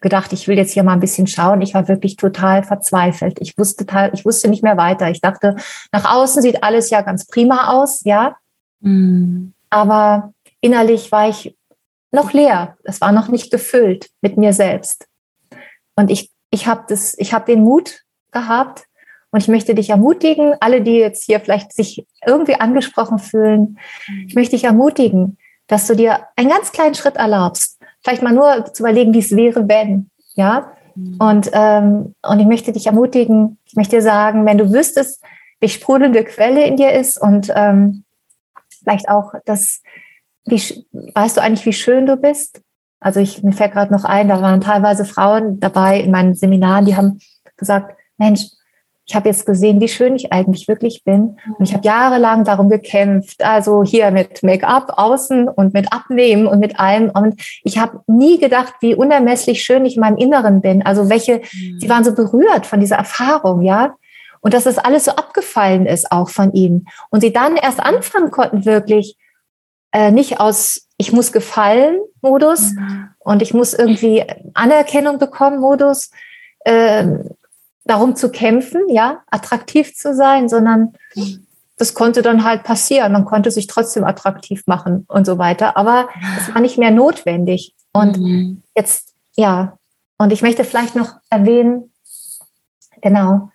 gedacht, 0.00 0.32
ich 0.32 0.48
will 0.48 0.56
jetzt 0.56 0.72
hier 0.72 0.82
mal 0.82 0.94
ein 0.94 1.00
bisschen 1.00 1.26
schauen. 1.26 1.62
Ich 1.62 1.74
war 1.74 1.88
wirklich 1.88 2.16
total 2.16 2.64
verzweifelt. 2.64 3.38
Ich 3.40 3.56
wusste, 3.56 3.86
ich 4.12 4.24
wusste 4.24 4.48
nicht 4.48 4.62
mehr 4.62 4.76
weiter. 4.76 5.08
Ich 5.10 5.20
dachte, 5.20 5.56
nach 5.92 6.12
außen 6.14 6.42
sieht 6.42 6.62
alles 6.62 6.90
ja 6.90 7.02
ganz 7.02 7.26
prima 7.26 7.68
aus, 7.68 8.02
ja. 8.04 8.36
Mhm. 8.80 9.54
Aber 9.70 10.34
innerlich 10.60 11.10
war 11.12 11.28
ich 11.28 11.56
noch 12.10 12.32
leer. 12.32 12.76
Es 12.82 13.00
war 13.00 13.12
noch 13.12 13.28
nicht 13.28 13.50
gefüllt 13.50 14.10
mit 14.20 14.36
mir 14.36 14.52
selbst. 14.52 15.06
Und 15.96 16.10
ich, 16.10 16.30
ich 16.50 16.66
habe 16.66 16.84
das, 16.88 17.16
ich 17.18 17.32
habe 17.32 17.46
den 17.46 17.62
Mut 17.62 18.02
gehabt 18.30 18.84
und 19.30 19.40
ich 19.40 19.48
möchte 19.48 19.74
dich 19.74 19.90
ermutigen, 19.90 20.54
alle, 20.60 20.82
die 20.82 20.96
jetzt 20.96 21.24
hier 21.24 21.40
vielleicht 21.40 21.72
sich 21.72 22.06
irgendwie 22.24 22.56
angesprochen 22.56 23.18
fühlen, 23.18 23.78
ich 24.26 24.34
möchte 24.34 24.56
dich 24.56 24.64
ermutigen, 24.64 25.38
dass 25.66 25.86
du 25.86 25.96
dir 25.96 26.26
einen 26.36 26.50
ganz 26.50 26.72
kleinen 26.72 26.94
Schritt 26.94 27.16
erlaubst, 27.16 27.78
vielleicht 28.02 28.22
mal 28.22 28.32
nur 28.32 28.72
zu 28.72 28.82
überlegen, 28.82 29.14
wie 29.14 29.20
es 29.20 29.34
wäre, 29.34 29.68
wenn, 29.68 30.10
ja. 30.34 30.72
Mhm. 30.94 31.16
Und, 31.18 31.50
ähm, 31.54 32.14
und 32.22 32.40
ich 32.40 32.46
möchte 32.46 32.72
dich 32.72 32.86
ermutigen, 32.86 33.58
ich 33.64 33.74
möchte 33.74 33.96
dir 33.96 34.02
sagen, 34.02 34.44
wenn 34.44 34.58
du 34.58 34.72
wüsstest, 34.72 35.22
wie 35.60 35.68
sprudelnde 35.68 36.24
Quelle 36.24 36.66
in 36.66 36.76
dir 36.76 36.92
ist 36.92 37.20
und 37.20 37.50
ähm, 37.54 38.04
vielleicht 38.82 39.08
auch 39.08 39.32
das, 39.44 39.80
wie, 40.44 40.86
weißt 41.14 41.36
du 41.36 41.40
eigentlich, 41.40 41.64
wie 41.64 41.72
schön 41.72 42.04
du 42.04 42.16
bist? 42.16 42.60
Also 43.02 43.20
ich, 43.20 43.42
mir 43.42 43.52
fällt 43.52 43.72
gerade 43.72 43.92
noch 43.92 44.04
ein, 44.04 44.28
da 44.28 44.40
waren 44.40 44.60
teilweise 44.60 45.04
Frauen 45.04 45.60
dabei 45.60 46.00
in 46.00 46.10
meinen 46.10 46.34
Seminaren, 46.34 46.86
die 46.86 46.96
haben 46.96 47.18
gesagt, 47.56 47.96
Mensch, 48.16 48.42
ich 49.04 49.16
habe 49.16 49.28
jetzt 49.28 49.46
gesehen, 49.46 49.80
wie 49.80 49.88
schön 49.88 50.14
ich 50.14 50.32
eigentlich 50.32 50.68
wirklich 50.68 51.02
bin. 51.04 51.36
Und 51.58 51.64
ich 51.64 51.74
habe 51.74 51.84
jahrelang 51.84 52.44
darum 52.44 52.68
gekämpft, 52.68 53.42
also 53.44 53.82
hier 53.82 54.10
mit 54.12 54.42
Make-up 54.42 54.94
außen 54.96 55.48
und 55.48 55.74
mit 55.74 55.92
Abnehmen 55.92 56.46
und 56.46 56.60
mit 56.60 56.78
allem. 56.78 57.10
Und 57.10 57.40
ich 57.64 57.78
habe 57.78 58.00
nie 58.06 58.38
gedacht, 58.38 58.74
wie 58.80 58.94
unermesslich 58.94 59.62
schön 59.62 59.84
ich 59.84 59.96
in 59.96 60.00
meinem 60.00 60.18
Inneren 60.18 60.60
bin. 60.60 60.86
Also 60.86 61.10
welche, 61.10 61.38
mhm. 61.38 61.80
sie 61.80 61.88
waren 61.88 62.04
so 62.04 62.14
berührt 62.14 62.64
von 62.64 62.80
dieser 62.80 62.96
Erfahrung, 62.96 63.62
ja. 63.62 63.94
Und 64.40 64.54
dass 64.54 64.64
das 64.64 64.78
alles 64.78 65.04
so 65.04 65.12
abgefallen 65.12 65.86
ist 65.86 66.10
auch 66.10 66.28
von 66.28 66.52
ihnen. 66.52 66.86
Und 67.10 67.20
sie 67.20 67.32
dann 67.32 67.56
erst 67.56 67.80
anfangen 67.80 68.30
konnten, 68.30 68.64
wirklich 68.64 69.16
äh, 69.92 70.10
nicht 70.10 70.40
aus 70.40 70.88
ich 71.02 71.12
muss 71.12 71.32
gefallen 71.32 72.00
Modus 72.20 72.72
mhm. 72.72 73.08
und 73.18 73.42
ich 73.42 73.52
muss 73.52 73.74
irgendwie 73.74 74.24
Anerkennung 74.54 75.18
bekommen 75.18 75.58
Modus, 75.58 76.10
äh, 76.60 77.06
darum 77.84 78.14
zu 78.14 78.30
kämpfen, 78.30 78.88
ja, 78.88 79.22
attraktiv 79.28 79.96
zu 79.96 80.14
sein, 80.14 80.48
sondern 80.48 80.92
das 81.76 81.94
konnte 81.94 82.22
dann 82.22 82.44
halt 82.44 82.62
passieren. 82.62 83.12
Man 83.12 83.24
konnte 83.24 83.50
sich 83.50 83.66
trotzdem 83.66 84.04
attraktiv 84.04 84.62
machen 84.66 85.04
und 85.08 85.26
so 85.26 85.38
weiter, 85.38 85.76
aber 85.76 86.08
es 86.38 86.54
war 86.54 86.60
nicht 86.60 86.78
mehr 86.78 86.92
notwendig. 86.92 87.74
Und 87.92 88.18
mhm. 88.18 88.62
jetzt, 88.76 89.14
ja, 89.36 89.76
und 90.18 90.32
ich 90.32 90.42
möchte 90.42 90.62
vielleicht 90.62 90.94
noch 90.94 91.14
erwähnen, 91.30 91.90
genau, 93.00 93.50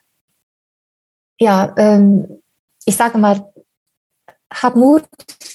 ja, 1.40 1.74
ähm, 1.78 2.42
ich 2.84 2.98
sage 2.98 3.18
mal, 3.18 3.54
hab 4.54 4.76
Mut, 4.76 5.04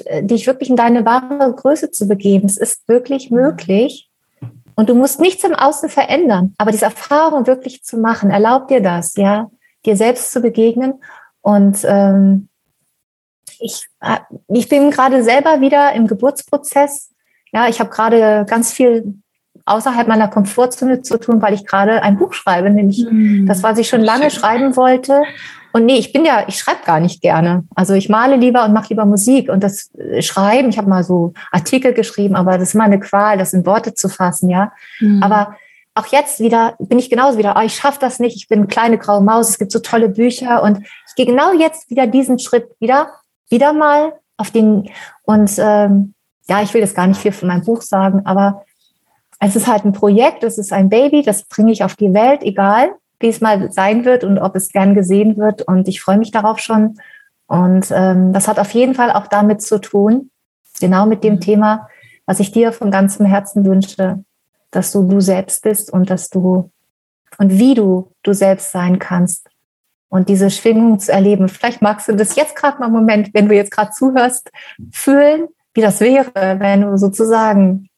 äh, 0.05 0.23
dich 0.23 0.47
wirklich 0.47 0.71
in 0.71 0.77
deine 0.77 1.05
wahre 1.05 1.53
Größe 1.55 1.91
zu 1.91 2.07
begeben. 2.07 2.47
Es 2.47 2.57
ist 2.57 2.87
wirklich 2.89 3.31
möglich. 3.31 4.09
Und 4.75 4.89
du 4.89 4.95
musst 4.95 5.21
nichts 5.21 5.45
im 5.45 5.55
Außen 5.55 5.89
verändern, 5.89 6.55
aber 6.57 6.71
diese 6.71 6.87
Erfahrung 6.87 7.47
wirklich 7.47 7.85
zu 7.85 7.99
machen, 7.99 8.31
erlaubt 8.31 8.71
dir 8.71 8.81
das, 8.81 9.17
ja, 9.17 9.51
dir 9.85 9.97
selbst 9.97 10.33
zu 10.33 10.41
begegnen. 10.41 10.95
Und 11.43 11.85
ähm, 11.85 12.49
ich, 13.59 13.87
äh, 14.01 14.19
ich 14.49 14.69
bin 14.69 14.91
gerade 14.91 15.23
selber 15.23 15.61
wieder 15.61 15.93
im 15.93 16.07
Geburtsprozess. 16.07 17.11
Ja, 17.53 17.69
ich 17.69 17.81
habe 17.81 17.91
gerade 17.91 18.47
ganz 18.49 18.73
viel 18.73 19.15
außerhalb 19.67 20.09
meiner 20.09 20.29
Komfortzone 20.29 21.03
zu 21.03 21.19
tun, 21.19 21.41
weil 21.43 21.55
ich 21.55 21.67
gerade 21.67 22.03
ein 22.03 22.19
Buch 22.19 22.33
schreibe, 22.33 22.71
nämlich 22.71 23.07
mhm. 23.09 23.47
das, 23.47 23.63
was 23.63 23.79
ich 23.79 23.89
schon 23.89 24.01
lange 24.01 24.31
schreiben 24.31 24.77
wollte. 24.77 25.23
Und 25.73 25.87
nee, 25.87 25.97
ich 25.97 26.13
bin 26.13 26.25
ja, 26.25 26.45
ich 26.47 26.59
schreibe 26.59 26.85
gar 26.85 27.01
nicht 27.01 27.23
gerne. 27.23 27.65
Also 27.75 27.95
ich 27.95 28.09
male 28.09 28.37
lieber 28.37 28.65
und 28.65 28.73
mache 28.73 28.91
lieber 28.91 29.07
Musik. 29.07 29.49
Und 29.49 29.63
das 29.63 29.91
äh, 29.95 30.23
Schreiben, 30.23 30.69
ich 30.69 30.79
habe 30.79 30.89
mal 30.89 31.05
so 31.05 31.33
Artikel 31.51 31.95
geschrieben, 31.95 32.37
aber 32.37 32.59
das 32.59 32.69
ist 32.69 32.75
immer 32.75 32.85
eine 32.85 33.01
Qual, 33.01 33.39
das 33.39 33.53
in 33.53 33.65
Worte 33.65 33.95
zu 33.95 34.09
fassen, 34.09 34.51
ja. 34.51 34.73
Mhm. 35.01 35.23
Aber 35.23 35.57
auch 35.95 36.07
jetzt 36.07 36.41
wieder 36.41 36.75
bin 36.79 36.99
ich 36.99 37.11
genauso 37.11 37.39
wieder, 37.39 37.55
oh, 37.57 37.63
ich 37.63 37.75
schaffe 37.75 37.99
das 38.01 38.19
nicht, 38.19 38.37
ich 38.37 38.49
bin 38.49 38.61
eine 38.61 38.69
kleine 38.69 38.99
graue 38.99 39.23
Maus, 39.23 39.51
es 39.51 39.59
gibt 39.59 39.73
so 39.73 39.79
tolle 39.79 40.09
Bücher 40.09 40.63
und 40.63 40.79
ich 40.79 41.15
gehe 41.17 41.27
genau 41.27 41.53
jetzt 41.53 41.91
wieder 41.91 42.07
diesen 42.07 42.39
Schritt 42.39 42.69
wieder, 42.81 43.09
wieder 43.51 43.73
mal 43.73 44.15
auf 44.39 44.51
den 44.51 44.89
und 45.25 45.53
ähm, 45.59 46.15
ja, 46.49 46.63
ich 46.63 46.73
will 46.73 46.81
jetzt 46.81 46.97
gar 46.97 47.07
nicht 47.07 47.21
viel 47.21 47.33
von 47.33 47.49
meinem 47.49 47.65
Buch 47.65 47.83
sagen, 47.83 48.23
aber 48.25 48.65
es 49.39 49.55
ist 49.55 49.67
halt 49.67 49.85
ein 49.85 49.93
Projekt, 49.93 50.45
es 50.45 50.57
ist 50.57 50.73
ein 50.73 50.89
Baby, 50.89 51.23
das 51.23 51.45
bringe 51.45 51.73
ich 51.73 51.85
auf 51.85 51.95
die 51.95 52.15
Welt, 52.15 52.43
egal 52.43 52.95
wie 53.23 53.29
es 53.29 53.41
mal 53.41 53.73
sein 53.73 54.05
wird 54.05 54.25
und 54.25 54.39
ob 54.39 54.57
es 54.57 54.71
gern 54.71 54.95
gesehen 54.95 55.37
wird. 55.37 55.63
Und 55.63 55.89
ich 55.89 56.01
freue 56.01 56.19
mich 56.19 56.31
darauf 56.31 56.59
schon. 56.59 56.97
Und 57.47 57.91
ähm, 57.91 58.33
das 58.33 58.49
hat 58.49 58.59
auf 58.59 58.71
jeden 58.71 58.95
Fall 58.95 59.11
auch 59.11 59.27
damit 59.27 59.63
zu 59.63 59.79
tun, 59.79 60.31
genau 60.81 61.07
mit 61.07 61.25
dem 61.25 61.35
mhm. 61.35 61.41
Thema, 61.41 61.89
was 62.27 62.41
ich 62.41 62.53
dir 62.53 62.73
von 62.73 62.91
ganzem 62.91 63.27
Herzen 63.27 63.65
wünsche, 63.65 64.25
dass 64.71 64.93
du 64.93 65.07
du 65.07 65.21
selbst 65.21 65.63
bist 65.63 65.93
und 65.93 66.11
dass 66.11 66.31
du 66.31 66.71
und 67.39 67.59
wie 67.59 67.75
du 67.75 68.13
du 68.23 68.33
selbst 68.33 68.73
sein 68.73 68.99
kannst 68.99 69.49
und 70.09 70.29
diese 70.29 70.51
Schwingung 70.51 70.99
zu 70.99 71.13
erleben. 71.13 71.49
Vielleicht 71.49 71.83
magst 71.83 72.09
du 72.09 72.15
das 72.15 72.37
jetzt 72.37 72.57
gerade 72.57 72.79
mal 72.79 72.87
einen 72.87 72.95
Moment, 72.95 73.31
wenn 73.35 73.49
du 73.49 73.55
jetzt 73.55 73.71
gerade 73.71 73.93
zuhörst, 73.93 74.51
fühlen, 74.91 75.49
wie 75.75 75.81
das 75.81 76.01
wäre, 76.01 76.33
wenn 76.35 76.83
du 76.83 76.97
sozusagen 76.99 77.89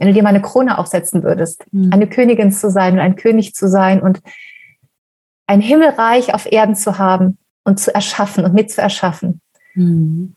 wenn 0.00 0.08
du 0.08 0.14
dir 0.14 0.22
mal 0.22 0.30
eine 0.30 0.40
Krone 0.40 0.78
aufsetzen 0.78 1.22
würdest, 1.22 1.62
mhm. 1.72 1.92
eine 1.92 2.08
Königin 2.08 2.50
zu 2.52 2.70
sein 2.70 2.94
und 2.94 3.00
ein 3.00 3.16
König 3.16 3.54
zu 3.54 3.68
sein 3.68 4.00
und 4.00 4.20
ein 5.46 5.60
Himmelreich 5.60 6.32
auf 6.32 6.50
Erden 6.50 6.74
zu 6.74 6.98
haben 6.98 7.36
und 7.64 7.78
zu 7.78 7.94
erschaffen 7.94 8.44
und 8.44 8.54
mitzuerschaffen. 8.54 9.42
Mhm. 9.74 10.34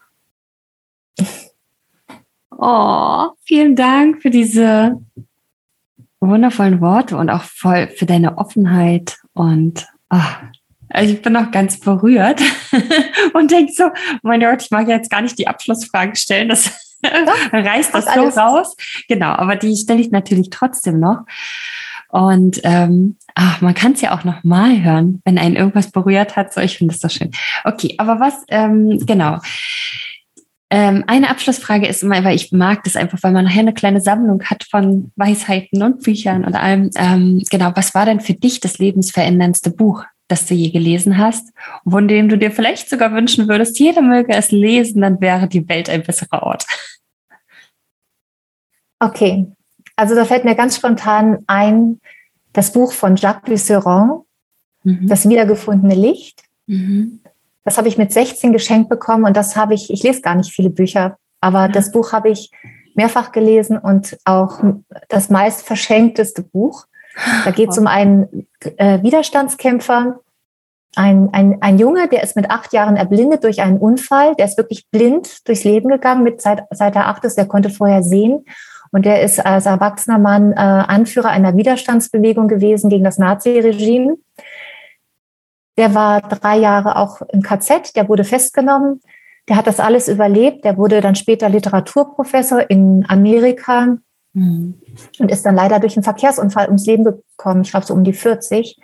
Oh, 2.52 3.30
vielen 3.46 3.78
Dank 3.78 4.22
für 4.22 4.30
diese 4.30 5.02
wundervollen 6.20 6.82
Worte 6.82 7.16
und 7.16 7.30
auch 7.30 7.44
voll 7.44 7.88
für 7.88 8.06
deine 8.06 8.38
Offenheit 8.38 9.18
und 9.32 9.88
oh, 10.10 10.20
ich 11.02 11.22
bin 11.22 11.34
noch 11.34 11.52
ganz 11.52 11.80
berührt 11.80 12.42
und 13.34 13.50
denke 13.50 13.72
so, 13.72 13.86
mein 14.24 14.42
Gott, 14.42 14.62
ich 14.62 14.72
mag 14.72 14.90
jetzt 14.90 15.10
gar 15.10 15.22
nicht 15.22 15.40
die 15.40 15.48
Abschlussfrage 15.48 16.18
stellen. 16.18 16.50
Das 16.50 16.93
reißt 17.52 17.94
das 17.94 18.06
so 18.06 18.12
alles. 18.12 18.38
raus. 18.38 18.76
Genau, 19.08 19.30
aber 19.30 19.56
die 19.56 19.76
stelle 19.76 20.02
ich 20.02 20.12
natürlich 20.12 20.50
trotzdem 20.50 21.00
noch. 21.00 21.20
Und 22.10 22.62
ähm, 22.64 23.18
ach, 23.34 23.62
man 23.62 23.74
kann 23.74 23.94
es 23.94 24.02
ja 24.02 24.16
auch 24.16 24.24
noch 24.24 24.44
mal 24.44 24.84
hören, 24.84 25.22
wenn 25.26 25.40
einen 25.40 25.56
irgendwas 25.56 25.92
berührt 25.92 26.36
hat. 26.36 26.54
So, 26.54 26.62
ich 26.62 26.78
finde 26.78 26.94
das 26.94 27.02
so 27.02 27.10
schön. 27.10 27.32
Okay, 27.64 27.96
aber 27.98 28.20
was, 28.20 28.44
ähm, 28.50 29.00
genau. 29.06 29.40
Ähm, 30.70 31.04
eine 31.08 31.30
Abschlussfrage 31.30 31.88
ist 31.88 32.04
immer, 32.04 32.24
weil 32.24 32.36
ich 32.36 32.52
mag 32.52 32.84
das 32.84 32.96
einfach, 32.96 33.20
weil 33.22 33.32
man 33.32 33.46
nachher 33.46 33.62
eine 33.62 33.74
kleine 33.74 34.02
Sammlung 34.02 34.44
hat 34.44 34.64
von 34.64 35.12
Weisheiten 35.16 35.82
und 35.82 36.04
Büchern 36.04 36.46
und 36.46 36.56
allem. 36.56 36.90
Ähm, 36.96 37.44
genau, 37.50 37.72
was 37.76 37.94
war 37.94 38.06
denn 38.06 38.20
für 38.20 38.34
dich 38.34 38.60
das 38.60 38.78
lebensveränderndste 38.78 39.72
Buch, 39.72 40.04
das 40.28 40.46
du 40.46 40.54
je 40.54 40.70
gelesen 40.70 41.18
hast, 41.18 41.54
von 41.88 42.08
dem 42.08 42.30
du 42.30 42.38
dir 42.38 42.52
vielleicht 42.52 42.90
sogar 42.90 43.14
wünschen 43.14 43.48
würdest, 43.48 43.80
jeder 43.80 44.02
möge 44.02 44.34
es 44.34 44.52
lesen, 44.52 45.02
dann 45.02 45.20
wäre 45.22 45.48
die 45.48 45.68
Welt 45.68 45.90
ein 45.90 46.04
besserer 46.04 46.44
Ort? 46.44 46.66
Okay, 49.00 49.48
also 49.96 50.16
da 50.16 50.26
fällt 50.26 50.46
mir 50.46 50.56
ganz 50.56 50.78
spontan 50.78 51.40
ein, 51.48 52.00
das 52.54 52.72
Buch 52.72 52.94
von 52.94 53.16
Jacques 53.16 53.52
Lucéron, 53.52 54.24
mhm. 54.84 55.08
Das 55.08 55.28
wiedergefundene 55.28 55.96
Licht. 55.96 56.44
Mhm. 56.68 57.20
Das 57.64 57.78
habe 57.78 57.88
ich 57.88 57.98
mit 57.98 58.12
16 58.12 58.52
geschenkt 58.54 58.90
bekommen 58.90 59.26
und 59.26 59.38
das 59.38 59.56
habe 59.56 59.74
ich, 59.74 59.90
ich 59.90 60.04
lese 60.04 60.22
gar 60.22 60.36
nicht 60.36 60.54
viele 60.54 60.70
Bücher, 60.70 61.18
aber 61.42 61.68
mhm. 61.68 61.72
das 61.74 61.92
Buch 61.92 62.12
habe 62.12 62.30
ich 62.30 62.52
mehrfach 62.96 63.32
gelesen 63.32 63.78
und 63.78 64.18
auch 64.26 64.62
das 65.10 65.30
meist 65.30 65.66
verschenkteste 65.66 66.44
Buch. 66.44 66.86
Da 67.46 67.52
geht 67.52 67.70
es 67.70 67.78
um 67.78 67.88
einen 67.88 68.48
äh, 68.78 69.02
Widerstandskämpfer, 69.04 70.20
ein, 70.96 71.30
ein, 71.34 71.58
ein 71.62 71.80
Junge, 71.80 72.08
der 72.08 72.24
ist 72.24 72.36
mit 72.36 72.52
acht 72.52 72.72
Jahren 72.72 72.96
erblindet 72.96 73.44
durch 73.44 73.62
einen 73.62 73.80
Unfall. 73.80 74.36
Der 74.36 74.46
ist 74.46 74.58
wirklich 74.58 74.88
blind 74.92 75.48
durchs 75.48 75.64
Leben 75.64 75.90
gegangen 75.90 76.24
mit 76.24 76.42
seit, 76.42 76.64
seit 76.70 76.96
er 76.96 77.08
acht 77.08 77.24
ist. 77.24 77.36
Der 77.36 77.48
konnte 77.48 77.70
vorher 77.70 78.04
sehen 78.04 78.46
und 78.92 79.06
er 79.08 79.22
ist 79.24 79.44
als 79.44 79.66
erwachsener 79.66 80.20
Mann 80.20 80.52
äh, 80.52 80.56
Anführer 80.56 81.30
einer 81.30 81.58
Widerstandsbewegung 81.58 82.48
gewesen 82.48 82.92
gegen 82.92 83.04
das 83.04 83.18
Naziregime. 83.18 84.18
Der 85.78 85.96
war 85.96 86.22
drei 86.22 86.58
Jahre 86.58 86.98
auch 86.98 87.22
im 87.30 87.42
KZ, 87.42 87.96
der 87.96 88.08
wurde 88.08 88.24
festgenommen. 88.24 89.02
Der 89.50 89.56
hat 89.56 89.66
das 89.66 89.80
alles 89.80 90.08
überlebt. 90.08 90.64
Der 90.64 90.78
wurde 90.78 91.02
dann 91.02 91.16
später 91.16 91.50
Literaturprofessor 91.50 92.70
in 92.70 93.04
Amerika. 93.10 93.98
Und 95.20 95.30
ist 95.32 95.46
dann 95.46 95.56
leider 95.56 95.80
durch 95.80 95.96
einen 95.96 96.04
Verkehrsunfall 96.04 96.66
ums 96.68 96.86
Leben 96.86 97.04
gekommen. 97.04 97.62
Ich 97.62 97.72
glaube, 97.72 97.86
so 97.86 97.94
um 97.94 98.04
die 98.04 98.14
40. 98.14 98.78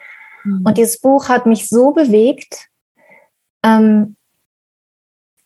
Mhm. 0.44 0.66
Und 0.66 0.78
dieses 0.78 1.00
Buch 1.02 1.30
hat 1.30 1.46
mich 1.46 1.70
so 1.70 1.92
bewegt, 1.92 2.68
ähm, 3.64 4.16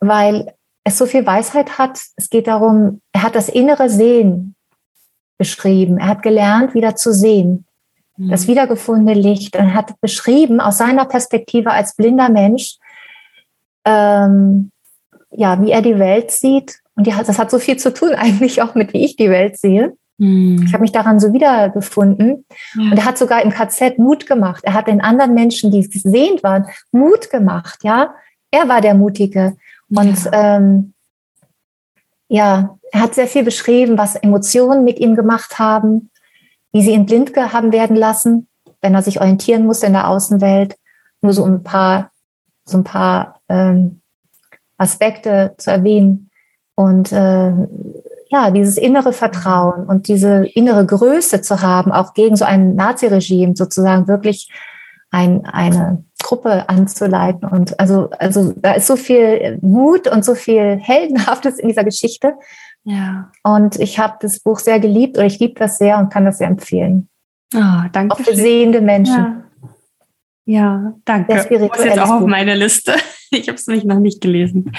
weil 0.00 0.54
es 0.84 0.98
so 0.98 1.06
viel 1.06 1.26
Weisheit 1.26 1.78
hat. 1.78 2.00
Es 2.16 2.28
geht 2.28 2.46
darum, 2.46 3.00
er 3.12 3.22
hat 3.22 3.34
das 3.34 3.48
innere 3.48 3.88
Sehen 3.88 4.54
beschrieben. 5.38 5.98
Er 5.98 6.08
hat 6.08 6.22
gelernt, 6.22 6.74
wieder 6.74 6.96
zu 6.96 7.12
sehen. 7.12 7.66
Mhm. 8.16 8.30
Das 8.30 8.46
wiedergefundene 8.46 9.18
Licht. 9.18 9.56
Er 9.56 9.74
hat 9.74 9.98
beschrieben, 10.00 10.60
aus 10.60 10.78
seiner 10.78 11.06
Perspektive 11.06 11.70
als 11.70 11.96
blinder 11.96 12.28
Mensch, 12.28 12.76
ähm, 13.86 14.70
ja, 15.30 15.60
wie 15.62 15.70
er 15.70 15.82
die 15.82 15.98
Welt 15.98 16.30
sieht. 16.30 16.80
Und 16.96 17.06
die, 17.06 17.10
das 17.10 17.38
hat 17.38 17.50
so 17.50 17.58
viel 17.58 17.76
zu 17.76 17.92
tun 17.92 18.12
eigentlich 18.16 18.62
auch 18.62 18.74
mit, 18.74 18.92
wie 18.92 19.04
ich 19.04 19.16
die 19.16 19.30
Welt 19.30 19.58
sehe. 19.58 19.96
Mhm. 20.18 20.62
Ich 20.66 20.72
habe 20.72 20.82
mich 20.82 20.92
daran 20.92 21.18
so 21.20 21.32
wiedergefunden. 21.32 22.44
Ja. 22.74 22.90
Und 22.90 22.96
er 22.96 23.04
hat 23.04 23.18
sogar 23.18 23.42
im 23.42 23.50
KZ 23.50 23.98
Mut 23.98 24.26
gemacht. 24.26 24.62
Er 24.64 24.74
hat 24.74 24.86
den 24.86 25.00
anderen 25.00 25.34
Menschen, 25.34 25.70
die 25.70 25.82
sehend 25.82 26.42
waren, 26.42 26.66
Mut 26.92 27.30
gemacht. 27.30 27.80
Ja, 27.82 28.14
er 28.50 28.68
war 28.68 28.80
der 28.80 28.94
Mutige. 28.94 29.56
Und 29.90 30.24
ja. 30.24 30.56
Ähm, 30.56 30.94
ja, 32.28 32.78
er 32.90 33.00
hat 33.00 33.14
sehr 33.14 33.26
viel 33.26 33.44
beschrieben, 33.44 33.98
was 33.98 34.16
Emotionen 34.16 34.84
mit 34.84 34.98
ihm 34.98 35.14
gemacht 35.14 35.58
haben, 35.58 36.10
wie 36.72 36.82
sie 36.82 36.92
ihn 36.92 37.06
blind 37.06 37.36
haben 37.36 37.72
werden 37.72 37.96
lassen, 37.96 38.48
wenn 38.80 38.94
er 38.94 39.02
sich 39.02 39.20
orientieren 39.20 39.66
musste 39.66 39.86
in 39.86 39.92
der 39.92 40.08
Außenwelt. 40.08 40.76
Nur 41.20 41.32
so 41.32 41.44
ein 41.44 41.62
paar, 41.62 42.10
so 42.64 42.78
ein 42.78 42.84
paar 42.84 43.40
ähm, 43.48 44.00
Aspekte 44.78 45.54
zu 45.58 45.70
erwähnen. 45.70 46.23
Und 46.74 47.12
äh, 47.12 47.52
ja, 48.28 48.50
dieses 48.50 48.76
innere 48.76 49.12
Vertrauen 49.12 49.86
und 49.86 50.08
diese 50.08 50.46
innere 50.54 50.84
Größe 50.84 51.40
zu 51.40 51.62
haben, 51.62 51.92
auch 51.92 52.14
gegen 52.14 52.36
so 52.36 52.44
ein 52.44 52.74
Naziregime 52.74 53.54
sozusagen 53.54 54.08
wirklich 54.08 54.50
ein, 55.10 55.44
eine 55.46 56.04
Gruppe 56.20 56.68
anzuleiten. 56.68 57.48
Und 57.48 57.78
also, 57.78 58.10
also 58.18 58.52
da 58.56 58.72
ist 58.72 58.88
so 58.88 58.96
viel 58.96 59.58
Mut 59.62 60.08
und 60.08 60.24
so 60.24 60.34
viel 60.34 60.78
Heldenhaftes 60.80 61.58
in 61.58 61.68
dieser 61.68 61.84
Geschichte. 61.84 62.34
Ja. 62.82 63.30
Und 63.44 63.78
ich 63.78 63.98
habe 63.98 64.16
das 64.20 64.40
Buch 64.40 64.58
sehr 64.58 64.80
geliebt 64.80 65.16
oder 65.16 65.26
ich 65.26 65.38
liebe 65.38 65.54
das 65.54 65.78
sehr 65.78 65.98
und 65.98 66.12
kann 66.12 66.24
das 66.24 66.38
sehr 66.38 66.48
empfehlen. 66.48 67.08
Oh, 67.54 67.88
danke. 67.92 68.14
Auch 68.14 68.20
für 68.20 68.34
sehende 68.34 68.80
Menschen. 68.80 69.14
Ja. 69.14 69.40
Ja, 70.46 70.92
danke. 71.06 71.34
Das 71.34 71.46
ist 71.46 71.84
jetzt 71.84 71.98
auch 71.98 72.20
auf 72.20 72.26
meine 72.26 72.54
Liste. 72.54 72.94
Ich 73.30 73.48
habe 73.48 73.56
es 73.56 73.66
nämlich 73.66 73.84
noch 73.84 73.98
nicht 73.98 74.20
gelesen. 74.20 74.70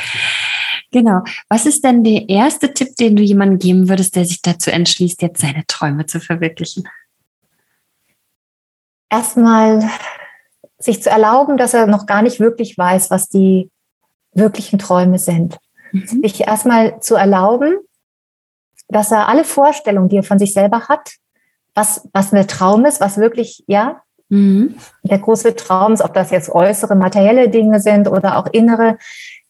Genau. 0.96 1.24
Was 1.50 1.66
ist 1.66 1.84
denn 1.84 2.06
der 2.06 2.30
erste 2.30 2.74
Tipp, 2.74 2.96
den 2.96 3.18
du 3.18 3.22
jemandem 3.22 3.60
geben 3.60 3.90
würdest, 3.90 4.16
der 4.16 4.24
sich 4.24 4.42
dazu 4.42 4.72
entschließt, 4.72 5.22
jetzt 5.22 5.42
seine 5.42 5.66
Träume 5.68 6.06
zu 6.06 6.22
verwirklichen? 6.22 6.88
Erstmal 9.10 9.90
sich 10.78 11.04
zu 11.04 11.10
erlauben, 11.10 11.58
dass 11.58 11.74
er 11.74 11.88
noch 11.88 12.06
gar 12.06 12.22
nicht 12.22 12.40
wirklich 12.40 12.78
weiß, 12.78 13.12
was 13.12 13.28
die 13.28 13.70
wirklichen 14.32 14.80
Träume 14.80 15.20
sind. 15.20 15.58
Mhm. 15.92 16.22
Sich 16.24 16.48
erstmal 16.48 17.02
zu 17.02 17.16
erlauben, 17.16 17.76
dass 18.88 19.12
er 19.12 19.28
alle 19.28 19.44
Vorstellungen, 19.44 20.08
die 20.08 20.16
er 20.20 20.24
von 20.24 20.40
sich 20.40 20.54
selber 20.54 20.88
hat, 20.88 21.16
was, 21.74 22.08
was 22.14 22.32
ein 22.32 22.48
Traum 22.48 22.86
ist, 22.86 23.02
was 23.02 23.18
wirklich, 23.18 23.66
ja, 23.68 24.02
mhm. 24.30 24.76
der 25.04 25.20
große 25.20 25.58
Traum 25.58 25.92
ist, 25.92 26.02
ob 26.02 26.14
das 26.14 26.32
jetzt 26.32 26.50
äußere 26.50 26.96
materielle 26.96 27.50
Dinge 27.50 27.82
sind 27.82 28.08
oder 28.08 28.38
auch 28.38 28.48
innere, 28.54 28.98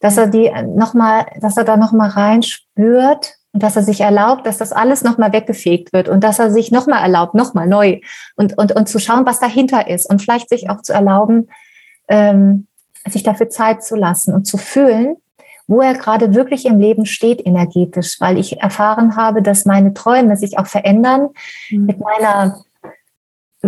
dass 0.06 0.18
er 0.18 0.28
die 0.28 0.52
noch 0.76 0.94
mal, 0.94 1.26
dass 1.42 1.58
er 1.58 1.64
da 1.64 1.78
noch 1.78 1.92
mal 1.92 2.10
reinspürt 2.10 3.38
und 3.54 3.64
dass 3.64 3.76
er 3.76 3.82
sich 3.82 4.02
erlaubt, 4.02 4.46
dass 4.46 4.60
das 4.60 4.72
alles 4.72 5.04
noch 5.04 5.18
mal 5.18 5.34
weggefegt 5.34 5.94
wird 5.94 6.10
und 6.10 6.24
dass 6.24 6.38
er 6.38 6.52
sich 6.52 6.72
noch 6.72 6.86
mal 6.86 7.02
erlaubt, 7.02 7.34
noch 7.34 7.56
mal 7.56 7.66
neu 7.66 8.02
und 8.36 8.56
und 8.56 8.72
und 8.74 8.88
zu 8.88 9.00
schauen, 9.00 9.26
was 9.26 9.40
dahinter 9.40 9.88
ist 9.88 10.08
und 10.08 10.22
vielleicht 10.22 10.50
sich 10.50 10.70
auch 10.70 10.84
zu 10.84 10.94
erlauben, 10.94 11.50
ähm, 12.08 12.68
sich 13.10 13.24
dafür 13.24 13.50
Zeit 13.50 13.84
zu 13.84 13.96
lassen 13.96 14.36
und 14.36 14.46
zu 14.46 14.58
fühlen, 14.58 15.16
wo 15.66 15.82
er 15.82 15.96
gerade 15.96 16.36
wirklich 16.36 16.68
im 16.68 16.80
Leben 16.80 17.08
steht 17.08 17.44
energetisch, 17.44 18.22
weil 18.22 18.38
ich 18.38 18.62
erfahren 18.62 19.16
habe, 19.16 19.42
dass 19.42 19.66
meine 19.66 19.96
Träume 19.96 20.38
sich 20.38 20.60
auch 20.60 20.68
verändern 20.68 21.30
mhm. 21.72 21.86
mit 21.88 22.00
meiner 22.00 22.64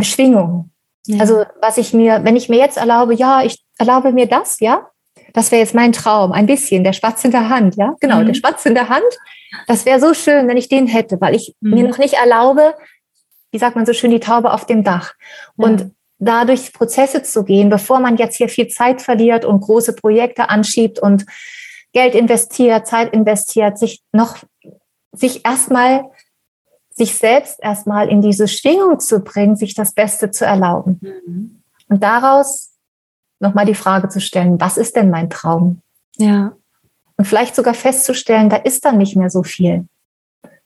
Schwingung. 0.02 0.70
Ja. 1.08 1.20
Also 1.20 1.46
was 1.62 1.80
ich 1.80 1.96
mir, 1.96 2.24
wenn 2.26 2.36
ich 2.36 2.48
mir 2.48 2.60
jetzt 2.60 2.78
erlaube, 2.78 3.16
ja, 3.16 3.42
ich 3.42 3.66
erlaube 3.80 4.12
mir 4.12 4.28
das, 4.28 4.60
ja, 4.60 4.86
das 5.38 5.52
wäre 5.52 5.62
jetzt 5.62 5.76
mein 5.76 5.92
Traum, 5.92 6.32
ein 6.32 6.48
bisschen, 6.48 6.84
der 6.84 6.94
Spatz 6.94 7.24
in 7.24 7.30
der 7.30 7.48
Hand, 7.48 7.76
ja, 7.76 7.96
genau, 8.00 8.22
mhm. 8.22 8.26
der 8.26 8.34
Spatz 8.34 8.66
in 8.66 8.74
der 8.74 8.90
Hand, 8.90 9.06
das 9.68 9.86
wäre 9.86 10.00
so 10.00 10.16
schön, 10.16 10.48
wenn 10.48 10.58
ich 10.58 10.68
den 10.68 10.88
hätte, 10.88 11.22
weil 11.22 11.36
ich 11.36 11.56
mhm. 11.60 11.76
mir 11.76 11.88
noch 11.88 12.00
nicht 12.00 12.16
erlaube, 12.16 12.74
wie 13.52 13.60
sagt 13.60 13.76
man 13.76 13.86
so 13.86 13.94
schön, 13.94 14.10
die 14.10 14.20
Taube 14.20 14.52
auf 14.52 14.66
dem 14.66 14.84
Dach. 14.84 15.14
Und 15.56 15.92
dadurch 16.18 16.74
Prozesse 16.74 17.22
zu 17.22 17.44
gehen, 17.44 17.70
bevor 17.70 18.00
man 18.00 18.18
jetzt 18.18 18.36
hier 18.36 18.50
viel 18.50 18.68
Zeit 18.68 19.04
verliert 19.04 19.46
und 19.46 19.62
große 19.62 19.94
Projekte 19.94 20.50
anschiebt 20.50 20.98
und 20.98 21.28
Geld 21.94 22.16
investiert, 22.16 22.88
Zeit 22.88 23.14
investiert, 23.14 23.78
sich 23.78 24.02
noch, 24.12 24.38
sich 25.12 25.46
erstmal, 25.46 26.06
sich 26.90 27.14
selbst 27.14 27.60
erstmal 27.62 28.10
in 28.10 28.24
diese 28.24 28.48
Schwingung 28.48 29.00
zu 29.00 29.20
bringen, 29.20 29.56
sich 29.56 29.76
das 29.76 29.94
Beste 29.94 30.32
zu 30.32 30.46
erlauben. 30.46 31.00
Mhm. 31.00 31.62
Und 31.90 32.02
daraus 32.02 32.72
nochmal 33.40 33.66
die 33.66 33.76
Frage 33.76 34.10
zu 34.10 34.20
stellen, 34.20 34.60
was 34.60 34.78
ist 34.78 34.96
denn 34.96 35.10
mein 35.10 35.30
Traum? 35.30 35.82
Ja. 36.18 36.54
Und 37.18 37.26
vielleicht 37.26 37.56
sogar 37.56 37.74
festzustellen, 37.74 38.50
da 38.50 38.58
ist 38.58 38.86
dann 38.86 38.98
nicht 38.98 39.16
mehr 39.16 39.30
so 39.30 39.44
viel. 39.44 39.88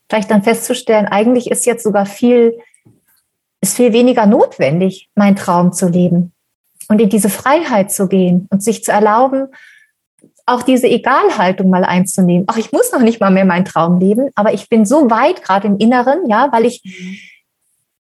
Vielleicht 0.08 0.30
dann 0.30 0.42
festzustellen, 0.42 1.06
eigentlich 1.06 1.50
ist 1.50 1.66
jetzt 1.66 1.84
sogar 1.84 2.06
viel 2.06 2.58
ist 3.62 3.76
viel 3.76 3.92
weniger 3.92 4.26
notwendig, 4.26 5.08
meinen 5.14 5.36
Traum 5.36 5.72
zu 5.72 5.88
leben 5.88 6.32
und 6.88 7.00
in 7.00 7.08
diese 7.08 7.30
Freiheit 7.30 7.92
zu 7.92 8.08
gehen 8.08 8.48
und 8.50 8.62
sich 8.62 8.84
zu 8.84 8.90
erlauben, 8.90 9.46
auch 10.44 10.62
diese 10.62 10.88
Egalhaltung 10.88 11.70
mal 11.70 11.84
einzunehmen. 11.84 12.44
Ach, 12.48 12.56
ich 12.56 12.72
muss 12.72 12.90
noch 12.90 13.00
nicht 13.00 13.20
mal 13.20 13.30
mehr 13.30 13.44
meinen 13.44 13.64
Traum 13.64 14.00
leben, 14.00 14.30
aber 14.34 14.52
ich 14.52 14.68
bin 14.68 14.84
so 14.84 15.10
weit 15.10 15.42
gerade 15.42 15.68
im 15.68 15.78
Inneren, 15.78 16.28
ja, 16.28 16.50
weil 16.50 16.66
ich 16.66 16.82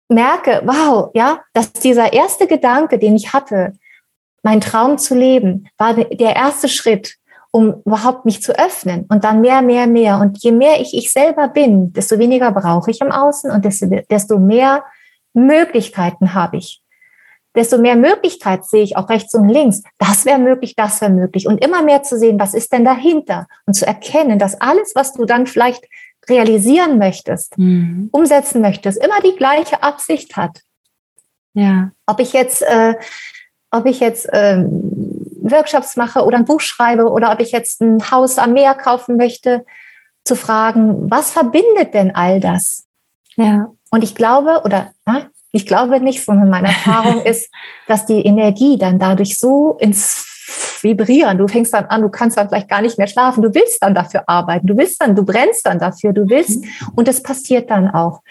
merke, 0.07 0.61
wow, 0.63 1.09
ja, 1.15 1.39
dass 1.53 1.73
dieser 1.73 2.13
erste 2.13 2.45
Gedanke, 2.45 2.99
den 2.99 3.15
ich 3.15 3.33
hatte, 3.33 3.73
meinen 4.43 4.61
Traum 4.61 4.97
zu 4.97 5.15
leben, 5.15 5.67
war 5.77 5.93
der 5.93 6.35
erste 6.35 6.69
Schritt, 6.69 7.15
um 7.51 7.81
überhaupt 7.85 8.25
mich 8.25 8.41
zu 8.41 8.57
öffnen 8.57 9.05
und 9.09 9.23
dann 9.23 9.41
mehr, 9.41 9.61
mehr, 9.61 9.87
mehr. 9.87 10.19
Und 10.19 10.41
je 10.43 10.51
mehr 10.51 10.79
ich 10.79 10.95
ich 10.95 11.11
selber 11.11 11.47
bin, 11.47 11.93
desto 11.93 12.19
weniger 12.19 12.51
brauche 12.51 12.91
ich 12.91 13.01
im 13.01 13.11
Außen 13.11 13.51
und 13.51 13.65
desto, 13.65 13.87
desto 14.09 14.37
mehr 14.37 14.83
Möglichkeiten 15.33 16.33
habe 16.33 16.57
ich. 16.57 16.81
Desto 17.55 17.79
mehr 17.79 17.95
Möglichkeit 17.95 18.65
sehe 18.65 18.83
ich 18.83 18.95
auch 18.95 19.09
rechts 19.09 19.33
und 19.33 19.49
links. 19.49 19.81
Das 19.97 20.25
wäre 20.25 20.37
möglich, 20.37 20.75
das 20.75 21.01
wäre 21.01 21.11
möglich. 21.11 21.47
Und 21.47 21.63
immer 21.63 21.81
mehr 21.81 22.03
zu 22.03 22.17
sehen, 22.17 22.39
was 22.39 22.53
ist 22.53 22.71
denn 22.71 22.85
dahinter? 22.85 23.47
Und 23.65 23.73
zu 23.73 23.87
erkennen, 23.87 24.37
dass 24.37 24.61
alles, 24.61 24.91
was 24.93 25.13
du 25.13 25.25
dann 25.25 25.47
vielleicht 25.47 25.83
realisieren 26.29 26.99
möchtest, 26.99 27.57
mhm. 27.57 28.09
umsetzen 28.11 28.61
möchtest, 28.61 29.03
immer 29.03 29.19
die 29.21 29.35
gleiche 29.35 29.81
Absicht 29.81 30.37
hat. 30.37 30.61
Ja. 31.53 31.91
Ob 32.05 32.19
ich 32.19 32.33
jetzt, 32.33 32.61
äh, 32.61 32.93
ob 33.71 33.85
ich 33.85 33.99
jetzt 33.99 34.27
ähm, 34.31 34.91
Workshops 35.41 35.95
mache 35.95 36.23
oder 36.23 36.37
ein 36.37 36.45
Buch 36.45 36.61
schreibe 36.61 37.09
oder 37.09 37.31
ob 37.31 37.39
ich 37.39 37.51
jetzt 37.51 37.81
ein 37.81 38.11
Haus 38.11 38.37
am 38.37 38.53
Meer 38.53 38.75
kaufen 38.75 39.17
möchte, 39.17 39.65
zu 40.23 40.35
fragen, 40.35 41.09
was 41.09 41.31
verbindet 41.31 41.93
denn 41.93 42.15
all 42.15 42.39
das? 42.39 42.85
Ja. 43.35 43.71
Und 43.89 44.03
ich 44.03 44.15
glaube, 44.15 44.61
oder 44.63 44.91
ja, 45.07 45.27
ich 45.51 45.65
glaube 45.65 45.99
nicht, 45.99 46.23
sondern 46.23 46.49
meine 46.49 46.67
Erfahrung 46.67 47.21
ist, 47.25 47.51
dass 47.87 48.05
die 48.05 48.25
Energie 48.25 48.77
dann 48.77 48.99
dadurch 48.99 49.39
so 49.39 49.77
ins 49.79 50.25
Vibrieren, 50.81 51.37
du 51.37 51.47
fängst 51.47 51.73
dann 51.73 51.85
an, 51.85 52.01
du 52.01 52.09
kannst 52.09 52.37
dann 52.37 52.49
vielleicht 52.49 52.69
gar 52.69 52.81
nicht 52.81 52.97
mehr 52.97 53.07
schlafen, 53.07 53.41
du 53.43 53.53
willst 53.53 53.83
dann 53.83 53.93
dafür 53.93 54.23
arbeiten, 54.27 54.67
du 54.67 54.77
willst 54.77 55.01
dann, 55.01 55.15
du 55.15 55.23
brennst 55.23 55.65
dann 55.65 55.79
dafür, 55.79 56.13
du 56.13 56.27
willst 56.29 56.63
mhm. 56.63 56.69
und 56.95 57.07
es 57.07 57.21
passiert 57.21 57.69
dann 57.69 57.89
auch. 57.89 58.21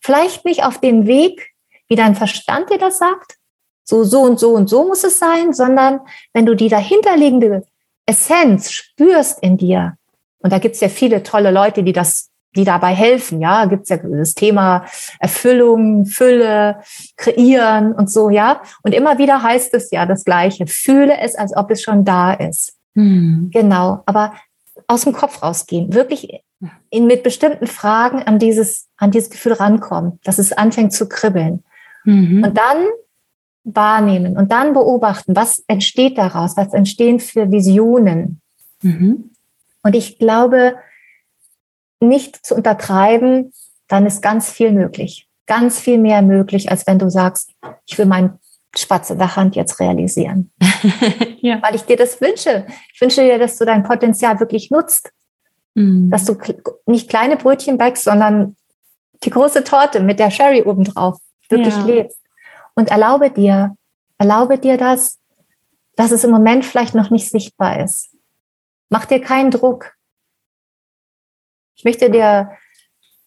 Vielleicht 0.00 0.44
nicht 0.44 0.64
auf 0.64 0.78
dem 0.78 1.06
Weg, 1.06 1.50
wie 1.88 1.96
dein 1.96 2.14
Verstand 2.14 2.70
dir 2.70 2.78
das 2.78 2.98
sagt, 2.98 3.37
so, 3.88 4.04
so 4.04 4.20
und 4.20 4.38
so 4.38 4.50
und 4.50 4.68
so 4.68 4.86
muss 4.86 5.02
es 5.04 5.18
sein, 5.18 5.52
sondern 5.54 6.00
wenn 6.34 6.44
du 6.44 6.54
die 6.54 6.68
dahinterliegende 6.68 7.64
Essenz 8.06 8.70
spürst 8.70 9.42
in 9.42 9.56
dir, 9.56 9.94
und 10.40 10.52
da 10.52 10.58
gibt 10.58 10.74
es 10.74 10.80
ja 10.80 10.88
viele 10.88 11.22
tolle 11.22 11.50
Leute, 11.50 11.82
die 11.82 11.92
das 11.92 12.30
die 12.56 12.64
dabei 12.64 12.94
helfen. 12.94 13.40
Ja, 13.40 13.66
gibt 13.66 13.84
es 13.84 13.88
ja 13.90 13.98
das 13.98 14.34
Thema 14.34 14.84
Erfüllung, 15.20 16.06
Fülle, 16.06 16.80
Kreieren 17.16 17.92
und 17.92 18.10
so, 18.10 18.30
ja. 18.30 18.62
Und 18.82 18.94
immer 18.94 19.18
wieder 19.18 19.42
heißt 19.42 19.74
es 19.74 19.90
ja 19.90 20.06
das 20.06 20.24
Gleiche. 20.24 20.66
Fühle 20.66 21.18
es, 21.20 21.34
als 21.34 21.54
ob 21.56 21.70
es 21.70 21.82
schon 21.82 22.04
da 22.04 22.32
ist. 22.32 22.74
Hm. 22.94 23.50
Genau. 23.52 24.02
Aber 24.06 24.32
aus 24.86 25.04
dem 25.04 25.12
Kopf 25.12 25.42
rausgehen, 25.42 25.92
wirklich 25.92 26.42
in, 26.90 27.06
mit 27.06 27.22
bestimmten 27.22 27.66
Fragen 27.66 28.22
an 28.22 28.38
dieses, 28.38 28.88
an 28.96 29.10
dieses 29.10 29.30
Gefühl 29.30 29.52
rankommen, 29.52 30.18
dass 30.24 30.38
es 30.38 30.52
anfängt 30.52 30.92
zu 30.92 31.08
kribbeln. 31.08 31.62
Mhm. 32.04 32.42
Und 32.42 32.56
dann 32.56 32.86
wahrnehmen 33.64 34.36
und 34.36 34.52
dann 34.52 34.72
beobachten, 34.72 35.36
was 35.36 35.62
entsteht 35.66 36.18
daraus, 36.18 36.56
was 36.56 36.72
entstehen 36.72 37.20
für 37.20 37.50
Visionen. 37.50 38.40
Mhm. 38.82 39.30
Und 39.82 39.94
ich 39.94 40.18
glaube, 40.18 40.76
nicht 42.00 42.44
zu 42.44 42.54
untertreiben, 42.54 43.52
dann 43.88 44.06
ist 44.06 44.22
ganz 44.22 44.50
viel 44.50 44.72
möglich. 44.72 45.26
Ganz 45.46 45.80
viel 45.80 45.98
mehr 45.98 46.22
möglich, 46.22 46.70
als 46.70 46.86
wenn 46.86 46.98
du 46.98 47.10
sagst, 47.10 47.52
ich 47.86 47.96
will 47.98 48.06
meinen 48.06 48.38
Spatz 48.76 49.10
in 49.10 49.18
der 49.18 49.34
Hand 49.34 49.56
jetzt 49.56 49.80
realisieren. 49.80 50.50
ja. 51.40 51.60
Weil 51.62 51.74
ich 51.74 51.82
dir 51.82 51.96
das 51.96 52.20
wünsche. 52.20 52.66
Ich 52.92 53.00
wünsche 53.00 53.22
dir, 53.22 53.38
dass 53.38 53.56
du 53.56 53.64
dein 53.64 53.82
Potenzial 53.82 54.38
wirklich 54.40 54.70
nutzt. 54.70 55.10
Mhm. 55.74 56.10
Dass 56.10 56.24
du 56.24 56.36
nicht 56.86 57.08
kleine 57.08 57.36
Brötchen 57.36 57.78
backst, 57.78 58.04
sondern 58.04 58.56
die 59.24 59.30
große 59.30 59.64
Torte 59.64 60.00
mit 60.00 60.18
der 60.18 60.30
Sherry 60.30 60.62
obendrauf 60.62 61.18
wirklich 61.48 61.74
ja. 61.74 61.84
lebst. 61.84 62.18
Und 62.78 62.92
erlaube 62.92 63.32
dir, 63.32 63.74
erlaube 64.18 64.56
dir 64.56 64.76
das, 64.76 65.18
dass 65.96 66.12
es 66.12 66.22
im 66.22 66.30
Moment 66.30 66.64
vielleicht 66.64 66.94
noch 66.94 67.10
nicht 67.10 67.28
sichtbar 67.28 67.82
ist. 67.82 68.16
Mach 68.88 69.04
dir 69.04 69.20
keinen 69.20 69.50
Druck. 69.50 69.96
Ich 71.74 71.82
möchte 71.82 72.08
dir, 72.08 72.52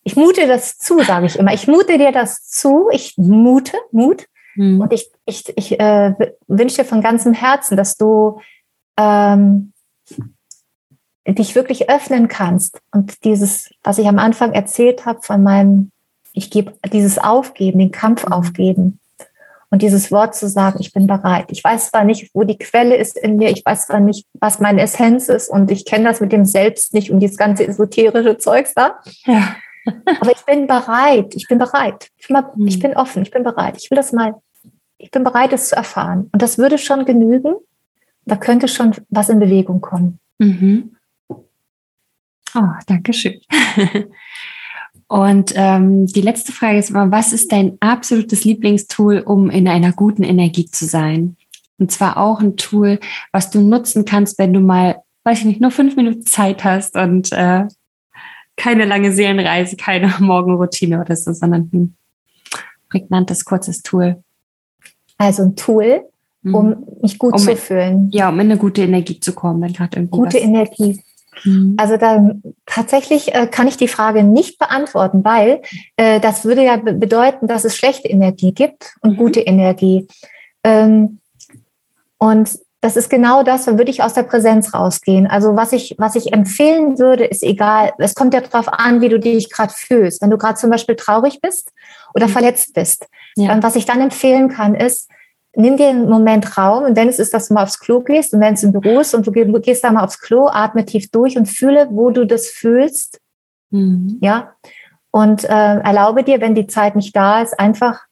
ich 0.04 0.16
mute 0.16 0.48
das 0.48 0.78
zu, 0.78 1.02
sage 1.02 1.26
ich 1.26 1.36
immer. 1.38 1.54
Ich 1.54 1.68
mute 1.68 1.98
dir 1.98 2.14
das 2.14 2.48
zu. 2.48 2.88
Ich 2.94 3.18
mute, 3.18 3.76
Mut. 3.92 4.26
Mhm. 4.56 4.80
Und 4.80 4.94
ich, 4.94 5.12
ich, 5.26 5.52
ich 5.58 5.78
äh, 5.78 6.16
wünsche 6.48 6.78
dir 6.78 6.86
von 6.86 7.02
ganzem 7.02 7.34
Herzen, 7.34 7.76
dass 7.76 7.98
du 7.98 8.40
ähm, 8.96 9.74
dich 11.28 11.56
wirklich 11.56 11.90
öffnen 11.90 12.30
kannst 12.30 12.80
und 12.94 13.26
dieses, 13.26 13.70
was 13.84 13.98
ich 13.98 14.08
am 14.08 14.18
Anfang 14.18 14.54
erzählt 14.54 15.06
habe 15.06 15.22
von 15.24 15.44
meinem, 15.44 15.92
ich 16.32 16.50
gebe 16.52 16.74
dieses 16.94 17.18
Aufgeben, 17.18 17.80
den 17.80 17.92
Kampf 17.92 18.26
mhm. 18.26 18.32
aufgeben 18.32 19.01
und 19.72 19.82
dieses 19.82 20.12
Wort 20.12 20.36
zu 20.36 20.50
sagen, 20.50 20.80
ich 20.82 20.92
bin 20.92 21.08
bereit. 21.08 21.46
Ich 21.50 21.64
weiß 21.64 21.90
zwar 21.90 22.04
nicht, 22.04 22.30
wo 22.34 22.44
die 22.44 22.58
Quelle 22.58 22.96
ist 22.96 23.18
in 23.18 23.38
mir, 23.38 23.50
ich 23.50 23.66
weiß 23.66 23.88
zwar 23.88 24.02
nicht, 24.02 24.28
was 24.34 24.60
meine 24.60 24.82
Essenz 24.82 25.30
ist 25.30 25.50
und 25.50 25.72
ich 25.72 25.86
kenne 25.86 26.04
das 26.04 26.20
mit 26.20 26.34
dem 26.34 26.44
Selbst 26.44 26.94
nicht 26.94 27.10
und 27.10 27.22
dieses 27.22 27.38
ganze 27.38 27.66
esoterische 27.66 28.38
Zeugs 28.38 28.74
da. 28.74 29.00
Ja. 29.26 29.56
Aber 30.20 30.32
ich 30.32 30.46
bin 30.46 30.68
bereit, 30.68 31.34
ich 31.36 31.48
bin 31.48 31.58
bereit. 31.58 32.10
Ich 32.18 32.28
bin, 32.28 32.34
mal, 32.34 32.52
ich 32.66 32.80
bin 32.80 32.96
offen, 32.96 33.24
ich 33.24 33.32
bin 33.32 33.44
bereit. 33.44 33.78
Ich 33.78 33.90
will 33.90 33.96
das 33.96 34.12
mal, 34.12 34.36
ich 34.98 35.10
bin 35.10 35.24
bereit, 35.24 35.54
es 35.54 35.70
zu 35.70 35.76
erfahren. 35.76 36.30
Und 36.34 36.42
das 36.42 36.58
würde 36.58 36.78
schon 36.78 37.06
genügen. 37.06 37.56
Da 38.26 38.36
könnte 38.36 38.68
schon 38.68 38.94
was 39.10 39.30
in 39.30 39.40
Bewegung 39.40 39.82
kommen. 39.82 40.20
Mhm. 40.38 40.98
Oh, 41.30 42.70
danke 42.86 43.14
schön. 43.14 43.40
Und 45.12 45.52
ähm, 45.58 46.06
die 46.06 46.22
letzte 46.22 46.54
Frage 46.54 46.78
ist 46.78 46.90
immer, 46.90 47.12
was 47.12 47.34
ist 47.34 47.52
dein 47.52 47.76
absolutes 47.82 48.46
Lieblingstool, 48.46 49.20
um 49.20 49.50
in 49.50 49.68
einer 49.68 49.92
guten 49.92 50.24
Energie 50.24 50.68
zu 50.68 50.86
sein? 50.86 51.36
Und 51.78 51.92
zwar 51.92 52.16
auch 52.16 52.40
ein 52.40 52.56
Tool, 52.56 52.98
was 53.34 53.50
du 53.50 53.60
nutzen 53.60 54.06
kannst, 54.06 54.40
wenn 54.40 54.54
du 54.54 54.62
mal, 54.62 55.02
weiß 55.26 55.40
ich 55.40 55.46
nicht, 55.46 55.60
nur 55.60 55.72
fünf 55.72 55.98
Minuten 55.98 56.26
Zeit 56.26 56.64
hast 56.64 56.96
und 56.96 57.30
äh, 57.34 57.66
keine 58.56 58.86
lange 58.86 59.12
Seelenreise, 59.12 59.76
keine 59.76 60.14
Morgenroutine 60.20 61.02
oder 61.02 61.18
so, 61.18 61.34
sondern 61.34 61.70
ein 61.74 61.98
prägnantes, 62.90 63.44
kurzes 63.44 63.84
Tool. 63.84 64.24
Also 65.18 65.44
ein 65.44 65.58
Tool, 65.58 66.06
um 66.46 66.70
mhm. 66.70 66.86
mich 67.02 67.20
gut 67.20 67.34
um, 67.34 67.40
zu 67.40 67.58
fühlen. 67.58 68.10
Ja, 68.14 68.30
um 68.30 68.36
in 68.36 68.50
eine 68.50 68.58
gute 68.58 68.84
Energie 68.84 69.20
zu 69.20 69.34
kommen, 69.34 69.62
wenn 69.62 69.74
gerade 69.74 69.98
irgendwie. 69.98 70.18
Gute 70.18 70.38
Energie. 70.38 71.02
Mhm. 71.44 71.76
Also 71.78 71.98
da 71.98 72.32
tatsächlich 72.66 73.34
äh, 73.34 73.48
kann 73.48 73.68
ich 73.68 73.78
die 73.78 73.88
Frage 73.88 74.24
nicht 74.24 74.60
beantworten, 74.60 75.24
weil 75.24 75.62
äh, 75.98 76.20
das 76.20 76.46
würde 76.46 76.64
ja 76.64 76.78
bedeuten, 76.78 77.48
dass 77.48 77.66
es 77.66 77.76
schlechte 77.76 78.08
Energie 78.08 78.54
gibt 78.54 78.94
und 79.02 79.14
mhm. 79.14 79.18
gute 79.18 79.40
Energie. 79.42 80.08
Ähm, 80.64 81.20
und 82.18 82.60
das 82.82 82.98
ist 82.98 83.10
genau 83.12 83.44
das, 83.44 83.66
dann 83.66 83.78
würde 83.78 83.92
ich 83.92 84.02
aus 84.02 84.14
der 84.14 84.24
Präsenz 84.24 84.74
rausgehen. 84.74 85.28
Also 85.28 85.56
was 85.56 85.72
ich, 85.72 85.96
was 86.00 86.16
ich 86.16 86.34
empfehlen 86.34 86.98
würde, 86.98 87.26
ist 87.26 87.44
egal, 87.44 87.94
es 88.00 88.16
kommt 88.16 88.34
ja 88.34 88.42
darauf 88.42 88.68
an, 88.74 89.02
wie 89.02 89.10
du 89.10 89.20
dich 89.20 89.52
gerade 89.52 89.72
fühlst. 89.72 90.22
Wenn 90.22 90.32
du 90.32 90.38
gerade 90.38 90.56
zum 90.56 90.72
Beispiel 90.72 90.96
traurig 90.96 91.42
bist 91.42 91.72
oder 92.16 92.28
mhm. 92.28 92.32
verletzt 92.32 92.74
bist, 92.74 93.08
ja. 93.36 93.50
dann 93.50 93.62
was 93.62 93.76
ich 93.76 93.86
dann 93.86 94.02
empfehlen 94.02 94.50
kann, 94.50 94.74
ist, 94.74 95.10
nimm 95.56 95.78
dir 95.78 95.90
einen 95.90 96.10
Moment 96.10 96.58
Raum 96.58 96.84
und 96.84 96.96
wenn 96.96 97.10
es 97.10 97.20
ist, 97.20 97.34
dass 97.34 97.48
du 97.48 97.54
mal 97.54 97.64
aufs 97.64 97.80
Klo 97.80 98.02
gehst 98.02 98.34
und 98.34 98.40
wenn 98.40 98.54
es 98.54 98.64
im 98.64 98.72
Büro 98.72 99.00
ist 99.00 99.14
und 99.14 99.28
du 99.28 99.32
gehst 99.32 99.84
da 99.84 99.92
mal 99.92 100.04
aufs 100.04 100.20
Klo, 100.20 100.48
atme 100.48 100.86
tief 100.86 101.12
durch 101.12 101.38
und 101.38 101.48
fühle, 101.48 101.88
wo 101.92 102.12
du 102.12 102.26
das 102.26 102.48
fühlst. 102.48 103.20
Mhm. 103.70 104.18
Ja. 104.22 104.54
Und 105.12 105.44
äh, 105.44 105.48
erlaube 105.80 106.24
dir, 106.24 106.40
wenn 106.40 106.56
die 106.56 106.68
Zeit 106.68 106.96
nicht 106.96 107.16
da 107.16 107.42
ist, 107.42 107.60
einfach 107.60 108.06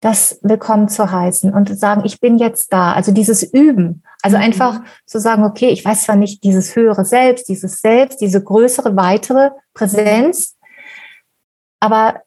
das 0.00 0.38
willkommen 0.42 0.88
zu 0.88 1.10
heißen 1.10 1.52
und 1.52 1.76
sagen, 1.78 2.02
ich 2.04 2.20
bin 2.20 2.38
jetzt 2.38 2.72
da. 2.72 2.92
Also 2.92 3.10
dieses 3.10 3.42
Üben. 3.42 4.02
Also 4.22 4.36
mhm. 4.36 4.44
einfach 4.44 4.80
zu 5.06 5.18
sagen, 5.18 5.44
okay, 5.44 5.70
ich 5.70 5.84
weiß 5.84 6.04
zwar 6.04 6.16
nicht 6.16 6.44
dieses 6.44 6.76
höhere 6.76 7.04
Selbst, 7.04 7.48
dieses 7.48 7.80
Selbst, 7.80 8.20
diese 8.20 8.42
größere, 8.42 8.96
weitere 8.96 9.50
Präsenz, 9.72 10.56
aber 11.80 12.22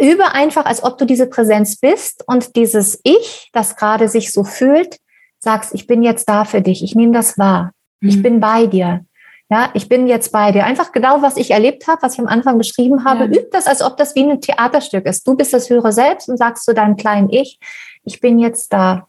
übe 0.00 0.32
einfach, 0.32 0.64
als 0.64 0.82
ob 0.82 0.98
du 0.98 1.04
diese 1.04 1.26
Präsenz 1.26 1.76
bist 1.76 2.24
und 2.26 2.56
dieses 2.56 3.00
Ich, 3.04 3.50
das 3.52 3.76
gerade 3.76 4.08
sich 4.08 4.32
so 4.32 4.44
fühlt, 4.44 4.98
sagst, 5.38 5.74
ich 5.74 5.86
bin 5.86 6.02
jetzt 6.02 6.28
da 6.28 6.44
für 6.44 6.60
dich, 6.60 6.82
ich 6.82 6.94
nehme 6.94 7.12
das 7.12 7.38
wahr, 7.38 7.72
mhm. 8.00 8.08
ich 8.08 8.22
bin 8.22 8.40
bei 8.40 8.66
dir. 8.66 9.04
Ja, 9.52 9.70
ich 9.74 9.88
bin 9.88 10.06
jetzt 10.06 10.30
bei 10.30 10.52
dir. 10.52 10.64
Einfach 10.64 10.92
genau, 10.92 11.22
was 11.22 11.36
ich 11.36 11.50
erlebt 11.50 11.88
habe, 11.88 12.02
was 12.02 12.14
ich 12.14 12.20
am 12.20 12.28
Anfang 12.28 12.56
beschrieben 12.56 13.04
habe. 13.04 13.24
Ja. 13.24 13.40
Üb 13.40 13.50
das, 13.50 13.66
als 13.66 13.82
ob 13.82 13.96
das 13.96 14.14
wie 14.14 14.22
ein 14.22 14.40
Theaterstück 14.40 15.06
ist. 15.06 15.26
Du 15.26 15.34
bist 15.34 15.52
das 15.52 15.68
höhere 15.68 15.90
Selbst 15.90 16.28
und 16.28 16.36
sagst 16.36 16.64
zu 16.64 16.72
deinem 16.72 16.96
kleinen 16.96 17.28
Ich, 17.30 17.58
ich 18.04 18.20
bin 18.20 18.38
jetzt 18.38 18.72
da. 18.72 19.08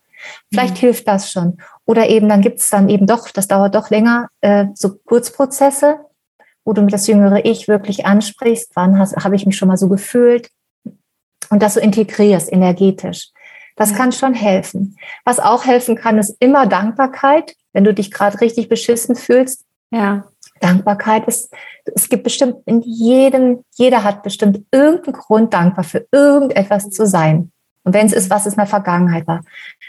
Vielleicht 0.52 0.76
mhm. 0.76 0.80
hilft 0.80 1.08
das 1.08 1.32
schon. 1.32 1.58
Oder 1.86 2.10
eben, 2.10 2.28
dann 2.28 2.42
gibt 2.42 2.60
es 2.60 2.70
dann 2.70 2.90
eben 2.90 3.06
doch, 3.06 3.30
das 3.30 3.48
dauert 3.48 3.76
doch 3.76 3.92
länger, 3.92 4.30
äh, 4.42 4.66
so 4.74 4.98
Kurzprozesse, 5.06 6.00
wo 6.66 6.74
du 6.74 6.88
das 6.88 7.06
jüngere 7.06 7.46
Ich 7.46 7.68
wirklich 7.68 8.08
ansprichst. 8.08 8.72
Wann 8.74 9.00
habe 9.00 9.36
ich 9.36 9.46
mich 9.46 9.58
schon 9.58 9.68
mal 9.68 9.78
so 9.78 9.90
gefühlt? 9.90 10.50
Und 11.52 11.62
das 11.62 11.76
so 11.76 11.80
integrierst 11.80 12.52
energetisch. 12.52 13.30
Das 13.76 13.92
ja. 13.92 13.98
kann 13.98 14.12
schon 14.12 14.34
helfen. 14.34 14.98
Was 15.26 15.40
auch 15.40 15.66
helfen 15.66 15.96
kann, 15.96 16.18
ist 16.18 16.36
immer 16.40 16.66
Dankbarkeit. 16.66 17.56
Wenn 17.74 17.84
du 17.84 17.94
dich 17.94 18.10
gerade 18.10 18.42
richtig 18.42 18.70
beschissen 18.70 19.16
fühlst, 19.16 19.66
ja. 19.92 20.24
Dankbarkeit 20.62 21.28
ist, 21.28 21.52
es 21.96 22.08
gibt 22.08 22.24
bestimmt 22.24 22.58
in 22.66 22.82
jedem, 22.82 23.64
jeder 23.76 24.04
hat 24.04 24.24
bestimmt 24.24 24.66
irgendeinen 24.72 25.14
Grund, 25.14 25.54
dankbar 25.54 25.84
für 25.84 26.08
irgendetwas 26.12 26.90
zu 26.90 27.06
sein. 27.06 27.52
Und 27.84 27.94
wenn 27.94 28.06
es 28.06 28.14
ist, 28.14 28.30
was 28.30 28.46
es 28.46 28.54
in 28.54 28.58
der 28.58 28.68
Vergangenheit 28.68 29.28
war, 29.28 29.42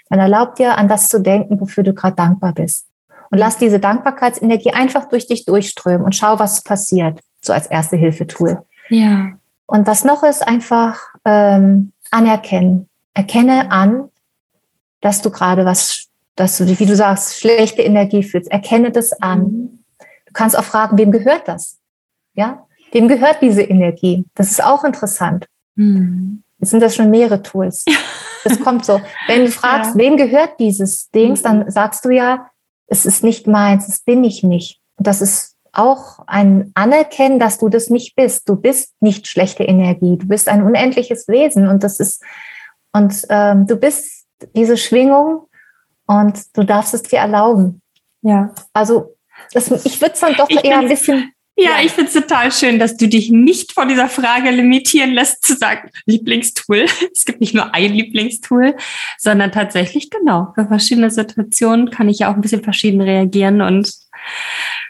dann 0.08 0.18
erlaubt 0.18 0.58
dir, 0.58 0.78
an 0.78 0.88
das 0.88 1.08
zu 1.08 1.20
denken, 1.20 1.60
wofür 1.60 1.84
du 1.84 1.92
gerade 1.92 2.16
dankbar 2.16 2.54
bist. 2.54 2.86
Und 3.30 3.38
lass 3.38 3.58
diese 3.58 3.78
Dankbarkeitsenergie 3.78 4.72
einfach 4.72 5.08
durch 5.08 5.26
dich 5.26 5.44
durchströmen 5.44 6.04
und 6.04 6.14
schau, 6.14 6.38
was 6.38 6.64
passiert, 6.64 7.20
so 7.40 7.52
als 7.52 7.66
erste 7.66 7.96
Hilfetool. 7.96 8.62
Ja. 8.88 9.32
Und 9.66 9.86
was 9.86 10.04
noch 10.04 10.22
ist, 10.22 10.46
einfach 10.46 11.11
ähm, 11.24 11.92
anerkennen. 12.10 12.88
Erkenne 13.14 13.70
an, 13.70 14.08
dass 15.00 15.22
du 15.22 15.30
gerade 15.30 15.64
was, 15.64 16.08
dass 16.36 16.58
du, 16.58 16.66
wie 16.66 16.86
du 16.86 16.96
sagst, 16.96 17.38
schlechte 17.38 17.82
Energie 17.82 18.22
fühlst. 18.22 18.50
Erkenne 18.50 18.90
das 18.90 19.12
an. 19.20 19.40
Mhm. 19.40 19.84
Du 20.26 20.32
kannst 20.32 20.56
auch 20.56 20.64
fragen, 20.64 20.96
wem 20.96 21.12
gehört 21.12 21.48
das? 21.48 21.78
Ja, 22.34 22.66
wem 22.92 23.08
gehört 23.08 23.42
diese 23.42 23.62
Energie? 23.62 24.24
Das 24.34 24.50
ist 24.50 24.64
auch 24.64 24.84
interessant. 24.84 25.46
Hm. 25.76 26.42
Jetzt 26.58 26.70
sind 26.70 26.80
das 26.80 26.94
schon 26.94 27.10
mehrere 27.10 27.42
Tools. 27.42 27.84
Das 28.44 28.58
kommt 28.58 28.84
so. 28.84 29.00
Wenn 29.28 29.44
du 29.44 29.52
fragst, 29.52 29.94
ja. 29.94 29.98
wem 29.98 30.16
gehört 30.16 30.58
dieses 30.58 31.08
Dings, 31.10 31.42
dann 31.42 31.60
mhm. 31.60 31.70
sagst 31.70 32.04
du 32.04 32.10
ja, 32.10 32.50
es 32.88 33.06
ist 33.06 33.22
nicht 33.22 33.46
meins, 33.46 33.86
es 33.86 34.00
bin 34.00 34.24
ich 34.24 34.42
nicht. 34.42 34.80
Und 34.96 35.06
das 35.06 35.22
ist 35.22 35.51
auch 35.72 36.20
ein 36.26 36.70
Anerkennen, 36.74 37.38
dass 37.38 37.58
du 37.58 37.68
das 37.68 37.88
nicht 37.88 38.14
bist. 38.14 38.48
Du 38.48 38.56
bist 38.56 38.94
nicht 39.00 39.26
schlechte 39.26 39.64
Energie. 39.64 40.18
Du 40.18 40.26
bist 40.26 40.48
ein 40.48 40.62
unendliches 40.62 41.28
Wesen 41.28 41.68
und 41.68 41.82
das 41.82 41.98
ist 41.98 42.22
und 42.92 43.24
ähm, 43.30 43.66
du 43.66 43.76
bist 43.76 44.26
diese 44.54 44.76
Schwingung 44.76 45.46
und 46.06 46.38
du 46.54 46.62
darfst 46.62 46.94
es 46.94 47.02
dir 47.02 47.20
erlauben. 47.20 47.80
Ja. 48.20 48.54
Also 48.72 49.16
das, 49.52 49.70
ich 49.86 50.00
würde 50.00 50.14
es 50.14 50.20
dann 50.20 50.34
doch 50.34 50.50
ich 50.50 50.64
eher 50.64 50.78
ein 50.78 50.88
bisschen. 50.88 51.32
Ja, 51.56 51.72
ja. 51.72 51.84
ich 51.84 51.92
finde 51.92 52.10
es 52.10 52.14
total 52.14 52.50
schön, 52.50 52.78
dass 52.78 52.96
du 52.96 53.08
dich 53.08 53.30
nicht 53.30 53.72
von 53.72 53.88
dieser 53.88 54.08
Frage 54.08 54.50
limitieren 54.50 55.12
lässt, 55.12 55.44
zu 55.44 55.54
sagen, 55.54 55.90
Lieblingstool. 56.06 56.86
Es 57.12 57.24
gibt 57.24 57.40
nicht 57.40 57.54
nur 57.54 57.74
ein 57.74 57.92
Lieblingstool, 57.92 58.74
sondern 59.18 59.52
tatsächlich, 59.52 60.10
genau, 60.10 60.52
für 60.54 60.66
verschiedene 60.66 61.10
Situationen 61.10 61.90
kann 61.90 62.08
ich 62.08 62.20
ja 62.20 62.30
auch 62.30 62.34
ein 62.34 62.40
bisschen 62.40 62.64
verschieden 62.64 63.00
reagieren 63.00 63.60
und 63.60 63.92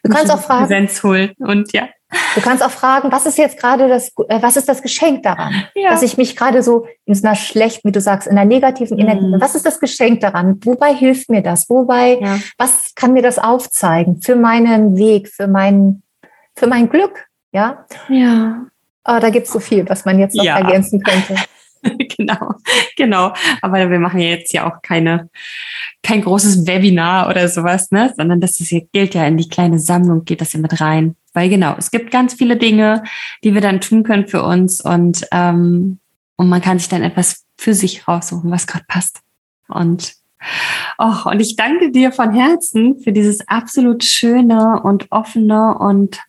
du 0.02 0.10
kannst 0.10 0.32
auch 0.32 0.40
fragen. 0.40 0.66
Präsenz 0.66 1.02
holen 1.02 1.32
und 1.38 1.72
ja. 1.72 1.88
Du 2.34 2.42
kannst 2.42 2.62
auch 2.62 2.70
fragen, 2.70 3.10
was 3.10 3.24
ist 3.24 3.38
jetzt 3.38 3.58
gerade 3.58 3.88
das, 3.88 4.12
äh, 4.28 4.42
was 4.42 4.56
ist 4.56 4.68
das 4.68 4.82
Geschenk 4.82 5.22
daran, 5.22 5.64
ja. 5.74 5.90
dass 5.90 6.02
ich 6.02 6.18
mich 6.18 6.36
gerade 6.36 6.62
so 6.62 6.86
in 7.06 7.14
so 7.14 7.26
einer 7.26 7.36
schlechten, 7.36 7.88
wie 7.88 7.92
du 7.92 8.00
sagst, 8.00 8.28
in 8.28 8.36
einer 8.36 8.46
negativen 8.46 8.98
Energie, 8.98 9.26
mhm. 9.26 9.40
was 9.40 9.54
ist 9.54 9.64
das 9.64 9.80
Geschenk 9.80 10.20
daran? 10.20 10.60
Wobei 10.64 10.94
hilft 10.94 11.30
mir 11.30 11.42
das? 11.42 11.70
Wobei, 11.70 12.18
ja. 12.20 12.38
was 12.58 12.94
kann 12.94 13.14
mir 13.14 13.22
das 13.22 13.38
aufzeigen 13.38 14.20
für 14.20 14.36
meinen 14.36 14.96
Weg, 14.96 15.28
für 15.28 15.48
mein, 15.48 16.02
für 16.54 16.66
mein 16.66 16.90
Glück? 16.90 17.26
Ja. 17.52 17.86
Ja. 18.08 18.66
Oh, 19.06 19.18
da 19.18 19.30
gibt 19.30 19.46
es 19.46 19.52
so 19.52 19.58
viel, 19.58 19.88
was 19.88 20.04
man 20.04 20.18
jetzt 20.18 20.36
noch 20.36 20.44
ja. 20.44 20.58
ergänzen 20.58 21.02
könnte. 21.02 21.34
genau, 22.16 22.54
genau. 22.96 23.32
Aber 23.60 23.90
wir 23.90 23.98
machen 23.98 24.20
ja 24.20 24.28
jetzt 24.28 24.52
ja 24.52 24.66
auch 24.66 24.82
keine, 24.82 25.30
kein 26.02 26.22
großes 26.22 26.66
Webinar 26.66 27.28
oder 27.28 27.48
sowas, 27.48 27.90
ne? 27.90 28.12
Sondern 28.16 28.40
das 28.40 28.60
ist, 28.60 28.72
gilt 28.92 29.14
ja 29.14 29.26
in 29.26 29.36
die 29.36 29.48
kleine 29.48 29.78
Sammlung, 29.78 30.24
geht 30.24 30.40
das 30.40 30.52
ja 30.52 30.60
mit 30.60 30.80
rein. 30.80 31.16
Weil 31.32 31.48
genau, 31.48 31.74
es 31.78 31.90
gibt 31.90 32.10
ganz 32.10 32.34
viele 32.34 32.56
Dinge, 32.56 33.02
die 33.42 33.54
wir 33.54 33.60
dann 33.60 33.80
tun 33.80 34.02
können 34.02 34.28
für 34.28 34.42
uns 34.42 34.80
und, 34.80 35.26
ähm, 35.32 35.98
und 36.36 36.48
man 36.48 36.60
kann 36.60 36.78
sich 36.78 36.88
dann 36.88 37.02
etwas 37.02 37.44
für 37.56 37.74
sich 37.74 38.06
raussuchen, 38.06 38.50
was 38.50 38.66
gerade 38.66 38.84
passt. 38.86 39.20
Und 39.68 40.14
Oh, 40.98 41.30
und 41.30 41.38
ich 41.38 41.54
danke 41.54 41.92
dir 41.92 42.10
von 42.10 42.32
Herzen 42.32 42.98
für 42.98 43.12
dieses 43.12 43.46
absolut 43.48 44.02
schöne 44.02 44.80
und 44.82 45.06
offene 45.10 45.78
und 45.78 46.20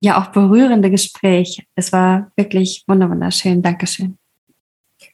ja 0.00 0.20
auch 0.20 0.28
berührende 0.28 0.90
Gespräch. 0.90 1.66
Es 1.74 1.92
war 1.92 2.30
wirklich 2.36 2.84
wunderschön. 2.86 3.62
Dankeschön. 3.62 4.18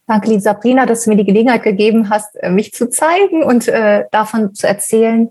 Danke, 0.06 0.28
liebe 0.28 0.40
Sabrina, 0.40 0.86
dass 0.86 1.04
du 1.04 1.10
mir 1.10 1.16
die 1.16 1.24
Gelegenheit 1.24 1.62
gegeben 1.62 2.10
hast, 2.10 2.34
äh, 2.36 2.50
mich 2.50 2.72
zu 2.72 2.88
zeigen 2.88 3.42
und 3.42 3.68
äh, 3.68 4.04
davon 4.10 4.54
zu 4.54 4.66
erzählen, 4.66 5.30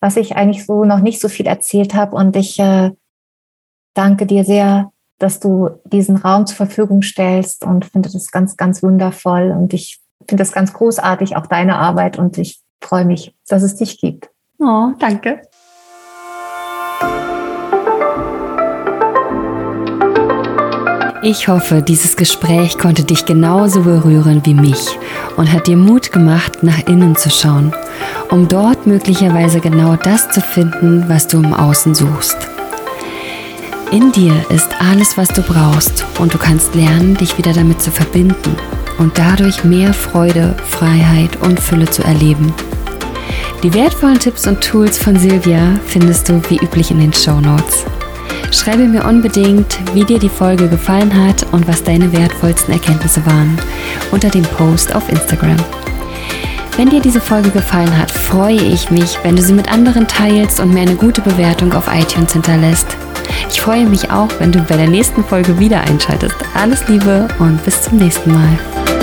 was 0.00 0.16
ich 0.16 0.36
eigentlich 0.36 0.66
so 0.66 0.84
noch 0.84 1.00
nicht 1.00 1.20
so 1.20 1.28
viel 1.28 1.46
erzählt 1.46 1.94
habe. 1.94 2.16
Und 2.16 2.36
ich 2.36 2.58
äh, 2.58 2.90
danke 3.94 4.26
dir 4.26 4.44
sehr, 4.44 4.92
dass 5.18 5.40
du 5.40 5.70
diesen 5.84 6.16
Raum 6.16 6.46
zur 6.46 6.56
Verfügung 6.56 7.02
stellst 7.02 7.64
und 7.64 7.84
finde 7.86 8.10
das 8.10 8.30
ganz, 8.30 8.56
ganz 8.56 8.82
wundervoll. 8.82 9.50
Und 9.50 9.72
ich 9.72 10.00
finde 10.28 10.42
das 10.42 10.52
ganz 10.52 10.72
großartig, 10.72 11.36
auch 11.36 11.46
deine 11.46 11.76
Arbeit. 11.76 12.18
Und 12.18 12.38
ich 12.38 12.60
freue 12.80 13.04
mich, 13.04 13.34
dass 13.48 13.62
es 13.62 13.76
dich 13.76 13.98
gibt. 13.98 14.30
Oh, 14.58 14.92
danke. 14.98 15.42
Ich 21.28 21.48
hoffe, 21.48 21.82
dieses 21.82 22.14
Gespräch 22.14 22.78
konnte 22.78 23.02
dich 23.02 23.24
genauso 23.24 23.80
berühren 23.80 24.42
wie 24.44 24.54
mich 24.54 24.96
und 25.36 25.52
hat 25.52 25.66
dir 25.66 25.76
Mut 25.76 26.12
gemacht, 26.12 26.62
nach 26.62 26.78
innen 26.86 27.16
zu 27.16 27.30
schauen, 27.30 27.74
um 28.30 28.46
dort 28.46 28.86
möglicherweise 28.86 29.58
genau 29.58 29.96
das 29.96 30.30
zu 30.30 30.40
finden, 30.40 31.06
was 31.08 31.26
du 31.26 31.38
im 31.38 31.52
Außen 31.52 31.96
suchst. 31.96 32.36
In 33.90 34.12
dir 34.12 34.34
ist 34.50 34.68
alles, 34.80 35.16
was 35.16 35.26
du 35.30 35.42
brauchst 35.42 36.04
und 36.20 36.32
du 36.32 36.38
kannst 36.38 36.76
lernen, 36.76 37.16
dich 37.16 37.36
wieder 37.36 37.52
damit 37.52 37.82
zu 37.82 37.90
verbinden 37.90 38.54
und 38.98 39.18
dadurch 39.18 39.64
mehr 39.64 39.92
Freude, 39.94 40.54
Freiheit 40.70 41.42
und 41.42 41.58
Fülle 41.58 41.90
zu 41.90 42.04
erleben. 42.04 42.54
Die 43.64 43.74
wertvollen 43.74 44.20
Tipps 44.20 44.46
und 44.46 44.60
Tools 44.60 44.96
von 44.96 45.18
Silvia 45.18 45.74
findest 45.86 46.28
du 46.28 46.40
wie 46.48 46.58
üblich 46.58 46.92
in 46.92 47.00
den 47.00 47.12
Show 47.12 47.40
Notes. 47.40 47.84
Schreibe 48.50 48.84
mir 48.84 49.04
unbedingt, 49.04 49.78
wie 49.94 50.04
dir 50.04 50.18
die 50.18 50.28
Folge 50.28 50.68
gefallen 50.68 51.12
hat 51.26 51.46
und 51.52 51.66
was 51.68 51.82
deine 51.82 52.12
wertvollsten 52.12 52.74
Erkenntnisse 52.74 53.24
waren, 53.26 53.58
unter 54.12 54.28
dem 54.28 54.42
Post 54.42 54.94
auf 54.94 55.08
Instagram. 55.08 55.56
Wenn 56.76 56.90
dir 56.90 57.00
diese 57.00 57.20
Folge 57.20 57.50
gefallen 57.50 57.96
hat, 57.98 58.10
freue 58.10 58.60
ich 58.60 58.90
mich, 58.90 59.18
wenn 59.22 59.34
du 59.34 59.42
sie 59.42 59.54
mit 59.54 59.72
anderen 59.72 60.06
teilst 60.06 60.60
und 60.60 60.74
mir 60.74 60.82
eine 60.82 60.94
gute 60.94 61.22
Bewertung 61.22 61.72
auf 61.72 61.88
iTunes 61.92 62.34
hinterlässt. 62.34 62.96
Ich 63.50 63.60
freue 63.60 63.86
mich 63.86 64.10
auch, 64.10 64.28
wenn 64.38 64.52
du 64.52 64.60
bei 64.60 64.76
der 64.76 64.88
nächsten 64.88 65.24
Folge 65.24 65.58
wieder 65.58 65.80
einschaltest. 65.80 66.36
Alles 66.54 66.86
Liebe 66.88 67.28
und 67.38 67.64
bis 67.64 67.80
zum 67.82 67.98
nächsten 67.98 68.32
Mal. 68.32 68.95